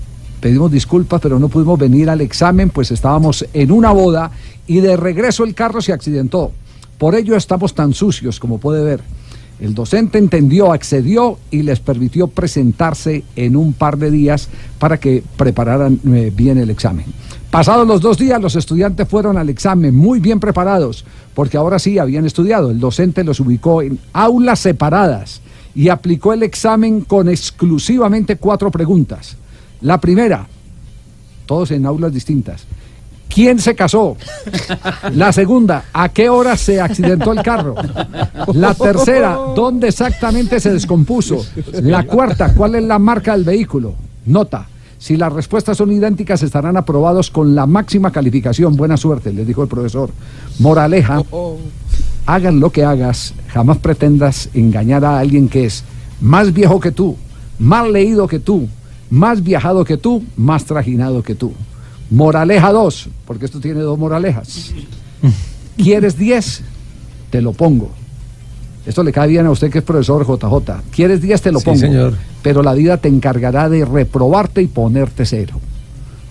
pedimos 0.43 0.69
disculpas, 0.69 1.21
pero 1.21 1.39
no 1.39 1.47
pudimos 1.47 1.79
venir 1.79 2.09
al 2.09 2.19
examen, 2.19 2.69
pues 2.69 2.91
estábamos 2.91 3.45
en 3.53 3.71
una 3.71 3.93
boda 3.93 4.29
y 4.67 4.81
de 4.81 4.97
regreso 4.97 5.45
el 5.45 5.55
carro 5.55 5.81
se 5.81 5.93
accidentó. 5.93 6.51
Por 6.97 7.15
ello 7.15 7.37
estamos 7.37 7.73
tan 7.73 7.93
sucios, 7.93 8.41
como 8.41 8.57
puede 8.57 8.83
ver. 8.83 8.99
El 9.61 9.73
docente 9.73 10.17
entendió, 10.17 10.73
accedió 10.73 11.37
y 11.49 11.63
les 11.63 11.79
permitió 11.79 12.27
presentarse 12.27 13.23
en 13.37 13.55
un 13.55 13.71
par 13.71 13.97
de 13.97 14.11
días 14.11 14.49
para 14.79 14.99
que 14.99 15.23
prepararan 15.37 16.01
eh, 16.13 16.29
bien 16.35 16.57
el 16.57 16.69
examen. 16.69 17.05
Pasados 17.49 17.87
los 17.87 18.01
dos 18.01 18.17
días, 18.17 18.41
los 18.41 18.57
estudiantes 18.57 19.07
fueron 19.07 19.37
al 19.37 19.47
examen 19.47 19.95
muy 19.95 20.19
bien 20.19 20.41
preparados, 20.41 21.05
porque 21.33 21.55
ahora 21.55 21.79
sí 21.79 21.99
habían 21.99 22.25
estudiado. 22.25 22.69
El 22.69 22.81
docente 22.81 23.23
los 23.23 23.39
ubicó 23.39 23.81
en 23.81 23.97
aulas 24.11 24.59
separadas 24.59 25.39
y 25.73 25.87
aplicó 25.87 26.33
el 26.33 26.43
examen 26.43 26.99
con 26.99 27.29
exclusivamente 27.29 28.35
cuatro 28.35 28.71
preguntas. 28.71 29.37
La 29.83 29.99
primera, 29.99 30.47
todos 31.45 31.71
en 31.71 31.85
aulas 31.85 32.13
distintas. 32.13 32.65
¿Quién 33.27 33.59
se 33.59 33.75
casó? 33.75 34.15
La 35.13 35.33
segunda, 35.33 35.85
¿a 35.91 36.09
qué 36.09 36.29
hora 36.29 36.55
se 36.55 36.79
accidentó 36.79 37.33
el 37.33 37.43
carro? 37.43 37.75
La 38.53 38.73
tercera, 38.75 39.37
¿dónde 39.55 39.89
exactamente 39.89 40.59
se 40.61 40.71
descompuso? 40.71 41.45
La 41.81 42.05
cuarta, 42.05 42.53
¿cuál 42.53 42.75
es 42.75 42.83
la 42.83 42.97
marca 42.97 43.33
del 43.33 43.43
vehículo? 43.43 43.93
Nota. 44.25 44.67
Si 44.99 45.17
las 45.17 45.33
respuestas 45.33 45.75
son 45.75 45.91
idénticas, 45.91 46.43
estarán 46.43 46.77
aprobados 46.77 47.29
con 47.29 47.53
la 47.53 47.65
máxima 47.65 48.11
calificación. 48.11 48.77
Buena 48.77 48.95
suerte, 48.95 49.33
les 49.33 49.45
dijo 49.45 49.63
el 49.63 49.67
profesor. 49.67 50.11
Moraleja, 50.59 51.21
hagan 52.25 52.61
lo 52.61 52.69
que 52.69 52.85
hagas, 52.85 53.33
jamás 53.49 53.79
pretendas 53.79 54.47
engañar 54.53 55.03
a 55.03 55.19
alguien 55.19 55.49
que 55.49 55.65
es 55.65 55.83
más 56.21 56.53
viejo 56.53 56.79
que 56.79 56.91
tú, 56.91 57.17
más 57.59 57.89
leído 57.89 58.27
que 58.27 58.39
tú, 58.39 58.69
más 59.09 59.43
viajado 59.43 59.83
que 59.85 59.97
tú, 59.97 60.23
más 60.37 60.65
trajinado 60.65 61.21
que 61.23 61.35
tú. 61.35 61.53
Moraleja 62.09 62.71
2, 62.71 63.09
porque 63.25 63.45
esto 63.45 63.59
tiene 63.59 63.79
dos 63.81 63.97
moralejas. 63.97 64.71
¿Quieres 65.77 66.17
10? 66.17 66.61
Te 67.29 67.41
lo 67.41 67.53
pongo. 67.53 67.89
Esto 68.85 69.01
le 69.03 69.11
cae 69.13 69.29
bien 69.29 69.45
a 69.45 69.51
usted 69.51 69.71
que 69.71 69.79
es 69.79 69.83
profesor 69.83 70.25
JJ. 70.27 70.81
¿Quieres 70.91 71.21
10? 71.21 71.41
Te 71.41 71.51
lo 71.51 71.59
Sí, 71.59 71.65
pongo. 71.65 71.77
señor. 71.79 72.13
Pero 72.41 72.61
la 72.61 72.73
vida 72.73 72.97
te 72.97 73.07
encargará 73.07 73.69
de 73.69 73.85
reprobarte 73.85 74.61
y 74.61 74.67
ponerte 74.67 75.25
cero. 75.25 75.55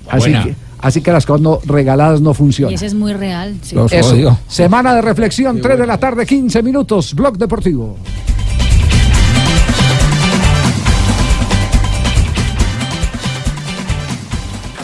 Así 0.09 0.31
Buena. 0.31 0.45
que, 0.45 0.55
así 0.81 1.01
que 1.01 1.11
las 1.11 1.25
cosas 1.25 1.41
no- 1.41 1.61
regaladas 1.65 2.21
no 2.21 2.33
Y 2.33 2.35
funcionan. 2.35 2.75
ese 2.75 2.87
es 2.87 2.95
muy 2.95 3.15
real. 3.15 3.57
sí. 3.63 3.75
Eso. 3.91 4.39
Semana 4.47 4.95
de 4.95 5.01
reflexión, 5.01 5.61
3 5.63 5.79
de 5.79 5.87
la 5.87 5.97
tarde, 5.99 6.27
15 6.27 6.63
minutos. 6.63 7.15
Blog 7.15 7.39
Deportivo. 7.39 7.97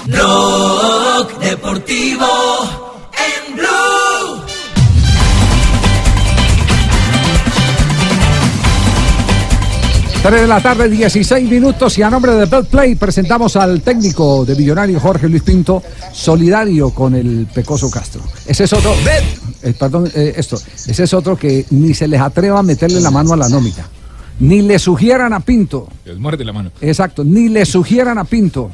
Blog 0.08 1.38
Deportivo 1.38 2.24
en 3.12 3.56
Blue. 3.56 4.42
3 10.22 10.40
de 10.40 10.46
la 10.46 10.62
tarde, 10.62 10.88
16 10.88 11.50
minutos 11.50 11.98
y 11.98 12.02
a 12.02 12.08
nombre 12.08 12.32
de 12.32 12.46
Bell 12.46 12.64
Play 12.64 12.94
presentamos 12.94 13.54
al 13.56 13.82
técnico 13.82 14.46
de 14.46 14.56
Millonario 14.56 14.98
Jorge 14.98 15.28
Luis 15.28 15.42
Pinto, 15.42 15.82
solidario 16.10 16.88
con 16.90 17.14
el 17.14 17.46
Pecoso 17.54 17.90
Castro. 17.90 18.22
Ese 18.46 18.64
es 18.64 18.72
otro, 18.72 18.94
eh, 19.62 19.74
perdón, 19.78 20.10
eh, 20.14 20.32
esto, 20.36 20.56
ese 20.86 21.04
es 21.04 21.12
otro 21.12 21.36
que 21.36 21.66
ni 21.68 21.92
se 21.92 22.08
les 22.08 22.20
atreva 22.22 22.60
a 22.60 22.62
meterle 22.62 23.02
la 23.02 23.10
mano 23.10 23.34
a 23.34 23.36
la 23.36 23.48
nómina, 23.50 23.86
ni 24.40 24.62
le 24.62 24.78
sugieran 24.78 25.34
a 25.34 25.40
Pinto, 25.40 25.86
Les 26.06 26.18
muerde 26.18 26.46
la 26.46 26.54
mano. 26.54 26.72
exacto, 26.80 27.24
ni 27.24 27.50
le 27.50 27.66
sugieran 27.66 28.16
a 28.16 28.24
Pinto 28.24 28.70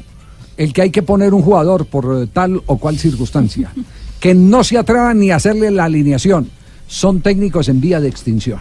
el 0.57 0.73
que 0.73 0.81
hay 0.83 0.89
que 0.89 1.01
poner 1.03 1.33
un 1.33 1.41
jugador 1.41 1.85
por 1.85 2.23
eh, 2.23 2.27
tal 2.31 2.61
o 2.65 2.77
cual 2.77 2.97
circunstancia, 2.97 3.71
que 4.19 4.33
no 4.33 4.63
se 4.63 4.77
atrevan 4.77 5.19
ni 5.19 5.31
a 5.31 5.35
hacerle 5.37 5.71
la 5.71 5.85
alineación, 5.85 6.49
son 6.87 7.21
técnicos 7.21 7.67
en 7.69 7.81
vía 7.81 7.99
de 7.99 8.07
extinción. 8.07 8.59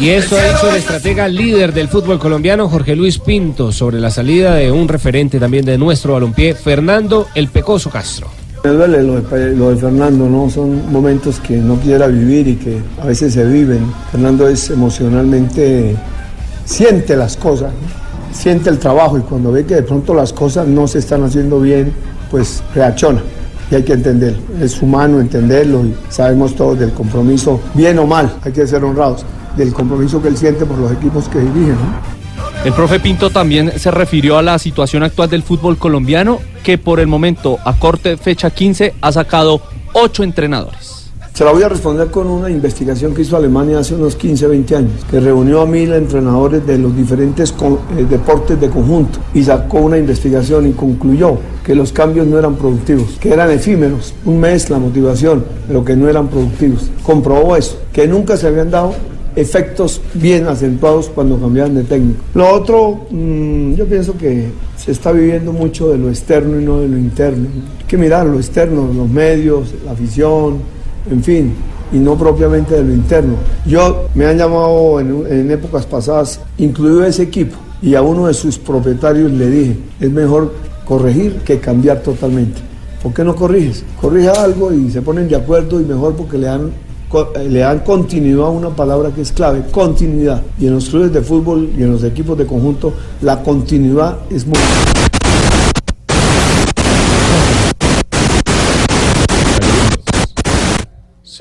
Y 0.00 0.08
eso 0.08 0.36
ha 0.36 0.42
dicho 0.44 0.68
el 0.70 0.76
estratega 0.76 1.28
líder 1.28 1.72
del 1.72 1.86
fútbol 1.88 2.18
colombiano, 2.18 2.68
Jorge 2.68 2.96
Luis 2.96 3.18
Pinto, 3.20 3.70
sobre 3.70 4.00
la 4.00 4.10
salida 4.10 4.56
de 4.56 4.72
un 4.72 4.88
referente 4.88 5.38
también 5.38 5.64
de 5.64 5.78
nuestro 5.78 6.14
balompié, 6.14 6.54
Fernando 6.54 7.28
El 7.34 7.46
Pecoso 7.48 7.90
Castro. 7.90 8.26
Me 8.64 8.70
duele 8.70 9.02
lo 9.04 9.14
de, 9.16 9.20
Pe- 9.22 9.54
lo 9.54 9.70
de 9.70 9.76
Fernando, 9.76 10.28
¿no? 10.28 10.50
Son 10.50 10.90
momentos 10.90 11.38
que 11.38 11.56
no 11.58 11.78
quisiera 11.78 12.08
vivir 12.08 12.48
y 12.48 12.56
que 12.56 12.78
a 13.00 13.06
veces 13.06 13.34
se 13.34 13.44
viven. 13.44 13.86
Fernando 14.10 14.48
es 14.48 14.68
emocionalmente, 14.70 15.94
siente 16.64 17.14
las 17.14 17.36
cosas, 17.36 17.70
¿no? 17.72 18.03
Siente 18.34 18.68
el 18.68 18.78
trabajo 18.78 19.16
y 19.16 19.22
cuando 19.22 19.52
ve 19.52 19.64
que 19.64 19.76
de 19.76 19.82
pronto 19.82 20.12
las 20.12 20.32
cosas 20.32 20.66
no 20.66 20.86
se 20.86 20.98
están 20.98 21.22
haciendo 21.22 21.60
bien, 21.60 21.94
pues 22.30 22.62
reacciona. 22.74 23.22
Y 23.70 23.76
hay 23.76 23.82
que 23.82 23.94
entenderlo. 23.94 24.42
Es 24.60 24.82
humano 24.82 25.20
entenderlo 25.20 25.86
y 25.86 25.94
sabemos 26.10 26.54
todos 26.54 26.78
del 26.78 26.92
compromiso, 26.92 27.60
bien 27.72 27.98
o 27.98 28.06
mal, 28.06 28.36
hay 28.42 28.52
que 28.52 28.66
ser 28.66 28.84
honrados, 28.84 29.24
del 29.56 29.72
compromiso 29.72 30.20
que 30.20 30.28
él 30.28 30.36
siente 30.36 30.66
por 30.66 30.76
los 30.78 30.92
equipos 30.92 31.28
que 31.28 31.38
dirige. 31.38 31.70
¿no? 31.70 32.14
El 32.64 32.72
profe 32.72 32.98
Pinto 32.98 33.30
también 33.30 33.78
se 33.78 33.90
refirió 33.90 34.38
a 34.38 34.42
la 34.42 34.58
situación 34.58 35.02
actual 35.02 35.30
del 35.30 35.42
fútbol 35.42 35.78
colombiano, 35.78 36.40
que 36.62 36.78
por 36.78 36.98
el 36.98 37.06
momento, 37.06 37.58
a 37.64 37.78
corte 37.78 38.16
fecha 38.16 38.50
15, 38.50 38.94
ha 39.00 39.12
sacado 39.12 39.60
ocho 39.92 40.22
entrenadores. 40.22 40.93
Se 41.34 41.44
la 41.44 41.50
voy 41.50 41.64
a 41.64 41.68
responder 41.68 42.12
con 42.12 42.28
una 42.28 42.48
investigación 42.48 43.12
que 43.12 43.22
hizo 43.22 43.36
Alemania 43.36 43.80
hace 43.80 43.96
unos 43.96 44.14
15, 44.14 44.46
20 44.46 44.76
años, 44.76 45.04
que 45.10 45.18
reunió 45.18 45.62
a 45.62 45.66
mil 45.66 45.92
entrenadores 45.92 46.64
de 46.64 46.78
los 46.78 46.96
diferentes 46.96 47.50
eh, 47.50 48.06
deportes 48.08 48.60
de 48.60 48.68
conjunto 48.68 49.18
y 49.34 49.42
sacó 49.42 49.78
una 49.80 49.98
investigación 49.98 50.68
y 50.68 50.74
concluyó 50.74 51.36
que 51.64 51.74
los 51.74 51.90
cambios 51.90 52.28
no 52.28 52.38
eran 52.38 52.54
productivos, 52.54 53.18
que 53.18 53.32
eran 53.32 53.50
efímeros, 53.50 54.14
un 54.24 54.38
mes 54.38 54.70
la 54.70 54.78
motivación, 54.78 55.44
pero 55.66 55.84
que 55.84 55.96
no 55.96 56.08
eran 56.08 56.28
productivos. 56.28 56.88
Comprobó 57.02 57.56
eso, 57.56 57.80
que 57.92 58.06
nunca 58.06 58.36
se 58.36 58.46
habían 58.46 58.70
dado 58.70 58.94
efectos 59.34 60.02
bien 60.14 60.46
acentuados 60.46 61.10
cuando 61.12 61.36
cambiaban 61.40 61.74
de 61.74 61.82
técnico. 61.82 62.22
Lo 62.34 62.48
otro, 62.48 63.06
mm, 63.10 63.74
yo 63.74 63.86
pienso 63.86 64.16
que 64.16 64.50
se 64.76 64.92
está 64.92 65.10
viviendo 65.10 65.52
mucho 65.52 65.88
de 65.88 65.98
lo 65.98 66.10
externo 66.10 66.60
y 66.60 66.64
no 66.64 66.78
de 66.78 66.86
lo 66.86 66.96
interno. 66.96 67.48
Hay 67.80 67.86
que 67.88 67.96
mirar 67.96 68.24
lo 68.24 68.36
externo, 68.36 68.88
los 68.94 69.10
medios, 69.10 69.74
la 69.84 69.90
afición, 69.90 70.58
en 71.10 71.22
fin, 71.22 71.54
y 71.92 71.98
no 71.98 72.16
propiamente 72.16 72.74
de 72.74 72.84
lo 72.84 72.92
interno. 72.92 73.36
Yo 73.66 74.06
me 74.14 74.26
han 74.26 74.38
llamado 74.38 75.00
en, 75.00 75.50
épocas 75.50 75.86
pasadas, 75.86 76.40
incluido 76.58 77.04
ese 77.04 77.22
equipo, 77.22 77.56
y 77.82 77.94
a 77.94 78.02
uno 78.02 78.26
de 78.26 78.34
sus 78.34 78.58
propietarios 78.58 79.30
le 79.30 79.50
dije, 79.50 79.78
es 80.00 80.10
mejor 80.10 80.52
corregir 80.84 81.36
que 81.44 81.60
cambiar 81.60 82.00
totalmente. 82.00 82.60
¿Por 83.02 83.12
qué 83.12 83.22
no 83.22 83.36
corriges? 83.36 83.84
Corrige 84.00 84.30
algo 84.30 84.72
y 84.72 84.90
se 84.90 85.02
ponen 85.02 85.28
de 85.28 85.36
acuerdo 85.36 85.80
y 85.80 85.84
mejor 85.84 86.14
porque 86.14 86.38
le 86.38 86.46
dan, 86.46 86.70
eh, 87.36 87.48
le 87.48 87.58
dan 87.58 87.80
continuidad 87.80 88.46
a 88.46 88.50
una 88.50 88.70
palabra 88.70 89.10
que 89.10 89.20
es 89.20 89.30
clave, 89.30 89.62
continuidad. 89.70 90.40
Y 90.58 90.66
en 90.66 90.74
los 90.74 90.88
clubes 90.88 91.12
de 91.12 91.20
fútbol 91.20 91.70
y 91.76 91.82
en 91.82 91.92
los 91.92 92.02
equipos 92.02 92.38
de 92.38 92.46
conjunto, 92.46 92.94
la 93.20 93.42
continuidad 93.42 94.20
es 94.30 94.46
muy... 94.46 94.56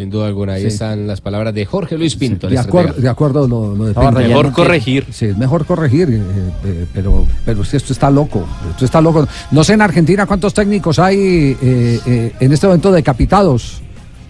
Sin 0.03 0.09
duda 0.09 0.27
alguna, 0.27 0.53
ahí 0.55 0.63
Sí. 0.63 0.67
están 0.67 1.07
las 1.07 1.21
palabras 1.21 1.53
de 1.53 1.65
Jorge 1.65 1.97
Luis 1.97 2.17
Pinto. 2.17 2.49
De 2.49 2.57
acuerdo, 2.59 2.93
de 3.01 3.07
acuerdo 3.07 3.47
lo, 3.47 3.73
lo 3.73 3.85
de 3.85 3.93
No, 3.93 4.01
Pinto. 4.01 4.11
mejor 4.11 4.15
Realmente- 4.25 4.51
corregir. 4.53 5.05
Sí, 5.11 5.27
es 5.27 5.37
mejor 5.37 5.65
corregir, 5.65 6.09
eh, 6.09 6.21
eh, 6.65 6.85
pero, 6.93 7.25
pero 7.45 7.61
es 7.61 7.69
que 7.69 7.77
esto 7.77 7.93
está 7.93 8.09
loco. 8.11 8.45
Esto 8.71 8.83
está 8.83 8.99
loco. 8.99 9.25
No 9.51 9.63
sé 9.63 9.71
en 9.75 9.81
Argentina 9.81 10.25
cuántos 10.25 10.53
técnicos 10.53 10.99
hay 10.99 11.55
eh, 11.61 11.99
eh, 12.05 12.33
en 12.37 12.51
este 12.51 12.67
momento 12.67 12.91
decapitados. 12.91 13.81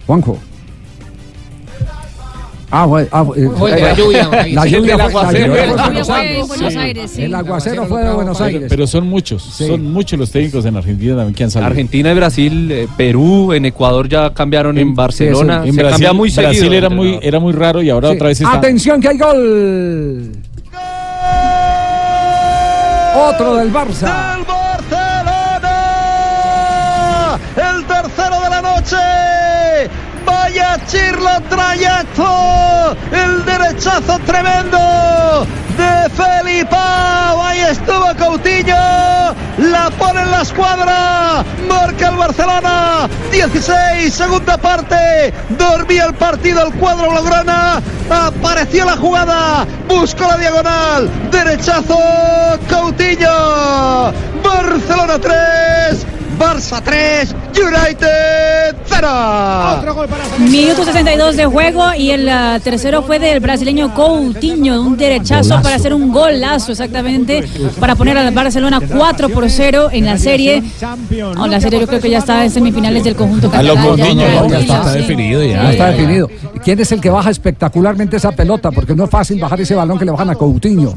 Juanjo. 0.06 0.38
Ah, 2.76 2.86
bueno, 2.86 3.08
ah, 3.12 3.24
eh, 3.36 3.48
Fue 3.56 3.72
de 3.72 3.80
la 3.82 3.94
lluvia, 3.94 4.28
La 4.50 4.62
sí, 4.64 4.70
lluvia 4.70 4.76
el 4.76 4.82
fue, 4.82 4.96
la 4.96 5.04
aguacero. 5.04 5.46
lluvia 5.46 5.64
El 5.64 5.70
fue 5.70 5.80
aguacero 5.84 6.44
fue. 7.06 7.24
El 7.24 7.34
aguacero 7.36 7.86
fue 7.86 8.02
de 8.02 8.10
Buenos 8.12 8.40
Aires. 8.40 8.66
pero 8.68 8.86
son 8.88 9.06
muchos, 9.08 9.42
son 9.44 9.92
muchos 9.92 10.18
los 10.18 10.30
técnicos 10.32 10.64
en 10.64 10.76
Argentina 10.76 11.14
también 11.14 11.34
que 11.36 11.44
han 11.44 11.52
salido. 11.52 11.68
Argentina 11.70 12.10
y 12.10 12.14
Brasil, 12.14 12.72
eh, 12.72 12.88
Perú, 12.96 13.52
en 13.52 13.66
Ecuador 13.66 14.08
ya 14.08 14.34
cambiaron 14.34 14.76
en, 14.76 14.92
Barcelona. 14.92 15.62
En 15.64 15.72
se 15.72 15.80
Brasil, 15.82 15.90
cambia 15.92 16.12
muy 16.14 16.30
Brasil 16.32 16.54
seguido. 16.62 16.74
era 16.74 16.90
muy, 16.90 17.16
era 17.22 17.38
muy 17.38 17.52
raro 17.52 17.80
y 17.80 17.90
ahora 17.90 18.08
Sí. 18.08 18.14
otra 18.16 18.26
vez 18.26 18.40
está. 18.40 18.54
Atención 18.54 19.00
que 19.00 19.08
hay 19.08 19.18
gol. 19.18 20.32
Otro 23.16 23.54
del 23.56 23.72
Barça. 23.72 24.34
el 27.56 27.84
tercero 27.84 28.40
de 28.42 28.50
la 28.50 28.62
noche. 28.62 28.96
Vaya 30.54 30.78
chirlo 30.86 31.30
trayecto, 31.48 32.96
el 33.10 33.44
derechazo 33.44 34.20
tremendo 34.20 35.44
de 35.76 36.08
Felipao. 36.10 37.42
Ahí 37.42 37.58
estuvo 37.62 38.14
Coutinho, 38.16 39.34
la 39.58 39.90
pone 39.98 40.20
en 40.20 40.30
la 40.30 40.42
escuadra. 40.42 41.44
Marca 41.68 42.08
el 42.08 42.16
Barcelona. 42.16 43.08
16, 43.32 44.14
segunda 44.14 44.56
parte. 44.56 45.34
Dormía 45.58 46.04
el 46.04 46.14
partido 46.14 46.68
el 46.68 46.72
cuadro 46.74 47.10
blaugrana. 47.10 47.82
Apareció 48.08 48.84
la 48.84 48.96
jugada. 48.96 49.66
Buscó 49.88 50.28
la 50.28 50.36
diagonal. 50.36 51.10
Derechazo. 51.32 51.98
Coutinho. 52.68 54.12
Barcelona 54.44 55.18
3. 55.18 56.06
Barça 56.38 56.80
3, 56.82 57.34
United 57.56 58.76
0. 58.86 59.08
Minuto 60.50 60.84
62 60.84 61.36
de 61.36 61.46
juego 61.46 61.84
y 61.96 62.10
el 62.10 62.28
ah, 62.28 62.58
tercero 62.62 63.02
fue 63.02 63.18
del 63.18 63.40
brasileño 63.40 63.94
Coutinho, 63.94 64.80
un 64.82 64.96
derechazo 64.96 65.60
para 65.62 65.76
hacer 65.76 65.94
un 65.94 66.10
golazo 66.12 66.72
exactamente, 66.72 67.44
para 67.78 67.94
poner 67.94 68.18
al 68.18 68.32
Barcelona 68.34 68.80
4 68.80 69.28
por 69.30 69.48
0 69.48 69.88
en 69.92 70.04
la 70.06 70.18
serie. 70.18 70.62
No, 71.34 71.46
la 71.46 71.60
serie 71.60 71.80
yo 71.80 71.86
creo 71.86 72.00
que 72.00 72.10
ya 72.10 72.18
está 72.18 72.44
en 72.44 72.50
semifinales 72.50 73.04
del 73.04 73.14
conjunto 73.14 73.50
catalán. 73.50 73.96
ya- 73.96 74.14
ya- 74.14 74.46
ya 74.48 74.58
está 74.60 74.92
sí. 74.92 74.98
definido 74.98 75.42
ya. 75.44 75.70
está 75.70 75.90
definido. 75.90 76.28
¿Quién 76.62 76.80
es 76.80 76.90
el 76.92 77.00
que 77.00 77.10
baja 77.10 77.30
espectacularmente 77.30 78.16
esa 78.16 78.32
pelota? 78.32 78.70
Porque 78.70 78.94
no 78.94 79.04
es 79.04 79.10
fácil 79.10 79.38
bajar 79.40 79.60
ese 79.60 79.74
balón 79.74 79.98
que 79.98 80.04
le 80.04 80.10
bajan 80.10 80.30
a 80.30 80.34
Coutinho. 80.34 80.94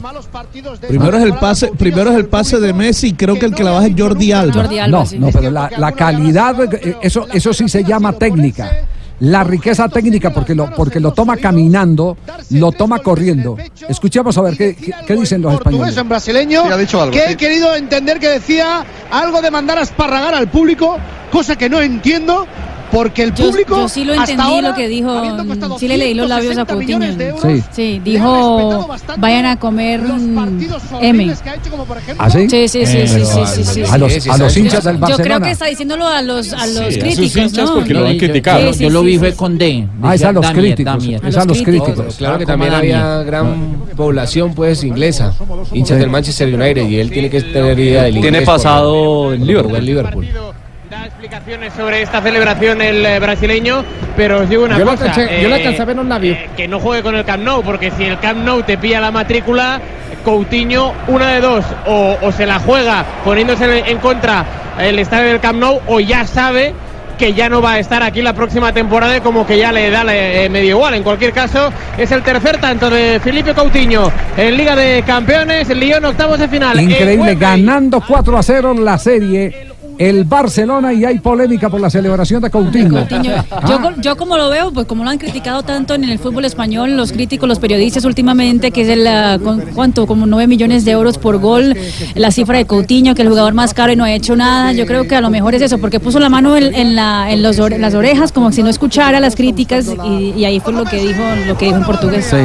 Primero 0.87 1.17
es 1.17 1.23
el 1.23 1.33
pase, 1.35 1.71
primero 1.77 2.09
es 2.11 2.17
el 2.17 2.25
pase 2.27 2.59
de 2.59 2.73
Messi, 2.73 3.13
creo 3.13 3.37
que 3.37 3.45
el 3.45 3.53
que 3.53 3.63
la 3.63 3.71
baja 3.71 3.87
es 3.87 3.93
Jordi 3.97 4.31
Alba. 4.31 4.63
no, 4.87 5.03
no, 5.19 5.29
pero 5.31 5.51
la, 5.51 5.69
la 5.77 5.91
calidad, 5.91 6.46
eh, 6.51 6.95
eso, 7.01 7.27
eso 7.33 7.53
sí 7.53 7.67
se 7.69 7.83
llama 7.83 8.13
técnica. 8.13 8.71
La 9.19 9.43
riqueza 9.43 9.89
técnica, 9.89 10.31
porque 10.31 10.53
lo, 10.53 10.69
porque 10.75 10.99
lo 10.99 11.11
toma 11.11 11.37
caminando, 11.37 12.17
lo 12.51 12.71
toma 12.71 12.99
corriendo. 12.99 13.57
Escuchemos 13.89 14.37
a 14.37 14.41
ver 14.43 14.55
qué, 14.55 14.75
qué- 14.75 14.93
qué 15.07 15.15
dicen 15.15 15.41
los 15.41 15.53
españoles. 15.55 15.97
en 15.97 16.07
brasileño 16.07 16.63
Sí, 16.67 16.71
ha 16.71 16.77
dicho 16.77 17.01
algo, 17.01 17.13
que 17.13 17.25
sí. 17.25 17.31
he 17.33 17.35
querido 17.35 17.75
entender 17.75 18.19
que 18.19 18.27
decía 18.29 18.85
algo 19.09 19.41
de 19.41 19.49
mandar 19.49 19.79
a 19.79 19.81
esparragar 19.81 20.35
al 20.35 20.49
público, 20.49 20.97
cosa 21.31 21.55
que 21.55 21.67
no 21.67 21.81
entiendo. 21.81 22.45
Porque 22.91 23.23
el 23.23 23.33
Yo- 23.33 23.49
público 23.49 23.75
yo 23.81 23.89
sí 23.89 24.05
lo 24.05 24.13
entendí 24.13 24.41
ahora, 24.41 24.69
lo 24.69 24.75
que 24.75 24.87
dijo, 24.87 25.09
costado 25.45 25.77
sí 25.77 25.87
le 25.89 25.97
leí 25.97 26.13
los 26.13 26.29
labios 26.29 26.57
a 26.57 26.65
160 26.65 26.73
Coutinho. 26.73 27.25
euros, 27.25 27.63
Sí. 27.73 28.01
dijo, 28.03 28.87
vayan 29.17 29.45
a 29.45 29.59
comer 29.59 30.01
mm, 30.01 30.57
M. 31.01 31.33
¿Ah, 32.17 32.29
sí? 32.29 32.49
Sí, 32.49 32.67
sí, 32.67 32.85
sí, 32.85 33.07
sí, 33.07 33.25
sí, 33.25 33.45
sí, 33.45 33.63
sí. 33.63 33.83
A 33.89 33.97
los, 33.97 34.27
a 34.29 34.37
los 34.37 34.55
hinchas 34.57 34.83
del 34.85 34.95
Yo 34.95 34.99
creo 35.01 35.15
Barcelona. 35.17 35.45
que 35.45 35.51
está 35.51 35.65
diciéndolo 35.65 36.07
a 36.07 36.21
los, 36.21 36.53
a 36.53 36.65
los 36.65 36.75
Sí, 36.77 36.79
a 36.79 36.91
sus 36.91 36.97
críticos, 37.03 37.35
hinchas 37.37 37.65
¿no? 37.69 37.73
porque 37.75 37.93
lo 37.93 38.05
han 38.05 38.11
Sí, 38.13 38.17
criticado. 38.19 38.59
sí, 38.71 38.77
sí, 38.77 38.83
Yo 38.85 38.89
lo 38.89 38.99
sí, 39.01 39.05
vi 39.05 39.13
sí. 39.13 39.19
fue 39.19 39.33
con 39.33 39.57
D. 39.57 39.87
Ah, 40.01 40.15
es 40.15 40.23
a 40.23 40.31
los 40.31 40.49
críticos, 40.51 41.03
es 41.25 41.37
a 41.37 41.45
los 41.45 41.61
críticos. 41.61 42.15
Claro 42.17 42.37
que 42.37 42.45
también 42.45 42.73
había 42.73 43.23
gran 43.23 43.83
población 43.95 44.53
pues 44.53 44.83
inglesa, 44.83 45.33
hinchas 45.73 45.99
del 45.99 46.09
Manchester 46.09 46.47
United 46.53 46.87
y 46.87 46.99
él 46.99 47.11
tiene 47.11 47.29
que 47.29 47.41
tener 47.41 47.77
idea 47.79 48.03
del 48.03 48.21
Tiene 48.21 48.41
pasado 48.43 49.33
en 49.33 49.45
Liverpool. 49.45 50.27
En 51.27 51.33
explicaciones 51.33 51.73
sobre 51.73 52.01
esta 52.01 52.21
celebración 52.21 52.81
el 52.81 53.05
eh, 53.05 53.19
brasileño, 53.19 53.83
pero 54.15 54.39
os 54.41 54.49
digo 54.49 54.63
una 54.63 54.77
Yo 54.77 54.85
cosa. 54.85 55.11
alcancé- 55.11 55.41
yo 55.41 55.49
la 55.49 55.55
eh, 55.57 55.59
alcancé 55.59 55.81
a 55.81 55.85
ver 55.85 55.95
los 55.97 56.05
labios. 56.05 56.37
que 56.55 56.67
no 56.67 56.79
juegue 56.79 57.03
con 57.03 57.15
el 57.15 57.25
Camp 57.25 57.43
Nou, 57.43 57.61
porque 57.63 57.91
si 57.91 58.05
el 58.05 58.17
Camp 58.19 58.43
Nou 58.45 58.63
te 58.63 58.77
pilla 58.77 59.01
la 59.01 59.11
matrícula, 59.11 59.81
Coutinho, 60.23 60.93
una 61.07 61.33
de 61.33 61.41
dos, 61.41 61.65
o, 61.85 62.17
o 62.21 62.31
se 62.31 62.45
la 62.45 62.59
juega 62.59 63.05
poniéndose 63.25 63.83
en 63.87 63.97
contra 63.97 64.45
el 64.79 64.97
estadio 64.99 65.27
del 65.31 65.39
Camp 65.41 65.59
Nou, 65.59 65.81
o 65.87 65.99
ya 65.99 66.25
sabe 66.25 66.73
que 67.17 67.33
ya 67.33 67.49
no 67.49 67.61
va 67.63 67.73
a 67.73 67.79
estar 67.79 68.03
aquí 68.03 68.21
la 68.21 68.33
próxima 68.33 68.71
temporada 68.71 69.17
y 69.17 69.21
como 69.21 69.45
que 69.45 69.57
ya 69.57 69.71
le 69.71 69.89
da 69.89 70.03
eh, 70.07 70.47
medio 70.49 70.75
igual. 70.77 70.93
En 70.93 71.01
cualquier 71.03 71.33
caso, 71.33 71.73
es 71.97 72.11
el 72.11 72.21
tercer 72.21 72.57
tanto 72.61 72.89
de 72.91 73.19
Felipe 73.21 73.53
Coutinho 73.55 74.11
en 74.37 74.55
Liga 74.55 74.75
de 74.75 75.03
Campeones, 75.05 75.67
el 75.69 75.79
Lyon 75.79 76.05
octavos 76.05 76.37
de 76.39 76.47
final. 76.47 76.77
En 76.79 76.91
Increíble, 76.91 77.35
ganando 77.35 78.01
4 78.07 78.37
a 78.37 78.43
0 78.43 78.75
la 78.79 78.97
serie. 78.99 79.66
El 79.97 80.23
Barcelona 80.25 80.93
y 80.93 81.05
hay 81.05 81.19
polémica 81.19 81.69
por 81.69 81.81
la 81.81 81.89
celebración 81.89 82.41
de 82.41 82.49
Coutinho. 82.51 82.99
Coutinho. 83.07 83.31
Yo, 83.67 83.81
co- 83.81 83.93
yo 84.01 84.15
como 84.15 84.37
lo 84.37 84.49
veo, 84.49 84.71
pues 84.71 84.85
como 84.85 85.03
lo 85.03 85.09
han 85.09 85.17
criticado 85.17 85.63
tanto 85.63 85.93
en 85.95 86.03
el 86.03 86.19
fútbol 86.19 86.45
español, 86.45 86.95
los 86.95 87.11
críticos, 87.11 87.49
los 87.49 87.59
periodistas 87.59 88.05
últimamente, 88.05 88.71
que 88.71 88.81
es 88.81 88.89
el, 88.89 89.07
ah, 89.07 89.39
con- 89.43 89.61
¿cuánto? 89.73 90.05
Como 90.05 90.25
9 90.27 90.47
millones 90.47 90.85
de 90.85 90.91
euros 90.91 91.17
por 91.17 91.39
gol, 91.39 91.75
la 92.15 92.31
cifra 92.31 92.57
de 92.57 92.65
Coutinho, 92.65 93.15
que 93.15 93.21
es 93.21 93.25
el 93.25 93.29
jugador 93.29 93.53
más 93.53 93.73
caro 93.73 93.91
y 93.91 93.95
no 93.95 94.03
ha 94.03 94.11
hecho 94.11 94.35
nada, 94.35 94.71
yo 94.73 94.85
creo 94.85 95.07
que 95.07 95.15
a 95.15 95.21
lo 95.21 95.29
mejor 95.29 95.55
es 95.55 95.61
eso, 95.63 95.77
porque 95.79 95.99
puso 95.99 96.19
la 96.19 96.29
mano 96.29 96.55
en, 96.55 96.75
en 96.75 96.95
la, 96.95 97.31
en 97.31 97.41
los 97.41 97.57
las 97.57 97.93
orejas 97.95 98.31
como 98.31 98.51
si 98.51 98.61
no 98.61 98.69
escuchara 98.69 99.19
las 99.19 99.35
críticas 99.35 99.87
y, 100.05 100.33
y 100.37 100.45
ahí 100.45 100.59
fue 100.59 100.73
lo 100.73 100.83
que 100.85 100.97
dijo, 100.97 101.21
lo 101.47 101.57
que 101.57 101.65
dijo 101.65 101.77
en 101.77 101.83
portugués. 101.85 102.25
Sí. 102.29 102.37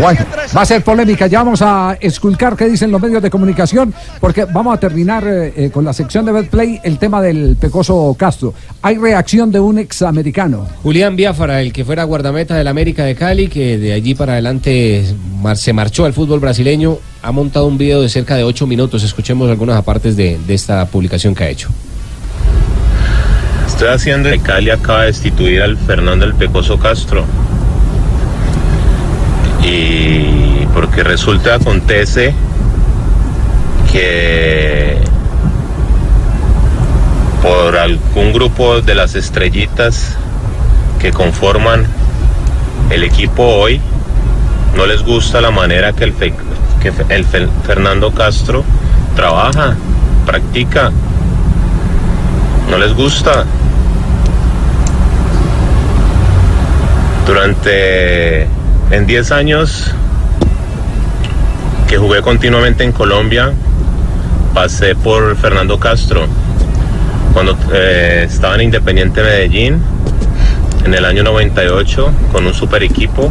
Bueno, 0.00 0.20
va 0.56 0.62
a 0.62 0.64
ser 0.64 0.84
polémica. 0.84 1.26
Ya 1.26 1.40
vamos 1.40 1.60
a 1.60 1.96
esculcar 2.00 2.54
qué 2.56 2.68
dicen 2.68 2.90
los 2.92 3.00
medios 3.00 3.20
de 3.20 3.30
comunicación, 3.30 3.92
porque 4.20 4.44
vamos 4.44 4.74
a 4.74 4.78
terminar 4.78 5.24
eh, 5.26 5.52
eh, 5.56 5.70
con 5.70 5.84
la 5.84 5.92
sección 5.92 6.24
de 6.24 6.30
Betplay 6.32 6.80
el 6.84 6.98
tema 6.98 7.20
del 7.20 7.56
Pecoso 7.60 8.14
Castro. 8.16 8.54
Hay 8.82 8.96
reacción 8.96 9.50
de 9.50 9.58
un 9.58 9.78
examericano. 9.78 10.68
Julián 10.84 11.16
Biafara, 11.16 11.60
el 11.60 11.72
que 11.72 11.84
fuera 11.84 12.04
guardameta 12.04 12.54
del 12.54 12.68
América 12.68 13.04
de 13.04 13.16
Cali, 13.16 13.48
que 13.48 13.76
de 13.76 13.92
allí 13.92 14.14
para 14.14 14.34
adelante 14.34 15.04
mar- 15.42 15.56
se 15.56 15.72
marchó 15.72 16.04
al 16.04 16.12
fútbol 16.12 16.38
brasileño, 16.38 16.98
ha 17.22 17.32
montado 17.32 17.66
un 17.66 17.76
video 17.76 18.00
de 18.00 18.08
cerca 18.08 18.36
de 18.36 18.44
ocho 18.44 18.68
minutos. 18.68 19.02
Escuchemos 19.02 19.50
algunas 19.50 19.76
apartes 19.76 20.16
de, 20.16 20.38
de 20.46 20.54
esta 20.54 20.86
publicación 20.86 21.34
que 21.34 21.42
ha 21.44 21.48
hecho. 21.48 21.70
Estoy 23.66 23.88
haciendo 23.88 24.30
que 24.30 24.38
Cali 24.38 24.70
acaba 24.70 25.00
de 25.00 25.06
destituir 25.08 25.60
al 25.60 25.76
Fernando 25.76 26.24
el 26.24 26.34
Pecoso 26.34 26.78
Castro. 26.78 27.24
Y 29.68 30.66
porque 30.72 31.02
resulta, 31.02 31.56
acontece 31.56 32.32
que 33.92 34.96
por 37.42 37.76
algún 37.76 38.32
grupo 38.32 38.80
de 38.80 38.94
las 38.94 39.14
estrellitas 39.14 40.16
que 40.98 41.12
conforman 41.12 41.86
el 42.90 43.04
equipo 43.04 43.42
hoy, 43.42 43.80
no 44.74 44.86
les 44.86 45.02
gusta 45.02 45.40
la 45.42 45.50
manera 45.50 45.92
que 45.92 46.04
el, 46.04 46.14
Fernando 47.66 48.10
Castro 48.12 48.64
trabaja, 49.14 49.76
practica. 50.24 50.90
No 52.70 52.78
les 52.78 52.94
gusta. 52.94 53.44
Durante 57.26 58.48
en 58.90 59.06
10 59.06 59.32
años 59.32 59.92
que 61.88 61.98
jugué 61.98 62.22
continuamente 62.22 62.84
en 62.84 62.92
Colombia, 62.92 63.52
pasé 64.54 64.94
por 64.94 65.36
Fernando 65.36 65.78
Castro. 65.78 66.26
Cuando 67.32 67.56
eh, 67.72 68.26
estaba 68.28 68.54
en 68.56 68.62
Independiente 68.62 69.22
Medellín, 69.22 69.80
en 70.84 70.94
el 70.94 71.04
año 71.04 71.22
98, 71.22 72.10
con 72.32 72.46
un 72.46 72.54
super 72.54 72.82
equipo, 72.82 73.30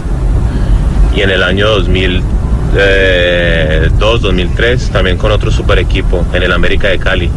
y 1.15 1.21
en 1.21 1.31
el 1.31 1.41
año 1.43 1.67
2002, 1.67 4.21
2003, 4.21 4.89
también 4.91 5.17
con 5.17 5.31
otro 5.31 5.49
super 5.51 5.79
equipo, 5.79 6.25
en 6.33 6.43
el 6.43 6.51
América 6.51 6.89
de 6.89 6.99
Cali. 6.99 7.31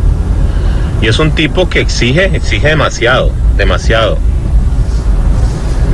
Y 1.03 1.07
es 1.07 1.19
un 1.19 1.31
tipo 1.33 1.69
que 1.69 1.81
exige, 1.81 2.37
exige 2.37 2.69
demasiado, 2.69 3.33
demasiado 3.57 4.19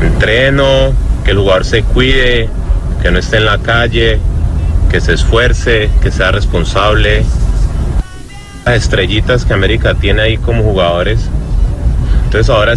entreno, 0.03 0.93
que 1.27 1.33
el 1.33 1.39
jugador 1.39 1.65
se 1.65 1.83
cuide, 1.83 2.49
que 3.03 3.11
no 3.11 3.19
esté 3.19 3.39
en 3.39 3.47
la 3.47 3.59
calle, 3.59 4.21
que 4.89 5.01
se 5.01 5.13
esfuerce, 5.13 5.91
que 6.01 6.13
sea 6.13 6.31
responsable. 6.31 7.25
Las 8.65 8.77
estrellitas 8.77 9.45
que 9.45 9.53
América 9.53 9.95
tiene 9.95 10.23
ahí 10.23 10.37
como 10.37 10.63
jugadores. 10.63 11.29
Entonces 12.27 12.49
ahora, 12.49 12.77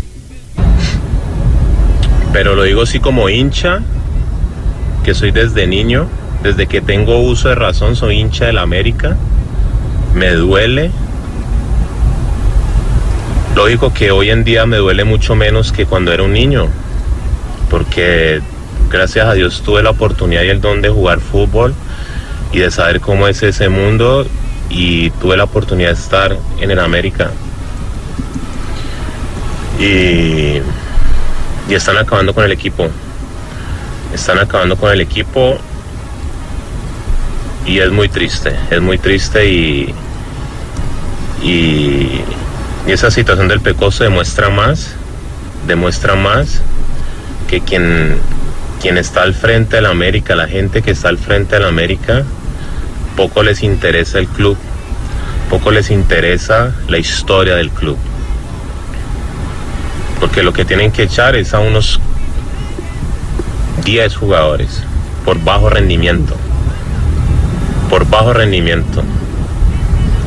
pero 2.34 2.56
lo 2.56 2.64
digo 2.64 2.82
así 2.82 3.00
como 3.00 3.30
hincha, 3.30 3.82
que 5.04 5.14
soy 5.14 5.30
desde 5.30 5.68
niño, 5.68 6.08
desde 6.42 6.66
que 6.66 6.82
tengo 6.82 7.20
uso 7.20 7.50
de 7.50 7.56
razón, 7.56 7.96
soy 7.96 8.20
hincha 8.20 8.48
del 8.48 8.58
América. 8.58 9.16
Me 10.16 10.32
duele. 10.32 10.90
Lógico 13.56 13.94
que 13.94 14.10
hoy 14.10 14.32
en 14.32 14.44
día 14.44 14.66
me 14.66 14.78
duele 14.78 15.04
mucho 15.04 15.36
menos 15.36 15.72
que 15.72 15.86
cuando 15.86 16.12
era 16.12 16.24
un 16.24 16.34
niño 16.34 16.68
porque 17.70 18.42
gracias 18.90 19.28
a 19.28 19.34
Dios 19.34 19.62
tuve 19.64 19.84
la 19.84 19.92
oportunidad 19.92 20.44
y 20.44 20.50
el 20.50 20.62
don 20.62 20.82
de 20.82 20.90
jugar 20.90 21.20
fútbol 21.20 21.74
y 22.52 22.60
de 22.60 22.72
saber 22.72 23.00
cómo 23.00 23.28
es 23.28 23.44
ese 23.44 23.70
mundo 23.70 24.26
y 24.70 25.10
tuve 25.12 25.38
la 25.38 25.44
oportunidad 25.44 25.90
de 25.90 25.96
estar 25.96 26.38
en 26.60 26.72
el 26.72 26.80
América. 26.80 27.32
Y, 29.80 30.62
y 31.70 31.74
están 31.74 31.98
acabando 31.98 32.34
con 32.34 32.44
el 32.44 32.52
equipo. 32.52 32.90
Están 34.14 34.40
acabando 34.40 34.76
con 34.76 34.92
el 34.92 35.02
equipo 35.02 35.58
y 37.66 37.80
es 37.80 37.92
muy 37.92 38.10
triste, 38.10 38.56
es 38.72 38.82
muy 38.82 38.98
triste 38.98 39.48
y, 39.48 39.94
y, 41.44 42.22
y 42.88 42.92
esa 42.92 43.12
situación 43.12 43.48
del 43.48 43.62
Pecoso 43.62 44.04
demuestra 44.04 44.50
más, 44.50 44.96
demuestra 45.68 46.16
más 46.16 46.62
que 47.50 47.62
quien, 47.62 48.16
quien 48.80 48.98
está 48.98 49.24
al 49.24 49.34
frente 49.34 49.78
de 49.78 49.82
la 49.82 49.90
América, 49.90 50.36
la 50.36 50.48
gente 50.48 50.84
que 50.84 50.92
está 50.92 51.10
al 51.10 51.18
frente 51.18 51.56
de 51.56 51.62
la 51.62 51.68
América, 51.68 52.24
poco 53.16 53.42
les 53.42 53.64
interesa 53.64 54.20
el 54.20 54.28
club, 54.28 54.56
poco 55.50 55.72
les 55.72 55.90
interesa 55.90 56.76
la 56.88 57.00
historia 57.00 57.56
del 57.56 57.72
club. 57.72 57.98
Porque 60.20 60.44
lo 60.44 60.54
que 60.54 60.64
tienen 60.64 60.92
que 60.92 61.04
echar 61.04 61.36
es 61.36 61.56
a 61.56 61.60
unos 61.60 62.00
10 63.84 64.16
jugadores 64.16 64.84
por 65.26 65.44
bajo 65.44 65.70
rendimiento. 65.70 66.36
Por 67.90 68.08
bajo 68.08 68.34
rendimiento. 68.34 69.04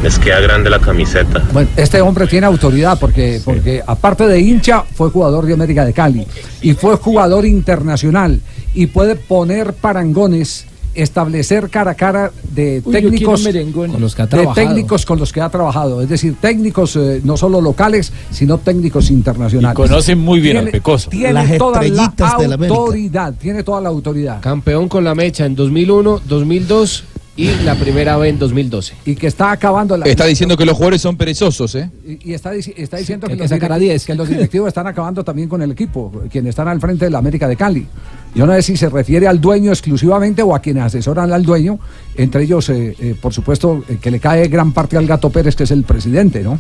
Les 0.03 0.19
queda 0.19 0.41
grande 0.41 0.69
la 0.69 0.81
camiseta. 0.81 1.45
Bueno, 1.53 1.69
este 1.77 2.01
hombre 2.01 2.27
tiene 2.27 2.47
autoridad 2.47 2.99
porque, 2.99 3.41
porque 3.45 3.83
aparte 3.87 4.27
de 4.27 4.41
hincha, 4.41 4.83
fue 4.95 5.11
jugador 5.11 5.47
de 5.47 5.55
América 5.55 5.85
de 5.85 5.93
Cali 5.93 6.27
y 6.61 6.73
fue 6.75 6.97
jugador 6.97 7.47
internacional 7.47 8.41
y 8.75 8.87
puede 8.87 9.15
poner 9.15 9.75
parangones 9.75 10.67
establecer 10.95 11.71
cara 11.71 11.93
a 11.93 11.95
cara 11.95 12.33
de 12.53 12.83
Uy, 12.85 12.93
técnicos. 12.93 13.43
Con 13.75 14.01
los 14.01 14.15
que 14.15 14.23
ha 14.23 14.27
de 14.27 14.31
trabajado. 14.31 14.55
técnicos 14.55 15.07
con 15.07 15.19
los 15.19 15.33
que 15.33 15.41
ha 15.41 15.49
trabajado, 15.49 16.03
es 16.03 16.09
decir, 16.09 16.35
técnicos 16.39 16.97
eh, 16.97 17.21
no 17.25 17.37
solo 17.39 17.61
locales, 17.63 18.13
sino 18.31 18.59
técnicos 18.59 19.11
internacionales. 19.11 19.73
Y 19.73 19.89
conocen 19.89 20.19
muy 20.19 20.41
bien 20.41 20.57
al 20.59 20.65
Tiene- 20.65 20.73
Pecoso. 20.79 21.09
Tiene 21.11 21.33
Las 21.33 21.57
toda 21.57 21.81
la 21.81 21.87
estrellitas 21.87 22.39
de 22.39 22.49
la 22.49 22.55
autoridad, 22.57 23.35
tiene 23.41 23.63
toda 23.63 23.81
la 23.81 23.89
autoridad. 23.89 24.41
Campeón 24.43 24.89
con 24.89 25.05
la 25.05 25.15
mecha 25.15 25.47
en 25.47 25.55
2001, 25.55 26.21
2002 26.29 27.05
y 27.35 27.47
la 27.65 27.75
primera 27.77 28.17
vez 28.19 28.31
en 28.35 28.39
2012. 28.39 28.95
Y 29.07 29.15
que 29.15 29.27
está 29.27 29.53
acabando 29.53 29.97
la 29.97 30.05
Está 30.05 30.27
diciendo 30.27 30.55
que 30.57 30.67
los 30.67 30.75
jugadores 30.75 31.01
son 31.01 31.17
perezosos, 31.17 31.75
¿eh? 31.77 31.91
Y, 32.07 32.31
y 32.31 32.35
está, 32.35 32.55
está 32.55 32.99
diciendo 32.99 33.27
que 33.27 33.35
que, 33.35 33.41
los 33.41 33.49
sacar 33.49 33.73
a 33.73 33.77
direct- 33.79 33.81
10. 33.81 34.07
que 34.07 34.15
los 34.15 34.29
directivos 34.29 34.69
están 34.69 34.87
acabando 34.87 35.25
también 35.25 35.49
con 35.49 35.63
el 35.63 35.71
equipo, 35.71 36.13
quienes 36.31 36.51
están 36.51 36.69
al 36.69 36.79
frente 36.81 37.07
de 37.07 37.11
la 37.11 37.19
América 37.19 37.49
de 37.49 37.57
Cali. 37.57 37.87
Yo 38.35 38.47
no 38.47 38.53
sé 38.55 38.63
si 38.63 38.77
se 38.77 38.89
refiere 38.91 39.27
al 39.27 39.41
dueño 39.41 39.71
exclusivamente 39.71 40.43
o 40.43 40.55
a 40.55 40.61
quienes 40.61 40.83
asesoran 40.85 41.33
al 41.33 41.43
dueño, 41.43 41.79
entre 42.17 42.45
ellos, 42.45 42.69
eh, 42.69 42.95
eh, 42.99 43.15
por 43.21 43.33
supuesto, 43.33 43.83
eh, 43.89 43.97
que 44.01 44.11
le 44.11 44.21
cae 44.21 44.49
gran 44.49 44.73
parte 44.73 44.97
al 44.99 45.07
Gato 45.07 45.31
Pérez, 45.31 45.57
que 45.57 45.65
es 45.65 45.71
el 45.71 45.85
presidente, 45.85 46.43
¿no? 46.43 46.59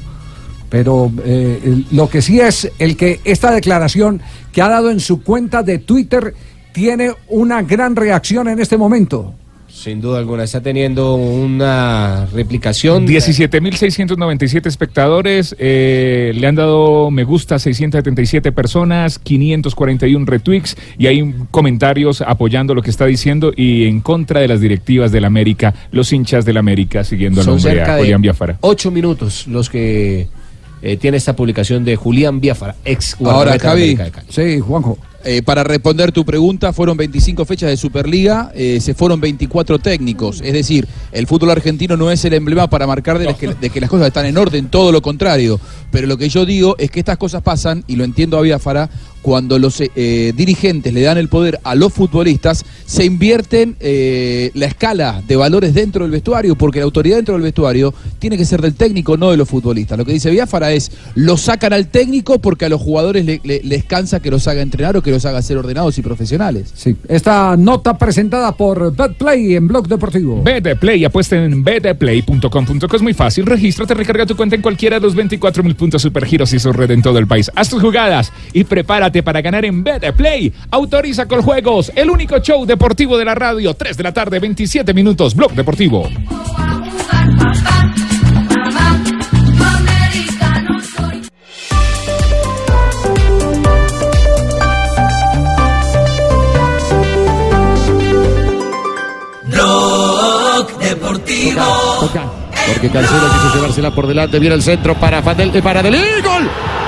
Pero 0.70 1.12
eh, 1.24 1.60
el- 1.64 1.86
lo 1.92 2.08
que 2.08 2.22
sí 2.22 2.40
es 2.40 2.70
el 2.78 2.96
que 2.96 3.20
esta 3.24 3.50
declaración 3.50 4.22
que 4.52 4.62
ha 4.62 4.68
dado 4.70 4.90
en 4.90 5.00
su 5.00 5.22
cuenta 5.22 5.62
de 5.62 5.78
Twitter 5.78 6.34
tiene 6.72 7.12
una 7.28 7.60
gran 7.62 7.94
reacción 7.94 8.48
en 8.48 8.58
este 8.58 8.78
momento. 8.78 9.34
Sin 9.72 10.00
duda 10.00 10.18
alguna, 10.18 10.44
está 10.44 10.60
teniendo 10.60 11.14
una 11.14 12.26
replicación. 12.26 13.06
17.697 13.06 14.66
espectadores, 14.66 15.56
eh, 15.58 16.32
le 16.34 16.46
han 16.46 16.54
dado 16.54 17.10
me 17.10 17.24
gusta 17.24 17.58
677 17.58 18.52
personas, 18.52 19.18
541 19.18 20.26
retweets 20.26 20.76
y 20.98 21.06
hay 21.06 21.34
comentarios 21.50 22.20
apoyando 22.20 22.74
lo 22.74 22.82
que 22.82 22.90
está 22.90 23.06
diciendo 23.06 23.52
y 23.56 23.86
en 23.86 24.00
contra 24.00 24.40
de 24.40 24.48
las 24.48 24.60
directivas 24.60 25.10
del 25.10 25.24
América, 25.24 25.74
los 25.90 26.12
hinchas 26.12 26.44
del 26.44 26.58
América 26.58 27.02
siguiendo 27.02 27.40
el 27.40 27.46
Son 27.46 27.54
nombre 27.54 27.80
a 27.80 27.94
de 27.94 28.00
Julián 28.02 28.22
Biafara. 28.22 28.58
ocho 28.60 28.90
minutos 28.90 29.46
los 29.46 29.70
que 29.70 30.28
eh, 30.82 30.96
tiene 30.96 31.16
esta 31.16 31.34
publicación 31.36 31.84
de 31.84 31.96
Julián 31.96 32.40
Biafara, 32.40 32.74
ex 32.84 33.14
Ahora, 33.14 33.32
guardameta 33.32 33.52
de 33.52 33.68
Javi. 33.68 33.82
América 33.82 34.04
de 34.04 34.10
Cali. 34.10 34.26
Sí, 34.30 34.60
Juanjo. 34.60 34.98
Eh, 35.24 35.40
para 35.42 35.62
responder 35.62 36.10
tu 36.10 36.24
pregunta, 36.24 36.72
fueron 36.72 36.96
25 36.96 37.44
fechas 37.44 37.70
de 37.70 37.76
Superliga, 37.76 38.50
eh, 38.56 38.80
se 38.80 38.92
fueron 38.92 39.20
24 39.20 39.78
técnicos. 39.78 40.40
Es 40.40 40.52
decir, 40.52 40.88
el 41.12 41.28
fútbol 41.28 41.50
argentino 41.50 41.96
no 41.96 42.10
es 42.10 42.24
el 42.24 42.34
emblema 42.34 42.68
para 42.68 42.88
marcar 42.88 43.20
de, 43.20 43.32
que, 43.34 43.54
de 43.54 43.70
que 43.70 43.80
las 43.80 43.88
cosas 43.88 44.08
están 44.08 44.26
en 44.26 44.36
orden, 44.36 44.66
todo 44.68 44.90
lo 44.90 45.00
contrario. 45.00 45.60
Pero 45.92 46.08
lo 46.08 46.16
que 46.16 46.28
yo 46.28 46.44
digo 46.44 46.74
es 46.78 46.90
que 46.90 46.98
estas 46.98 47.18
cosas 47.18 47.42
pasan, 47.42 47.84
y 47.86 47.94
lo 47.94 48.02
entiendo 48.02 48.36
a 48.36 48.40
Biafara, 48.40 48.90
cuando 49.22 49.58
los 49.58 49.80
eh, 49.80 50.32
dirigentes 50.36 50.92
le 50.92 51.00
dan 51.02 51.16
el 51.16 51.28
poder 51.28 51.58
a 51.64 51.74
los 51.74 51.92
futbolistas, 51.92 52.64
se 52.84 53.04
invierten 53.04 53.76
eh, 53.80 54.50
la 54.54 54.66
escala 54.66 55.22
de 55.26 55.36
valores 55.36 55.72
dentro 55.74 56.02
del 56.04 56.10
vestuario, 56.10 56.56
porque 56.56 56.80
la 56.80 56.84
autoridad 56.84 57.16
dentro 57.16 57.34
del 57.34 57.42
vestuario 57.42 57.94
tiene 58.18 58.36
que 58.36 58.44
ser 58.44 58.60
del 58.60 58.74
técnico, 58.74 59.16
no 59.16 59.30
de 59.30 59.36
los 59.36 59.48
futbolistas. 59.48 59.96
Lo 59.96 60.04
que 60.04 60.12
dice 60.12 60.30
Biafara 60.30 60.72
es, 60.72 60.90
lo 61.14 61.36
sacan 61.36 61.72
al 61.72 61.86
técnico 61.88 62.38
porque 62.40 62.64
a 62.64 62.68
los 62.68 62.80
jugadores 62.80 63.24
le- 63.24 63.40
le- 63.44 63.60
les 63.62 63.84
cansa 63.84 64.20
que 64.20 64.30
los 64.30 64.46
haga 64.48 64.60
entrenar 64.62 64.96
o 64.96 65.02
que 65.02 65.10
los 65.10 65.24
haga 65.24 65.40
ser 65.42 65.56
ordenados 65.58 65.96
y 65.98 66.02
profesionales. 66.02 66.72
Sí, 66.74 66.96
esta 67.08 67.56
nota 67.56 67.96
presentada 67.96 68.52
por 68.56 68.94
BetPlay 68.94 69.54
en 69.56 69.68
Blog 69.68 69.86
Deportivo. 69.88 70.42
BetPlay, 70.42 71.04
apuesta 71.04 71.36
en 71.36 71.62
betplay.com.co, 71.62 72.96
es 72.96 73.02
muy 73.02 73.14
fácil. 73.14 73.46
Regístrate, 73.46 73.94
recarga 73.94 74.26
tu 74.26 74.36
cuenta 74.36 74.56
en 74.56 74.62
cualquiera 74.62 74.96
de 74.98 75.06
los 75.06 75.14
24 75.14 75.62
mil 75.62 75.74
puntos 75.74 76.02
supergiros 76.02 76.52
y 76.52 76.58
su 76.58 76.72
red 76.72 76.90
en 76.90 77.02
todo 77.02 77.18
el 77.18 77.26
país. 77.26 77.50
Haz 77.54 77.68
tus 77.68 77.80
jugadas 77.82 78.32
y 78.52 78.64
prepárate 78.64 79.11
para 79.20 79.42
ganar 79.42 79.64
en 79.64 79.82
BetPlay. 79.82 80.52
Autoriza 80.70 81.26
con 81.26 81.42
juegos, 81.42 81.90
el 81.96 82.08
único 82.08 82.38
show 82.38 82.64
deportivo 82.64 83.18
de 83.18 83.24
la 83.24 83.34
radio. 83.34 83.74
3 83.74 83.96
de 83.96 84.02
la 84.04 84.12
tarde, 84.12 84.38
27 84.38 84.94
minutos, 84.94 85.34
Blog 85.34 85.52
Deportivo. 85.54 86.08
Deportivo. 100.80 101.62
Porque 102.66 102.90
Cancelo 102.90 103.32
quiso 103.32 103.54
llevársela 103.54 103.90
por 103.90 104.06
delante. 104.06 104.38
Viene 104.38 104.54
el 104.54 104.62
centro 104.62 104.94
para 104.94 105.22
Fadel, 105.22 105.54
eh, 105.54 105.62
para 105.62 105.82
Delí. 105.82 105.98
¡Gol! 106.22 106.81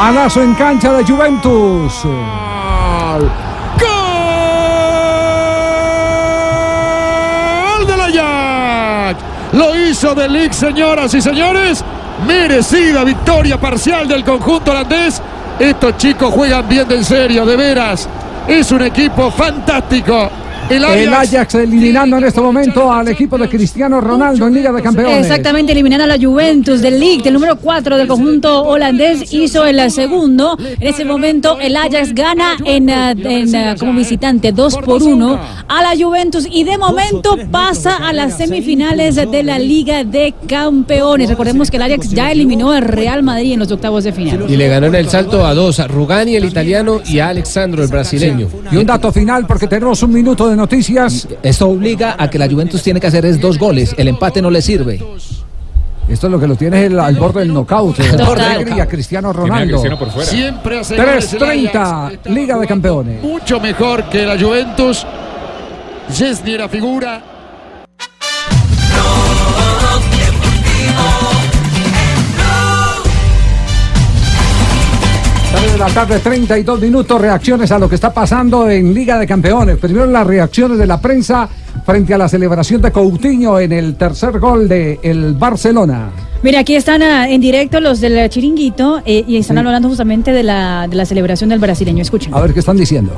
Palazo 0.00 0.40
en 0.40 0.54
cancha 0.54 0.94
de 0.94 1.04
Juventus. 1.04 2.04
¡Gol 2.04 3.30
del 7.86 8.00
Ajax! 8.00 9.22
Lo 9.52 9.76
hizo 9.76 10.14
de 10.14 10.50
señoras 10.54 11.12
y 11.12 11.20
señores. 11.20 11.84
Merecida 12.26 13.04
victoria 13.04 13.60
parcial 13.60 14.08
del 14.08 14.24
conjunto 14.24 14.70
holandés. 14.70 15.20
Estos 15.58 15.98
chicos 15.98 16.32
juegan 16.32 16.66
bien 16.66 16.88
de 16.88 16.96
en 16.96 17.04
serio, 17.04 17.44
de 17.44 17.56
veras. 17.56 18.08
Es 18.48 18.72
un 18.72 18.80
equipo 18.80 19.30
fantástico. 19.30 20.30
El 20.70 20.84
Ajax, 20.84 21.00
El 21.00 21.14
Ajax 21.14 21.54
eliminando 21.56 22.16
en 22.16 22.24
este 22.24 22.40
momento 22.40 22.92
al 22.92 23.08
equipo 23.08 23.36
de 23.36 23.48
Cristiano 23.48 24.00
Ronaldo 24.00 24.46
en 24.46 24.54
Liga 24.54 24.72
de 24.72 24.80
Campeones. 24.82 25.26
Exactamente, 25.26 25.72
eliminando 25.72 26.04
a 26.04 26.06
la 26.06 26.16
Juventus 26.16 26.80
del 26.80 27.00
League, 27.00 27.22
del 27.22 27.34
número 27.34 27.56
4 27.56 27.96
del 27.96 28.06
conjunto 28.06 28.62
holandés, 28.62 29.32
hizo 29.32 29.64
el 29.64 29.90
segundo. 29.90 30.56
En 30.60 30.86
ese 30.86 31.04
momento, 31.04 31.58
el 31.60 31.76
Ajax 31.76 32.14
gana 32.14 32.56
en, 32.64 32.88
en, 32.88 33.56
ah, 33.56 33.74
como 33.78 33.94
visitante 33.94 34.52
2 34.52 34.76
por 34.78 35.02
1 35.02 35.40
a 35.66 35.82
la 35.82 35.90
Juventus 36.00 36.46
y 36.50 36.62
de 36.62 36.78
momento 36.78 37.36
pasa 37.50 37.96
a 37.96 38.12
las 38.12 38.36
semifinales 38.36 39.16
de 39.16 39.42
la 39.42 39.58
Liga 39.58 40.04
de 40.04 40.34
Campeones. 40.46 41.28
Recordemos 41.28 41.70
que 41.70 41.78
el 41.78 41.82
Ajax 41.82 42.10
ya 42.10 42.30
eliminó 42.30 42.70
al 42.70 42.82
Real 42.82 43.24
Madrid 43.24 43.54
en 43.54 43.58
los 43.58 43.72
octavos 43.72 44.04
de 44.04 44.12
final. 44.12 44.48
Y 44.48 44.56
le 44.56 44.68
ganó 44.68 44.86
en 44.86 44.94
el 44.94 45.08
salto 45.08 45.44
a 45.44 45.52
dos, 45.52 45.80
a 45.80 45.88
Rugani 45.88 46.36
el 46.36 46.44
italiano 46.44 47.00
y 47.04 47.18
a 47.18 47.28
Alexandro 47.28 47.82
el 47.82 47.88
brasileño. 47.88 48.48
Y 48.70 48.76
un 48.76 48.86
dato 48.86 49.10
final 49.10 49.46
porque 49.46 49.66
tenemos 49.66 50.00
un 50.02 50.12
minuto 50.12 50.48
de 50.48 50.59
noticias. 50.60 51.26
Esto 51.42 51.68
obliga 51.68 52.14
a 52.18 52.28
que 52.30 52.38
la 52.38 52.48
Juventus 52.48 52.82
tiene 52.82 53.00
que 53.00 53.06
hacer 53.08 53.24
es 53.26 53.40
dos 53.40 53.58
goles. 53.58 53.94
El 53.98 54.08
empate 54.08 54.40
no 54.40 54.50
le 54.50 54.62
sirve. 54.62 55.02
Esto 56.08 56.26
es 56.26 56.30
lo 56.32 56.40
que 56.40 56.46
lo 56.48 56.56
tiene 56.56 56.86
el- 56.86 56.98
al 56.98 57.14
borde 57.16 57.40
del 57.40 57.52
knockout. 57.54 57.98
Alegría, 58.00 58.86
Cristiano 58.86 59.32
Ronaldo. 59.32 59.74
Cristiano 59.74 59.98
por 59.98 60.10
fuera. 60.10 60.28
Siempre 60.30 60.80
hace 60.80 60.96
goles 60.96 61.32
el 61.32 61.38
3.30, 61.40 62.12
Liga 62.26 62.58
de 62.58 62.66
Campeones. 62.66 63.22
mucho 63.22 63.60
mejor 63.60 64.04
que 64.04 64.26
la 64.26 64.38
Juventus. 64.38 65.06
Chesney 66.12 66.54
era 66.54 66.68
figura. 66.68 67.22
La 75.80 75.88
tarde, 75.88 76.18
32 76.18 76.78
minutos, 76.78 77.18
reacciones 77.18 77.72
a 77.72 77.78
lo 77.78 77.88
que 77.88 77.94
está 77.94 78.12
pasando 78.12 78.68
en 78.68 78.92
Liga 78.92 79.18
de 79.18 79.26
Campeones. 79.26 79.78
Primero 79.78 80.04
las 80.04 80.26
reacciones 80.26 80.76
de 80.76 80.86
la 80.86 81.00
prensa 81.00 81.48
frente 81.86 82.12
a 82.12 82.18
la 82.18 82.28
celebración 82.28 82.82
de 82.82 82.92
Coutinho 82.92 83.58
en 83.58 83.72
el 83.72 83.96
tercer 83.96 84.38
gol 84.38 84.68
del 84.68 84.98
el 85.02 85.32
Barcelona. 85.36 86.10
Mira, 86.42 86.60
aquí 86.60 86.74
están 86.74 87.02
ah, 87.02 87.30
en 87.30 87.40
directo 87.40 87.80
los 87.80 87.98
del 87.98 88.28
chiringuito 88.28 89.00
eh, 89.06 89.24
y 89.26 89.38
están 89.38 89.56
hablando 89.56 89.88
justamente 89.88 90.32
de 90.32 90.42
la, 90.42 90.86
de 90.86 90.96
la 90.96 91.06
celebración 91.06 91.48
del 91.48 91.60
brasileño. 91.60 92.02
Escuchen. 92.02 92.34
A 92.34 92.40
ver 92.40 92.52
qué 92.52 92.60
están 92.60 92.76
diciendo. 92.76 93.12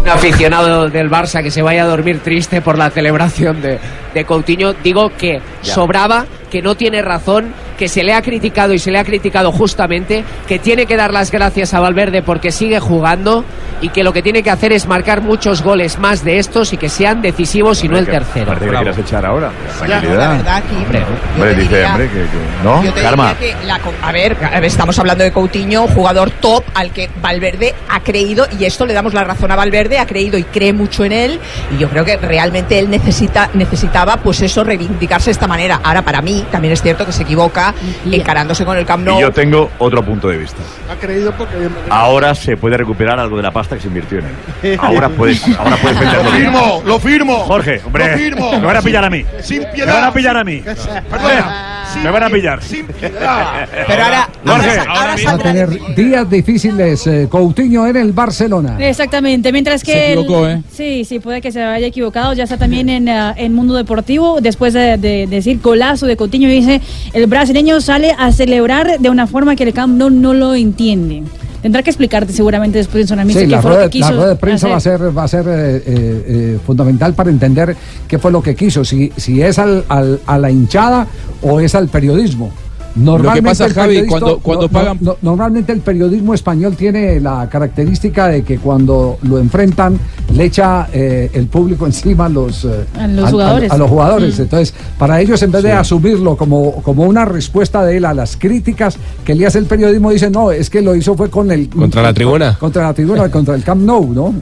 Un 0.00 0.08
aficionado 0.08 0.90
del 0.90 1.08
Barça 1.08 1.40
que 1.40 1.52
se 1.52 1.62
vaya 1.62 1.84
a 1.84 1.86
dormir 1.86 2.18
triste 2.18 2.60
por 2.60 2.76
la 2.76 2.90
celebración 2.90 3.62
de, 3.62 3.78
de 4.12 4.24
Coutinho. 4.24 4.74
Digo 4.82 5.12
que 5.16 5.40
sobraba 5.62 6.26
que 6.54 6.62
no 6.62 6.76
tiene 6.76 7.02
razón, 7.02 7.52
que 7.76 7.88
se 7.88 8.04
le 8.04 8.14
ha 8.14 8.22
criticado 8.22 8.74
y 8.74 8.78
se 8.78 8.92
le 8.92 9.00
ha 9.00 9.04
criticado 9.04 9.50
justamente, 9.50 10.22
que 10.46 10.60
tiene 10.60 10.86
que 10.86 10.96
dar 10.96 11.12
las 11.12 11.32
gracias 11.32 11.74
a 11.74 11.80
Valverde 11.80 12.22
porque 12.22 12.52
sigue 12.52 12.78
jugando 12.78 13.44
y 13.80 13.88
que 13.88 14.04
lo 14.04 14.12
que 14.12 14.22
tiene 14.22 14.44
que 14.44 14.50
hacer 14.52 14.72
es 14.72 14.86
marcar 14.86 15.20
muchos 15.20 15.62
goles 15.64 15.98
más 15.98 16.22
de 16.24 16.38
estos 16.38 16.72
y 16.72 16.76
que 16.76 16.88
sean 16.88 17.22
decisivos 17.22 17.82
y 17.82 17.88
no 17.88 17.98
el 17.98 18.06
tercero. 18.06 18.46
Parece 18.46 18.66
que 18.66 18.70
quieras 18.76 18.98
echar 18.98 19.26
ahora. 19.26 19.50
La 19.88 19.98
verdad 19.98 20.46
aquí, 20.58 20.76
Hombre, 20.76 21.00
yo 21.00 21.06
hombre, 21.34 21.54
te 21.54 21.60
dice, 21.60 21.74
diría- 21.74 21.90
hombre, 21.90 22.06
que, 22.08 22.14
que- 22.14 22.28
¿no? 22.62 22.84
Yo 22.84 22.92
te 22.92 23.02
Karma. 23.02 23.34
que 23.36 23.54
la 23.66 23.80
co- 23.80 23.92
a, 24.00 24.12
ver, 24.12 24.36
a 24.44 24.50
ver, 24.60 24.64
estamos 24.66 24.96
hablando 25.00 25.24
de 25.24 25.32
Coutinho, 25.32 25.88
jugador 25.88 26.30
top 26.30 26.62
al 26.74 26.92
que 26.92 27.10
Valverde 27.20 27.74
ha 27.90 27.98
creído 27.98 28.46
y 28.60 28.64
esto 28.64 28.86
le 28.86 28.94
damos 28.94 29.12
la 29.12 29.24
razón 29.24 29.50
a 29.50 29.56
Valverde, 29.56 29.98
ha 29.98 30.06
creído 30.06 30.38
y 30.38 30.44
cree 30.44 30.72
mucho 30.72 31.04
en 31.04 31.10
él 31.10 31.40
y 31.74 31.78
yo 31.78 31.88
creo 31.90 32.04
que 32.04 32.16
realmente 32.16 32.78
él 32.78 32.88
necesita 32.90 33.50
necesitaba 33.54 34.18
pues 34.18 34.40
eso 34.40 34.62
reivindicarse 34.62 35.26
de 35.26 35.32
esta 35.32 35.48
manera. 35.48 35.80
Ahora 35.82 36.02
para 36.02 36.22
mí 36.22 36.43
también 36.50 36.72
es 36.72 36.82
cierto 36.82 37.04
que 37.06 37.12
se 37.12 37.22
equivoca 37.22 37.74
encarándose 38.10 38.64
con 38.64 38.76
el 38.76 38.84
Camp 38.86 39.04
Nou. 39.06 39.18
Y 39.18 39.22
yo 39.22 39.32
tengo 39.32 39.70
otro 39.78 40.04
punto 40.04 40.28
de 40.28 40.38
vista. 40.38 40.58
Ha 40.90 40.96
creído 40.96 41.32
porque. 41.32 41.54
Ahora 41.90 42.34
se 42.34 42.56
puede 42.56 42.76
recuperar 42.76 43.18
algo 43.18 43.36
de 43.36 43.42
la 43.42 43.50
pasta 43.50 43.76
que 43.76 43.82
se 43.82 43.88
invirtió 43.88 44.18
en 44.18 44.26
él. 44.62 44.78
Ahora 44.80 45.08
puedes, 45.08 45.42
ahora 45.58 45.76
puedes 45.76 45.98
venderlo 45.98 46.24
Lo 46.24 46.30
firmo, 46.30 46.82
lo 46.86 46.98
firmo. 47.00 47.38
Jorge, 47.44 47.80
hombre, 47.84 48.10
Lo 48.12 48.18
firmo. 48.18 48.52
me 48.52 48.66
van 48.66 48.76
a 48.76 48.82
pillar 48.82 49.04
a 49.04 49.10
mí. 49.10 49.24
Sin 49.42 49.60
Me 49.60 49.66
piedad. 49.68 49.94
van 49.94 50.04
a 50.04 50.12
pillar 50.12 50.36
a 50.36 50.44
mí. 50.44 50.62
Perdona. 51.10 51.70
Me 52.02 52.10
van 52.10 52.22
a 52.24 52.30
pillar. 52.30 52.58
Pero 53.00 54.02
ahora, 54.04 54.28
Jorge, 54.44 55.24
Va 55.26 55.32
a 55.32 55.38
tener 55.38 55.68
días 55.94 56.28
difíciles 56.28 57.06
eh, 57.06 57.28
Coutinho 57.30 57.86
en 57.86 57.96
el 57.96 58.12
Barcelona. 58.12 58.76
Exactamente, 58.80 59.52
mientras 59.52 59.82
que... 59.84 59.92
Se 59.92 60.12
equivocó, 60.14 60.46
el- 60.46 60.58
¿eh? 60.58 60.62
Sí, 60.72 61.04
sí, 61.04 61.20
puede 61.20 61.40
que 61.40 61.52
se 61.52 61.62
haya 61.62 61.86
equivocado, 61.86 62.32
ya 62.32 62.44
está 62.44 62.56
también 62.56 62.88
en, 62.88 63.06
en 63.08 63.54
Mundo 63.54 63.74
Deportivo, 63.74 64.40
después 64.40 64.72
de, 64.72 64.96
de 64.98 65.26
decir 65.28 65.60
golazo 65.62 66.06
de 66.06 66.16
Coutinho, 66.16 66.33
dice, 66.38 66.80
el 67.12 67.26
brasileño 67.26 67.80
sale 67.80 68.14
a 68.18 68.30
celebrar 68.32 68.98
de 68.98 69.10
una 69.10 69.26
forma 69.26 69.56
que 69.56 69.64
el 69.64 69.72
Camp 69.72 69.96
Nou 69.96 70.10
no 70.10 70.34
lo 70.34 70.54
entiende. 70.54 71.22
Tendrá 71.62 71.82
que 71.82 71.88
explicarte 71.88 72.30
seguramente 72.34 72.76
después 72.76 73.02
en 73.02 73.08
Zona 73.08 73.24
Mixta 73.24 73.40
Sí, 73.40 73.46
qué 73.46 73.52
la 73.52 73.62
fue 73.62 73.70
lo 73.70 73.76
rueda, 73.76 73.90
que 73.90 73.98
la 73.98 74.06
quiso 74.06 74.16
rueda 74.18 74.28
de 74.30 74.36
prensa 74.36 74.68
va 74.68 74.74
a 74.74 74.76
hacer. 74.76 74.98
ser, 74.98 75.16
va 75.18 75.24
a 75.24 75.28
ser 75.28 75.46
eh, 75.48 75.52
eh, 75.76 75.82
eh, 75.86 76.58
fundamental 76.66 77.14
para 77.14 77.30
entender 77.30 77.74
qué 78.06 78.18
fue 78.18 78.30
lo 78.30 78.42
que 78.42 78.54
quiso, 78.54 78.84
si, 78.84 79.10
si 79.16 79.40
es 79.40 79.58
al, 79.58 79.82
al- 79.88 80.20
a 80.26 80.38
la 80.38 80.50
hinchada 80.50 81.06
o 81.40 81.60
es 81.60 81.74
al 81.74 81.88
periodismo. 81.88 82.50
Normalmente 82.96 83.48
pasa, 83.50 83.66
el 83.66 83.72
Javi, 83.74 83.94
periodista- 83.96 84.18
cuando- 84.20 84.38
cuando 84.38 84.62
no- 84.62 84.68
no- 84.68 84.72
pagan- 84.72 84.98
no- 85.00 85.16
normalmente 85.22 85.72
el 85.72 85.80
periodismo 85.80 86.32
español 86.32 86.76
tiene 86.76 87.18
la 87.20 87.48
característica 87.50 88.28
de 88.28 88.42
que 88.44 88.58
cuando 88.58 89.18
lo 89.22 89.38
enfrentan 89.38 89.98
le 90.32 90.44
echa 90.44 90.88
eh, 90.92 91.28
el 91.34 91.46
público 91.48 91.86
encima 91.86 92.26
a 92.26 92.28
los, 92.28 92.64
eh, 92.64 92.84
A 92.98 93.06
los 93.08 93.30
jugadores. 93.32 93.70
a 93.72 93.76
los 93.78 93.90
jugadores. 93.90 94.38
Mm. 94.38 94.42
Entonces, 94.42 94.74
para 94.96 95.20
ellos, 95.20 95.42
en 95.42 95.50
vez 95.50 95.62
de 95.64 95.72
asumirlo 95.72 96.36
como, 96.36 96.82
como 96.82 97.02
una 97.04 97.24
respuesta 97.24 97.84
de 97.84 97.96
él 97.96 98.04
a 98.04 98.14
las 98.14 98.36
críticas 98.36 98.96
que 99.24 99.34
le 99.34 99.44
hace 99.46 99.58
el 99.58 99.66
periodismo, 99.66 100.10
dicen, 100.12 100.30
no, 100.32 100.52
es 100.52 100.70
que 100.70 100.80
lo 100.80 100.94
hizo 100.94 101.16
fue 101.16 101.30
con 101.30 101.50
el... 101.50 101.68
Contra 101.68 102.00
la 102.02 102.14
tribuna. 102.14 102.56
Contra 102.60 102.84
la 102.84 102.94
tribuna, 102.94 103.28
contra 103.30 103.56
el 103.56 103.64
Camp 103.64 103.82
Nou, 103.82 104.12
¿no? 104.14 104.34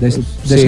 De- 0.00 0.10
Sí, 0.12 0.22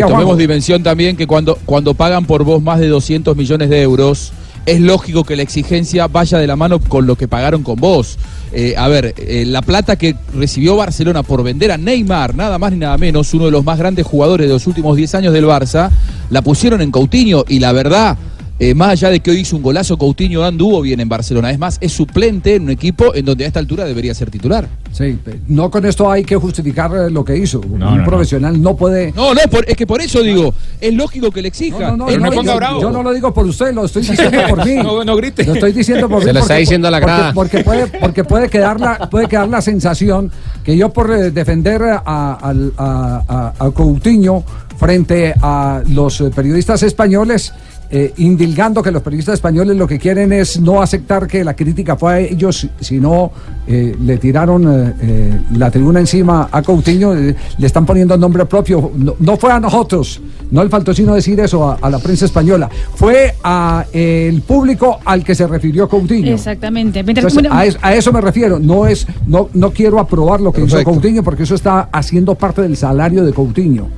tomemos 0.07 0.37
dimensión 0.37 0.83
también 0.83 1.17
que 1.17 1.27
cuando, 1.27 1.57
cuando 1.65 1.95
pagan 1.95 2.27
por 2.27 2.45
vos 2.45 2.61
más 2.63 2.79
de 2.81 2.89
200 2.89 3.37
millones 3.37 3.71
de 3.71 3.81
euros, 3.81 4.33
es 4.67 4.81
lógico 4.81 5.25
que 5.25 5.37
la 5.37 5.43
exigencia 5.43 6.07
vaya 6.07 6.39
de 6.39 6.47
la 6.47 6.57
mano 6.57 6.81
con 6.81 7.07
lo 7.07 7.17
que 7.17 7.29
pagaron 7.29 7.63
con 7.63 7.77
vos. 7.77 8.19
Eh, 8.53 8.75
a 8.77 8.89
ver, 8.89 9.15
eh, 9.17 9.45
la 9.47 9.63
plata 9.63 9.97
que 9.97 10.17
recibió 10.35 10.77
Barcelona 10.77 11.23
por 11.23 11.43
vender 11.43 11.71
a 11.71 11.79
Neymar, 11.79 12.35
nada 12.35 12.59
más 12.59 12.73
ni 12.73 12.79
nada 12.79 12.99
menos, 12.99 13.33
uno 13.35 13.47
de 13.47 13.51
los 13.53 13.65
más 13.65 13.79
grandes 13.79 14.07
jugadores 14.07 14.49
de 14.49 14.53
los 14.53 14.67
últimos 14.67 14.97
10 14.97 15.15
años 15.15 15.33
del 15.33 15.45
Barça, 15.45 15.91
la 16.31 16.43
pusieron 16.43 16.81
en 16.81 16.91
Coutinho 16.91 17.45
y 17.49 17.61
la 17.61 17.73
verdad... 17.73 18.17
eh, 18.61 18.75
más 18.75 18.91
allá 18.91 19.09
de 19.11 19.21
que 19.21 19.31
hoy 19.31 19.39
hizo 19.39 19.57
un 19.57 19.63
golazo, 19.63 19.97
Coutinho 19.97 20.45
anduvo 20.45 20.83
bien 20.83 21.01
en 21.01 21.09
Barcelona. 21.09 21.51
Es 21.51 21.59
más, 21.59 21.79
es 21.81 21.93
suplente 21.93 22.55
en 22.57 22.65
un 22.65 22.71
equipo 22.71 23.15
en 23.15 23.25
donde 23.25 23.45
a 23.45 23.47
esta 23.49 23.59
altura 23.59 23.85
debería 23.87 24.15
ser 24.15 24.31
titular. 24.31 24.69
Sí, 24.93 25.19
no 25.49 25.71
con 25.71 25.87
esto 25.87 26.11
hay 26.11 26.25
que 26.25 26.37
justificar 26.37 26.91
eh, 26.95 27.11
lo 27.11 27.25
que 27.25 27.37
hizo. 27.39 27.61
un 27.61 27.79
no, 27.79 27.97
no. 27.97 28.05
profesional 28.05 28.61
no 28.61 28.77
puede... 28.77 29.13
No, 29.13 29.33
no, 29.35 29.41
por- 29.51 29.65
es 29.69 29.77
que 29.77 29.87
por 29.87 30.01
eso 30.03 30.23
digo, 30.23 30.53
es 30.81 30.93
lógico 30.93 31.31
que 31.31 31.41
le 31.43 31.49
exija. 31.49 31.79
No, 31.93 31.97
no, 31.97 32.11
no, 32.11 32.31
no- 32.31 32.43
yo, 32.43 32.81
yo 32.83 32.91
no 32.91 33.03
lo 33.03 33.13
digo 33.15 33.33
por 33.33 33.47
usted, 33.47 33.73
lo 33.73 33.87
estoy 33.87 34.03
diciendo 34.03 34.39
por 34.49 34.65
mí. 34.67 34.75
No, 34.83 35.05
no 35.05 35.17
grite. 35.17 35.45
Lo 35.45 35.55
estoy 35.55 35.73
diciendo 35.73 36.09
por 36.09 36.21
Se 36.21 36.27
mí. 36.29 36.33
lo 36.35 36.41
está 36.41 36.49
porque- 36.55 36.61
diciendo 36.61 36.89
a 36.89 36.91
la 36.91 37.01
grada. 37.01 37.33
Porque, 37.33 37.65
puede, 37.65 37.87
porque 37.87 38.25
puede, 38.25 38.49
quedar 38.51 38.79
la, 38.79 39.09
puede 39.09 39.27
quedar 39.27 39.49
la 39.49 39.63
sensación 39.63 40.31
que 40.65 40.77
yo 40.77 40.93
por 40.93 41.11
eh, 41.11 41.31
defender 41.31 41.83
a, 41.83 42.03
a- 42.05 42.55
a- 42.77 43.53
a 43.59 43.71
Coutinho 43.71 44.45
frente 44.77 45.35
a 45.41 45.83
los 45.89 46.21
eh, 46.21 46.31
periodistas 46.35 46.83
españoles, 46.83 47.53
eh, 47.91 48.13
indilgando 48.19 48.83
que 48.83 48.91
los 48.91 49.03
periodistas 49.03 49.35
españoles 49.35 49.77
lo 49.77 49.87
que 49.87 49.99
quieren 49.99 50.33
es 50.33 50.61
no 50.61 50.81
aceptar 50.81 51.27
que 51.27 51.43
la 51.43 51.55
crítica 51.55 51.97
fue 51.97 52.13
a 52.13 52.19
ellos, 52.21 52.69
sino 52.81 53.33
eh, 53.67 53.97
le 54.01 54.17
tiraron 54.19 54.63
eh, 54.89 54.95
eh, 55.03 55.41
la 55.57 55.71
tribuna 55.71 55.99
encima 56.01 56.49
a 56.53 56.63
Coutinho, 56.63 57.15
eh, 57.17 57.35
le 57.59 57.67
están 57.67 57.85
poniendo 57.87 58.17
nombre 58.17 58.45
propio. 58.47 58.93
No, 58.97 59.15
no 59.19 59.37
fue 59.37 59.53
a 59.53 59.59
nosotros, 59.59 60.21
no 60.51 60.63
le 60.63 60.71
faltó 60.71 60.95
sino 60.95 61.15
decir 61.15 61.41
eso 61.41 61.69
a, 61.69 61.79
a 61.81 61.91
la 61.91 61.99
prensa 61.99 62.27
española, 62.27 62.69
fue 62.95 63.35
a 63.43 63.85
eh, 63.93 64.29
el 64.33 64.43
público 64.43 65.01
al 65.05 65.25
que 65.25 65.35
se 65.35 65.47
refirió 65.47 65.89
Coutinho. 65.89 66.33
Exactamente. 66.35 67.03
Mientras- 67.03 67.25
Entonces, 67.33 67.43
bueno, 67.51 67.57
a, 67.59 67.67
es- 67.67 67.79
a 67.83 67.95
eso 67.95 68.13
me 68.13 68.21
refiero. 68.21 68.59
No 68.61 68.87
es, 68.87 69.07
no, 69.27 69.49
no 69.55 69.71
quiero 69.73 69.99
aprobar 69.99 70.41
lo 70.41 70.53
que 70.53 70.61
hizo 70.61 70.77
Perfecto. 70.77 70.93
Coutinho 70.93 71.23
porque 71.25 71.43
eso 71.43 71.55
está 71.57 71.89
haciendo 71.93 72.35
parte 72.37 72.63
del 72.63 72.77
salario 72.77 73.25
de 73.25 73.33
Coutinho. 73.33 73.89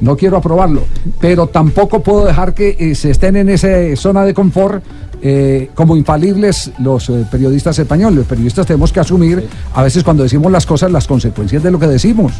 No 0.00 0.16
quiero 0.16 0.36
aprobarlo, 0.36 0.84
pero 1.20 1.48
tampoco 1.48 2.02
puedo 2.02 2.24
dejar 2.24 2.54
que 2.54 2.76
eh, 2.78 2.94
se 2.94 3.10
estén 3.10 3.36
en 3.36 3.48
esa 3.48 3.68
zona 3.96 4.24
de 4.24 4.32
confort 4.32 4.82
eh, 5.20 5.70
como 5.74 5.96
infalibles 5.96 6.70
los 6.78 7.08
eh, 7.10 7.24
periodistas 7.30 7.78
españoles. 7.78 8.18
Los 8.18 8.26
periodistas 8.26 8.66
tenemos 8.66 8.92
que 8.92 9.00
asumir 9.00 9.48
a 9.74 9.82
veces 9.82 10.04
cuando 10.04 10.22
decimos 10.22 10.52
las 10.52 10.64
cosas 10.64 10.92
las 10.92 11.08
consecuencias 11.08 11.62
de 11.62 11.70
lo 11.72 11.78
que 11.78 11.88
decimos. 11.88 12.32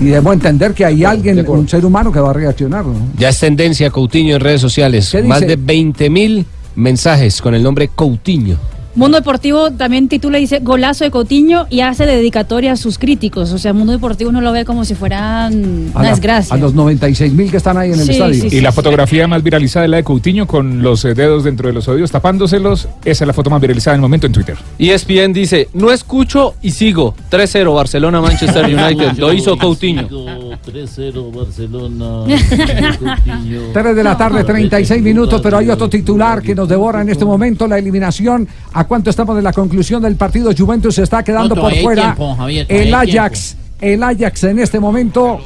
Y 0.00 0.06
debemos 0.06 0.34
entender 0.34 0.74
que 0.74 0.84
hay 0.84 1.04
alguien, 1.04 1.48
un 1.48 1.68
ser 1.68 1.84
humano 1.84 2.10
que 2.10 2.20
va 2.20 2.30
a 2.30 2.32
reaccionar. 2.32 2.84
¿no? 2.84 2.94
Ya 3.16 3.28
es 3.28 3.38
tendencia 3.38 3.90
Coutinho 3.90 4.34
en 4.34 4.40
redes 4.40 4.60
sociales. 4.60 5.08
¿Qué 5.10 5.22
Más 5.22 5.40
de 5.40 5.56
20 5.56 6.10
mil 6.10 6.44
mensajes 6.74 7.40
con 7.40 7.54
el 7.54 7.62
nombre 7.62 7.88
Coutinho. 7.94 8.56
Mundo 8.96 9.18
Deportivo 9.18 9.70
también 9.72 10.08
titula, 10.08 10.38
dice, 10.38 10.60
golazo 10.60 11.04
de 11.04 11.10
Coutinho 11.10 11.66
y 11.68 11.80
hace 11.80 12.06
dedicatoria 12.06 12.72
a 12.72 12.76
sus 12.76 12.98
críticos. 12.98 13.52
O 13.52 13.58
sea, 13.58 13.74
Mundo 13.74 13.92
Deportivo 13.92 14.32
no 14.32 14.40
lo 14.40 14.52
ve 14.52 14.64
como 14.64 14.86
si 14.86 14.94
fueran 14.94 15.90
A, 15.94 15.98
una 15.98 16.02
la- 16.02 16.10
desgracia. 16.10 16.54
a 16.54 16.58
los 16.58 16.72
96 16.72 17.32
mil 17.34 17.50
que 17.50 17.58
están 17.58 17.76
ahí 17.76 17.92
en 17.92 18.00
el 18.00 18.06
Sí, 18.06 18.12
estadio. 18.12 18.48
sí, 18.50 18.56
Y 18.56 18.60
la 18.62 18.72
fotografía 18.72 19.28
más 19.28 19.42
viralizada 19.42 19.84
es 19.84 19.90
la 19.90 19.98
de 19.98 20.04
Coutinho 20.04 20.46
con 20.46 20.82
los 20.82 21.04
eh, 21.04 21.12
dedos 21.12 21.44
dentro 21.44 21.68
de 21.68 21.74
los 21.74 21.86
oídos 21.88 22.10
tapándoselos. 22.10 22.88
Esa 23.04 23.24
es 23.24 23.28
la 23.28 23.34
foto 23.34 23.50
más 23.50 23.60
viralizada 23.60 23.96
en 23.96 23.98
el 23.98 24.02
momento 24.02 24.26
en 24.28 24.32
Twitter. 24.32 24.56
ESPN 24.78 25.32
dice, 25.34 25.68
no 25.74 25.92
escucho 25.92 26.54
y 26.62 26.70
sigo. 26.70 27.14
3-0 27.30 27.74
Barcelona 27.74 28.22
Manchester 28.22 28.64
United. 28.74 29.12
Lo 29.18 29.30
hizo 29.30 29.58
Coutinho. 29.58 30.08
3-0 30.08 31.36
Barcelona. 31.36 32.24
3 33.74 33.94
de 33.96 34.02
la 34.02 34.16
tarde, 34.16 34.42
36 34.42 35.02
minutos, 35.02 35.40
pero 35.42 35.58
hay 35.58 35.68
otro 35.68 35.88
titular 35.90 36.40
que 36.40 36.54
nos 36.54 36.66
devora 36.66 37.02
en 37.02 37.10
este 37.10 37.26
momento 37.26 37.66
la 37.66 37.78
eliminación. 37.78 38.48
¿A 38.72 38.85
cuánto 38.86 39.10
estamos 39.10 39.36
de 39.36 39.42
la 39.42 39.52
conclusión 39.52 40.02
del 40.02 40.16
partido? 40.16 40.50
Juventus 40.56 40.94
se 40.94 41.02
está 41.02 41.22
quedando 41.22 41.54
No, 41.54 41.60
por 41.62 41.74
fuera. 41.76 42.02
tiempo, 42.02 42.34
Javier, 42.36 42.66
todavía 42.66 42.86
el 42.86 42.94
Ajax, 42.94 43.56
el 43.80 44.02
Ajax 44.02 44.44
en 44.44 44.58
este 44.58 44.80
momento 44.80 45.40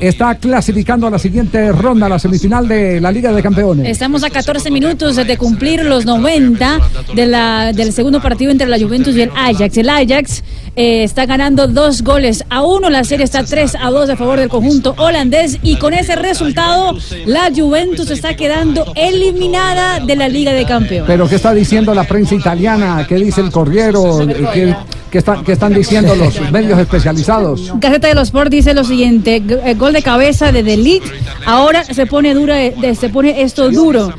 está 0.00 0.34
clasificando 0.36 1.06
a 1.06 1.10
la 1.10 1.18
siguiente 1.18 1.72
ronda, 1.72 2.08
la 2.08 2.18
semifinal 2.18 2.68
de 2.68 3.00
la 3.00 3.10
Liga 3.10 3.32
de 3.32 3.42
Campeones. 3.42 3.88
Estamos 3.88 4.24
a 4.24 4.30
14 4.30 4.70
minutos 4.70 5.16
de 5.16 5.36
cumplir 5.36 5.84
los 5.84 6.04
90 6.04 6.80
de 7.14 7.26
la, 7.26 7.72
del 7.72 7.92
segundo 7.92 8.20
partido 8.20 8.50
entre 8.50 8.66
la 8.66 8.78
Juventus 8.78 9.14
y 9.16 9.22
el 9.22 9.30
Ajax. 9.36 9.76
El 9.76 9.88
Ajax 9.88 10.42
eh, 10.76 11.02
está 11.04 11.26
ganando 11.26 11.68
dos 11.68 12.02
goles 12.02 12.44
a 12.48 12.62
uno, 12.62 12.90
la 12.90 13.04
serie 13.04 13.24
está 13.24 13.44
3 13.44 13.76
a 13.80 13.90
2 13.90 14.10
a 14.10 14.16
favor 14.16 14.38
del 14.38 14.48
conjunto 14.48 14.94
holandés 14.98 15.58
y 15.62 15.76
con 15.76 15.94
ese 15.94 16.16
resultado 16.16 16.96
la 17.26 17.50
Juventus 17.54 18.10
está 18.10 18.34
quedando 18.34 18.92
eliminada 18.94 20.00
de 20.00 20.16
la 20.16 20.28
Liga 20.28 20.52
de 20.52 20.64
Campeones. 20.64 21.04
Pero 21.06 21.28
¿qué 21.28 21.36
está 21.36 21.52
diciendo 21.52 21.94
la 21.94 22.04
prensa 22.04 22.34
italiana? 22.34 23.04
¿Qué 23.08 23.16
dice 23.16 23.40
el 23.40 23.50
Corriero? 23.50 24.26
¿Qué, 24.52 24.74
qué 25.12 25.18
están, 25.18 25.44
qué 25.44 25.52
están 25.52 25.74
diciendo 25.74 26.14
los 26.16 26.40
medios 26.50 26.78
especializados? 26.78 27.70
Gaceta 27.76 28.08
de 28.08 28.14
los 28.14 28.28
Sport 28.28 28.50
dice 28.50 28.72
lo 28.74 28.82
siguiente, 28.82 29.42
eh, 29.46 29.74
gol 29.74 29.92
de 29.92 30.02
cabeza 30.02 30.50
de 30.50 30.62
Delit, 30.62 31.02
ahora 31.46 31.84
se 31.84 32.06
pone 32.06 32.32
dura, 32.34 32.60
eh, 32.64 32.74
de- 32.80 32.94
se 32.94 33.10
pone 33.10 33.42
esto 33.42 33.70
duro. 33.70 34.10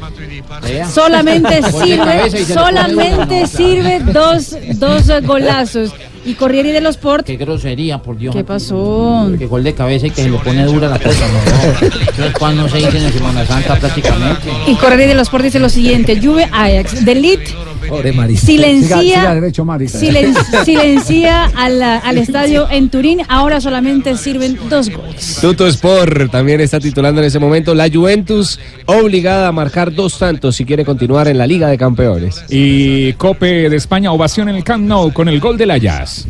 Solamente 0.93 1.61
de 1.61 1.71
sirve, 1.71 2.45
solamente 2.45 3.47
sirve 3.47 3.99
dos, 3.99 4.55
dos 4.75 5.03
golazos. 5.25 5.91
Y 6.25 6.35
Corriere 6.35 6.71
dello 6.71 6.87
Sport, 6.87 7.25
Qué 7.25 7.35
grosería, 7.35 7.97
por 8.01 8.17
Dios. 8.17 8.33
¿qué 8.33 8.45
pasó? 8.45 9.29
Que 9.37 9.45
gol 9.45 9.61
de 9.61 9.73
cabeza 9.73 10.07
y 10.07 10.11
que 10.11 10.23
se 10.23 10.29
le 10.29 10.37
pone 10.37 10.63
dura 10.63 10.87
la 10.87 10.97
cosa. 10.97 11.25
No, 11.27 11.87
Eso 12.13 12.25
es 12.25 12.33
cuando 12.39 12.69
se 12.69 12.77
dice 12.77 12.97
en 12.97 13.11
Semana 13.11 13.45
Santa 13.45 13.75
prácticamente. 13.75 14.49
Y 14.67 14.75
Corriere 14.75 15.07
dello 15.07 15.21
Sport 15.21 15.43
dice 15.43 15.59
lo 15.59 15.67
siguiente, 15.67 16.17
Juve 16.23 16.47
Ajax, 16.49 17.03
Delit 17.03 17.41
Pobre 17.89 18.11
Marisa. 18.13 18.45
Silencia, 18.45 18.97
Siga- 18.99 19.01
siga 19.19 19.33
derecho, 19.35 19.65
Mari. 19.65 19.87
silen- 19.87 20.33
silencia 20.65 21.45
al, 21.55 21.81
al 21.81 22.17
estadio 22.17 22.67
en 22.69 22.89
Turín. 22.89 23.21
Ahora 23.27 23.59
solamente 23.61 24.15
sirven 24.17 24.57
dos 24.69 24.89
goles. 24.89 25.37
Tuto 25.41 25.67
Sport 25.67 26.31
también 26.31 26.61
está 26.61 26.79
titulando 26.79 27.21
en 27.21 27.27
ese 27.27 27.39
momento 27.39 27.73
la 27.75 27.89
Juventus 27.89 28.59
obligada 28.85 29.47
a 29.47 29.51
marcar 29.51 29.93
dos 29.93 30.17
tantos 30.17 30.55
si 30.55 30.65
quiere 30.65 30.83
continuar 30.85 31.27
en 31.27 31.37
la 31.37 31.47
Liga 31.47 31.67
de 31.67 31.77
Campeones. 31.77 32.43
Y 32.49 33.13
Cope 33.13 33.69
de 33.69 33.75
España, 33.75 34.11
ovación 34.11 34.49
en 34.49 34.55
el 34.55 34.63
Camp 34.63 34.85
Nou 34.85 35.11
con 35.13 35.27
el 35.29 35.39
gol 35.39 35.57
de 35.57 35.65
la 35.65 35.77
Jazz. 35.77 36.25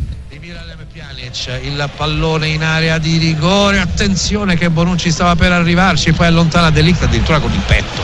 il 1.64 1.90
pallone 1.96 2.46
in 2.48 2.62
area 2.62 2.98
di 2.98 3.18
rigore 3.18 3.80
attenzione 3.80 4.56
che 4.56 4.70
Bonucci 4.70 5.10
stava 5.10 5.34
per 5.34 5.50
arrivarci 5.52 6.12
poi 6.12 6.26
allontana 6.28 6.70
Delict 6.70 7.02
addirittura 7.02 7.40
con 7.40 7.52
il 7.52 7.60
petto 7.66 8.00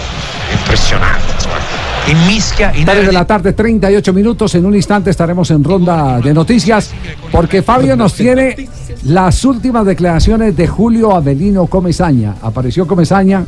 impressionante 0.52 1.32
insomma 1.34 1.69
inmischia 2.10 2.72
in 2.76 2.84
3 2.84 3.06
de 3.06 3.12
la 3.12 3.24
tarde, 3.26 3.52
38 3.52 4.12
minutos. 4.12 4.54
En 4.54 4.64
un 4.66 4.74
instante 4.74 5.10
estaremos 5.10 5.50
en 5.50 5.62
ronda 5.64 6.20
de 6.20 6.32
noticias 6.34 6.90
porque 7.30 7.62
Fabio 7.62 7.96
nos 7.96 8.14
tiene 8.14 8.68
las 9.04 9.44
últimas 9.44 9.84
declaraciones 9.86 10.56
de 10.56 10.66
Julio 10.66 11.14
Avelino 11.14 11.66
Comesaña. 11.66 12.34
Apareció 12.42 12.86
Comesaña. 12.86 13.44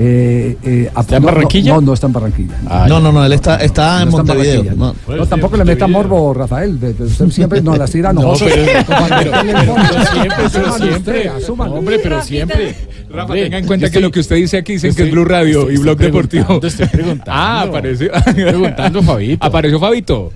Eh, 0.00 0.56
eh, 0.62 0.90
¿Está 0.96 1.16
en 1.16 1.22
no, 1.22 1.26
Barranquilla? 1.26 1.74
No, 1.74 1.80
no, 1.80 1.92
está 1.92 2.06
en 2.06 2.12
Barranquilla. 2.12 2.54
no, 2.88 3.00
no, 3.00 3.10
no, 3.10 3.24
él 3.24 3.32
está, 3.32 3.56
está 3.56 4.00
en 4.02 4.10
No 4.10 4.20
está 4.20 4.20
en 4.20 4.26
Montevideo. 4.38 4.62
Barranquilla. 4.62 4.94
No. 5.08 5.16
No, 5.16 5.26
tampoco 5.26 5.56
le 5.56 5.64
meta 5.64 5.88
morbo, 5.88 6.32
Rafael. 6.34 6.78
de- 6.78 6.94
de- 6.94 7.04
Usted 7.04 7.28
siempre 7.30 7.60
nos 7.62 7.76
las 7.76 7.90
tira 7.90 8.10
a 8.10 8.12
nosotros. 8.12 8.48
pero- 8.54 8.86
pero- 8.86 9.32
pero 9.74 10.04
siempre, 10.06 10.44
pero 10.52 10.72
siempre. 10.78 11.28
asúmalo. 11.28 11.74
Hombre, 11.74 11.98
pero 12.00 12.22
siempre. 12.22 12.76
Rafa, 13.10 13.22
Hombre, 13.24 13.42
tenga 13.44 13.58
en 13.58 13.66
cuenta 13.66 13.84
que 13.86 13.88
estoy- 13.88 14.02
lo 14.02 14.10
que 14.10 14.20
usted 14.20 14.36
dice 14.36 14.56
aquí 14.58 14.72
dicen 14.74 14.94
que 14.94 15.02
es 15.04 15.10
Blue 15.10 15.24
Radio 15.24 15.60
estoy- 15.60 15.74
y 15.74 15.78
Blog 15.78 15.92
estoy 15.92 16.06
Deportivo. 16.06 16.44
preguntando, 16.44 16.66
estoy 16.66 16.86
preguntando. 16.88 17.32
Ah, 17.34 17.62
apareció. 17.62 18.10
preguntando, 18.34 19.02
Fabito. 19.02 19.46
Apareció 19.46 19.80
Fabito. 19.80 20.32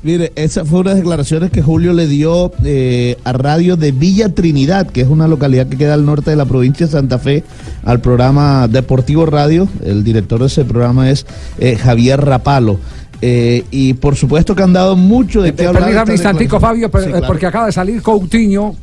Mire, 0.00 0.32
esa 0.36 0.64
fue 0.64 0.78
unas 0.80 0.94
declaraciones 0.94 1.50
que 1.50 1.60
Julio 1.60 1.92
le 1.92 2.06
dio 2.06 2.52
eh, 2.64 3.16
a 3.24 3.32
radio 3.32 3.76
de 3.76 3.90
Villa 3.90 4.28
Trinidad, 4.32 4.86
que 4.86 5.00
es 5.00 5.08
una 5.08 5.26
localidad 5.26 5.66
que 5.66 5.76
queda 5.76 5.94
al 5.94 6.06
norte 6.06 6.30
de 6.30 6.36
la 6.36 6.44
provincia 6.44 6.86
de 6.86 6.92
Santa 6.92 7.18
Fe, 7.18 7.42
al 7.84 8.00
programa 8.00 8.68
Deportivo 8.68 9.26
Radio. 9.26 9.68
El 9.84 10.04
director 10.04 10.38
de 10.38 10.46
ese 10.46 10.64
programa 10.64 11.10
es 11.10 11.26
eh, 11.58 11.74
Javier 11.74 12.20
Rapalo. 12.20 12.78
Eh, 13.20 13.64
y 13.72 13.94
por 13.94 14.14
supuesto 14.14 14.54
que 14.54 14.62
han 14.62 14.72
dado 14.72 14.94
mucho 14.94 15.42
de 15.42 15.52
qué 15.52 15.66
hablar. 15.66 15.82
Permítame 15.82 16.10
un 16.10 16.12
instantico, 16.12 16.60
Fabio, 16.60 16.86
declaraciones. 16.86 16.92
pero- 16.92 17.04
Sí, 17.04 17.10
claro. 17.18 17.26
porque 17.26 17.46
acaba 17.46 17.66
de 17.66 17.72
salir 17.72 18.00
Coutinho 18.00 18.76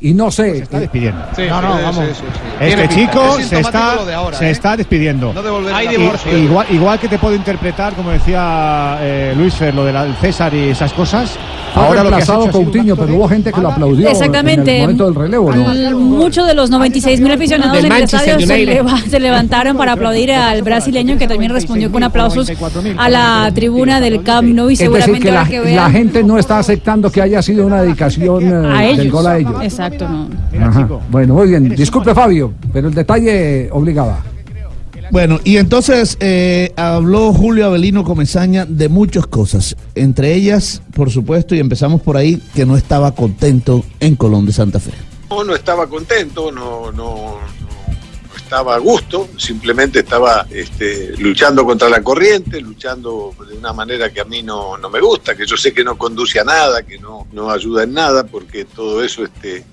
y 0.00 0.14
no 0.14 0.30
sé. 0.30 0.58
está 0.58 0.80
despidiendo. 0.80 1.20
Sí, 1.36 1.42
no, 1.48 1.60
no, 1.62 1.68
vamos. 1.70 1.94
sí, 1.96 2.14
sí, 2.14 2.22
sí. 2.32 2.64
Este 2.64 2.88
chico 2.88 3.38
Es 3.38 3.46
se 3.48 3.60
está, 3.60 3.94
lo 3.96 4.14
ahora, 4.14 4.38
se 4.38 4.48
¿eh? 4.48 4.50
está 4.50 4.76
despidiendo. 4.76 5.32
No 5.32 5.74
Hay 5.74 5.88
divorcio. 5.88 6.36
igual, 6.38 6.66
igual 6.70 6.98
que 6.98 7.08
te 7.08 7.18
puedo 7.18 7.34
interpretar, 7.34 7.94
como 7.94 8.10
decía 8.10 8.98
eh, 9.00 9.34
Luis 9.36 9.54
Fer, 9.54 9.74
lo 9.74 9.84
del 9.84 9.96
César 10.20 10.52
y 10.54 10.68
esas 10.70 10.92
cosas. 10.92 11.32
Fue 11.74 11.82
Ahora 11.84 12.02
lo 12.02 12.10
reemplazado 12.10 12.44
un 12.46 12.50
Coutinho, 12.50 12.96
pero 12.96 13.14
hubo 13.14 13.28
gente 13.28 13.52
que 13.52 13.60
lo 13.60 13.68
aplaudió 13.70 14.06
en 14.08 14.12
Exactamente. 14.12 14.74
el 14.76 14.80
momento 14.82 15.04
del 15.06 15.14
relevo, 15.14 15.52
¿no? 15.54 15.98
Muchos 16.00 16.46
de 16.46 16.54
los 16.54 16.68
96 16.68 17.20
mil 17.20 17.30
aficionados 17.30 17.76
Del 17.76 17.84
en 17.86 17.92
el 17.92 18.02
estadio 18.02 18.40
se, 18.40 18.66
leva- 18.66 18.98
se 19.08 19.20
levantaron 19.20 19.76
para 19.76 19.92
aplaudir 19.92 20.32
al 20.32 20.62
brasileño 20.62 21.16
que 21.16 21.28
también 21.28 21.52
respondió 21.52 21.92
con 21.92 22.02
aplausos 22.02 22.50
a 22.98 23.08
la 23.08 23.50
tribuna 23.54 24.00
del 24.00 24.22
Camp 24.24 24.48
Nou 24.48 24.68
y 24.68 24.72
Es 24.72 24.78
decir, 24.80 25.00
seguramente 25.02 25.28
que 25.28 25.64
la, 25.70 25.84
la 25.84 25.90
gente 25.90 26.24
no 26.24 26.38
está 26.38 26.58
aceptando 26.58 27.10
que 27.10 27.22
haya 27.22 27.40
sido 27.40 27.64
una 27.66 27.82
dedicación 27.82 28.48
eh, 28.64 28.92
a 28.92 28.96
del 28.96 29.10
gol 29.10 29.26
a 29.28 29.38
ellos. 29.38 29.54
Exacto, 29.62 29.89
no. 29.98 31.00
Bueno, 31.10 31.34
muy 31.34 31.48
bien. 31.48 31.68
Disculpe, 31.70 32.14
Fabio, 32.14 32.52
pero 32.72 32.88
el 32.88 32.94
detalle 32.94 33.68
obligaba. 33.72 34.22
Bueno, 35.10 35.40
y 35.42 35.56
entonces 35.56 36.16
eh, 36.20 36.72
habló 36.76 37.32
Julio 37.32 37.66
Avelino 37.66 38.04
Comesaña 38.04 38.64
de 38.64 38.88
muchas 38.88 39.26
cosas, 39.26 39.74
entre 39.96 40.34
ellas, 40.34 40.82
por 40.94 41.10
supuesto, 41.10 41.56
y 41.56 41.58
empezamos 41.58 42.00
por 42.00 42.16
ahí, 42.16 42.40
que 42.54 42.64
no 42.64 42.76
estaba 42.76 43.12
contento 43.12 43.84
en 43.98 44.14
Colón 44.14 44.46
de 44.46 44.52
Santa 44.52 44.78
Fe. 44.78 44.92
No, 45.28 45.42
no 45.42 45.54
estaba 45.56 45.88
contento, 45.88 46.52
no, 46.52 46.92
no, 46.92 47.16
no 47.40 48.36
estaba 48.36 48.76
a 48.76 48.78
gusto, 48.78 49.28
simplemente 49.36 50.00
estaba 50.00 50.46
este, 50.50 51.16
luchando 51.18 51.64
contra 51.64 51.88
la 51.88 52.02
corriente, 52.02 52.60
luchando 52.60 53.34
de 53.48 53.56
una 53.56 53.72
manera 53.72 54.10
que 54.10 54.20
a 54.20 54.24
mí 54.24 54.44
no, 54.44 54.76
no 54.76 54.90
me 54.90 55.00
gusta, 55.00 55.36
que 55.36 55.46
yo 55.46 55.56
sé 55.56 55.72
que 55.72 55.82
no 55.82 55.98
conduce 55.98 56.38
a 56.38 56.44
nada, 56.44 56.84
que 56.84 56.98
no, 56.98 57.26
no 57.32 57.50
ayuda 57.50 57.82
en 57.82 57.94
nada, 57.94 58.24
porque 58.24 58.64
todo 58.64 59.02
eso 59.02 59.24
este, 59.24 59.64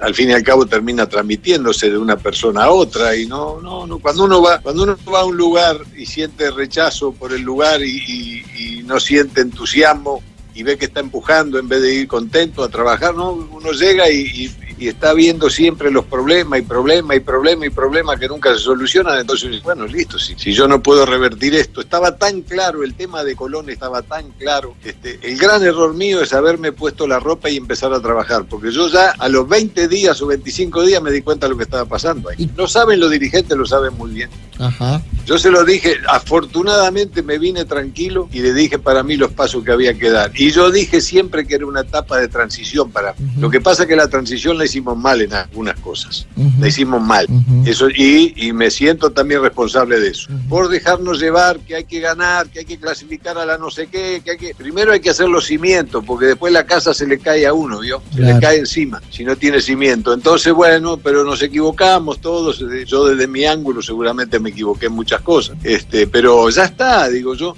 al 0.00 0.14
fin 0.14 0.30
y 0.30 0.32
al 0.32 0.42
cabo 0.42 0.64
termina 0.66 1.08
transmitiéndose 1.08 1.90
de 1.90 1.98
una 1.98 2.16
persona 2.16 2.64
a 2.64 2.70
otra 2.70 3.16
y 3.16 3.26
no, 3.26 3.60
no, 3.60 3.86
no, 3.86 3.98
cuando 3.98 4.24
uno 4.24 4.40
va, 4.42 4.58
cuando 4.60 4.84
uno 4.84 4.96
va 5.12 5.20
a 5.20 5.24
un 5.24 5.36
lugar 5.36 5.78
y 5.96 6.06
siente 6.06 6.50
rechazo 6.50 7.12
por 7.12 7.32
el 7.32 7.42
lugar 7.42 7.82
y, 7.82 7.96
y- 7.96 8.44
y 8.78 8.82
no 8.84 9.00
siente 9.00 9.40
entusiasmo 9.40 10.22
y 10.54 10.62
ve 10.62 10.76
que 10.78 10.86
está 10.86 11.00
empujando 11.00 11.58
en 11.58 11.68
vez 11.68 11.82
de 11.82 11.94
ir 11.94 12.08
contento 12.08 12.62
a 12.64 12.68
trabajar, 12.68 13.14
no, 13.14 13.32
uno 13.32 13.72
llega 13.72 14.10
y, 14.10 14.50
y- 14.78 14.88
está 14.88 15.12
viendo 15.14 15.50
siempre 15.50 15.90
los 15.90 16.04
problemas 16.04 16.58
y 16.60 16.62
problemas 16.62 17.16
y 17.16 17.20
problemas 17.20 17.66
y 17.66 17.70
problemas 17.70 18.18
que 18.18 18.28
nunca 18.28 18.52
se 18.54 18.60
solucionan, 18.60 19.18
entonces 19.18 19.62
bueno, 19.62 19.86
listo, 19.86 20.18
si, 20.18 20.34
si 20.36 20.52
yo 20.52 20.66
no 20.68 20.82
puedo 20.82 21.04
revertir 21.06 21.54
esto, 21.54 21.80
estaba 21.80 22.16
tan 22.16 22.42
claro, 22.42 22.82
el 22.82 22.94
tema 22.94 23.24
de 23.24 23.36
Colón 23.36 23.70
estaba 23.70 24.02
tan 24.02 24.30
claro, 24.32 24.74
este, 24.84 25.18
el 25.22 25.38
gran 25.38 25.62
error 25.62 25.94
mío 25.94 26.20
es 26.22 26.32
haberme 26.32 26.72
puesto 26.72 27.06
la 27.06 27.18
ropa 27.20 27.50
y 27.50 27.56
empezar 27.56 27.92
a 27.92 28.00
trabajar, 28.00 28.44
porque 28.48 28.70
yo 28.70 28.88
ya 28.88 29.10
a 29.18 29.28
los 29.28 29.48
20 29.48 29.88
días 29.88 30.20
o 30.22 30.26
25 30.26 30.82
días 30.84 31.02
me 31.02 31.10
di 31.10 31.22
cuenta 31.22 31.46
de 31.46 31.50
lo 31.52 31.56
que 31.56 31.64
estaba 31.64 31.84
pasando 31.84 32.28
ahí. 32.30 32.48
Lo 32.56 32.66
saben 32.68 33.00
los 33.00 33.10
dirigentes, 33.10 33.56
lo 33.56 33.66
saben 33.66 33.94
muy 33.96 34.10
bien. 34.10 34.30
Ajá. 34.58 35.02
Yo 35.28 35.36
se 35.36 35.50
lo 35.50 35.62
dije, 35.62 35.98
afortunadamente 36.08 37.22
me 37.22 37.38
vine 37.38 37.66
tranquilo 37.66 38.30
y 38.32 38.40
le 38.40 38.54
dije 38.54 38.78
para 38.78 39.02
mí 39.02 39.14
los 39.14 39.30
pasos 39.30 39.62
que 39.62 39.70
había 39.70 39.92
que 39.92 40.08
dar. 40.10 40.32
Y 40.34 40.52
yo 40.52 40.70
dije 40.70 41.02
siempre 41.02 41.46
que 41.46 41.56
era 41.56 41.66
una 41.66 41.82
etapa 41.82 42.16
de 42.16 42.28
transición 42.28 42.90
para 42.90 43.12
mí. 43.12 43.32
Lo 43.38 43.50
que 43.50 43.60
pasa 43.60 43.82
es 43.82 43.88
que 43.90 43.96
la 43.96 44.08
transición 44.08 44.56
la 44.56 44.64
hicimos 44.64 44.96
mal 44.96 45.20
en 45.20 45.34
algunas 45.34 45.78
cosas. 45.80 46.26
La 46.58 46.68
hicimos 46.68 47.02
mal. 47.02 47.26
Eso 47.66 47.90
y, 47.90 48.32
y 48.36 48.54
me 48.54 48.70
siento 48.70 49.10
también 49.10 49.42
responsable 49.42 50.00
de 50.00 50.08
eso. 50.08 50.30
Por 50.48 50.68
dejarnos 50.68 51.20
llevar, 51.20 51.58
que 51.58 51.74
hay 51.74 51.84
que 51.84 52.00
ganar, 52.00 52.48
que 52.48 52.60
hay 52.60 52.64
que 52.64 52.78
clasificar 52.78 53.36
a 53.36 53.44
la 53.44 53.58
no 53.58 53.70
sé 53.70 53.88
qué, 53.88 54.22
que 54.24 54.30
hay 54.30 54.38
que... 54.38 54.54
Primero 54.54 54.92
hay 54.92 55.00
que 55.00 55.10
hacer 55.10 55.28
los 55.28 55.44
cimientos, 55.44 56.02
porque 56.06 56.24
después 56.24 56.54
la 56.54 56.64
casa 56.64 56.94
se 56.94 57.06
le 57.06 57.18
cae 57.18 57.46
a 57.46 57.52
uno, 57.52 57.80
¿vio? 57.80 58.02
Se 58.14 58.22
le 58.22 58.40
cae 58.40 58.60
encima, 58.60 59.02
si 59.10 59.24
no 59.24 59.36
tiene 59.36 59.60
cimiento. 59.60 60.14
Entonces, 60.14 60.54
bueno, 60.54 60.96
pero 60.96 61.22
nos 61.22 61.42
equivocamos 61.42 62.18
todos. 62.18 62.64
Yo 62.86 63.04
desde 63.04 63.26
mi 63.26 63.44
ángulo 63.44 63.82
seguramente 63.82 64.40
me 64.40 64.48
equivoqué 64.48 64.86
en 64.86 64.94
cosas. 65.20 65.56
Este, 65.62 66.06
pero 66.06 66.48
ya 66.50 66.64
está, 66.64 67.08
digo 67.08 67.34
yo. 67.34 67.54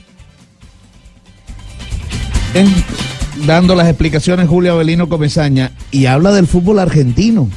Dando 3.47 3.75
las 3.75 3.89
explicaciones 3.89 4.49
Julio 4.49 4.73
Avelino 4.73 5.09
Comesaña 5.09 5.73
y 5.91 6.07
habla 6.07 6.33
del 6.33 6.47
fútbol 6.47 6.79
argentino, 6.79 7.49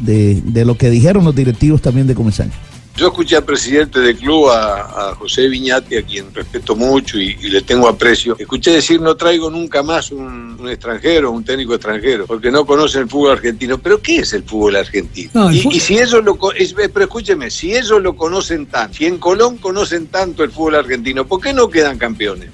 de, 0.00 0.40
de 0.42 0.64
lo 0.64 0.76
que 0.76 0.90
dijeron 0.90 1.24
los 1.24 1.34
directivos 1.34 1.80
también 1.82 2.06
de 2.06 2.14
Comesaña. 2.14 2.52
Yo 2.98 3.06
escuché 3.06 3.36
al 3.36 3.44
presidente 3.44 4.00
del 4.00 4.16
club, 4.16 4.48
a, 4.50 5.10
a 5.10 5.14
José 5.14 5.46
Viñati, 5.46 5.96
a 5.96 6.02
quien 6.02 6.34
respeto 6.34 6.74
mucho 6.74 7.16
y, 7.16 7.36
y 7.40 7.48
le 7.48 7.62
tengo 7.62 7.86
aprecio. 7.86 8.34
Escuché 8.36 8.72
decir 8.72 9.00
no 9.00 9.14
traigo 9.16 9.48
nunca 9.50 9.84
más 9.84 10.10
un, 10.10 10.56
un 10.58 10.68
extranjero, 10.68 11.30
un 11.30 11.44
técnico 11.44 11.74
extranjero, 11.74 12.26
porque 12.26 12.50
no 12.50 12.66
conocen 12.66 13.02
el 13.02 13.08
fútbol 13.08 13.30
argentino. 13.32 13.78
¿Pero 13.78 14.02
qué 14.02 14.16
es 14.18 14.32
el 14.32 14.42
fútbol 14.42 14.74
argentino? 14.74 15.30
No, 15.32 15.52
y, 15.52 15.60
fútbol- 15.62 15.74
y 15.76 15.80
si 15.80 15.94
ellos 15.98 16.24
lo... 16.24 16.36
es- 16.56 16.74
pero 16.74 17.02
escúcheme, 17.04 17.50
si 17.50 17.76
ellos 17.76 18.02
lo 18.02 18.16
conocen 18.16 18.66
tanto, 18.66 18.96
si 18.98 19.06
en 19.06 19.18
Colón 19.18 19.58
conocen 19.58 20.08
tanto 20.08 20.42
el 20.42 20.50
fútbol 20.50 20.74
argentino, 20.74 21.24
¿por 21.24 21.40
qué 21.40 21.52
no 21.52 21.70
quedan 21.70 21.98
campeones? 21.98 22.50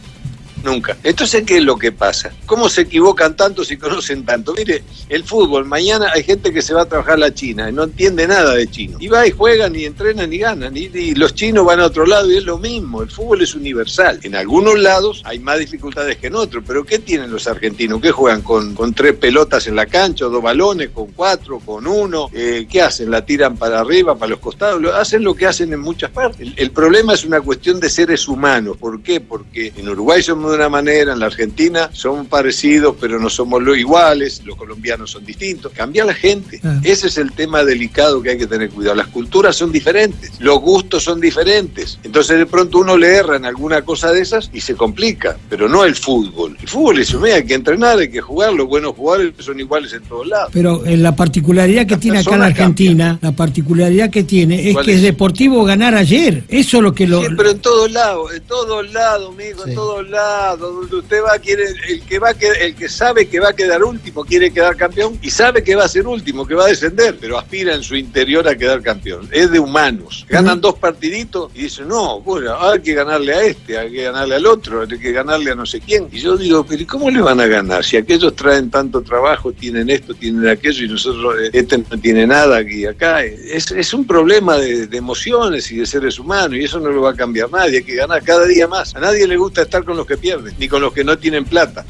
Nunca. 0.65 0.97
Entonces, 1.03 1.45
¿qué 1.45 1.59
es 1.59 1.63
lo 1.63 1.77
que 1.77 1.93
pasa? 1.93 2.33
¿Cómo 2.47 2.71
se 2.71 2.81
equivocan 2.83 3.37
tanto 3.37 3.65
si 3.65 3.77
conocen 3.77 4.25
tanto? 4.25 4.55
Mire, 4.57 4.83
el 5.11 5.23
fútbol, 5.23 5.67
mañana 5.67 6.11
hay 6.15 6.23
gente 6.23 6.55
que 6.55 6.63
se 6.63 6.73
va 6.73 6.83
a 6.83 6.87
trabajar 6.87 7.15
a 7.15 7.19
la 7.19 7.35
China 7.35 7.69
y 7.69 7.73
no 7.73 7.85
entiende 7.85 8.27
nada 8.27 8.55
de 8.55 8.67
chino. 8.71 8.97
Y 8.99 9.09
va 9.09 9.27
y 9.27 9.31
juegan 9.31 9.77
y 9.77 9.85
entrenan 9.85 10.33
y 10.33 10.39
ganan. 10.39 10.75
Y, 10.75 11.15
los 11.17 11.35
chinos 11.35 11.67
van 11.67 11.81
a 11.81 11.85
otro 11.87 12.07
lado 12.07 12.31
y 12.33 12.39
es 12.39 12.45
lo 12.45 12.57
mismo. 12.57 13.03
El 13.03 13.11
fútbol 13.11 13.43
es 13.43 13.55
universal. 13.55 14.21
En 14.23 14.35
algunos 14.35 14.79
lados 14.79 15.21
hay 15.27 15.39
más 15.39 15.59
dificultades 15.59 16.17
que 16.17 16.29
en 16.29 16.35
otros. 16.35 16.65
Pero 16.67 16.83
¿qué 16.85 16.99
tienen 16.99 17.31
los 17.31 17.47
argentinos? 17.47 18.01
¿Qué 18.01 18.11
juegan? 18.11 18.41
¿Con, 18.41 18.75
tres 18.95 19.15
pelotas 19.17 19.67
en 19.67 19.77
la 19.77 19.85
cancha, 19.85 20.25
dos 20.25 20.43
balones, 20.43 20.89
con 20.95 21.09
cuatro, 21.09 21.59
con 21.61 21.87
uno? 21.87 22.31
Eh, 22.33 22.67
¿Qué 22.71 22.81
hacen? 22.81 23.11
¿La 23.11 23.27
tiran 23.27 23.59
para 23.59 23.81
arriba, 23.81 24.15
para 24.15 24.31
los 24.31 24.39
costados? 24.39 24.81
Lo- 24.81 24.95
hacen 24.95 25.23
lo 25.23 25.35
que 25.35 25.45
hacen 25.47 25.75
en 25.75 25.81
muchas 25.81 26.11
partes. 26.11 26.41
El, 26.41 26.55
el 26.57 26.71
problema 26.71 27.13
es 27.13 27.25
una 27.27 27.43
cuestión 27.43 27.81
de 27.81 27.91
seres 27.91 28.27
humanos. 28.29 28.79
¿Por 28.79 29.03
qué? 29.03 29.21
Porque 29.21 29.75
en 29.77 29.89
Uruguay 29.91 30.23
somos 30.23 30.54
de 30.55 30.61
una 30.61 30.69
manera, 30.69 31.13
en 31.13 31.19
la 31.19 31.27
Argentina 31.27 31.91
somos 31.93 32.27
parecidos, 32.27 32.97
pero 33.01 33.19
no 33.19 33.29
somos 33.29 33.63
lo 33.63 33.75
iguales, 33.75 34.43
los 34.45 34.57
colombianos 34.57 35.11
son 35.11 35.25
distintos. 35.25 35.73
Cambia 35.73 36.05
la 36.05 36.15
gente. 36.15 36.61
Ah. 36.63 36.81
Ese 36.83 37.09
es 37.09 37.19
el 37.19 37.33
tema 37.33 37.65
delicado 37.65 38.23
que 38.23 38.31
hay 38.31 38.39
que 38.39 38.47
tener 38.47 38.71
cuidado. 38.71 38.97
Las 38.97 39.09
culturas 39.09 39.57
son 39.57 39.73
diferentes, 39.73 40.33
los 40.41 40.61
gustos 40.61 41.03
son 41.03 41.21
diferentes. 41.21 41.99
Entonces 42.03 42.39
de 42.39 42.47
pronto 42.47 42.79
uno 42.79 42.97
le 42.97 43.09
erra 43.17 43.37
en 43.37 43.45
alguna 43.45 43.83
cosa 43.83 44.13
de 44.13 44.21
esas 44.21 44.51
y 44.53 44.61
se 44.61 44.75
complica, 44.75 45.37
pero 45.49 45.69
no 45.69 45.85
el 45.85 45.95
fútbol. 45.95 46.57
El 46.61 46.69
fútbol 46.69 47.01
es 47.01 47.13
un 47.13 47.25
hay 47.25 47.45
que 47.45 47.55
entrenar, 47.55 47.99
hay 47.99 48.11
que 48.11 48.21
jugar, 48.21 48.53
los 48.53 48.67
buenos 48.67 48.95
jugadores 48.95 49.33
son 49.39 49.59
iguales 49.59 49.93
en 49.93 50.03
todos 50.03 50.27
lados. 50.27 50.51
Pero 50.53 50.85
eh, 50.85 50.97
la 50.97 51.17
particularidad 51.17 51.87
que 51.87 51.97
tiene 51.97 52.19
acá 52.19 52.35
en 52.35 52.41
la 52.41 52.47
Argentina, 52.47 53.19
la 53.21 53.33
particularidad 53.33 54.11
que 54.11 54.25
tiene 54.25 54.69
es 54.69 54.75
¿Cuál 54.75 54.85
que 54.85 54.93
es? 54.93 54.97
es 54.99 55.03
deportivo 55.03 55.65
ganar 55.65 55.95
ayer. 55.95 56.45
Eso 56.49 56.77
es 56.79 56.83
lo 56.83 56.95
que 56.95 57.07
lo. 57.07 57.23
Sí, 57.23 57.29
pero 57.37 57.51
en 57.51 57.59
todos 57.61 57.91
lados, 57.91 58.35
en 58.35 58.43
todos 58.43 58.93
lados, 58.93 59.35
amigo, 59.35 59.67
en 59.67 59.75
todos 59.75 60.09
lados, 60.09 60.44
donde 60.57 60.97
usted 60.97 61.23
va, 61.23 61.39
quiere, 61.39 61.65
el 61.89 62.03
que 62.03 62.19
va, 62.19 62.31
el 62.31 62.75
que 62.75 62.89
sabe 62.89 63.27
que 63.29 63.41
va 63.41 63.51
a 63.51 63.53
quedar 63.53 63.83
último, 63.83 64.25
quiere 64.25 64.53
quedar 64.53 64.77
campeón 64.77 65.19
y 65.23 65.31
sabe 65.31 65.63
que 65.63 65.75
va 65.75 65.85
a 65.85 65.89
ser 65.89 66.07
último, 66.07 66.47
que 66.47 66.55
va 66.55 66.65
a 66.67 66.69
descender, 66.69 67.17
pero 67.21 67.39
aspira 67.39 67.75
en 67.75 67.83
su 67.83 67.97
interior 67.97 68.47
a 68.49 68.57
quedar 68.57 68.83
campeón. 68.83 69.29
Es 69.33 69.51
de 69.51 69.59
humanos. 69.59 70.27
Ganan 70.29 70.61
dos 70.61 70.79
partiditos 70.79 71.51
y 71.55 71.63
dicen, 71.63 71.89
no, 71.89 72.21
bueno, 72.21 72.57
hay 72.61 72.81
que 72.81 72.95
ganarle 72.95 73.35
a 73.35 73.43
este, 73.43 73.79
hay 73.79 73.91
que 73.91 74.03
ganarle 74.05 74.37
al 74.37 74.47
otro, 74.47 74.83
hay 74.83 74.99
que 74.99 75.13
ganarle 75.13 75.51
a 75.53 75.55
no 75.55 75.67
sé 75.67 75.81
quién. 75.81 76.09
Y 76.13 76.21
yo 76.21 76.37
digo, 76.37 76.65
pero 76.65 76.83
¿y 76.83 76.87
cómo 76.87 77.11
le 77.11 77.21
van 77.21 77.41
a 77.41 77.47
ganar? 77.47 77.85
Si 77.85 77.97
aquellos 77.97 78.35
traen 78.37 78.71
tanto 78.71 79.03
trabajo, 79.03 79.53
tienen 79.53 79.91
esto, 79.91 80.15
tienen 80.15 80.49
aquello 80.49 80.85
y 80.85 80.89
nosotros, 80.89 81.37
eh, 81.41 81.51
este 81.53 81.79
no 81.79 81.99
tiene 82.01 82.27
nada 82.27 82.59
aquí 82.59 82.87
acá. 82.87 83.23
Es, 83.25 83.71
es 83.71 83.95
un 83.95 84.07
problema 84.07 84.57
de, 84.57 84.87
de 84.87 84.97
emociones 84.97 85.71
y 85.73 85.77
de 85.77 85.87
seres 85.87 86.19
humanos 86.19 86.57
y 86.59 86.65
eso 86.65 86.81
no 86.81 86.91
lo 86.91 87.03
va 87.03 87.11
a 87.11 87.15
cambiar 87.15 87.51
nadie, 87.51 87.79
hay 87.79 87.85
que 87.85 87.95
ganar 87.95 88.23
cada 88.23 88.47
día 88.47 88.67
más. 88.67 88.95
A 88.95 89.01
nadie 89.01 89.27
le 89.27 89.37
gusta 89.37 89.63
estar 89.63 89.85
con 89.85 89.97
los 89.97 90.07
que 90.07 90.17
pierden, 90.17 90.34
ni 90.59 90.69
con 90.69 90.83
los 90.83 90.93
que 90.93 91.05
no 91.05 91.19
tienen 91.19 91.45
plata. 91.45 91.85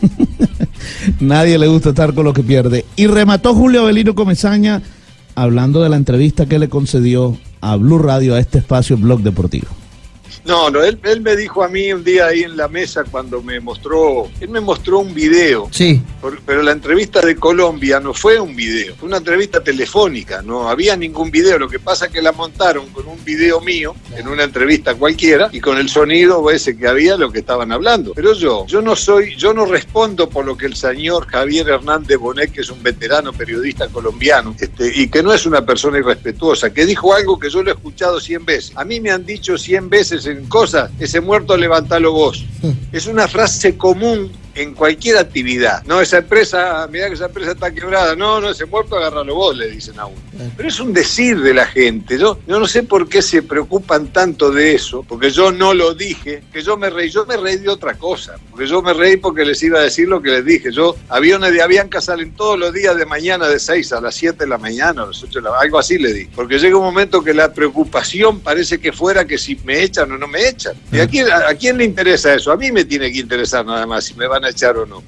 Nadie 1.20 1.58
le 1.58 1.68
gusta 1.68 1.90
estar 1.90 2.14
con 2.14 2.24
lo 2.24 2.32
que 2.32 2.42
pierde. 2.42 2.84
Y 2.96 3.06
remató 3.06 3.54
Julio 3.54 3.82
Avelino 3.82 4.14
Comesaña 4.14 4.82
hablando 5.34 5.82
de 5.82 5.88
la 5.88 5.96
entrevista 5.96 6.46
que 6.46 6.58
le 6.58 6.68
concedió 6.68 7.38
a 7.60 7.76
Blue 7.76 7.98
Radio 7.98 8.34
a 8.34 8.40
este 8.40 8.58
espacio 8.58 8.96
Blog 8.96 9.20
Deportivo. 9.20 9.68
No, 10.44 10.70
no, 10.70 10.82
él, 10.82 10.98
él 11.04 11.20
me 11.20 11.36
dijo 11.36 11.62
a 11.62 11.68
mí 11.68 11.92
un 11.92 12.02
día 12.04 12.26
ahí 12.26 12.42
en 12.42 12.56
la 12.56 12.68
mesa 12.68 13.04
cuando 13.10 13.42
me 13.42 13.60
mostró, 13.60 14.28
él 14.40 14.48
me 14.48 14.60
mostró 14.60 15.00
un 15.00 15.14
video. 15.14 15.68
Sí. 15.70 16.00
Por- 16.20 16.40
pero 16.42 16.62
la 16.62 16.72
entrevista 16.72 17.20
de 17.20 17.36
Colombia 17.36 18.00
no 18.00 18.14
fue 18.14 18.38
un 18.40 18.54
video, 18.56 18.94
fue 18.96 19.08
una 19.08 19.18
entrevista 19.18 19.60
telefónica, 19.62 20.42
no 20.42 20.68
había 20.68 20.96
ningún 20.96 21.30
video. 21.30 21.58
Lo 21.58 21.68
que 21.68 21.78
pasa 21.78 22.06
es 22.06 22.12
que 22.12 22.22
la 22.22 22.32
montaron 22.32 22.88
con 22.90 23.06
un 23.08 23.22
video 23.24 23.60
mío 23.60 23.94
en 24.16 24.28
una 24.28 24.44
entrevista 24.44 24.94
cualquiera 24.94 25.48
y 25.52 25.60
con 25.60 25.78
el 25.78 25.88
sonido 25.88 26.50
ese 26.50 26.76
que 26.76 26.86
había 26.88 27.16
lo 27.16 27.30
que 27.32 27.40
estaban 27.40 27.72
hablando. 27.72 28.12
Pero 28.14 28.34
yo, 28.34 28.66
yo 28.66 28.80
no 28.82 28.96
soy, 28.96 29.36
yo 29.36 29.52
no 29.54 29.66
respondo 29.66 30.28
por 30.28 30.44
lo 30.44 30.56
que 30.56 30.66
el 30.66 30.76
señor 30.76 31.26
Javier 31.26 31.68
Hernández 31.68 32.18
Bonet, 32.18 32.52
que 32.52 32.60
es 32.62 32.70
un 32.70 32.82
veterano 32.82 33.32
periodista 33.32 33.88
colombiano, 33.88 34.54
este, 34.60 34.90
y 34.94 35.08
que 35.08 35.22
no 35.22 35.32
es 35.32 35.46
una 35.46 35.64
persona 35.64 35.98
irrespetuosa, 35.98 36.72
que 36.72 36.86
dijo 36.86 37.14
algo 37.14 37.38
que 37.38 37.50
yo 37.50 37.62
lo 37.62 37.70
he 37.70 37.74
escuchado 37.74 38.20
100 38.20 38.44
veces. 38.44 38.72
A 38.76 38.84
mí 38.84 39.00
me 39.00 39.10
han 39.10 39.24
dicho 39.24 39.56
100 39.58 39.88
veces 39.88 40.19
en 40.26 40.46
cosas, 40.46 40.90
ese 40.98 41.20
muerto 41.20 41.56
levantalo 41.56 42.12
vos. 42.12 42.44
Es 42.92 43.06
una 43.06 43.28
frase 43.28 43.76
común 43.76 44.30
en 44.54 44.74
cualquier 44.74 45.18
actividad. 45.18 45.82
No, 45.84 46.00
esa 46.00 46.18
empresa, 46.18 46.86
mira 46.90 47.08
que 47.08 47.14
esa 47.14 47.26
empresa 47.26 47.52
está 47.52 47.70
quebrada. 47.72 48.16
No, 48.16 48.40
no, 48.40 48.50
ese 48.50 48.66
muerto 48.66 48.96
agárralo 48.96 49.34
vos, 49.34 49.56
le 49.56 49.70
dicen 49.70 49.98
a 49.98 50.06
uno. 50.06 50.20
Pero 50.56 50.68
es 50.68 50.80
un 50.80 50.92
decir 50.92 51.40
de 51.40 51.54
la 51.54 51.66
gente. 51.66 52.18
Yo, 52.18 52.38
yo 52.46 52.58
no 52.58 52.66
sé 52.66 52.82
por 52.82 53.08
qué 53.08 53.22
se 53.22 53.42
preocupan 53.42 54.08
tanto 54.08 54.50
de 54.50 54.74
eso, 54.74 55.04
porque 55.06 55.30
yo 55.30 55.52
no 55.52 55.74
lo 55.74 55.94
dije, 55.94 56.42
que 56.52 56.62
yo 56.62 56.76
me 56.76 56.90
reí. 56.90 57.10
Yo 57.10 57.26
me 57.26 57.36
reí 57.36 57.58
de 57.58 57.68
otra 57.68 57.94
cosa, 57.94 58.36
porque 58.50 58.66
yo 58.66 58.82
me 58.82 58.94
reí 58.94 59.16
porque 59.16 59.44
les 59.44 59.62
iba 59.62 59.78
a 59.78 59.82
decir 59.82 60.08
lo 60.08 60.22
que 60.22 60.30
les 60.30 60.44
dije. 60.44 60.72
Yo, 60.72 60.96
aviones 61.08 61.52
de 61.52 61.62
Avianca 61.62 62.00
salen 62.00 62.32
todos 62.32 62.58
los 62.58 62.72
días 62.72 62.96
de 62.96 63.06
mañana 63.06 63.48
de 63.48 63.58
6 63.58 63.92
a 63.92 64.00
las 64.00 64.14
7 64.14 64.44
de 64.44 64.46
la 64.48 64.58
mañana, 64.58 65.02
a 65.02 65.06
las 65.06 65.22
8 65.22 65.40
de 65.40 65.42
la 65.42 65.58
algo 65.58 65.78
así 65.78 65.98
le 65.98 66.12
di. 66.12 66.24
Porque 66.26 66.58
llega 66.58 66.76
un 66.76 66.84
momento 66.84 67.22
que 67.22 67.34
la 67.34 67.52
preocupación 67.52 68.40
parece 68.40 68.78
que 68.78 68.92
fuera 68.92 69.26
que 69.26 69.38
si 69.38 69.56
me 69.64 69.82
echan 69.82 70.10
o 70.12 70.18
no 70.18 70.26
me 70.26 70.48
echan. 70.48 70.74
¿Y 70.92 71.00
a 71.00 71.06
quién, 71.06 71.30
a, 71.30 71.48
a 71.48 71.54
quién 71.54 71.76
le 71.76 71.84
interesa 71.84 72.34
eso? 72.34 72.52
A 72.52 72.56
mí 72.56 72.72
me 72.72 72.84
tiene 72.84 73.12
que 73.12 73.18
interesar 73.18 73.64
nada 73.66 73.86
más 73.86 74.04
si 74.04 74.14
me 74.14 74.26
van 74.26 74.39
a 74.44 74.50
echar 74.50 74.76
o 74.76 74.86
no. 74.86 75.02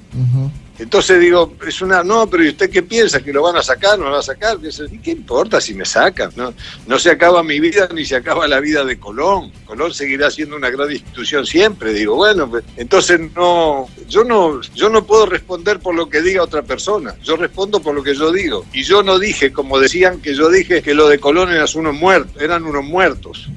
Entonces 0.79 1.19
digo, 1.19 1.53
es 1.67 1.81
una, 1.83 2.03
no, 2.03 2.27
pero 2.27 2.43
¿y 2.43 2.49
usted 2.49 2.67
qué 2.67 2.81
piensa? 2.81 3.21
¿Que 3.23 3.31
lo 3.31 3.43
van 3.43 3.55
a 3.55 3.61
sacar? 3.61 3.97
¿No 3.97 4.05
lo 4.05 4.11
van 4.11 4.19
a 4.21 4.23
sacar? 4.23 4.57
¿Qué, 4.57 4.71
se- 4.71 4.85
¿Y 4.91 4.97
qué 4.97 5.11
importa 5.11 5.61
si 5.61 5.75
me 5.75 5.85
sacan? 5.85 6.31
No, 6.35 6.51
no 6.87 6.97
se 6.97 7.11
acaba 7.11 7.43
mi 7.43 7.59
vida 7.59 7.87
ni 7.93 8.03
se 8.05 8.15
acaba 8.15 8.47
la 8.47 8.59
vida 8.59 8.83
de 8.83 8.97
Colón. 8.99 9.51
Colón 9.65 9.93
seguirá 9.93 10.31
siendo 10.31 10.55
una 10.55 10.71
gran 10.71 10.91
institución 10.91 11.45
siempre. 11.45 11.93
Digo, 11.93 12.15
bueno, 12.15 12.49
pues, 12.49 12.63
entonces 12.75 13.19
no, 13.35 13.87
yo 14.09 14.23
no, 14.23 14.61
yo 14.73 14.89
no 14.89 15.05
puedo 15.05 15.27
responder 15.27 15.79
por 15.79 15.93
lo 15.93 16.09
que 16.09 16.23
diga 16.23 16.41
otra 16.41 16.63
persona. 16.63 17.13
Yo 17.23 17.35
respondo 17.35 17.79
por 17.79 17.93
lo 17.93 18.01
que 18.01 18.15
yo 18.15 18.31
digo. 18.31 18.65
Y 18.73 18.81
yo 18.81 19.03
no 19.03 19.19
dije, 19.19 19.53
como 19.53 19.79
decían 19.79 20.21
que 20.21 20.33
yo 20.33 20.49
dije, 20.49 20.81
que 20.81 20.95
lo 20.95 21.07
de 21.07 21.19
Colón 21.19 21.51
eran 21.51 21.67
unos 21.75 21.93
muertos, 21.95 22.41
eran 22.41 22.65
unos 22.65 22.83
muertos. 22.83 23.47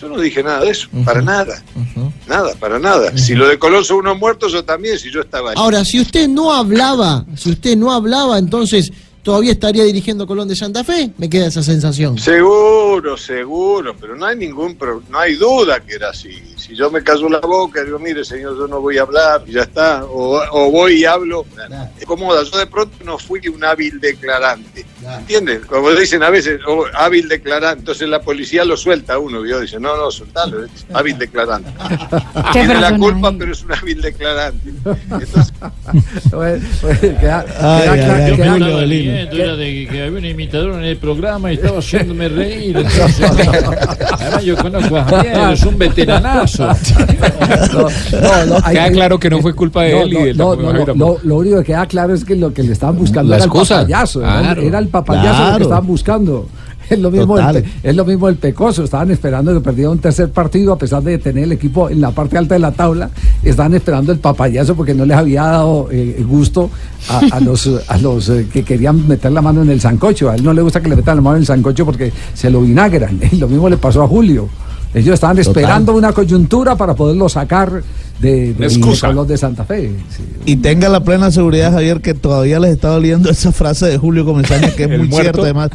Yo 0.00 0.08
no 0.08 0.18
dije 0.18 0.42
nada 0.42 0.60
de 0.60 0.70
eso, 0.70 0.88
para 1.04 1.22
nada. 1.22 1.62
Nada, 2.26 2.54
para 2.60 2.78
nada. 2.78 3.16
Si 3.16 3.34
lo 3.34 3.48
de 3.48 3.58
Colón 3.58 3.84
son 3.84 3.98
unos 3.98 4.18
muertos, 4.18 4.52
yo 4.52 4.64
también, 4.64 4.98
si 4.98 5.10
yo 5.10 5.20
estaba 5.22 5.50
ahí. 5.50 5.56
Ahora, 5.58 5.84
si 5.84 6.00
usted 6.00 6.28
no 6.28 6.52
hablaba, 6.52 7.24
si 7.36 7.50
usted 7.50 7.76
no 7.76 7.92
hablaba, 7.92 8.38
entonces 8.38 8.92
todavía 9.22 9.52
estaría 9.52 9.84
dirigiendo 9.84 10.26
Colón 10.26 10.48
de 10.48 10.54
Santa 10.54 10.84
Fe. 10.84 11.10
Me 11.16 11.30
queda 11.30 11.46
esa 11.46 11.62
sensación. 11.62 12.18
Seguro, 12.18 13.16
seguro, 13.16 13.96
pero 13.98 14.16
no 14.16 14.26
hay 14.26 14.36
ningún 14.36 14.78
no 15.08 15.18
hay 15.18 15.34
duda 15.34 15.80
que 15.80 15.94
era 15.94 16.10
así. 16.10 16.42
Si 16.66 16.74
yo 16.74 16.90
me 16.90 17.00
callo 17.00 17.28
la 17.28 17.38
boca, 17.38 17.84
digo, 17.84 17.96
mire, 18.00 18.24
señor, 18.24 18.58
yo 18.58 18.66
no 18.66 18.80
voy 18.80 18.98
a 18.98 19.02
hablar, 19.02 19.44
y 19.46 19.52
ya 19.52 19.62
está. 19.62 20.04
O, 20.04 20.42
o 20.50 20.70
voy 20.72 21.02
y 21.02 21.04
hablo. 21.04 21.46
Es 21.96 22.04
cómoda. 22.04 22.42
Yo 22.42 22.58
de 22.58 22.66
pronto 22.66 22.96
no 23.04 23.18
fui 23.18 23.40
un 23.46 23.64
hábil 23.64 24.00
declarante. 24.00 24.84
¿Entiendes? 25.18 25.64
Como 25.66 25.92
dicen 25.92 26.24
a 26.24 26.30
veces, 26.30 26.60
oh, 26.66 26.84
hábil 26.94 27.28
declarante. 27.28 27.80
Entonces 27.80 28.08
la 28.08 28.20
policía 28.20 28.64
lo 28.64 28.76
suelta 28.76 29.14
a 29.14 29.18
uno. 29.18 29.46
Yo 29.46 29.60
dice, 29.60 29.78
no, 29.78 29.96
no, 29.96 30.10
soltalo. 30.10 30.64
es 30.64 30.70
hábil 30.92 31.16
declarante. 31.16 31.70
Tiene 32.52 32.80
la 32.80 32.96
culpa, 32.98 33.32
pero 33.38 33.52
es 33.52 33.62
un 33.62 33.72
hábil 33.72 34.02
declarante. 34.02 34.72
Claro- 39.30 39.56
de 39.56 39.88
que 39.88 40.02
había 40.02 40.18
un 40.18 40.24
imitador 40.24 40.72
en 40.74 40.84
el 40.84 40.96
programa 40.96 41.52
y 41.52 41.54
estaba 41.54 41.78
haciéndome 41.78 42.28
reír. 42.28 42.76
entonces, 42.78 43.30
además, 44.10 44.44
yo 44.44 44.56
conozco 44.56 44.96
a 44.96 45.04
Javier, 45.04 45.52
es 45.52 45.62
un 45.62 45.78
veteranazo. 45.78 46.55
No, 48.22 48.46
no, 48.46 48.56
hay 48.64 48.74
Queda 48.74 48.86
que- 48.88 48.92
claro 48.92 49.18
que 49.18 49.30
no 49.30 49.40
fue 49.40 49.54
culpa 49.54 49.82
de 49.82 49.92
no, 49.92 50.00
él 50.02 50.12
y 50.12 50.22
del 50.24 50.36
no, 50.36 51.16
lo 51.22 51.36
único 51.36 51.58
que 51.58 51.64
queda 51.64 51.86
claro 51.86 52.14
es 52.14 52.24
que 52.24 52.36
lo 52.36 52.52
que 52.52 52.62
le 52.62 52.72
estaban 52.72 52.96
buscando 52.96 53.30
La 53.30 53.36
era 53.36 53.44
excusa. 53.46 53.80
el 53.80 53.86
papayazo. 53.86 54.20
era 54.22 54.36
el- 54.38 54.42
Claro. 54.44 54.62
Era, 54.62 54.78
el 54.78 54.88
papayazo 54.88 55.50
lo 55.52 55.56
que 55.58 55.62
estaban 55.64 55.86
buscando. 55.86 56.46
Es 56.88 57.00
lo 57.00 57.10
mismo 57.10 57.36
el, 57.36 57.64
es 57.82 57.96
lo 57.96 58.04
mismo 58.04 58.28
el 58.28 58.36
pecoso. 58.36 58.84
Estaban 58.84 59.10
esperando 59.10 59.52
que 59.52 59.58
perdiera 59.60 59.90
un 59.90 59.98
tercer 59.98 60.30
partido 60.30 60.72
a 60.72 60.78
pesar 60.78 61.02
de 61.02 61.18
tener 61.18 61.42
el 61.42 61.50
equipo 61.50 61.90
en 61.90 62.00
la 62.00 62.12
parte 62.12 62.38
alta 62.38 62.54
de 62.54 62.60
la 62.60 62.70
tabla. 62.70 63.10
Estaban 63.42 63.74
esperando 63.74 64.12
el 64.12 64.20
papayazo 64.20 64.76
porque 64.76 64.94
no 64.94 65.04
les 65.04 65.16
había 65.16 65.42
dado 65.42 65.88
eh, 65.90 66.24
gusto 66.24 66.70
a, 67.08 67.22
a 67.38 67.40
los, 67.40 67.68
a 67.88 67.98
los 67.98 68.28
eh, 68.28 68.46
que 68.52 68.62
querían 68.62 69.08
meter 69.08 69.32
la 69.32 69.42
mano 69.42 69.62
en 69.62 69.70
el 69.70 69.80
sancocho. 69.80 70.30
A 70.30 70.36
él 70.36 70.44
no 70.44 70.52
le 70.52 70.62
gusta 70.62 70.80
que 70.80 70.88
le 70.88 70.94
metan 70.94 71.16
la 71.16 71.22
mano 71.22 71.34
en 71.34 71.42
el 71.42 71.46
sancocho 71.48 71.84
porque 71.84 72.12
se 72.34 72.50
lo 72.50 72.60
vinagran. 72.60 73.18
Y 73.32 73.36
lo 73.38 73.48
mismo 73.48 73.68
le 73.68 73.78
pasó 73.78 74.04
a 74.04 74.06
Julio. 74.06 74.48
Ellos 74.96 75.14
estaban 75.14 75.36
Total. 75.36 75.50
esperando 75.62 75.94
una 75.94 76.12
coyuntura 76.12 76.74
para 76.74 76.94
poderlo 76.94 77.28
sacar 77.28 77.82
de, 78.18 78.54
de, 78.54 78.64
Excusa. 78.66 79.08
de 79.08 79.12
Colón 79.12 79.28
de 79.28 79.36
Santa 79.36 79.64
Fe. 79.66 79.90
Sí. 80.08 80.22
Y 80.46 80.56
tenga 80.56 80.88
la 80.88 81.04
plena 81.04 81.30
seguridad, 81.30 81.70
Javier, 81.70 82.00
que 82.00 82.14
todavía 82.14 82.58
les 82.58 82.72
está 82.72 82.88
doliendo 82.88 83.28
esa 83.30 83.52
frase 83.52 83.84
de 83.86 83.98
Julio 83.98 84.24
Comesaña, 84.24 84.70
que 84.70 84.84
es 84.84 84.90
¿El 84.90 84.98
muy 85.00 85.08
muerto? 85.08 85.22
cierta 85.22 85.42
además. 85.42 85.70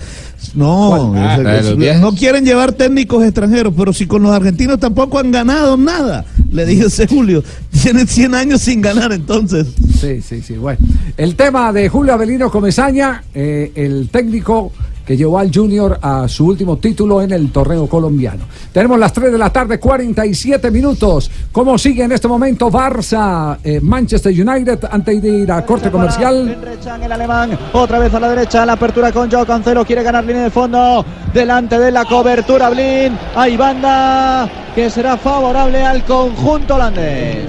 No. 0.55 1.13
Ah, 1.15 1.37
es- 1.59 1.99
no 1.99 2.15
quieren 2.15 2.43
llevar 2.45 2.71
técnicos 2.73 3.23
extranjeros, 3.23 3.73
pero 3.77 3.93
si 3.93 4.07
con 4.07 4.23
los 4.23 4.31
argentinos 4.31 4.79
tampoco 4.79 5.19
han 5.19 5.29
ganado 5.31 5.77
nada, 5.77 6.25
le 6.51 6.65
dije 6.65 6.87
ese 6.87 7.05
Julio. 7.07 7.43
Tienen 7.81 8.07
100 8.07 8.33
años 8.33 8.61
sin 8.61 8.81
ganar 8.81 9.11
entonces. 9.13 9.67
Sí, 9.99 10.19
sí, 10.21 10.41
sí. 10.41 10.55
Bueno, 10.55 10.79
el 11.15 11.35
tema 11.35 11.71
de 11.71 11.89
Julio 11.89 12.13
Avelino 12.15 12.49
Comesaña, 12.49 13.23
eh, 13.35 13.71
el 13.75 14.09
técnico 14.11 14.71
que 15.11 15.17
llevó 15.17 15.39
al 15.39 15.51
Junior 15.53 15.99
a 16.01 16.25
su 16.29 16.45
último 16.47 16.77
título 16.77 17.21
en 17.21 17.33
el 17.33 17.51
torneo 17.51 17.85
colombiano. 17.85 18.45
Tenemos 18.71 18.97
las 18.97 19.11
3 19.11 19.29
de 19.33 19.37
la 19.37 19.49
tarde, 19.49 19.77
47 19.77 20.71
minutos. 20.71 21.29
¿Cómo 21.51 21.77
sigue 21.77 22.03
en 22.05 22.13
este 22.13 22.29
momento 22.29 22.71
Barça, 22.71 23.57
eh, 23.61 23.81
Manchester 23.81 24.31
United, 24.31 24.79
antes 24.89 25.21
de 25.21 25.27
ir 25.29 25.51
a 25.51 25.65
corte 25.65 25.91
comercial? 25.91 26.57
El 27.03 27.11
alemán, 27.11 27.59
otra 27.73 27.99
vez 27.99 28.13
a 28.13 28.21
la 28.21 28.29
derecha, 28.29 28.65
la 28.65 28.73
apertura 28.73 29.11
con 29.11 29.29
Joao 29.29 29.45
Cancelo, 29.45 29.83
quiere 29.85 30.01
ganar 30.01 30.23
línea 30.23 30.43
de 30.43 30.49
fondo, 30.49 31.05
delante 31.33 31.77
de 31.77 31.91
la 31.91 32.05
cobertura 32.05 32.69
Blin, 32.69 33.17
hay 33.35 33.57
banda 33.57 34.49
que 34.73 34.89
será 34.89 35.17
favorable 35.17 35.83
al 35.83 36.05
conjunto 36.05 36.75
holandés. 36.75 37.47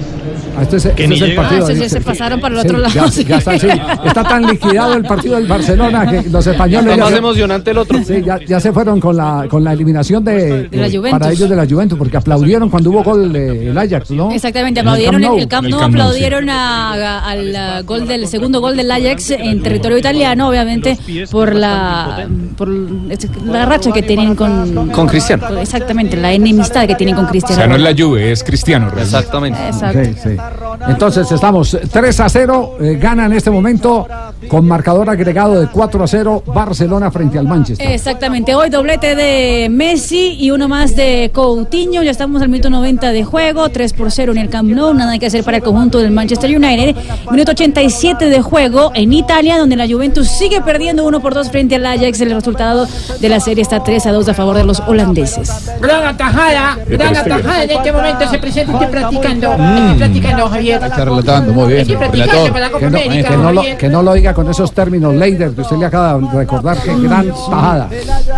Ah, 0.57 0.61
Este 0.61 0.77
es, 0.77 0.85
este 0.85 1.07
ni 1.07 1.15
es 1.15 1.21
el 1.21 1.35
partido. 1.35 1.63
Ah, 1.65 1.67
sí, 1.67 1.73
sí, 1.75 1.79
de- 1.81 1.89
se 1.89 2.01
pasaron 2.01 2.39
para 2.39 2.55
el 2.55 2.61
Sí, 2.61 2.67
otro 2.67 2.77
lado, 2.79 2.93
ya- 2.93 3.07
sí. 3.11 3.23
ya 3.25 3.37
está, 3.37 3.57
sí. 3.57 3.67
Está 4.05 4.23
tan 4.23 4.45
liquidado 4.45 4.93
el 4.93 5.03
partido 5.03 5.35
del 5.35 5.47
Barcelona 5.47 6.05
que 6.09 6.29
los 6.29 6.45
españoles. 6.45 6.93
Está 6.93 7.09
ya 7.09 7.15
emocionante 7.55 7.71
el 7.71 7.77
otro. 7.77 8.03
Sí, 8.03 8.21
ya, 8.25 8.39
ya 8.45 8.59
se 8.59 8.71
fueron 8.71 8.99
con 8.99 9.15
la, 9.17 9.45
con 9.49 9.63
la 9.63 9.73
eliminación 9.73 10.23
de, 10.23 10.67
De 10.69 10.77
la 10.77 10.87
eh, 10.87 10.97
Juventus. 10.97 11.19
para 11.19 11.31
ellos 11.31 11.49
de 11.49 11.55
la 11.55 11.65
Juventus, 11.67 11.97
porque 11.97 12.17
aplaudieron 12.17 12.69
cuando 12.69 12.89
hubo 12.89 13.03
gol 13.03 13.35
eh, 13.35 13.69
el 13.69 13.77
Ajax, 13.77 14.11
¿no? 14.11 14.31
Exactamente, 14.31 14.79
aplaudieron 14.79 15.23
En 15.23 15.39
el 15.39 15.47
Camp 15.47 15.67
Nou, 15.67 15.81
aplaudieron 15.81 16.49
a- 16.49 16.93
a- 16.93 17.29
al 17.31 17.83
gol 17.85 18.07
del 18.07 18.27
segundo 18.27 18.59
gol 18.61 18.75
del 18.77 18.89
Ajax 18.91 19.31
en 19.31 19.61
territorio 19.63 19.97
italiano, 19.97 20.49
obviamente 20.49 20.97
por 21.31 21.55
la 21.55 22.27
por 22.57 22.67
la 22.69 23.65
racha 23.65 23.91
que 23.91 24.01
tienen 24.03 24.35
con 24.35 24.89
Con 24.89 25.07
Cristiano. 25.07 25.47
Exactamente, 25.59 26.17
la 26.17 26.31
enemistad 26.33 26.87
que 26.87 26.95
tienen 26.95 27.15
con 27.15 27.25
O 27.25 27.29
Cristiano. 27.29 27.55
sea, 27.55 27.67
no 27.67 27.75
es 27.75 27.81
la 27.81 27.93
Juve, 27.97 28.31
es 28.31 28.43
Cristiano. 28.43 28.85
realmente. 28.89 29.17
Exactamente. 29.17 29.59
Exacto. 29.67 30.03
Sí, 30.03 30.13
sí. 30.23 30.37
Entonces 30.87 31.31
estamos 31.31 31.77
3 31.91 32.19
a 32.19 32.29
0, 32.29 32.77
eh, 32.79 32.97
gana 32.99 33.25
en 33.25 33.33
este 33.33 33.49
momento 33.49 34.07
con 34.47 34.67
marcador 34.67 35.09
agregado 35.09 35.59
de 35.59 35.67
4 35.67 36.03
a 36.03 36.07
0 36.07 36.43
Barcelona 36.47 37.11
frente 37.11 37.39
al 37.39 37.47
Manchester. 37.47 37.89
Exactamente, 37.91 38.55
hoy 38.55 38.69
doblete 38.69 39.15
de 39.15 39.69
Messi 39.69 40.35
y 40.39 40.51
uno 40.51 40.67
más 40.67 40.95
de 40.95 41.31
Coutinho, 41.33 42.03
ya 42.03 42.11
estamos 42.11 42.41
al 42.41 42.49
minuto 42.49 42.69
90 42.69 43.11
de 43.11 43.23
juego, 43.23 43.69
3 43.69 43.93
por 43.93 44.11
0 44.11 44.33
en 44.33 44.37
el 44.37 44.49
Camp 44.49 44.69
Nou, 44.69 44.93
nada 44.93 45.11
hay 45.11 45.19
que 45.19 45.27
hacer 45.27 45.43
para 45.43 45.57
el 45.57 45.63
conjunto 45.63 45.99
del 45.99 46.11
Manchester 46.11 46.49
United. 46.55 46.95
Minuto 47.31 47.51
87 47.51 48.25
de 48.25 48.41
juego 48.41 48.91
en 48.93 49.13
Italia, 49.13 49.57
donde 49.57 49.75
la 49.75 49.87
Juventus 49.87 50.27
sigue 50.27 50.61
perdiendo 50.61 51.05
1 51.05 51.19
por 51.21 51.33
2 51.33 51.49
frente 51.49 51.75
al 51.75 51.85
Ajax, 51.85 52.21
el 52.21 52.31
resultado 52.31 52.87
de 53.19 53.29
la 53.29 53.39
serie 53.39 53.61
está 53.61 53.83
3 53.83 54.07
a 54.07 54.11
2 54.11 54.29
a 54.29 54.33
favor 54.33 54.55
de 54.57 54.63
los 54.63 54.79
holandeses. 54.81 55.71
Gran 55.79 56.05
atajada, 56.05 56.77
gran 56.87 57.15
atajada 57.15 57.63
en 57.63 57.71
este 57.71 57.91
momento 57.91 58.27
se 58.29 58.39
presenta, 58.39 58.73
estoy 58.73 58.87
practicando, 58.87 59.51
estoy 59.53 59.97
practicando, 59.97 60.49
Javier. 60.49 60.62
Está 60.71 61.05
relatando, 61.05 61.53
muy 61.53 61.73
bien. 61.73 61.87
La 62.13 62.27
Copa 62.27 62.79
Que 62.79 62.89
no, 62.89 62.97
América, 62.97 63.29
que 63.29 63.37
no 63.37 63.51
lo, 63.51 63.61
que 63.77 63.89
no 63.89 64.03
lo 64.03 64.13
diga 64.13 64.33
con 64.33 64.49
esos 64.49 64.71
términos, 64.73 65.13
Leider, 65.15 65.51
que 65.51 65.61
usted 65.61 65.77
le 65.77 65.85
acaba 65.85 66.17
de 66.19 66.37
recordar 66.37 66.77
que 66.81 66.95
gran 66.99 67.27
tajada. 67.29 67.89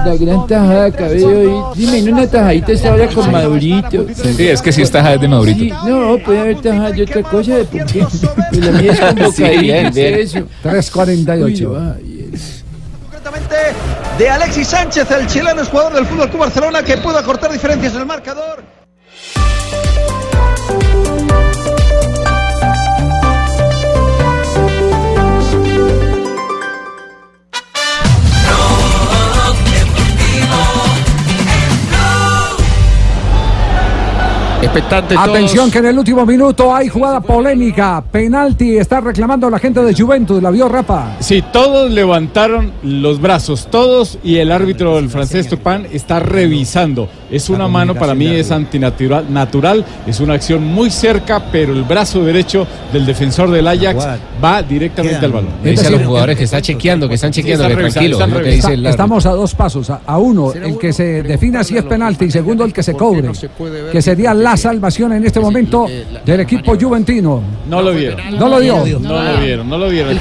La 0.06 0.16
gran 0.16 0.48
tajada, 0.48 0.92
cabello. 0.92 1.74
y- 1.76 1.80
Dime, 1.80 2.02
¿no 2.04 2.18
una 2.18 2.28
tajadita 2.28 2.72
esa 2.72 2.94
hora 2.94 3.08
con 3.08 3.32
Madurito? 3.32 4.06
Sí, 4.14 4.48
es 4.48 4.62
que 4.62 4.72
sí 4.72 4.82
está 4.82 5.02
de 5.04 5.20
Sí, 5.20 5.28
Madurito. 5.28 5.76
no, 5.88 6.18
puede 6.24 6.40
haber 6.40 6.62
tajada 6.62 6.92
de 6.92 7.04
otra 7.04 7.24
cosa, 7.24 7.54
¿por 7.72 7.86
qué? 7.86 8.06
Y 8.52 8.58
la 8.62 8.72
mía 8.72 8.92
es 8.92 9.00
con 9.00 9.18
Sí, 9.18 9.24
bocadillo, 9.44 9.62
bien, 9.62 9.94
¿qué 9.94 10.02
bien. 10.10 10.20
es 10.20 10.36
eso? 10.36 10.46
3.48. 10.64 11.96
de 14.18 14.30
Alexis 14.30 14.68
Sánchez, 14.68 15.12
el 15.12 15.28
chileno 15.28 15.62
es 15.62 15.68
jugador 15.68 15.94
del 15.94 16.06
Fútbol 16.06 16.30
Club 16.30 16.40
Barcelona 16.42 16.84
que 16.84 16.98
pudo 16.98 17.18
acortar 17.18 17.52
diferencias 17.52 17.94
en 17.94 18.00
el 18.02 18.06
marcador. 18.06 18.64
Expectantes 34.66 35.16
todos. 35.16 35.30
Atención 35.30 35.72
que 35.72 35.78
en 35.78 35.86
el 35.86 36.00
último 36.00 36.26
minuto 36.26 36.74
hay 36.74 36.88
jugada 36.88 37.22
polémica, 37.22 38.04
penalti, 38.12 38.78
está 38.78 39.00
reclamando 39.00 39.50
la 39.50 39.60
gente 39.60 39.82
de 39.82 39.94
Juventus, 39.94 40.42
la 40.42 40.50
vio 40.50 40.68
Rapa. 40.68 41.18
Sí, 41.20 41.44
todos 41.54 41.92
levantaron 41.92 42.74
los 42.82 43.22
brazos, 43.22 43.68
todos, 43.70 44.18
y 44.24 44.38
el 44.38 44.52
árbitro, 44.52 44.98
el 44.98 45.10
francés 45.10 45.48
Turpin, 45.48 45.88
está 45.92 46.20
revisando. 46.20 47.08
Es 47.32 47.50
una 47.50 47.68
mano, 47.68 47.96
para 47.96 48.14
mí 48.14 48.28
es 48.28 48.52
antinatural, 48.52 49.26
natural, 49.32 49.84
es 50.06 50.20
una 50.20 50.36
acción 50.36 50.64
muy 50.64 50.90
cerca, 50.90 51.44
pero 51.52 51.74
el 51.74 51.84
brazo 51.84 52.24
derecho 52.24 52.68
del 52.94 53.06
defensor 53.06 53.50
del 53.50 53.68
Ajax 53.68 54.08
va 54.44 54.62
directamente 54.62 55.26
al 55.26 55.32
balón. 55.32 55.50
Le 55.64 55.72
dice 55.72 55.88
a 55.88 55.90
los 55.92 56.04
jugadores 56.04 56.38
que 56.38 56.44
está 56.44 56.62
chequeando, 56.62 57.08
que 57.10 57.16
están 57.16 57.32
chequeando, 57.32 57.64
Sí, 57.64 57.70
que 57.76 57.88
están 57.88 58.00
revisando, 58.08 58.28
tranquilo, 58.28 58.90
estamos 58.90 59.26
a 59.26 59.32
dos 59.32 59.56
pasos, 59.56 59.90
a, 59.90 60.02
a 60.06 60.18
uno, 60.18 60.54
el 60.54 60.78
que 60.78 60.94
se 60.94 61.24
defina 61.24 61.64
si 61.64 61.78
es 61.78 61.84
penalti 61.84 62.26
y 62.26 62.32
segundo 62.32 62.64
el 62.64 62.74
que 62.74 62.84
se 62.84 62.94
cobre, 62.94 63.30
que 63.92 64.02
sería 64.02 64.34
la 64.34 64.56
salvación 64.58 65.14
en 65.14 65.26
este 65.26 65.40
momento 65.40 65.88
del 66.26 66.40
equipo 66.42 66.76
juventino. 66.80 67.42
No 67.68 67.82
lo 67.82 67.92
vieron. 67.94 68.20
No 68.38 68.48
lo 68.50 68.60
dio. 68.60 69.00
No 69.00 69.14
lo 69.24 69.42
vieron, 69.42 69.70
no 69.70 69.78
lo 69.78 69.90
vieron. 69.90 70.18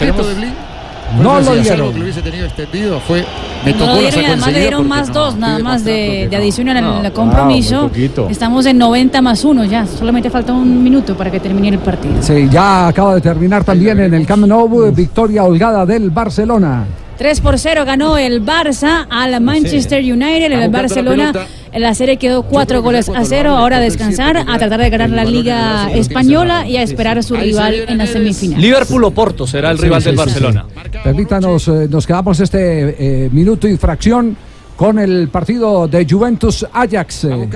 No 1.20 1.40
lo 1.40 1.54
dieron. 1.54 1.92
que 1.92 1.98
lo 1.98 2.04
hubiese 2.04 2.22
tenido 2.22 2.46
extendido 2.46 3.00
fue. 3.00 3.24
Me 3.64 3.72
No 3.72 3.78
tocó 3.78 3.92
lo 3.92 3.98
dieron 3.98 4.24
además 4.24 4.52
le 4.52 4.60
dieron 4.60 4.88
más 4.88 5.08
no, 5.08 5.14
dos, 5.14 5.36
nada 5.36 5.58
más 5.58 5.84
de, 5.84 6.28
de 6.28 6.36
adición 6.36 6.68
en 6.68 6.76
el, 6.78 6.84
No, 6.84 7.12
compromiso. 7.12 7.90
Estamos 8.28 8.66
en 8.66 8.78
90 8.78 9.22
más 9.22 9.44
1 9.44 9.64
ya, 9.64 9.86
solamente 9.86 10.28
falta 10.30 10.52
un 10.52 10.82
minuto 10.82 11.16
para 11.16 11.30
que 11.30 11.40
termine 11.40 11.68
el 11.68 11.78
partido. 11.78 12.14
Sí, 12.20 12.48
ya 12.50 12.88
acaba 12.88 13.14
de 13.14 13.20
terminar 13.20 13.64
también 13.64 14.00
en 14.00 14.12
el 14.12 14.26
Camp 14.26 14.46
Nou, 14.46 14.92
victoria 14.92 15.44
holgada 15.44 15.86
del 15.86 16.10
Barcelona. 16.10 16.84
3 17.18 17.40
por 17.40 17.58
0 17.58 17.84
ganó 17.84 18.18
el 18.18 18.44
Barça 18.44 19.06
al 19.08 19.40
Manchester 19.40 20.02
United. 20.02 20.50
El 20.52 20.68
Barcelona, 20.70 21.32
en 21.72 21.82
la 21.82 21.94
serie 21.94 22.16
quedó 22.16 22.42
4 22.42 22.82
goles 22.82 23.08
a 23.08 23.24
0. 23.24 23.56
Ahora 23.56 23.76
a 23.76 23.80
descansar, 23.80 24.36
a 24.36 24.44
tratar 24.58 24.80
de 24.80 24.90
ganar 24.90 25.10
la 25.10 25.24
Liga 25.24 25.90
Española 25.92 26.66
y 26.66 26.76
a 26.76 26.82
esperar 26.82 27.18
a 27.18 27.22
su 27.22 27.36
rival 27.36 27.74
en 27.88 27.98
la 27.98 28.06
semifinal. 28.06 28.60
Liverpool 28.60 29.04
o 29.04 29.10
Porto 29.12 29.46
será 29.46 29.70
el 29.70 29.78
Sí, 29.78 29.84
rival 29.84 30.00
sí, 30.02 30.06
del 30.06 30.14
sí, 30.14 30.18
Barcelona. 30.18 30.66
Permítanos, 31.04 31.68
eh, 31.68 31.86
nos 31.88 32.06
quedamos 32.06 32.40
este 32.40 33.24
eh, 33.26 33.28
minuto 33.30 33.68
y 33.68 33.76
fracción 33.76 34.36
con 34.76 34.98
el 34.98 35.28
partido 35.28 35.86
de 35.86 36.06
Juventus 36.08 36.66
Ajax. 36.72 37.24
eh, 37.24 37.48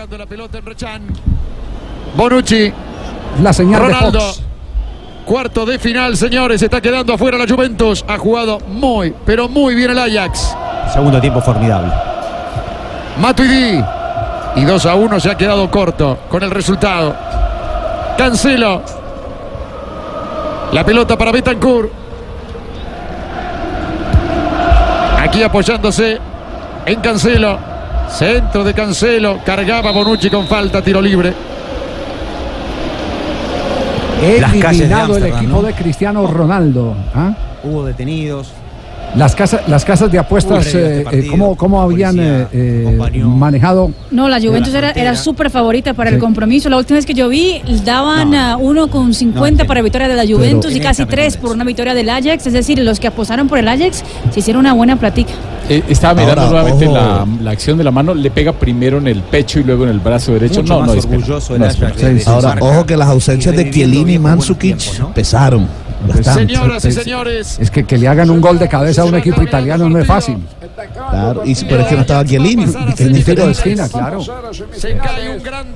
Bonucci. 2.17 2.73
la 3.43 3.53
señal 3.53 3.83
Ronaldo. 3.83 4.11
de 4.13 4.19
Fox. 4.25 4.43
Cuarto 5.29 5.67
de 5.67 5.79
final, 5.79 6.17
señores. 6.17 6.63
Está 6.63 6.81
quedando 6.81 7.13
afuera 7.13 7.37
la 7.37 7.47
Juventus. 7.47 8.03
Ha 8.09 8.17
jugado 8.17 8.61
muy, 8.61 9.15
pero 9.27 9.47
muy 9.47 9.75
bien 9.75 9.91
el 9.91 9.99
Ajax. 9.99 10.57
Segundo 10.91 11.21
tiempo 11.21 11.43
formidable. 11.43 11.93
Matuidi. 13.21 13.85
Y 14.57 14.65
2 14.65 14.87
a 14.87 14.95
1 14.95 15.21
se 15.21 15.31
ha 15.31 15.37
quedado 15.37 15.71
corto 15.71 16.21
con 16.31 16.43
el 16.43 16.51
resultado. 16.51 17.15
Cancelo. 18.17 18.81
La 20.73 20.83
pelota 20.83 21.19
para 21.19 21.31
Betancourt. 21.31 21.91
Aquí 25.21 25.43
apoyándose 25.43 26.19
en 26.87 27.01
Cancelo. 27.03 27.59
Centro 28.09 28.65
de 28.65 28.73
Cancelo. 28.73 29.41
Cargaba 29.45 29.91
Bonucci 29.91 30.31
con 30.31 30.47
falta, 30.47 30.81
tiro 30.81 31.03
libre. 31.03 31.58
Las 34.21 34.55
calles 34.55 34.63
de 34.63 34.85
Eliminado 34.85 35.17
el 35.17 35.27
equipo 35.27 35.53
¿no? 35.53 35.63
de 35.63 35.73
Cristiano 35.75 36.27
Ronaldo. 36.27 36.95
¿ah? 37.15 37.35
Hubo 37.63 37.85
detenidos. 37.85 38.53
Las, 39.17 39.35
casas, 39.35 39.63
las 39.69 39.85
casas 39.85 40.13
de 40.13 40.19
apuestas, 40.19 40.67
este 40.67 41.01
eh, 41.01 41.05
eh, 41.13 41.27
¿cómo, 41.31 41.57
cómo 41.57 41.81
habían 41.81 42.19
eh, 42.21 42.47
eh, 42.53 43.23
manejado? 43.25 43.91
No, 44.11 44.29
la 44.29 44.41
Juventus 44.41 44.73
era, 44.75 44.91
era 44.91 45.17
súper 45.17 45.51
favorita 45.51 45.95
para 45.95 46.11
el 46.11 46.19
compromiso. 46.19 46.69
La 46.69 46.77
última 46.77 46.97
vez 46.97 47.07
que 47.07 47.15
yo 47.15 47.29
vi, 47.29 47.61
daban 47.85 48.35
a 48.35 48.57
uno 48.59 48.89
con 48.89 49.15
50 49.15 49.65
para 49.65 49.83
victoria 49.83 50.09
de 50.09 50.15
la 50.15 50.27
Juventus 50.27 50.75
y 50.75 50.81
casi 50.81 51.03
esta 51.03 51.11
3 51.15 51.37
por 51.39 51.53
una 51.53 51.65
victoria 51.65 51.95
del 51.95 52.09
Ajax. 52.11 52.47
Es 52.47 52.53
decir, 52.53 52.79
los 52.81 53.01
que 53.01 53.07
apostaron 53.07 53.49
por 53.49 53.59
el 53.59 53.67
Ajax 53.69 54.05
se 54.31 54.41
hicieron 54.41 54.61
una 54.61 54.75
buena 54.75 54.97
platica. 54.97 55.33
Eh, 55.69 55.83
estaba 55.89 56.15
mirando 56.15 56.41
Ahora, 56.43 56.63
nuevamente 56.63 56.87
la, 56.87 57.27
la 57.43 57.51
acción 57.51 57.77
de 57.79 57.85
la 57.85 57.91
mano, 57.91 58.15
le 58.15 58.31
pega 58.31 58.53
primero 58.53 58.99
en 58.99 59.07
el 59.09 59.23
pecho 59.23 59.59
y 59.61 59.65
luego 59.65 59.85
en 59.85 59.91
el 59.91 60.01
brazo 60.01 60.33
derecho. 60.33 60.61
Mucho 60.63 60.75
no, 60.75 60.81
más 60.81 60.89
no, 60.91 60.95
espera. 60.95 61.17
orgulloso 61.19 61.55
el 61.55 61.61
No, 61.61 61.67
Ajax 61.67 61.83
espera. 61.83 62.09
de- 62.09 62.15
de 62.15 62.21
su 62.21 62.31
Ahora, 62.31 62.49
marca. 62.49 62.65
ojo 62.65 62.87
que 62.87 62.97
las 62.97 63.09
ausencias 63.09 63.57
de 63.57 63.71
Chiellini 63.71 64.15
y 64.15 64.19
Mandzukic 64.19 64.79
pesaron. 65.15 65.67
Señoras 66.23 66.85
y 66.85 66.93
señores. 66.93 67.59
Es 67.61 67.71
que 67.71 67.85
que 67.85 67.99
le 67.99 68.09
hagan 68.09 68.31
un 68.31 68.41
gol 68.41 68.59
de 68.59 68.69
cabeza 68.69 69.03
a 69.03 69.05
un 69.05 69.15
equipo 69.15 69.43
italiano 69.43 69.89
no 69.89 69.99
es 69.99 70.07
fácil. 70.07 70.39
Claro, 70.95 71.43
y, 71.45 71.55
pero 71.65 71.83
es 71.83 71.87
que 71.89 71.95
no 71.95 72.01
estaba 72.03 72.25
Chiellini. 72.25 72.65
Es 72.65 72.75
Un 72.75 73.25
tiro 73.25 73.47
de 73.47 73.53
esquina, 73.53 73.89
claro. 73.89 74.21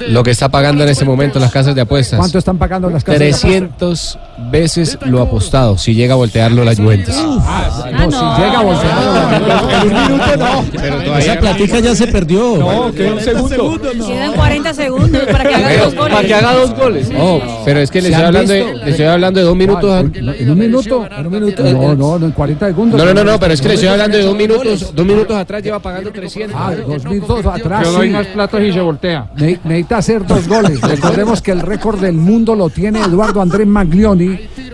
Lo 0.08 0.22
que 0.22 0.30
está 0.30 0.48
pagando 0.48 0.84
en 0.84 0.90
ese 0.90 1.04
momento 1.04 1.38
las 1.38 1.50
casas 1.50 1.74
de 1.74 1.80
apuestas. 1.80 2.18
¿Cuánto 2.18 2.38
están 2.38 2.58
pagando 2.58 2.88
las 2.90 3.02
casas? 3.04 3.18
de 3.18 3.30
apuestas? 3.30 4.18
300 4.36 4.50
veces 4.50 4.98
lo 5.06 5.20
apostado 5.22 5.78
si 5.78 5.94
llega 5.94 6.14
a 6.14 6.16
voltearlo 6.16 6.64
la 6.64 6.74
Juventus. 6.74 7.14
Ah, 7.16 7.90
no, 7.92 8.10
si 8.10 8.42
llega 8.42 8.58
a 8.58 8.62
voltear. 8.62 9.82
En 9.82 9.96
un 9.96 10.02
minuto 10.02 10.36
no. 10.38 10.64
Pero 10.72 11.16
Esa 11.18 11.38
platica 11.38 11.78
ya 11.80 11.94
se 11.94 12.06
perdió. 12.06 12.56
No, 12.58 12.92
queda 12.92 13.14
un 13.14 13.20
segundo. 13.20 13.90
Quedan 14.06 14.32
40 14.32 14.74
segundos 14.74 15.22
para 15.24 15.44
que 15.44 15.54
haga 15.54 15.68
Pero, 15.68 15.84
dos 15.84 15.94
goles. 15.94 16.14
Para 16.14 16.26
que 16.26 16.34
haga 16.34 16.54
dos 16.54 16.74
goles. 16.74 17.10
Oh, 17.18 17.40
pero 17.64 17.80
es 17.80 17.90
que 17.90 18.00
le 18.00 18.08
¿Se 18.08 18.14
estoy 18.14 18.26
hablando 18.26 18.52
de, 18.52 18.74
le 18.84 18.90
estoy 18.90 19.06
hablando 19.06 19.40
de 19.40 19.46
dos 19.46 19.56
minutos. 19.56 20.04
¿En 20.14 20.50
un 20.50 20.58
minuto? 20.58 21.06
¿En 21.10 21.26
un 21.26 21.32
minuto? 21.32 21.62
No, 21.62 21.94
no, 21.94 22.18
no, 22.18 22.26
en 22.26 22.32
40 22.32 22.66
segundos. 22.66 22.98
No, 22.98 23.04
no, 23.06 23.14
no, 23.14 23.24
no, 23.24 23.38
pero 23.40 23.54
es 23.54 23.60
que 23.60 23.68
le 23.68 23.74
estoy 23.74 23.88
hablando 23.88 24.16
de 24.16 24.24
dos 24.24 24.36
minutos. 24.36 24.94
Dos 24.94 25.06
minutos 25.06 25.36
atrás 25.36 25.62
lleva 25.62 25.78
pagando 25.78 26.10
300. 26.10 26.58
Ah, 26.58 26.72
dos 26.86 27.04
minutos 27.04 27.46
atrás. 27.46 27.84
Yo 27.84 27.92
doy 27.92 28.10
más 28.10 28.26
platos 28.28 28.60
y 28.62 28.72
se 28.72 28.80
voltea. 28.80 29.30
Ne- 29.36 29.60
necesita 29.64 29.98
hacer 29.98 30.26
dos 30.26 30.46
goles. 30.48 30.80
Recordemos 30.80 31.40
que 31.42 31.52
el 31.52 31.60
récord 31.60 32.00
del 32.00 32.14
mundo 32.14 32.54
lo 32.54 32.68
tiene 32.68 33.00
Eduardo 33.00 33.40
Andrés 33.40 33.66
Maglioni. 33.66 34.21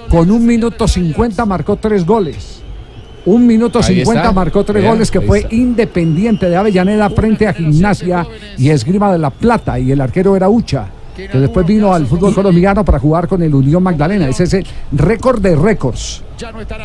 Con 0.09 0.31
un 0.31 0.47
minuto 0.47 0.89
50 0.89 1.45
marcó 1.47 1.77
tres 1.77 2.05
goles. 2.07 2.62
Un 3.27 3.47
minuto 3.47 3.81
Ahí 3.81 3.97
50 3.97 4.20
está. 4.23 4.33
marcó 4.33 4.65
tres 4.65 4.83
goles 4.85 5.11
que 5.11 5.20
fue 5.20 5.41
está. 5.41 5.55
independiente 5.55 6.49
de 6.49 6.57
Avellaneda 6.57 7.11
frente 7.11 7.47
a 7.47 7.53
Gimnasia 7.53 8.27
y 8.57 8.70
Esgrima 8.70 9.12
de 9.12 9.19
la 9.19 9.31
Plata. 9.31 9.79
Y 9.79 9.93
el 9.93 10.01
arquero 10.01 10.35
era 10.35 10.49
Ucha. 10.49 10.87
que 11.15 11.37
después 11.39 11.66
vino 11.66 11.93
al 11.93 12.07
fútbol 12.07 12.33
colombiano 12.33 12.85
para 12.85 12.99
jugar 13.01 13.27
con 13.29 13.43
el 13.43 13.53
Unión 13.55 13.83
Magdalena. 13.83 14.29
Ese 14.29 14.45
es 14.45 14.55
el 14.55 14.65
récord 14.93 15.43
de 15.43 15.57
récords. 15.57 16.23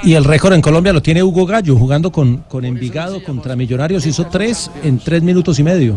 Y 0.03 0.15
el 0.15 0.23
récord 0.23 0.53
en 0.53 0.61
Colombia 0.61 0.91
lo 0.91 1.01
tiene 1.03 1.21
Hugo 1.23 1.45
Gallo, 1.45 1.75
jugando 1.77 2.11
con, 2.11 2.37
con 2.49 2.65
Envigado 2.65 3.23
contra 3.23 3.55
Millonarios. 3.55 4.05
Hizo 4.07 4.25
tres 4.25 4.71
en 4.83 4.97
tres 4.97 5.21
minutos 5.21 5.59
y 5.59 5.63
medio. 5.63 5.95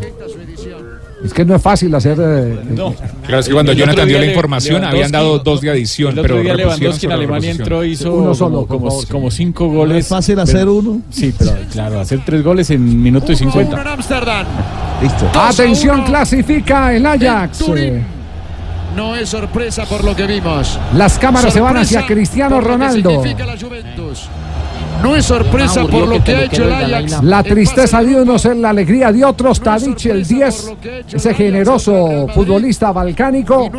Es 1.24 1.32
que 1.32 1.44
no 1.46 1.54
es 1.56 1.62
fácil 1.62 1.94
hacer. 1.94 2.18
eh, 2.20 2.60
No. 2.76 2.94
Claro, 3.26 3.40
es 3.40 3.48
que 3.48 3.54
cuando 3.54 3.72
Jonathan 3.72 4.06
dio 4.06 4.18
la 4.18 4.26
información 4.26 4.84
habían 4.84 5.10
dado 5.10 5.38
dos 5.38 5.60
de 5.62 5.70
adición, 5.70 6.12
El 6.12 6.18
otro 6.20 6.34
pero 6.34 6.42
día 6.42 6.54
Lewandowski 6.54 7.06
en 7.06 7.12
Alemania 7.12 7.50
entró, 7.52 7.82
hizo 7.84 8.12
Uno 8.12 8.34
solo, 8.34 8.66
como, 8.66 8.66
como, 8.66 8.86
favor, 8.90 9.04
sí. 9.06 9.10
como 9.12 9.30
cinco 9.30 9.68
goles. 9.68 9.96
es 10.04 10.08
fácil 10.08 10.34
pero- 10.34 10.42
hacer 10.44 10.68
uno. 10.68 11.00
Sí, 11.10 11.34
pero 11.36 11.52
claro, 11.72 12.00
hacer 12.00 12.20
tres 12.24 12.44
goles 12.44 12.68
en 12.70 13.02
minuto 13.02 13.32
y 13.32 13.36
cincuenta. 13.36 13.96
Listo. 15.02 15.30
Atención, 15.34 16.04
clasifica 16.04 16.94
el 16.94 17.04
Ajax. 17.06 17.64
Eh, 17.76 18.02
No 18.94 19.14
es 19.16 19.28
sorpresa 19.28 19.84
por 19.86 20.04
lo 20.04 20.14
que 20.14 20.26
vimos. 20.26 20.78
Las 20.94 21.18
cámaras 21.18 21.52
se 21.52 21.60
van 21.60 21.76
hacia 21.78 22.06
Cristiano 22.06 22.60
Ronaldo. 22.60 23.10
significa 23.10 23.46
la 23.46 23.56
Juventus. 23.58 24.28
No 25.02 25.14
es 25.14 25.26
sorpresa 25.26 25.86
por 25.86 26.08
lo 26.08 26.22
que 26.22 26.32
ha 26.34 26.44
hecho 26.44 26.64
el 26.64 26.72
Ajax. 26.72 27.22
La 27.22 27.42
tristeza 27.42 28.02
de 28.02 28.20
unos 28.20 28.44
es 28.44 28.56
la 28.56 28.70
alegría 28.70 29.12
de 29.12 29.24
otros. 29.24 29.60
Tadic, 29.60 30.06
el 30.06 30.26
10, 30.26 30.72
ese 31.12 31.34
generoso 31.34 32.26
futbolista 32.34 32.92
balcánico, 32.92 33.70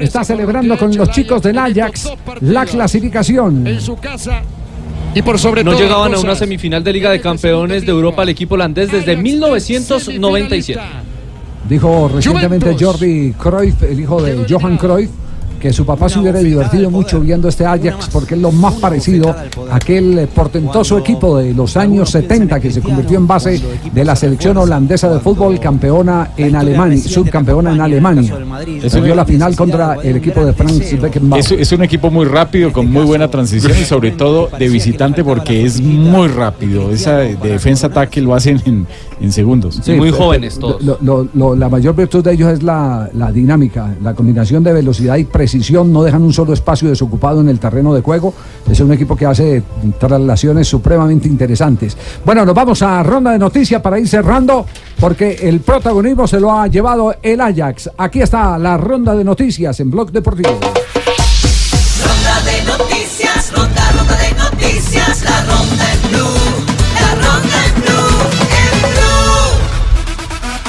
está 0.00 0.24
celebrando 0.24 0.76
con 0.78 0.96
los 0.96 1.10
chicos 1.10 1.42
del 1.42 1.58
Ajax 1.58 2.12
la 2.40 2.66
clasificación. 2.66 3.66
En 3.66 3.80
su 3.80 3.96
casa 3.96 4.42
y 5.16 5.22
por 5.22 5.38
sobre 5.38 5.64
No 5.64 5.70
todo 5.70 5.80
llegaban 5.80 6.14
a 6.14 6.18
una 6.18 6.34
semifinal 6.34 6.84
de 6.84 6.92
Liga 6.92 7.10
de 7.10 7.22
Campeones 7.22 7.86
de 7.86 7.90
Europa 7.90 8.22
el 8.22 8.28
equipo 8.28 8.54
holandés 8.54 8.92
desde 8.92 9.16
1997. 9.16 10.78
Dijo 11.66 12.10
recientemente 12.14 12.76
Jordi 12.78 13.32
Cruyff, 13.32 13.82
el 13.82 13.98
hijo 13.98 14.20
de 14.20 14.46
Johan 14.48 14.76
Cruyff, 14.76 15.10
que 15.66 15.72
su 15.72 15.84
papá 15.84 16.08
se 16.08 16.20
hubiera 16.20 16.38
divertido 16.38 16.92
mucho 16.92 17.18
viendo 17.20 17.48
este 17.48 17.66
Ajax 17.66 18.08
porque 18.12 18.36
es 18.36 18.40
lo 18.40 18.52
más 18.52 18.74
parecido 18.74 19.30
a 19.68 19.74
aquel 19.76 20.28
portentoso 20.32 20.96
equipo 20.96 21.38
de 21.38 21.52
los 21.54 21.76
años 21.76 22.08
70 22.10 22.60
que 22.60 22.70
se 22.70 22.80
convirtió 22.80 23.18
en 23.18 23.26
base 23.26 23.60
de 23.92 24.04
la 24.04 24.14
selección 24.14 24.56
holandesa 24.58 25.12
de 25.12 25.18
fútbol 25.18 25.58
campeona 25.58 26.30
en 26.36 26.54
Alemania, 26.54 26.98
subcampeona 27.02 27.72
en 27.72 27.80
Alemania. 27.80 28.32
Se 28.86 29.00
dio 29.02 29.14
la 29.16 29.24
final 29.24 29.56
contra 29.56 29.94
el 30.04 30.16
equipo 30.16 30.44
de 30.44 30.52
Franz 30.52 31.00
Beckenbauer. 31.00 31.44
Es, 31.44 31.50
es 31.50 31.72
un 31.72 31.82
equipo 31.82 32.12
muy 32.12 32.26
rápido, 32.26 32.72
con 32.72 32.88
muy 32.88 33.02
buena 33.04 33.28
transición 33.28 33.72
y 33.76 33.84
sobre 33.84 34.12
todo 34.12 34.48
de 34.56 34.68
visitante 34.68 35.24
porque 35.24 35.64
es 35.64 35.80
muy 35.80 36.28
rápido. 36.28 36.92
Esa 36.92 37.16
de 37.18 37.34
defensa-ataque 37.36 38.20
lo 38.20 38.36
hacen 38.36 38.62
en, 38.66 38.86
en 39.20 39.32
segundos. 39.32 39.80
Sí, 39.82 39.94
lo- 40.80 40.98
lo- 41.02 41.28
lo- 41.34 41.56
la 41.56 41.68
mayor 41.68 41.96
virtud 41.96 42.22
de 42.22 42.34
ellos 42.34 42.52
es 42.52 42.62
la, 42.62 43.08
la 43.14 43.32
dinámica, 43.32 43.92
la 44.00 44.14
combinación 44.14 44.62
de 44.62 44.72
velocidad 44.72 45.16
y 45.16 45.24
precisión. 45.24 45.55
No 45.86 46.02
dejan 46.02 46.22
un 46.22 46.32
solo 46.32 46.52
espacio 46.52 46.88
desocupado 46.88 47.40
en 47.40 47.48
el 47.48 47.58
terreno 47.58 47.94
de 47.94 48.00
juego. 48.00 48.34
Es 48.70 48.78
un 48.80 48.92
equipo 48.92 49.16
que 49.16 49.26
hace 49.26 49.62
traslaciones 49.98 50.68
supremamente 50.68 51.28
interesantes. 51.28 51.96
Bueno, 52.24 52.44
nos 52.44 52.54
vamos 52.54 52.82
a 52.82 53.02
ronda 53.02 53.32
de 53.32 53.38
noticias 53.38 53.80
para 53.80 53.98
ir 53.98 54.08
cerrando, 54.08 54.66
porque 55.00 55.38
el 55.42 55.60
protagonismo 55.60 56.26
se 56.26 56.40
lo 56.40 56.52
ha 56.52 56.66
llevado 56.66 57.14
el 57.22 57.40
Ajax. 57.40 57.90
Aquí 57.96 58.20
está 58.20 58.58
la 58.58 58.76
ronda 58.76 59.14
de 59.14 59.24
noticias 59.24 59.80
en 59.80 59.90
Blog 59.90 60.12
Deportivo. 60.12 60.58
Ronda 62.04 62.42
de 62.44 62.62
noticias, 62.64 63.52
ronda, 63.52 63.92
ronda 63.92 64.16
de 64.16 64.32
noticias, 64.34 65.24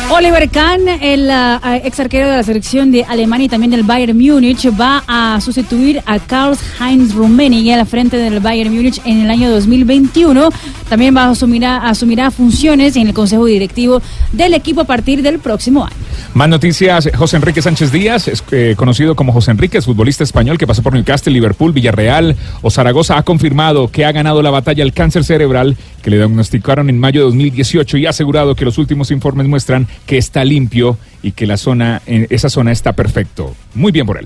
Oliver 0.09 0.49
Kahn, 0.49 0.87
el 1.01 1.29
ah, 1.29 1.81
ex 1.83 1.99
arquero 1.99 2.29
de 2.29 2.37
la 2.37 2.43
selección 2.43 2.91
de 2.91 3.03
Alemania 3.03 3.45
y 3.45 3.49
también 3.49 3.71
del 3.71 3.83
Bayern 3.83 4.17
Múnich, 4.17 4.67
va 4.79 5.03
a 5.05 5.39
sustituir 5.41 6.01
a 6.05 6.17
Karl-Heinz 6.17 7.13
Rummenigge 7.13 7.73
al 7.73 7.85
frente 7.85 8.15
del 8.15 8.39
Bayern 8.39 8.73
Múnich 8.73 9.01
en 9.03 9.21
el 9.21 9.29
año 9.29 9.51
2021. 9.51 10.49
También 10.87 11.15
va 11.15 11.25
a 11.25 11.31
asumir, 11.31 11.65
asumirá 11.65 12.31
funciones 12.31 12.95
en 12.95 13.07
el 13.07 13.13
consejo 13.13 13.45
directivo 13.45 14.01
del 14.31 14.53
equipo 14.53 14.81
a 14.81 14.85
partir 14.85 15.21
del 15.21 15.39
próximo 15.39 15.85
año. 15.85 15.95
Más 16.33 16.47
noticias, 16.47 17.09
José 17.13 17.35
Enrique 17.35 17.61
Sánchez 17.61 17.91
Díaz, 17.91 18.27
es, 18.29 18.43
eh, 18.51 18.75
conocido 18.77 19.15
como 19.15 19.33
José 19.33 19.51
Enrique, 19.51 19.77
es 19.77 19.85
futbolista 19.85 20.23
español 20.23 20.57
que 20.57 20.65
pasó 20.65 20.81
por 20.83 20.93
Newcastle, 20.93 21.33
Liverpool, 21.33 21.73
Villarreal 21.73 22.37
o 22.61 22.69
Zaragoza, 22.69 23.17
ha 23.17 23.23
confirmado 23.23 23.89
que 23.89 24.05
ha 24.05 24.13
ganado 24.13 24.41
la 24.41 24.51
batalla 24.51 24.83
al 24.83 24.93
cáncer 24.93 25.25
cerebral 25.25 25.75
que 26.07 26.11
le 26.11 26.19
diagnosticaron 26.19 26.89
en 26.89 26.97
mayo 26.97 27.19
de 27.19 27.25
2018 27.25 27.97
y 27.97 28.05
ha 28.05 28.11
asegurado 28.11 28.55
que 28.55 28.63
los 28.63 28.77
últimos 28.77 29.11
informes 29.11 29.45
muestran 29.45 29.89
que 30.05 30.17
está 30.17 30.45
limpio 30.45 30.97
y 31.21 31.33
que 31.33 31.45
la 31.45 31.57
zona, 31.57 32.01
en 32.05 32.27
esa 32.29 32.47
zona 32.49 32.71
está 32.71 32.93
perfecto. 32.93 33.53
Muy 33.73 33.91
bien 33.91 34.05
por 34.05 34.17
él. 34.17 34.25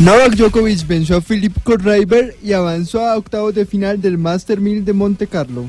Novak 0.00 0.34
Djokovic 0.34 0.84
venció 0.88 1.18
a 1.18 1.20
Philip 1.20 1.56
Correiber 1.62 2.36
y 2.42 2.54
avanzó 2.54 3.06
a 3.06 3.16
octavos 3.16 3.54
de 3.54 3.64
final 3.66 4.02
del 4.02 4.18
Master 4.18 4.60
1000 4.60 4.84
de 4.84 4.92
Monte 4.92 5.28
Carlo. 5.28 5.66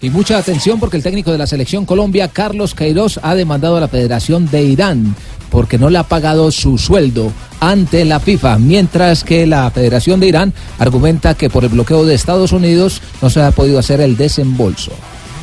Y 0.00 0.10
mucha 0.10 0.38
atención 0.38 0.80
porque 0.80 0.96
el 0.96 1.04
técnico 1.04 1.30
de 1.30 1.38
la 1.38 1.46
selección 1.46 1.86
Colombia, 1.86 2.26
Carlos 2.26 2.74
Queiroz, 2.74 3.20
ha 3.22 3.36
demandado 3.36 3.76
a 3.76 3.80
la 3.80 3.86
Federación 3.86 4.50
de 4.50 4.64
Irán 4.64 5.14
porque 5.50 5.78
no 5.78 5.90
le 5.90 5.98
ha 5.98 6.04
pagado 6.04 6.50
su 6.50 6.78
sueldo 6.78 7.32
ante 7.60 8.04
la 8.04 8.20
FIFA, 8.20 8.58
mientras 8.58 9.24
que 9.24 9.46
la 9.46 9.70
Federación 9.70 10.20
de 10.20 10.28
Irán 10.28 10.54
argumenta 10.78 11.34
que 11.34 11.50
por 11.50 11.64
el 11.64 11.70
bloqueo 11.70 12.04
de 12.04 12.14
Estados 12.14 12.52
Unidos 12.52 13.02
no 13.20 13.30
se 13.30 13.42
ha 13.42 13.50
podido 13.50 13.78
hacer 13.78 14.00
el 14.00 14.16
desembolso. 14.16 14.92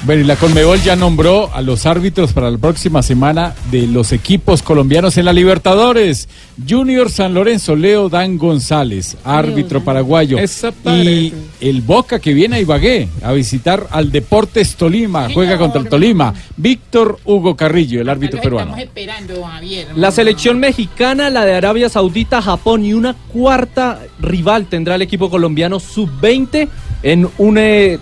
Bueno, 0.07 0.21
y 0.21 0.25
la 0.25 0.37
Conmebol 0.37 0.81
ya 0.81 0.95
nombró 0.95 1.53
a 1.53 1.61
los 1.61 1.85
árbitros 1.85 2.31
para 2.31 2.49
la 2.49 2.57
próxima 2.57 3.03
semana 3.03 3.53
de 3.71 3.87
los 3.87 4.13
equipos 4.13 4.63
colombianos 4.63 5.17
en 5.17 5.25
la 5.25 5.33
Libertadores. 5.33 6.29
Junior 6.65 7.11
San 7.11 7.33
Lorenzo, 7.33 7.75
Leo 7.75 8.07
Dan 8.07 8.37
González, 8.37 9.17
árbitro 9.25 9.83
paraguayo. 9.83 10.37
Y 10.85 11.33
el 11.59 11.81
Boca 11.81 12.19
que 12.19 12.33
viene 12.33 12.55
a 12.55 12.59
Ibagué 12.61 13.09
a 13.21 13.33
visitar 13.33 13.85
al 13.91 14.09
Deportes 14.09 14.77
Tolima, 14.77 15.27
juega 15.33 15.57
contra 15.57 15.81
el 15.81 15.89
Tolima. 15.89 16.33
Víctor 16.55 17.19
Hugo 17.25 17.57
Carrillo, 17.57 17.99
el 17.99 18.07
árbitro 18.07 18.39
peruano. 18.39 18.77
La 19.97 20.11
selección 20.11 20.57
mexicana, 20.57 21.29
la 21.29 21.43
de 21.43 21.53
Arabia 21.53 21.89
Saudita, 21.89 22.41
Japón 22.41 22.85
y 22.85 22.93
una 22.93 23.13
cuarta 23.13 23.99
rival 24.21 24.67
tendrá 24.67 24.95
el 24.95 25.01
equipo 25.01 25.29
colombiano 25.29 25.81
sub-20 25.81 26.69
en 27.03 27.29
un 27.37 27.57
eh, 27.57 27.99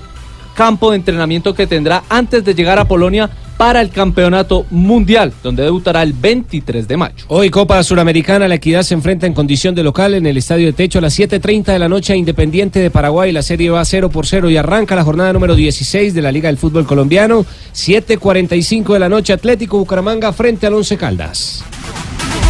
campo 0.56 0.90
de 0.90 0.98
entrenamiento 0.98 1.54
que 1.54 1.68
tendrá 1.68 2.04
antes 2.10 2.44
de 2.44 2.56
llegar 2.56 2.80
a 2.80 2.86
Polonia 2.86 3.30
para 3.58 3.82
el 3.82 3.90
campeonato 3.90 4.66
mundial, 4.70 5.34
donde 5.42 5.64
debutará 5.64 6.04
el 6.04 6.14
23 6.14 6.88
de 6.88 6.98
mayo. 6.98 7.26
Hoy 7.28 7.50
Copa 7.50 7.82
Suramericana, 7.84 8.48
la 8.48 8.56
Equidad 8.56 8.84
se 8.84 8.94
enfrenta 8.94 9.28
en 9.28 9.34
condición 9.34 9.76
de 9.76 9.84
local 9.84 10.14
en 10.14 10.26
el 10.26 10.38
Estadio 10.38 10.66
de 10.68 10.74
Techo 10.74 11.00
a 11.00 11.02
las 11.02 11.18
7.30 11.18 11.66
de 11.66 11.80
la 11.80 11.90
noche 11.90 12.16
Independiente 12.16 12.80
de 12.80 12.90
Paraguay. 12.92 13.32
La 13.32 13.42
serie 13.42 13.70
va 13.70 13.86
0 13.86 14.10
por 14.10 14.28
0 14.28 14.50
y 14.50 14.58
arranca 14.58 14.96
la 14.96 15.04
jornada 15.04 15.32
número 15.34 15.56
16 15.56 16.14
de 16.14 16.22
la 16.22 16.32
Liga 16.32 16.48
del 16.48 16.58
Fútbol 16.58 16.86
Colombiano. 16.86 17.46
7.45 17.74 18.94
de 18.94 19.00
la 19.00 19.10
noche 19.10 19.34
Atlético 19.34 19.78
Bucaramanga 19.78 20.34
frente 20.34 20.68
al 20.68 20.74
Once 20.74 20.98
Caldas. 20.98 21.64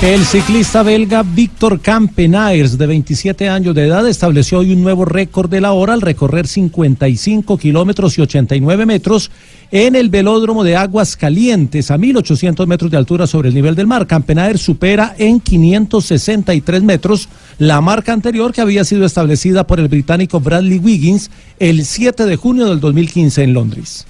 El 0.01 0.23
ciclista 0.25 0.83
belga 0.83 1.23
Víctor 1.23 1.79
Campenaers, 1.79 2.77
de 2.77 2.85
27 2.85 3.49
años 3.49 3.73
de 3.73 3.87
edad, 3.87 4.07
estableció 4.07 4.59
hoy 4.59 4.73
un 4.73 4.83
nuevo 4.83 5.05
récord 5.05 5.49
de 5.49 5.61
la 5.61 5.71
hora 5.71 5.93
al 5.93 6.01
recorrer 6.01 6.47
55 6.47 7.57
kilómetros 7.57 8.17
y 8.17 8.21
89 8.21 8.85
metros 8.85 9.31
en 9.71 9.95
el 9.95 10.09
velódromo 10.09 10.63
de 10.63 10.75
Aguas 10.75 11.15
Calientes, 11.15 11.89
a 11.89 11.97
1800 11.97 12.67
metros 12.67 12.91
de 12.91 12.97
altura 12.97 13.25
sobre 13.25 13.49
el 13.49 13.55
nivel 13.55 13.73
del 13.73 13.87
mar. 13.87 14.05
Campenaers 14.05 14.61
supera 14.61 15.15
en 15.17 15.39
563 15.39 16.83
metros 16.83 17.29
la 17.57 17.81
marca 17.81 18.13
anterior 18.13 18.53
que 18.53 18.61
había 18.61 18.83
sido 18.83 19.05
establecida 19.05 19.65
por 19.65 19.79
el 19.79 19.87
británico 19.87 20.39
Bradley 20.39 20.77
Wiggins 20.77 21.31
el 21.57 21.83
7 21.83 22.25
de 22.25 22.35
junio 22.35 22.67
del 22.67 22.79
2015 22.79 23.43
en 23.43 23.53
Londres. 23.53 24.05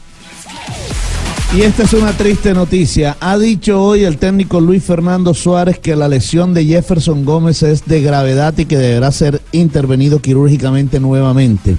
Y 1.53 1.61
esta 1.61 1.83
es 1.83 1.93
una 1.93 2.11
triste 2.11 2.53
noticia. 2.53 3.15
Ha 3.21 3.37
dicho 3.37 3.81
hoy 3.81 4.03
el 4.03 4.17
técnico 4.17 4.59
Luis 4.59 4.83
Fernando 4.83 5.33
Suárez 5.33 5.79
que 5.79 5.95
la 5.95 6.09
lesión 6.09 6.53
de 6.53 6.65
Jefferson 6.65 7.23
Gómez 7.23 7.63
es 7.63 7.85
de 7.85 8.01
gravedad 8.01 8.57
y 8.57 8.65
que 8.65 8.77
deberá 8.77 9.11
ser 9.11 9.41
intervenido 9.53 10.19
quirúrgicamente 10.19 10.99
nuevamente. 10.99 11.77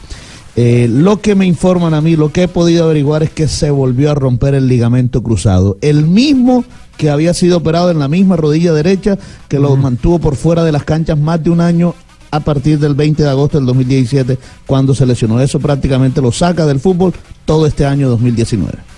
Eh, 0.56 0.88
lo 0.90 1.20
que 1.20 1.34
me 1.34 1.44
informan 1.44 1.93
a 1.93 2.01
mí, 2.01 2.16
lo 2.16 2.32
que 2.32 2.44
he 2.44 2.48
podido 2.48 2.84
averiguar 2.84 3.22
es 3.22 3.30
que 3.30 3.48
se 3.48 3.70
volvió 3.70 4.10
a 4.10 4.14
romper 4.14 4.55
el 4.55 4.66
ligamento 4.66 5.22
cruzado. 5.22 5.76
El 5.82 6.06
mismo 6.06 6.64
que 6.97 7.10
había 7.10 7.34
sido 7.34 7.59
operado 7.59 7.90
en 7.90 7.98
la 7.98 8.09
misma 8.09 8.36
rodilla 8.36 8.72
derecha, 8.72 9.18
que 9.48 9.59
lo 9.59 9.76
mantuvo 9.76 10.18
por 10.18 10.36
fuera 10.36 10.64
de 10.64 10.72
las 10.72 10.84
canchas 10.84 11.18
más 11.18 11.44
de 11.44 11.51
un 11.51 11.60
año 11.60 11.94
a 12.30 12.40
partir 12.40 12.78
del 12.78 12.94
20 12.94 13.22
de 13.22 13.28
agosto 13.28 13.59
del 13.59 13.66
2017, 13.66 14.38
cuando 14.66 14.94
se 14.94 15.05
lesionó. 15.05 15.40
Eso 15.40 15.60
prácticamente 15.60 16.22
lo 16.22 16.32
saca 16.32 16.64
del 16.64 16.80
fútbol 16.80 17.12
todo 17.44 17.66
este 17.66 17.84
año 17.84 18.09
2019. 18.09 18.95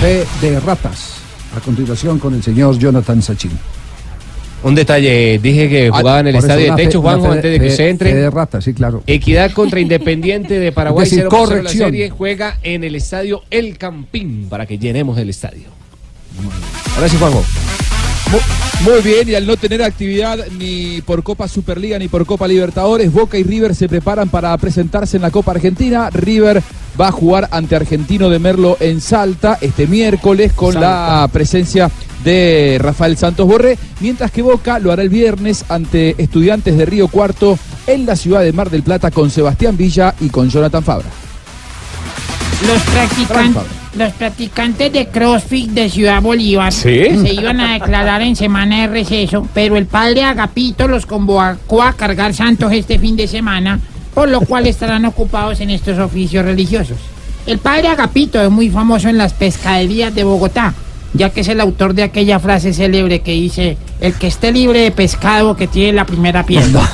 Fe 0.00 0.24
de 0.40 0.60
ratas. 0.60 1.14
A 1.56 1.60
continuación 1.60 2.18
con 2.18 2.34
el 2.34 2.42
señor 2.42 2.78
Jonathan 2.78 3.20
Sachin. 3.22 3.52
Un 4.64 4.74
detalle, 4.76 5.40
dije 5.42 5.68
que 5.68 5.90
jugaba 5.90 6.20
en 6.20 6.28
el 6.28 6.36
Ah, 6.36 6.38
Estadio 6.38 6.70
de 6.70 6.76
fe- 6.76 6.84
Techo, 6.86 7.00
una 7.00 7.10
Juanjo, 7.10 7.26
fe- 7.26 7.32
antes 7.32 7.50
de 7.52 7.58
que 7.58 7.64
fe- 7.66 7.70
usted 7.72 7.88
entre. 7.88 8.10
fe 8.12 8.16
de 8.16 8.30
ratas, 8.30 8.64
sí, 8.64 8.72
claro. 8.72 9.02
Equidad 9.08 9.50
contra 9.52 9.80
Independiente 9.80 10.58
de 10.60 10.70
Paraguay, 10.72 11.04
decir, 11.04 11.18
0 11.20 11.30
por 11.30 11.38
0 11.48 11.50
la 11.56 11.62
corrección. 11.64 11.90
serie, 11.90 12.10
juega 12.10 12.58
en 12.62 12.84
el 12.84 12.94
estadio 12.94 13.42
El 13.50 13.76
Campín 13.76 14.46
para 14.48 14.64
que 14.66 14.78
llenemos 14.78 15.18
el 15.18 15.30
estadio. 15.30 15.64
Sí, 17.08 17.16
Juanjo. 17.18 17.44
Muy 18.84 19.00
bien, 19.02 19.28
y 19.28 19.34
al 19.34 19.46
no 19.46 19.56
tener 19.56 19.82
actividad 19.82 20.38
ni 20.58 21.00
por 21.02 21.22
Copa 21.22 21.46
Superliga 21.46 21.98
ni 21.98 22.08
por 22.08 22.26
Copa 22.26 22.48
Libertadores, 22.48 23.12
Boca 23.12 23.38
y 23.38 23.44
River 23.44 23.74
se 23.76 23.88
preparan 23.88 24.28
para 24.28 24.56
presentarse 24.58 25.16
en 25.16 25.22
la 25.22 25.30
Copa 25.30 25.52
Argentina. 25.52 26.10
River 26.10 26.62
va 27.00 27.08
a 27.08 27.12
jugar 27.12 27.48
ante 27.52 27.76
Argentino 27.76 28.28
de 28.28 28.38
Merlo 28.38 28.76
en 28.80 29.00
Salta 29.00 29.58
este 29.60 29.86
miércoles 29.86 30.52
con 30.52 30.74
la 30.74 31.28
presencia 31.32 31.90
de 32.24 32.78
Rafael 32.80 33.16
Santos 33.16 33.46
Borré, 33.46 33.78
mientras 34.00 34.30
que 34.30 34.42
Boca 34.42 34.78
lo 34.78 34.90
hará 34.90 35.02
el 35.02 35.08
viernes 35.08 35.64
ante 35.68 36.16
Estudiantes 36.18 36.76
de 36.76 36.86
Río 36.86 37.08
Cuarto 37.08 37.58
en 37.86 38.04
la 38.04 38.16
ciudad 38.16 38.42
de 38.42 38.52
Mar 38.52 38.70
del 38.70 38.82
Plata 38.82 39.10
con 39.10 39.30
Sebastián 39.30 39.76
Villa 39.76 40.14
y 40.20 40.28
con 40.28 40.48
Jonathan 40.48 40.82
Fabra. 40.82 41.21
Los, 43.94 44.12
practicantes 44.14 44.92
de 44.92 45.08
CrossFit 45.08 45.70
de 45.70 45.90
Ciudad 45.90 46.22
Bolívar 46.22 46.72
¿Sí? 46.72 46.80
se 46.80 47.34
iban 47.34 47.60
a 47.60 47.74
declarar 47.74 48.22
en 48.22 48.36
semana 48.36 48.82
de 48.82 48.86
receso, 48.86 49.46
pero 49.52 49.76
el 49.76 49.86
padre 49.86 50.24
Agapito 50.24 50.88
los 50.88 51.04
convocó 51.04 51.82
a 51.82 51.92
cargar 51.92 52.32
santos 52.34 52.72
este 52.72 52.98
fin 52.98 53.16
de 53.16 53.26
semana, 53.26 53.80
por 54.14 54.28
lo 54.28 54.40
cual 54.40 54.66
estarán 54.66 55.04
ocupados 55.04 55.60
en 55.60 55.70
estos 55.70 55.98
oficios 55.98 56.44
religiosos. 56.44 56.98
El 57.46 57.58
padre 57.58 57.88
Agapito 57.88 58.40
es 58.40 58.50
muy 58.50 58.70
famoso 58.70 59.08
en 59.08 59.18
las 59.18 59.32
pescaderías 59.34 60.14
de 60.14 60.24
Bogotá, 60.24 60.72
ya 61.14 61.30
que 61.30 61.40
es 61.40 61.48
el 61.48 61.60
autor 61.60 61.94
de 61.94 62.04
aquella 62.04 62.38
frase 62.38 62.72
célebre 62.72 63.20
que 63.20 63.32
dice, 63.32 63.76
el 64.00 64.14
que 64.14 64.28
esté 64.28 64.52
libre 64.52 64.80
de 64.80 64.90
pescado 64.90 65.56
que 65.56 65.66
tiene 65.66 65.92
la 65.92 66.06
primera 66.06 66.44
piedra. 66.44 66.82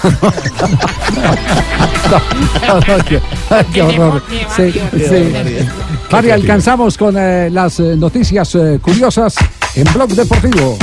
qué, 3.08 3.20
qué 3.72 3.82
horror. 3.82 4.22
Sí, 4.56 4.72
sí. 4.72 5.34
Mari, 6.10 6.30
alcanzamos 6.30 6.96
con 6.96 7.16
eh, 7.18 7.50
las 7.50 7.80
eh, 7.80 7.94
noticias 7.96 8.54
eh, 8.54 8.78
curiosas 8.80 9.34
en 9.74 9.84
Blog 9.92 10.10
Deportivo. 10.10 10.78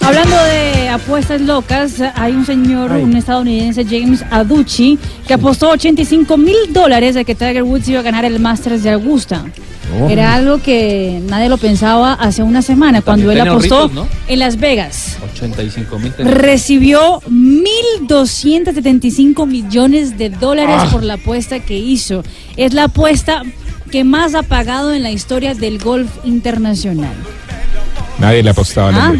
Hablando 0.00 0.36
de 0.44 0.88
apuestas 0.88 1.40
locas, 1.42 1.94
hay 2.14 2.32
un 2.32 2.46
señor, 2.46 2.90
un 2.92 3.16
estadounidense, 3.16 3.84
James 3.84 4.24
Aducci, 4.30 4.98
que 5.26 5.34
apostó 5.34 5.70
85 5.70 6.36
mil 6.36 6.72
dólares 6.72 7.14
de 7.14 7.24
que 7.24 7.34
Tiger 7.34 7.62
Woods 7.62 7.88
iba 7.88 8.00
a 8.00 8.02
ganar 8.02 8.24
el 8.24 8.40
Masters 8.40 8.82
de 8.82 8.90
Augusta. 8.90 9.44
Oh. 9.98 10.08
Era 10.08 10.34
algo 10.34 10.58
que 10.62 11.20
nadie 11.28 11.48
lo 11.48 11.58
pensaba 11.58 12.12
hace 12.14 12.42
una 12.42 12.62
semana, 12.62 13.02
cuando 13.02 13.30
él 13.32 13.40
apostó 13.40 13.90
en 14.28 14.38
Las 14.38 14.56
Vegas. 14.56 15.16
85 15.34 15.98
mil. 15.98 16.12
Recibió 16.18 17.20
1.275 17.28 19.46
millones 19.46 20.16
de 20.18 20.30
dólares 20.30 20.76
Ah. 20.78 20.88
por 20.90 21.02
la 21.02 21.14
apuesta 21.14 21.60
que 21.60 21.78
hizo. 21.78 22.22
Es 22.56 22.72
la 22.74 22.84
apuesta 22.84 23.42
que 23.90 24.04
más 24.04 24.34
ha 24.34 24.42
pagado 24.42 24.92
en 24.94 25.02
la 25.02 25.10
historia 25.10 25.54
del 25.54 25.78
golf 25.78 26.10
internacional. 26.24 27.12
Nadie 28.18 28.42
le 28.42 28.50
apostaba 28.50 28.88
al 28.90 28.94
Ah. 28.96 29.14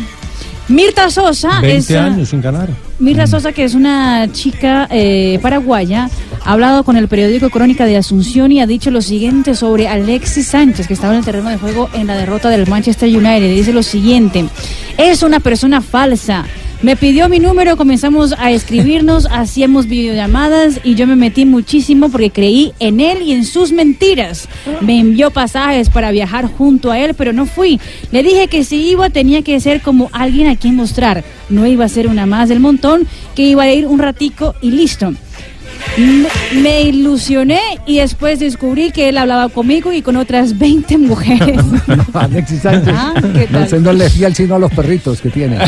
Mirta 0.68 1.10
Sosa 1.10 1.60
20 1.60 1.94
es, 1.94 2.00
años 2.00 2.28
sin 2.28 2.40
ganar. 2.40 2.68
Mirta 3.00 3.26
Sosa, 3.26 3.52
que 3.52 3.64
es 3.64 3.74
una 3.74 4.30
chica 4.30 4.86
eh, 4.90 5.38
paraguaya, 5.40 6.10
ha 6.44 6.52
hablado 6.52 6.84
con 6.84 6.98
el 6.98 7.08
periódico 7.08 7.48
Crónica 7.48 7.86
de 7.86 7.96
Asunción 7.96 8.52
y 8.52 8.60
ha 8.60 8.66
dicho 8.66 8.90
lo 8.90 9.00
siguiente 9.00 9.54
sobre 9.54 9.88
Alexis 9.88 10.48
Sánchez, 10.48 10.86
que 10.86 10.92
estaba 10.92 11.14
en 11.14 11.20
el 11.20 11.24
terreno 11.24 11.48
de 11.48 11.56
juego 11.56 11.88
en 11.94 12.06
la 12.06 12.14
derrota 12.14 12.50
del 12.50 12.68
Manchester 12.68 13.08
United. 13.08 13.54
Dice 13.54 13.72
lo 13.72 13.82
siguiente, 13.82 14.44
es 14.98 15.22
una 15.22 15.40
persona 15.40 15.80
falsa. 15.80 16.44
Me 16.82 16.96
pidió 16.96 17.28
mi 17.28 17.40
número, 17.40 17.76
comenzamos 17.76 18.34
a 18.38 18.50
escribirnos, 18.52 19.26
hacíamos 19.30 19.84
videollamadas 19.86 20.80
y 20.82 20.94
yo 20.94 21.06
me 21.06 21.14
metí 21.14 21.44
muchísimo 21.44 22.08
porque 22.08 22.30
creí 22.30 22.72
en 22.78 23.00
él 23.00 23.20
y 23.20 23.32
en 23.32 23.44
sus 23.44 23.70
mentiras. 23.70 24.48
Me 24.80 24.98
envió 24.98 25.30
pasajes 25.30 25.90
para 25.90 26.10
viajar 26.10 26.46
junto 26.46 26.90
a 26.90 26.98
él, 26.98 27.12
pero 27.12 27.34
no 27.34 27.44
fui. 27.44 27.78
Le 28.12 28.22
dije 28.22 28.48
que 28.48 28.64
si 28.64 28.88
iba 28.88 29.10
tenía 29.10 29.42
que 29.42 29.60
ser 29.60 29.82
como 29.82 30.08
alguien 30.12 30.48
a 30.48 30.56
quien 30.56 30.74
mostrar. 30.74 31.22
No 31.50 31.66
iba 31.66 31.84
a 31.84 31.88
ser 31.88 32.06
una 32.06 32.24
más 32.24 32.48
del 32.48 32.60
montón, 32.60 33.06
que 33.34 33.42
iba 33.42 33.64
a 33.64 33.70
ir 33.70 33.86
un 33.86 33.98
ratico 33.98 34.54
y 34.62 34.70
listo. 34.70 35.12
Me, 36.00 36.60
me 36.62 36.82
ilusioné 36.82 37.60
y 37.86 37.98
después 37.98 38.40
descubrí 38.40 38.90
que 38.90 39.08
él 39.08 39.18
hablaba 39.18 39.48
conmigo 39.48 39.92
y 39.92 40.02
con 40.02 40.16
otras 40.16 40.58
20 40.58 40.98
mujeres. 40.98 41.60
Alexis 42.14 42.62
Sánchez. 42.62 42.94
Ah. 42.96 43.14
No, 43.50 43.60
ese 43.60 43.80
no 43.80 43.92
le 43.92 44.06
es 44.06 44.12
fiel 44.14 44.34
sino 44.34 44.54
a 44.54 44.58
los 44.58 44.72
perritos 44.72 45.20
que 45.20 45.30
tiene. 45.30 45.58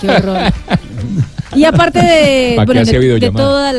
Qué 0.00 0.08
horror. 0.08 0.52
Y 1.54 1.64
aparte 1.64 1.98
de, 1.98 2.54
¿Pa' 2.56 2.64
qué 2.64 2.72
bueno, 2.72 3.18
de, 3.18 3.30
todos 3.30 3.74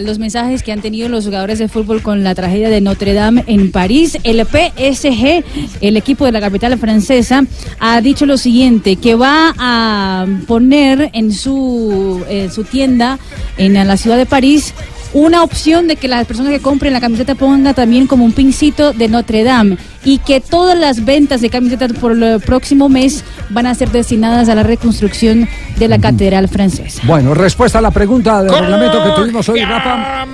los 0.00 0.18
mensajes 0.18 0.62
que 0.62 0.70
han 0.70 0.80
tenido 0.80 1.08
los 1.08 1.24
jugadores 1.24 1.58
de 1.58 1.68
fútbol 1.68 2.00
con 2.00 2.22
la 2.22 2.34
tragedia 2.34 2.70
de 2.70 2.80
Notre 2.80 3.14
Dame 3.14 3.42
en 3.48 3.72
París, 3.72 4.18
el 4.22 4.46
PSG, 4.46 5.42
el 5.80 5.96
equipo 5.96 6.24
de 6.24 6.32
la 6.32 6.40
capital 6.40 6.78
francesa, 6.78 7.44
ha 7.80 8.00
dicho 8.00 8.26
lo 8.26 8.36
siguiente, 8.36 8.96
que 8.96 9.16
va 9.16 9.54
a 9.58 10.26
poner 10.46 11.10
en 11.14 11.32
su, 11.32 12.24
en 12.28 12.52
su 12.52 12.62
tienda 12.62 13.18
en 13.58 13.74
la 13.74 13.96
ciudad 13.96 14.16
de 14.16 14.26
París 14.26 14.72
una 15.12 15.42
opción 15.42 15.88
de 15.88 15.96
que 15.96 16.08
las 16.08 16.26
personas 16.26 16.52
que 16.52 16.60
compren 16.60 16.92
la 16.92 17.00
camiseta 17.00 17.34
pongan 17.34 17.74
también 17.74 18.06
como 18.06 18.24
un 18.24 18.32
pincito 18.32 18.92
de 18.92 19.08
Notre 19.08 19.44
Dame 19.44 19.76
y 20.06 20.18
que 20.18 20.40
todas 20.40 20.78
las 20.78 21.04
ventas 21.04 21.40
de 21.40 21.50
camisetas 21.50 21.92
por 21.94 22.12
el 22.12 22.40
próximo 22.40 22.88
mes 22.88 23.24
van 23.50 23.66
a 23.66 23.74
ser 23.74 23.90
destinadas 23.90 24.48
a 24.48 24.54
la 24.54 24.62
reconstrucción 24.62 25.48
de 25.78 25.88
la 25.88 25.98
catedral 25.98 26.48
francesa. 26.48 27.02
Bueno, 27.04 27.34
respuesta 27.34 27.80
a 27.80 27.82
la 27.82 27.90
pregunta 27.90 28.42
del 28.42 28.52
reglamento 28.52 29.02
que 29.02 29.10
tuvimos 29.20 29.48
hoy, 29.48 29.64
Rafa. 29.64 30.24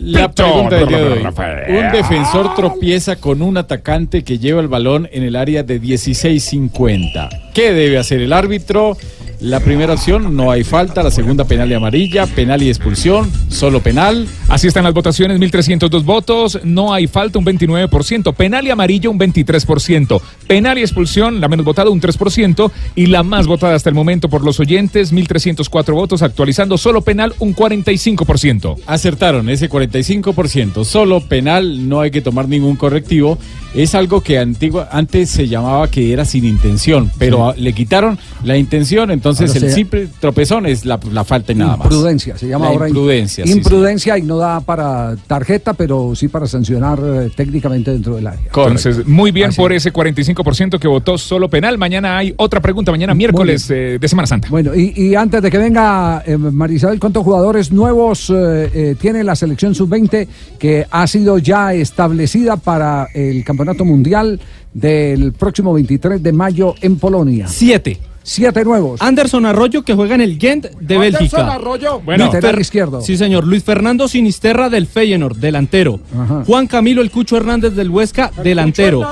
La 0.00 0.32
pregunta 0.32 0.76
del 0.76 0.88
día 0.88 0.98
de 0.98 1.04
hoy. 1.04 1.22
Un 1.68 1.92
defensor 1.92 2.54
tropieza 2.54 3.16
con 3.16 3.42
un 3.42 3.58
atacante 3.58 4.24
que 4.24 4.38
lleva 4.38 4.62
el 4.62 4.68
balón 4.68 5.10
en 5.12 5.24
el 5.24 5.36
área 5.36 5.62
de 5.62 5.80
16-50. 5.80 7.52
¿Qué 7.52 7.72
debe 7.74 7.98
hacer 7.98 8.22
el 8.22 8.32
árbitro? 8.32 8.96
La 9.40 9.60
primera 9.60 9.92
opción, 9.92 10.34
no 10.34 10.50
hay 10.50 10.64
falta. 10.64 11.02
La 11.02 11.10
segunda, 11.10 11.44
penal 11.44 11.70
y 11.70 11.74
amarilla. 11.74 12.26
Penal 12.26 12.62
y 12.62 12.68
expulsión. 12.68 13.30
Solo 13.48 13.80
penal. 13.80 14.26
Así 14.48 14.68
están 14.68 14.84
las 14.84 14.94
votaciones, 14.94 15.38
1.302 15.40 16.04
votos, 16.04 16.60
no 16.62 16.94
hay 16.94 17.08
falta, 17.08 17.40
un 17.40 17.44
29%, 17.44 18.34
penal 18.34 18.53
y 18.62 18.70
amarillo, 18.70 19.10
un 19.10 19.18
23%, 19.18 20.20
penal 20.46 20.78
y 20.78 20.82
expulsión, 20.82 21.40
la 21.40 21.48
menos 21.48 21.64
votada, 21.64 21.90
un 21.90 22.00
3%, 22.00 22.70
y 22.94 23.06
la 23.06 23.22
más 23.22 23.46
votada 23.46 23.74
hasta 23.74 23.88
el 23.88 23.94
momento 23.94 24.28
por 24.28 24.44
los 24.44 24.60
oyentes, 24.60 25.12
1.304 25.12 25.92
votos, 25.94 26.22
actualizando 26.22 26.78
solo 26.78 27.00
penal, 27.00 27.34
un 27.38 27.54
45%. 27.56 28.76
Acertaron 28.86 29.48
ese 29.48 29.68
45%. 29.68 30.84
Solo 30.84 31.20
penal, 31.20 31.88
no 31.88 32.00
hay 32.00 32.10
que 32.10 32.20
tomar 32.20 32.48
ningún 32.48 32.76
correctivo. 32.76 33.38
Es 33.74 33.94
algo 33.94 34.20
que 34.20 34.38
antigua, 34.38 34.88
antes 34.92 35.30
se 35.30 35.48
llamaba 35.48 35.88
que 35.90 36.12
era 36.12 36.24
sin 36.24 36.44
intención, 36.44 37.10
pero 37.18 37.54
le 37.56 37.72
quitaron 37.72 38.18
la 38.44 38.56
intención, 38.56 39.10
entonces 39.10 39.48
Ahora 39.50 39.64
el 39.66 39.70
se- 39.70 39.74
simple 39.74 40.08
tropezón 40.20 40.66
es 40.66 40.84
la, 40.84 41.00
la 41.10 41.24
falta 41.24 41.52
y 41.52 41.56
nada 41.56 41.76
más. 41.76 41.86
Imprudencia, 41.86 42.38
se 42.38 42.46
llama 42.46 42.66
La 42.66 42.70
ahora. 42.72 42.88
imprudencia. 42.88 43.44
sí, 43.44 43.50
sí. 43.52 43.58
Imprudencia 43.58 44.16
y 44.18 44.22
no 44.22 44.36
da 44.36 44.60
para 44.60 45.16
tarjeta, 45.26 45.72
pero 45.74 46.12
sí 46.14 46.28
para 46.28 46.46
sancionar 46.46 47.00
eh, 47.02 47.30
técnicamente 47.34 47.90
dentro 47.90 48.14
del 48.14 48.26
área. 48.28 48.43
Entonces, 48.46 49.06
muy 49.06 49.30
bien 49.30 49.50
por 49.54 49.72
ese 49.72 49.92
45% 49.92 50.78
que 50.78 50.88
votó 50.88 51.18
solo 51.18 51.48
penal. 51.48 51.78
Mañana 51.78 52.18
hay 52.18 52.34
otra 52.36 52.60
pregunta, 52.60 52.90
mañana 52.90 53.14
miércoles 53.14 53.68
eh, 53.70 53.98
de 54.00 54.08
Semana 54.08 54.26
Santa. 54.26 54.48
Bueno, 54.48 54.74
y, 54.74 54.92
y 54.96 55.14
antes 55.14 55.42
de 55.42 55.50
que 55.50 55.58
venga 55.58 56.22
eh, 56.26 56.36
Marisabel, 56.36 57.00
¿cuántos 57.00 57.24
jugadores 57.24 57.72
nuevos 57.72 58.30
eh, 58.30 58.70
eh, 58.74 58.96
tiene 59.00 59.24
la 59.24 59.36
selección 59.36 59.74
sub-20 59.74 60.28
que 60.58 60.86
ha 60.90 61.06
sido 61.06 61.38
ya 61.38 61.74
establecida 61.74 62.56
para 62.56 63.08
el 63.14 63.44
Campeonato 63.44 63.84
Mundial 63.84 64.40
del 64.72 65.32
próximo 65.32 65.72
23 65.72 66.22
de 66.22 66.32
mayo 66.32 66.74
en 66.80 66.96
Polonia? 66.96 67.46
Siete. 67.48 67.98
Siete 68.26 68.64
nuevos. 68.64 69.02
Anderson 69.02 69.44
Arroyo 69.44 69.82
que 69.82 69.92
juega 69.92 70.14
en 70.14 70.22
el 70.22 70.38
Gent 70.38 70.64
de 70.80 70.96
Bélgica. 70.96 71.52
Arroyo. 71.52 72.00
Bueno, 72.00 72.24
Lateral 72.24 72.58
izquierdo. 72.58 73.02
Sí, 73.02 73.18
señor. 73.18 73.46
Luis 73.46 73.62
Fernando 73.62 74.08
Sinisterra 74.08 74.70
del 74.70 74.86
Feyenoord, 74.86 75.36
delantero. 75.36 76.00
Juan 76.46 76.66
Camilo 76.66 77.02
El 77.02 77.10
Cucho 77.10 77.36
Hernández 77.36 77.74
del 77.74 77.90
Huesca, 77.90 78.32
delantero. 78.42 79.02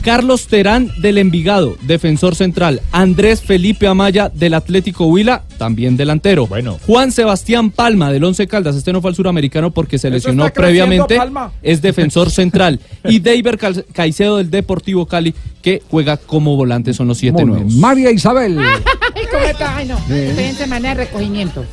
Carlos 0.00 0.46
Terán 0.46 0.90
del 1.02 1.18
Envigado, 1.18 1.76
defensor 1.82 2.34
central. 2.34 2.80
Andrés 2.92 3.42
Felipe 3.42 3.86
Amaya 3.86 4.30
del 4.30 4.54
Atlético 4.54 5.04
Huila, 5.04 5.42
también 5.58 5.98
delantero. 5.98 6.46
Bueno. 6.46 6.78
Juan 6.86 7.12
Sebastián 7.12 7.70
Palma 7.70 8.10
del 8.10 8.24
Once 8.24 8.46
Caldas, 8.46 8.74
este 8.74 8.92
no 8.94 9.02
fue 9.02 9.10
al 9.10 9.16
suramericano 9.16 9.70
porque 9.70 9.98
se 9.98 10.08
lesionó 10.08 10.48
previamente. 10.50 11.16
Palma. 11.16 11.52
Es 11.62 11.82
defensor 11.82 12.30
central. 12.30 12.80
y 13.04 13.20
David 13.20 13.48
Caicedo 13.92 14.38
del 14.38 14.50
Deportivo 14.50 15.04
Cali, 15.04 15.34
que 15.62 15.82
juega 15.90 16.16
como 16.16 16.56
volante, 16.56 16.92
son 16.92 17.08
los 17.08 17.18
siete 17.18 17.44
Muy 17.44 17.54
bien. 17.54 17.66
nuevos. 17.68 17.74
María 17.80 18.10
Isabel. 18.10 18.58
Ay, 19.14 19.24
¿cómo 19.30 19.44
está? 19.44 19.76
Ay, 19.76 19.86
no. 19.88 19.96
Bien. 20.08 20.28
Estoy 20.30 20.44
en 20.44 20.56
semana 20.56 20.88
de 20.90 20.94
recogimiento. 20.96 21.64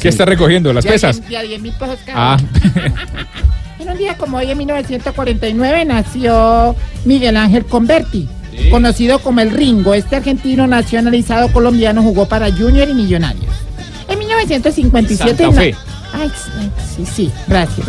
¿Qué 0.00 0.08
está 0.08 0.24
recogiendo? 0.24 0.72
¿Las 0.72 0.84
pesas? 0.86 1.20
diez- 1.22 1.28
de 1.28 1.36
a 1.38 1.42
10 1.42 1.62
mil 1.62 1.72
pesos 1.72 1.98
cada 2.06 2.34
Ah, 2.34 2.36
En 3.80 3.88
un 3.88 3.98
día 3.98 4.16
como 4.16 4.36
hoy, 4.36 4.48
en 4.50 4.58
1949, 4.58 5.84
nació 5.86 6.76
Miguel 7.04 7.36
Ángel 7.36 7.64
Converti, 7.64 8.28
conocido 8.70 9.18
como 9.18 9.40
el 9.40 9.50
Ringo. 9.50 9.94
Este 9.94 10.14
argentino 10.16 10.66
nacionalizado 10.68 11.52
colombiano 11.52 12.00
jugó 12.02 12.26
para 12.28 12.52
Junior 12.52 12.88
y 12.88 12.94
Millonarios. 12.94 13.52
En 14.08 14.18
1957... 14.20 15.42
Santa 15.44 15.60
Fe. 15.60 15.74
Ay, 16.12 16.30
sí, 16.96 17.06
sí, 17.06 17.32
gracias. 17.48 17.86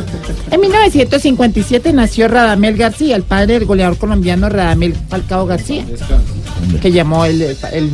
En 0.49 0.61
1957 0.61 1.91
nació 1.93 2.27
Radamel 2.27 2.77
García, 2.77 3.15
el 3.15 3.23
padre 3.23 3.55
del 3.59 3.65
goleador 3.65 3.97
colombiano 3.97 4.49
Radamel 4.49 4.95
Falcao 5.09 5.45
García, 5.45 5.83
que 6.81 6.91
llamó 6.91 7.25
el, 7.25 7.41
el 7.41 7.89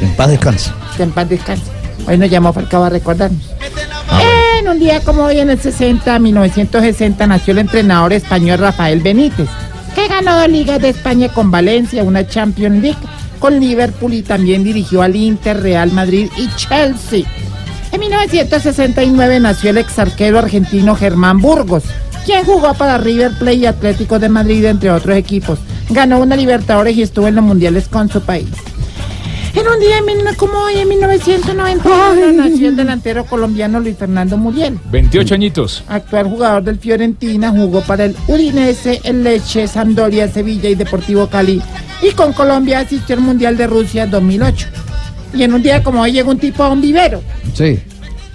En 0.00 0.14
paz 0.16 0.28
descanse. 0.28 0.70
en 0.98 1.10
paz 1.12 1.28
descanse. 1.28 1.64
Hoy 2.06 2.18
nos 2.18 2.30
llamó 2.30 2.52
Falcao 2.52 2.84
a 2.84 2.90
recordarnos. 2.90 3.42
En 4.58 4.68
un 4.68 4.78
día 4.78 5.00
como 5.00 5.24
hoy, 5.24 5.38
en 5.40 5.50
el 5.50 5.60
60, 5.60 6.18
1960, 6.18 7.26
nació 7.26 7.52
el 7.52 7.58
entrenador 7.58 8.12
español 8.12 8.58
Rafael 8.58 9.00
Benítez, 9.00 9.48
que 9.94 10.08
ganó 10.08 10.38
dos 10.38 10.48
ligas 10.48 10.80
de 10.80 10.90
España 10.90 11.28
con 11.30 11.50
Valencia, 11.50 12.04
una 12.04 12.26
Champions 12.26 12.82
League 12.82 12.98
con 13.38 13.58
Liverpool 13.58 14.14
y 14.14 14.22
también 14.22 14.62
dirigió 14.62 15.02
al 15.02 15.16
Inter, 15.16 15.60
Real 15.60 15.90
Madrid 15.90 16.28
y 16.36 16.48
Chelsea. 16.56 17.24
En 17.92 18.00
1969 18.00 19.40
nació 19.40 19.70
el 19.70 19.78
exarquero 19.78 20.38
argentino 20.38 20.96
Germán 20.96 21.40
Burgos, 21.40 21.84
quien 22.24 22.44
jugó 22.44 22.72
para 22.74 22.98
River 22.98 23.32
Plate 23.38 23.56
y 23.56 23.66
Atlético 23.66 24.18
de 24.18 24.30
Madrid, 24.30 24.64
entre 24.64 24.90
otros 24.90 25.16
equipos. 25.16 25.58
Ganó 25.90 26.18
una 26.20 26.34
Libertadores 26.34 26.96
y 26.96 27.02
estuvo 27.02 27.28
en 27.28 27.34
los 27.34 27.44
mundiales 27.44 27.88
con 27.88 28.08
su 28.08 28.22
país. 28.22 28.48
En 29.54 29.68
un 29.68 29.78
día 29.78 29.98
como 30.38 30.58
hoy, 30.60 30.78
en 30.78 30.88
1991, 30.88 32.32
nació 32.32 32.68
el 32.68 32.76
delantero 32.76 33.26
colombiano 33.26 33.80
Luis 33.80 33.98
Fernando 33.98 34.38
Muriel. 34.38 34.78
28 34.90 35.34
añitos. 35.34 35.84
Actual 35.88 36.30
jugador 36.30 36.62
del 36.62 36.78
Fiorentina, 36.78 37.50
jugó 37.50 37.82
para 37.82 38.06
el 38.06 38.16
Udinese, 38.28 39.02
el 39.04 39.22
Leche, 39.22 39.68
Sampdoria, 39.68 40.28
Sevilla 40.28 40.70
y 40.70 40.74
Deportivo 40.74 41.26
Cali. 41.26 41.60
Y 42.00 42.12
con 42.12 42.32
Colombia 42.32 42.80
asistió 42.80 43.14
al 43.14 43.20
Mundial 43.20 43.58
de 43.58 43.66
Rusia 43.66 44.06
2008. 44.06 44.68
Y 45.34 45.42
en 45.42 45.54
un 45.54 45.62
día 45.62 45.82
como 45.82 46.02
hoy 46.02 46.12
llegó 46.12 46.30
un 46.30 46.38
tipo 46.38 46.62
a 46.62 46.68
un 46.68 46.80
vivero. 46.80 47.22
Sí. 47.54 47.78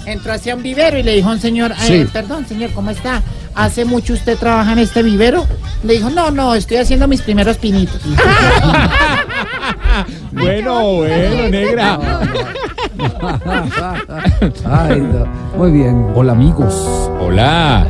Entró 0.06 0.34
hacia 0.34 0.56
un 0.56 0.64
vivero 0.64 0.98
y 0.98 1.04
le 1.04 1.14
dijo 1.16 1.30
a 1.30 1.34
un 1.34 1.40
señor, 1.40 1.74
Sí. 1.80 1.94
"Eh, 1.94 2.08
perdón 2.12 2.46
señor, 2.48 2.72
¿cómo 2.72 2.92
está? 2.92 3.22
¿Hace 3.56 3.86
mucho 3.86 4.14
usted 4.14 4.38
trabaja 4.38 4.72
en 4.74 4.80
este 4.80 5.02
vivero? 5.04 5.46
Le 5.84 5.94
dijo, 5.94 6.10
no, 6.12 6.30
no, 6.32 6.54
estoy 6.56 6.78
haciendo 6.78 7.08
mis 7.08 7.22
primeros 7.22 7.58
pinitos. 7.58 8.02
Bueno, 10.32 10.98
bueno, 10.98 11.50
negra. 11.50 12.00
Ay, 14.66 15.02
no. 15.02 15.26
Muy 15.58 15.72
bien. 15.72 16.08
Hola, 16.14 16.34
amigos. 16.34 16.76
Hola. 17.20 17.88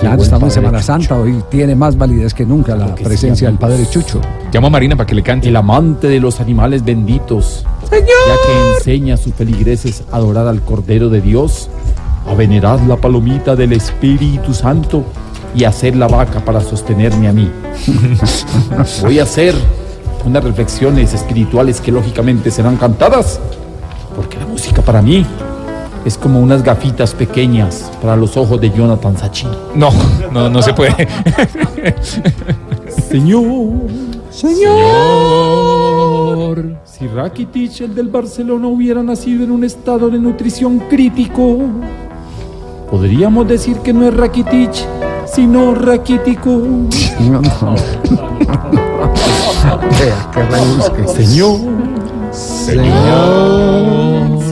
Claro, 0.00 0.22
estamos 0.22 0.48
en 0.48 0.62
Semana 0.62 0.82
Santa. 0.82 1.14
Hoy 1.16 1.42
tiene 1.50 1.74
más 1.74 1.96
validez 1.96 2.32
que 2.32 2.46
nunca 2.46 2.74
la 2.74 2.94
presencia 2.94 3.48
del 3.48 3.58
Padre 3.58 3.86
Chucho. 3.90 4.18
Llamo 4.50 4.68
a 4.68 4.70
Marina 4.70 4.96
para 4.96 5.06
que 5.06 5.14
le 5.14 5.22
cante. 5.22 5.48
El 5.48 5.56
amante 5.56 6.08
de 6.08 6.18
los 6.18 6.40
animales 6.40 6.82
benditos. 6.82 7.66
Ya 7.90 7.98
que 7.98 8.76
enseña 8.78 9.14
a 9.14 9.16
sus 9.18 9.34
feligreses 9.34 10.04
a 10.10 10.16
adorar 10.16 10.46
al 10.46 10.62
Cordero 10.62 11.10
de 11.10 11.20
Dios, 11.20 11.68
a 12.26 12.34
venerar 12.34 12.80
la 12.82 12.96
palomita 12.96 13.54
del 13.56 13.74
Espíritu 13.74 14.54
Santo 14.54 15.04
y 15.54 15.64
a 15.64 15.68
hacer 15.68 15.94
la 15.96 16.08
vaca 16.08 16.42
para 16.42 16.62
sostenerme 16.62 17.28
a 17.28 17.32
mí. 17.34 17.50
Voy 19.02 19.18
a 19.18 19.24
hacer 19.24 19.54
unas 20.24 20.42
reflexiones 20.42 21.12
espirituales 21.12 21.78
que 21.80 21.92
lógicamente 21.92 22.50
serán 22.50 22.78
cantadas, 22.78 23.38
porque 24.16 24.38
la 24.38 24.46
música 24.46 24.80
para 24.80 25.02
mí 25.02 25.26
es 26.04 26.16
como 26.16 26.40
unas 26.40 26.62
gafitas 26.62 27.14
pequeñas 27.14 27.90
para 28.00 28.16
los 28.16 28.36
ojos 28.36 28.60
de 28.60 28.70
Jonathan 28.70 29.16
Sachin. 29.16 29.50
No, 29.74 29.90
no, 30.32 30.48
no 30.48 30.62
se 30.62 30.72
puede. 30.72 31.08
Señor, 33.08 33.42
Señor, 34.30 34.70
si 36.84 37.06
Rakitic, 37.08 37.80
el 37.80 37.94
del 37.94 38.08
Barcelona, 38.08 38.68
hubiera 38.68 39.02
nacido 39.02 39.44
en 39.44 39.50
un 39.50 39.64
estado 39.64 40.08
de 40.08 40.18
nutrición 40.18 40.78
crítico, 40.88 41.58
podríamos 42.90 43.48
decir 43.48 43.78
que 43.78 43.92
no 43.92 44.06
es 44.06 44.16
Rakitic, 44.16 44.72
sino 45.26 45.74
raquítico. 45.74 46.62
Señor, 51.14 51.58
Señor, 52.32 53.79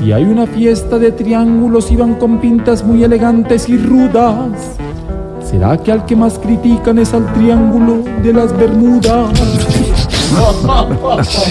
si 0.08 0.12
hay 0.14 0.24
una 0.24 0.46
fiesta 0.46 0.98
de 0.98 1.12
triángulos 1.12 1.90
y 1.90 1.96
van 1.96 2.14
con 2.14 2.40
pintas 2.40 2.82
muy 2.82 3.04
elegantes 3.04 3.68
y 3.68 3.76
rudas, 3.76 4.48
¿será 5.44 5.76
que 5.76 5.92
al 5.92 6.06
que 6.06 6.16
más 6.16 6.38
critican 6.38 6.98
es 6.98 7.12
al 7.12 7.30
triángulo 7.34 8.02
de 8.22 8.32
las 8.32 8.56
Bermudas? 8.56 9.30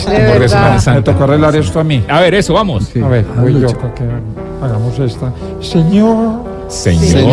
Me 0.87 1.01
tocó 1.03 1.25
arreglar 1.25 1.55
esto 1.55 1.79
a 1.81 1.83
mí. 1.83 2.03
A 2.09 2.21
ver, 2.21 2.33
eso, 2.33 2.55
vamos. 2.55 2.89
A 2.95 3.07
ver, 3.07 3.27
voy 3.39 3.61
yo 3.61 3.67
para 3.77 3.93
que 3.93 4.05
hagamos 4.63 4.97
esta. 4.97 5.31
Señor. 5.61 6.41
Señor. 6.67 7.27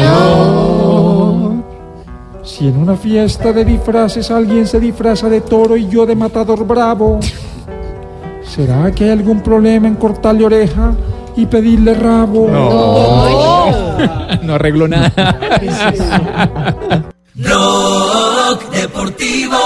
Si 2.42 2.68
en 2.68 2.76
una 2.76 2.96
fiesta 2.96 3.50
de 3.50 3.64
disfraces 3.64 4.30
alguien 4.30 4.66
se 4.66 4.78
disfraza 4.78 5.30
de 5.30 5.40
toro 5.40 5.74
y 5.78 5.88
yo 5.88 6.04
de 6.04 6.16
matador 6.16 6.66
bravo, 6.66 7.18
¿será 8.42 8.92
que 8.92 9.04
hay 9.04 9.10
algún 9.12 9.40
problema 9.40 9.88
en 9.88 9.94
cortarle 9.94 10.44
oreja 10.44 10.92
y 11.36 11.46
pedirle 11.46 11.94
rabo? 11.94 12.48
No. 12.50 14.42
No 14.42 14.54
arregló 14.54 14.88
nada. 14.88 15.12
Blog 17.34 18.70
Deportivo 18.70 19.63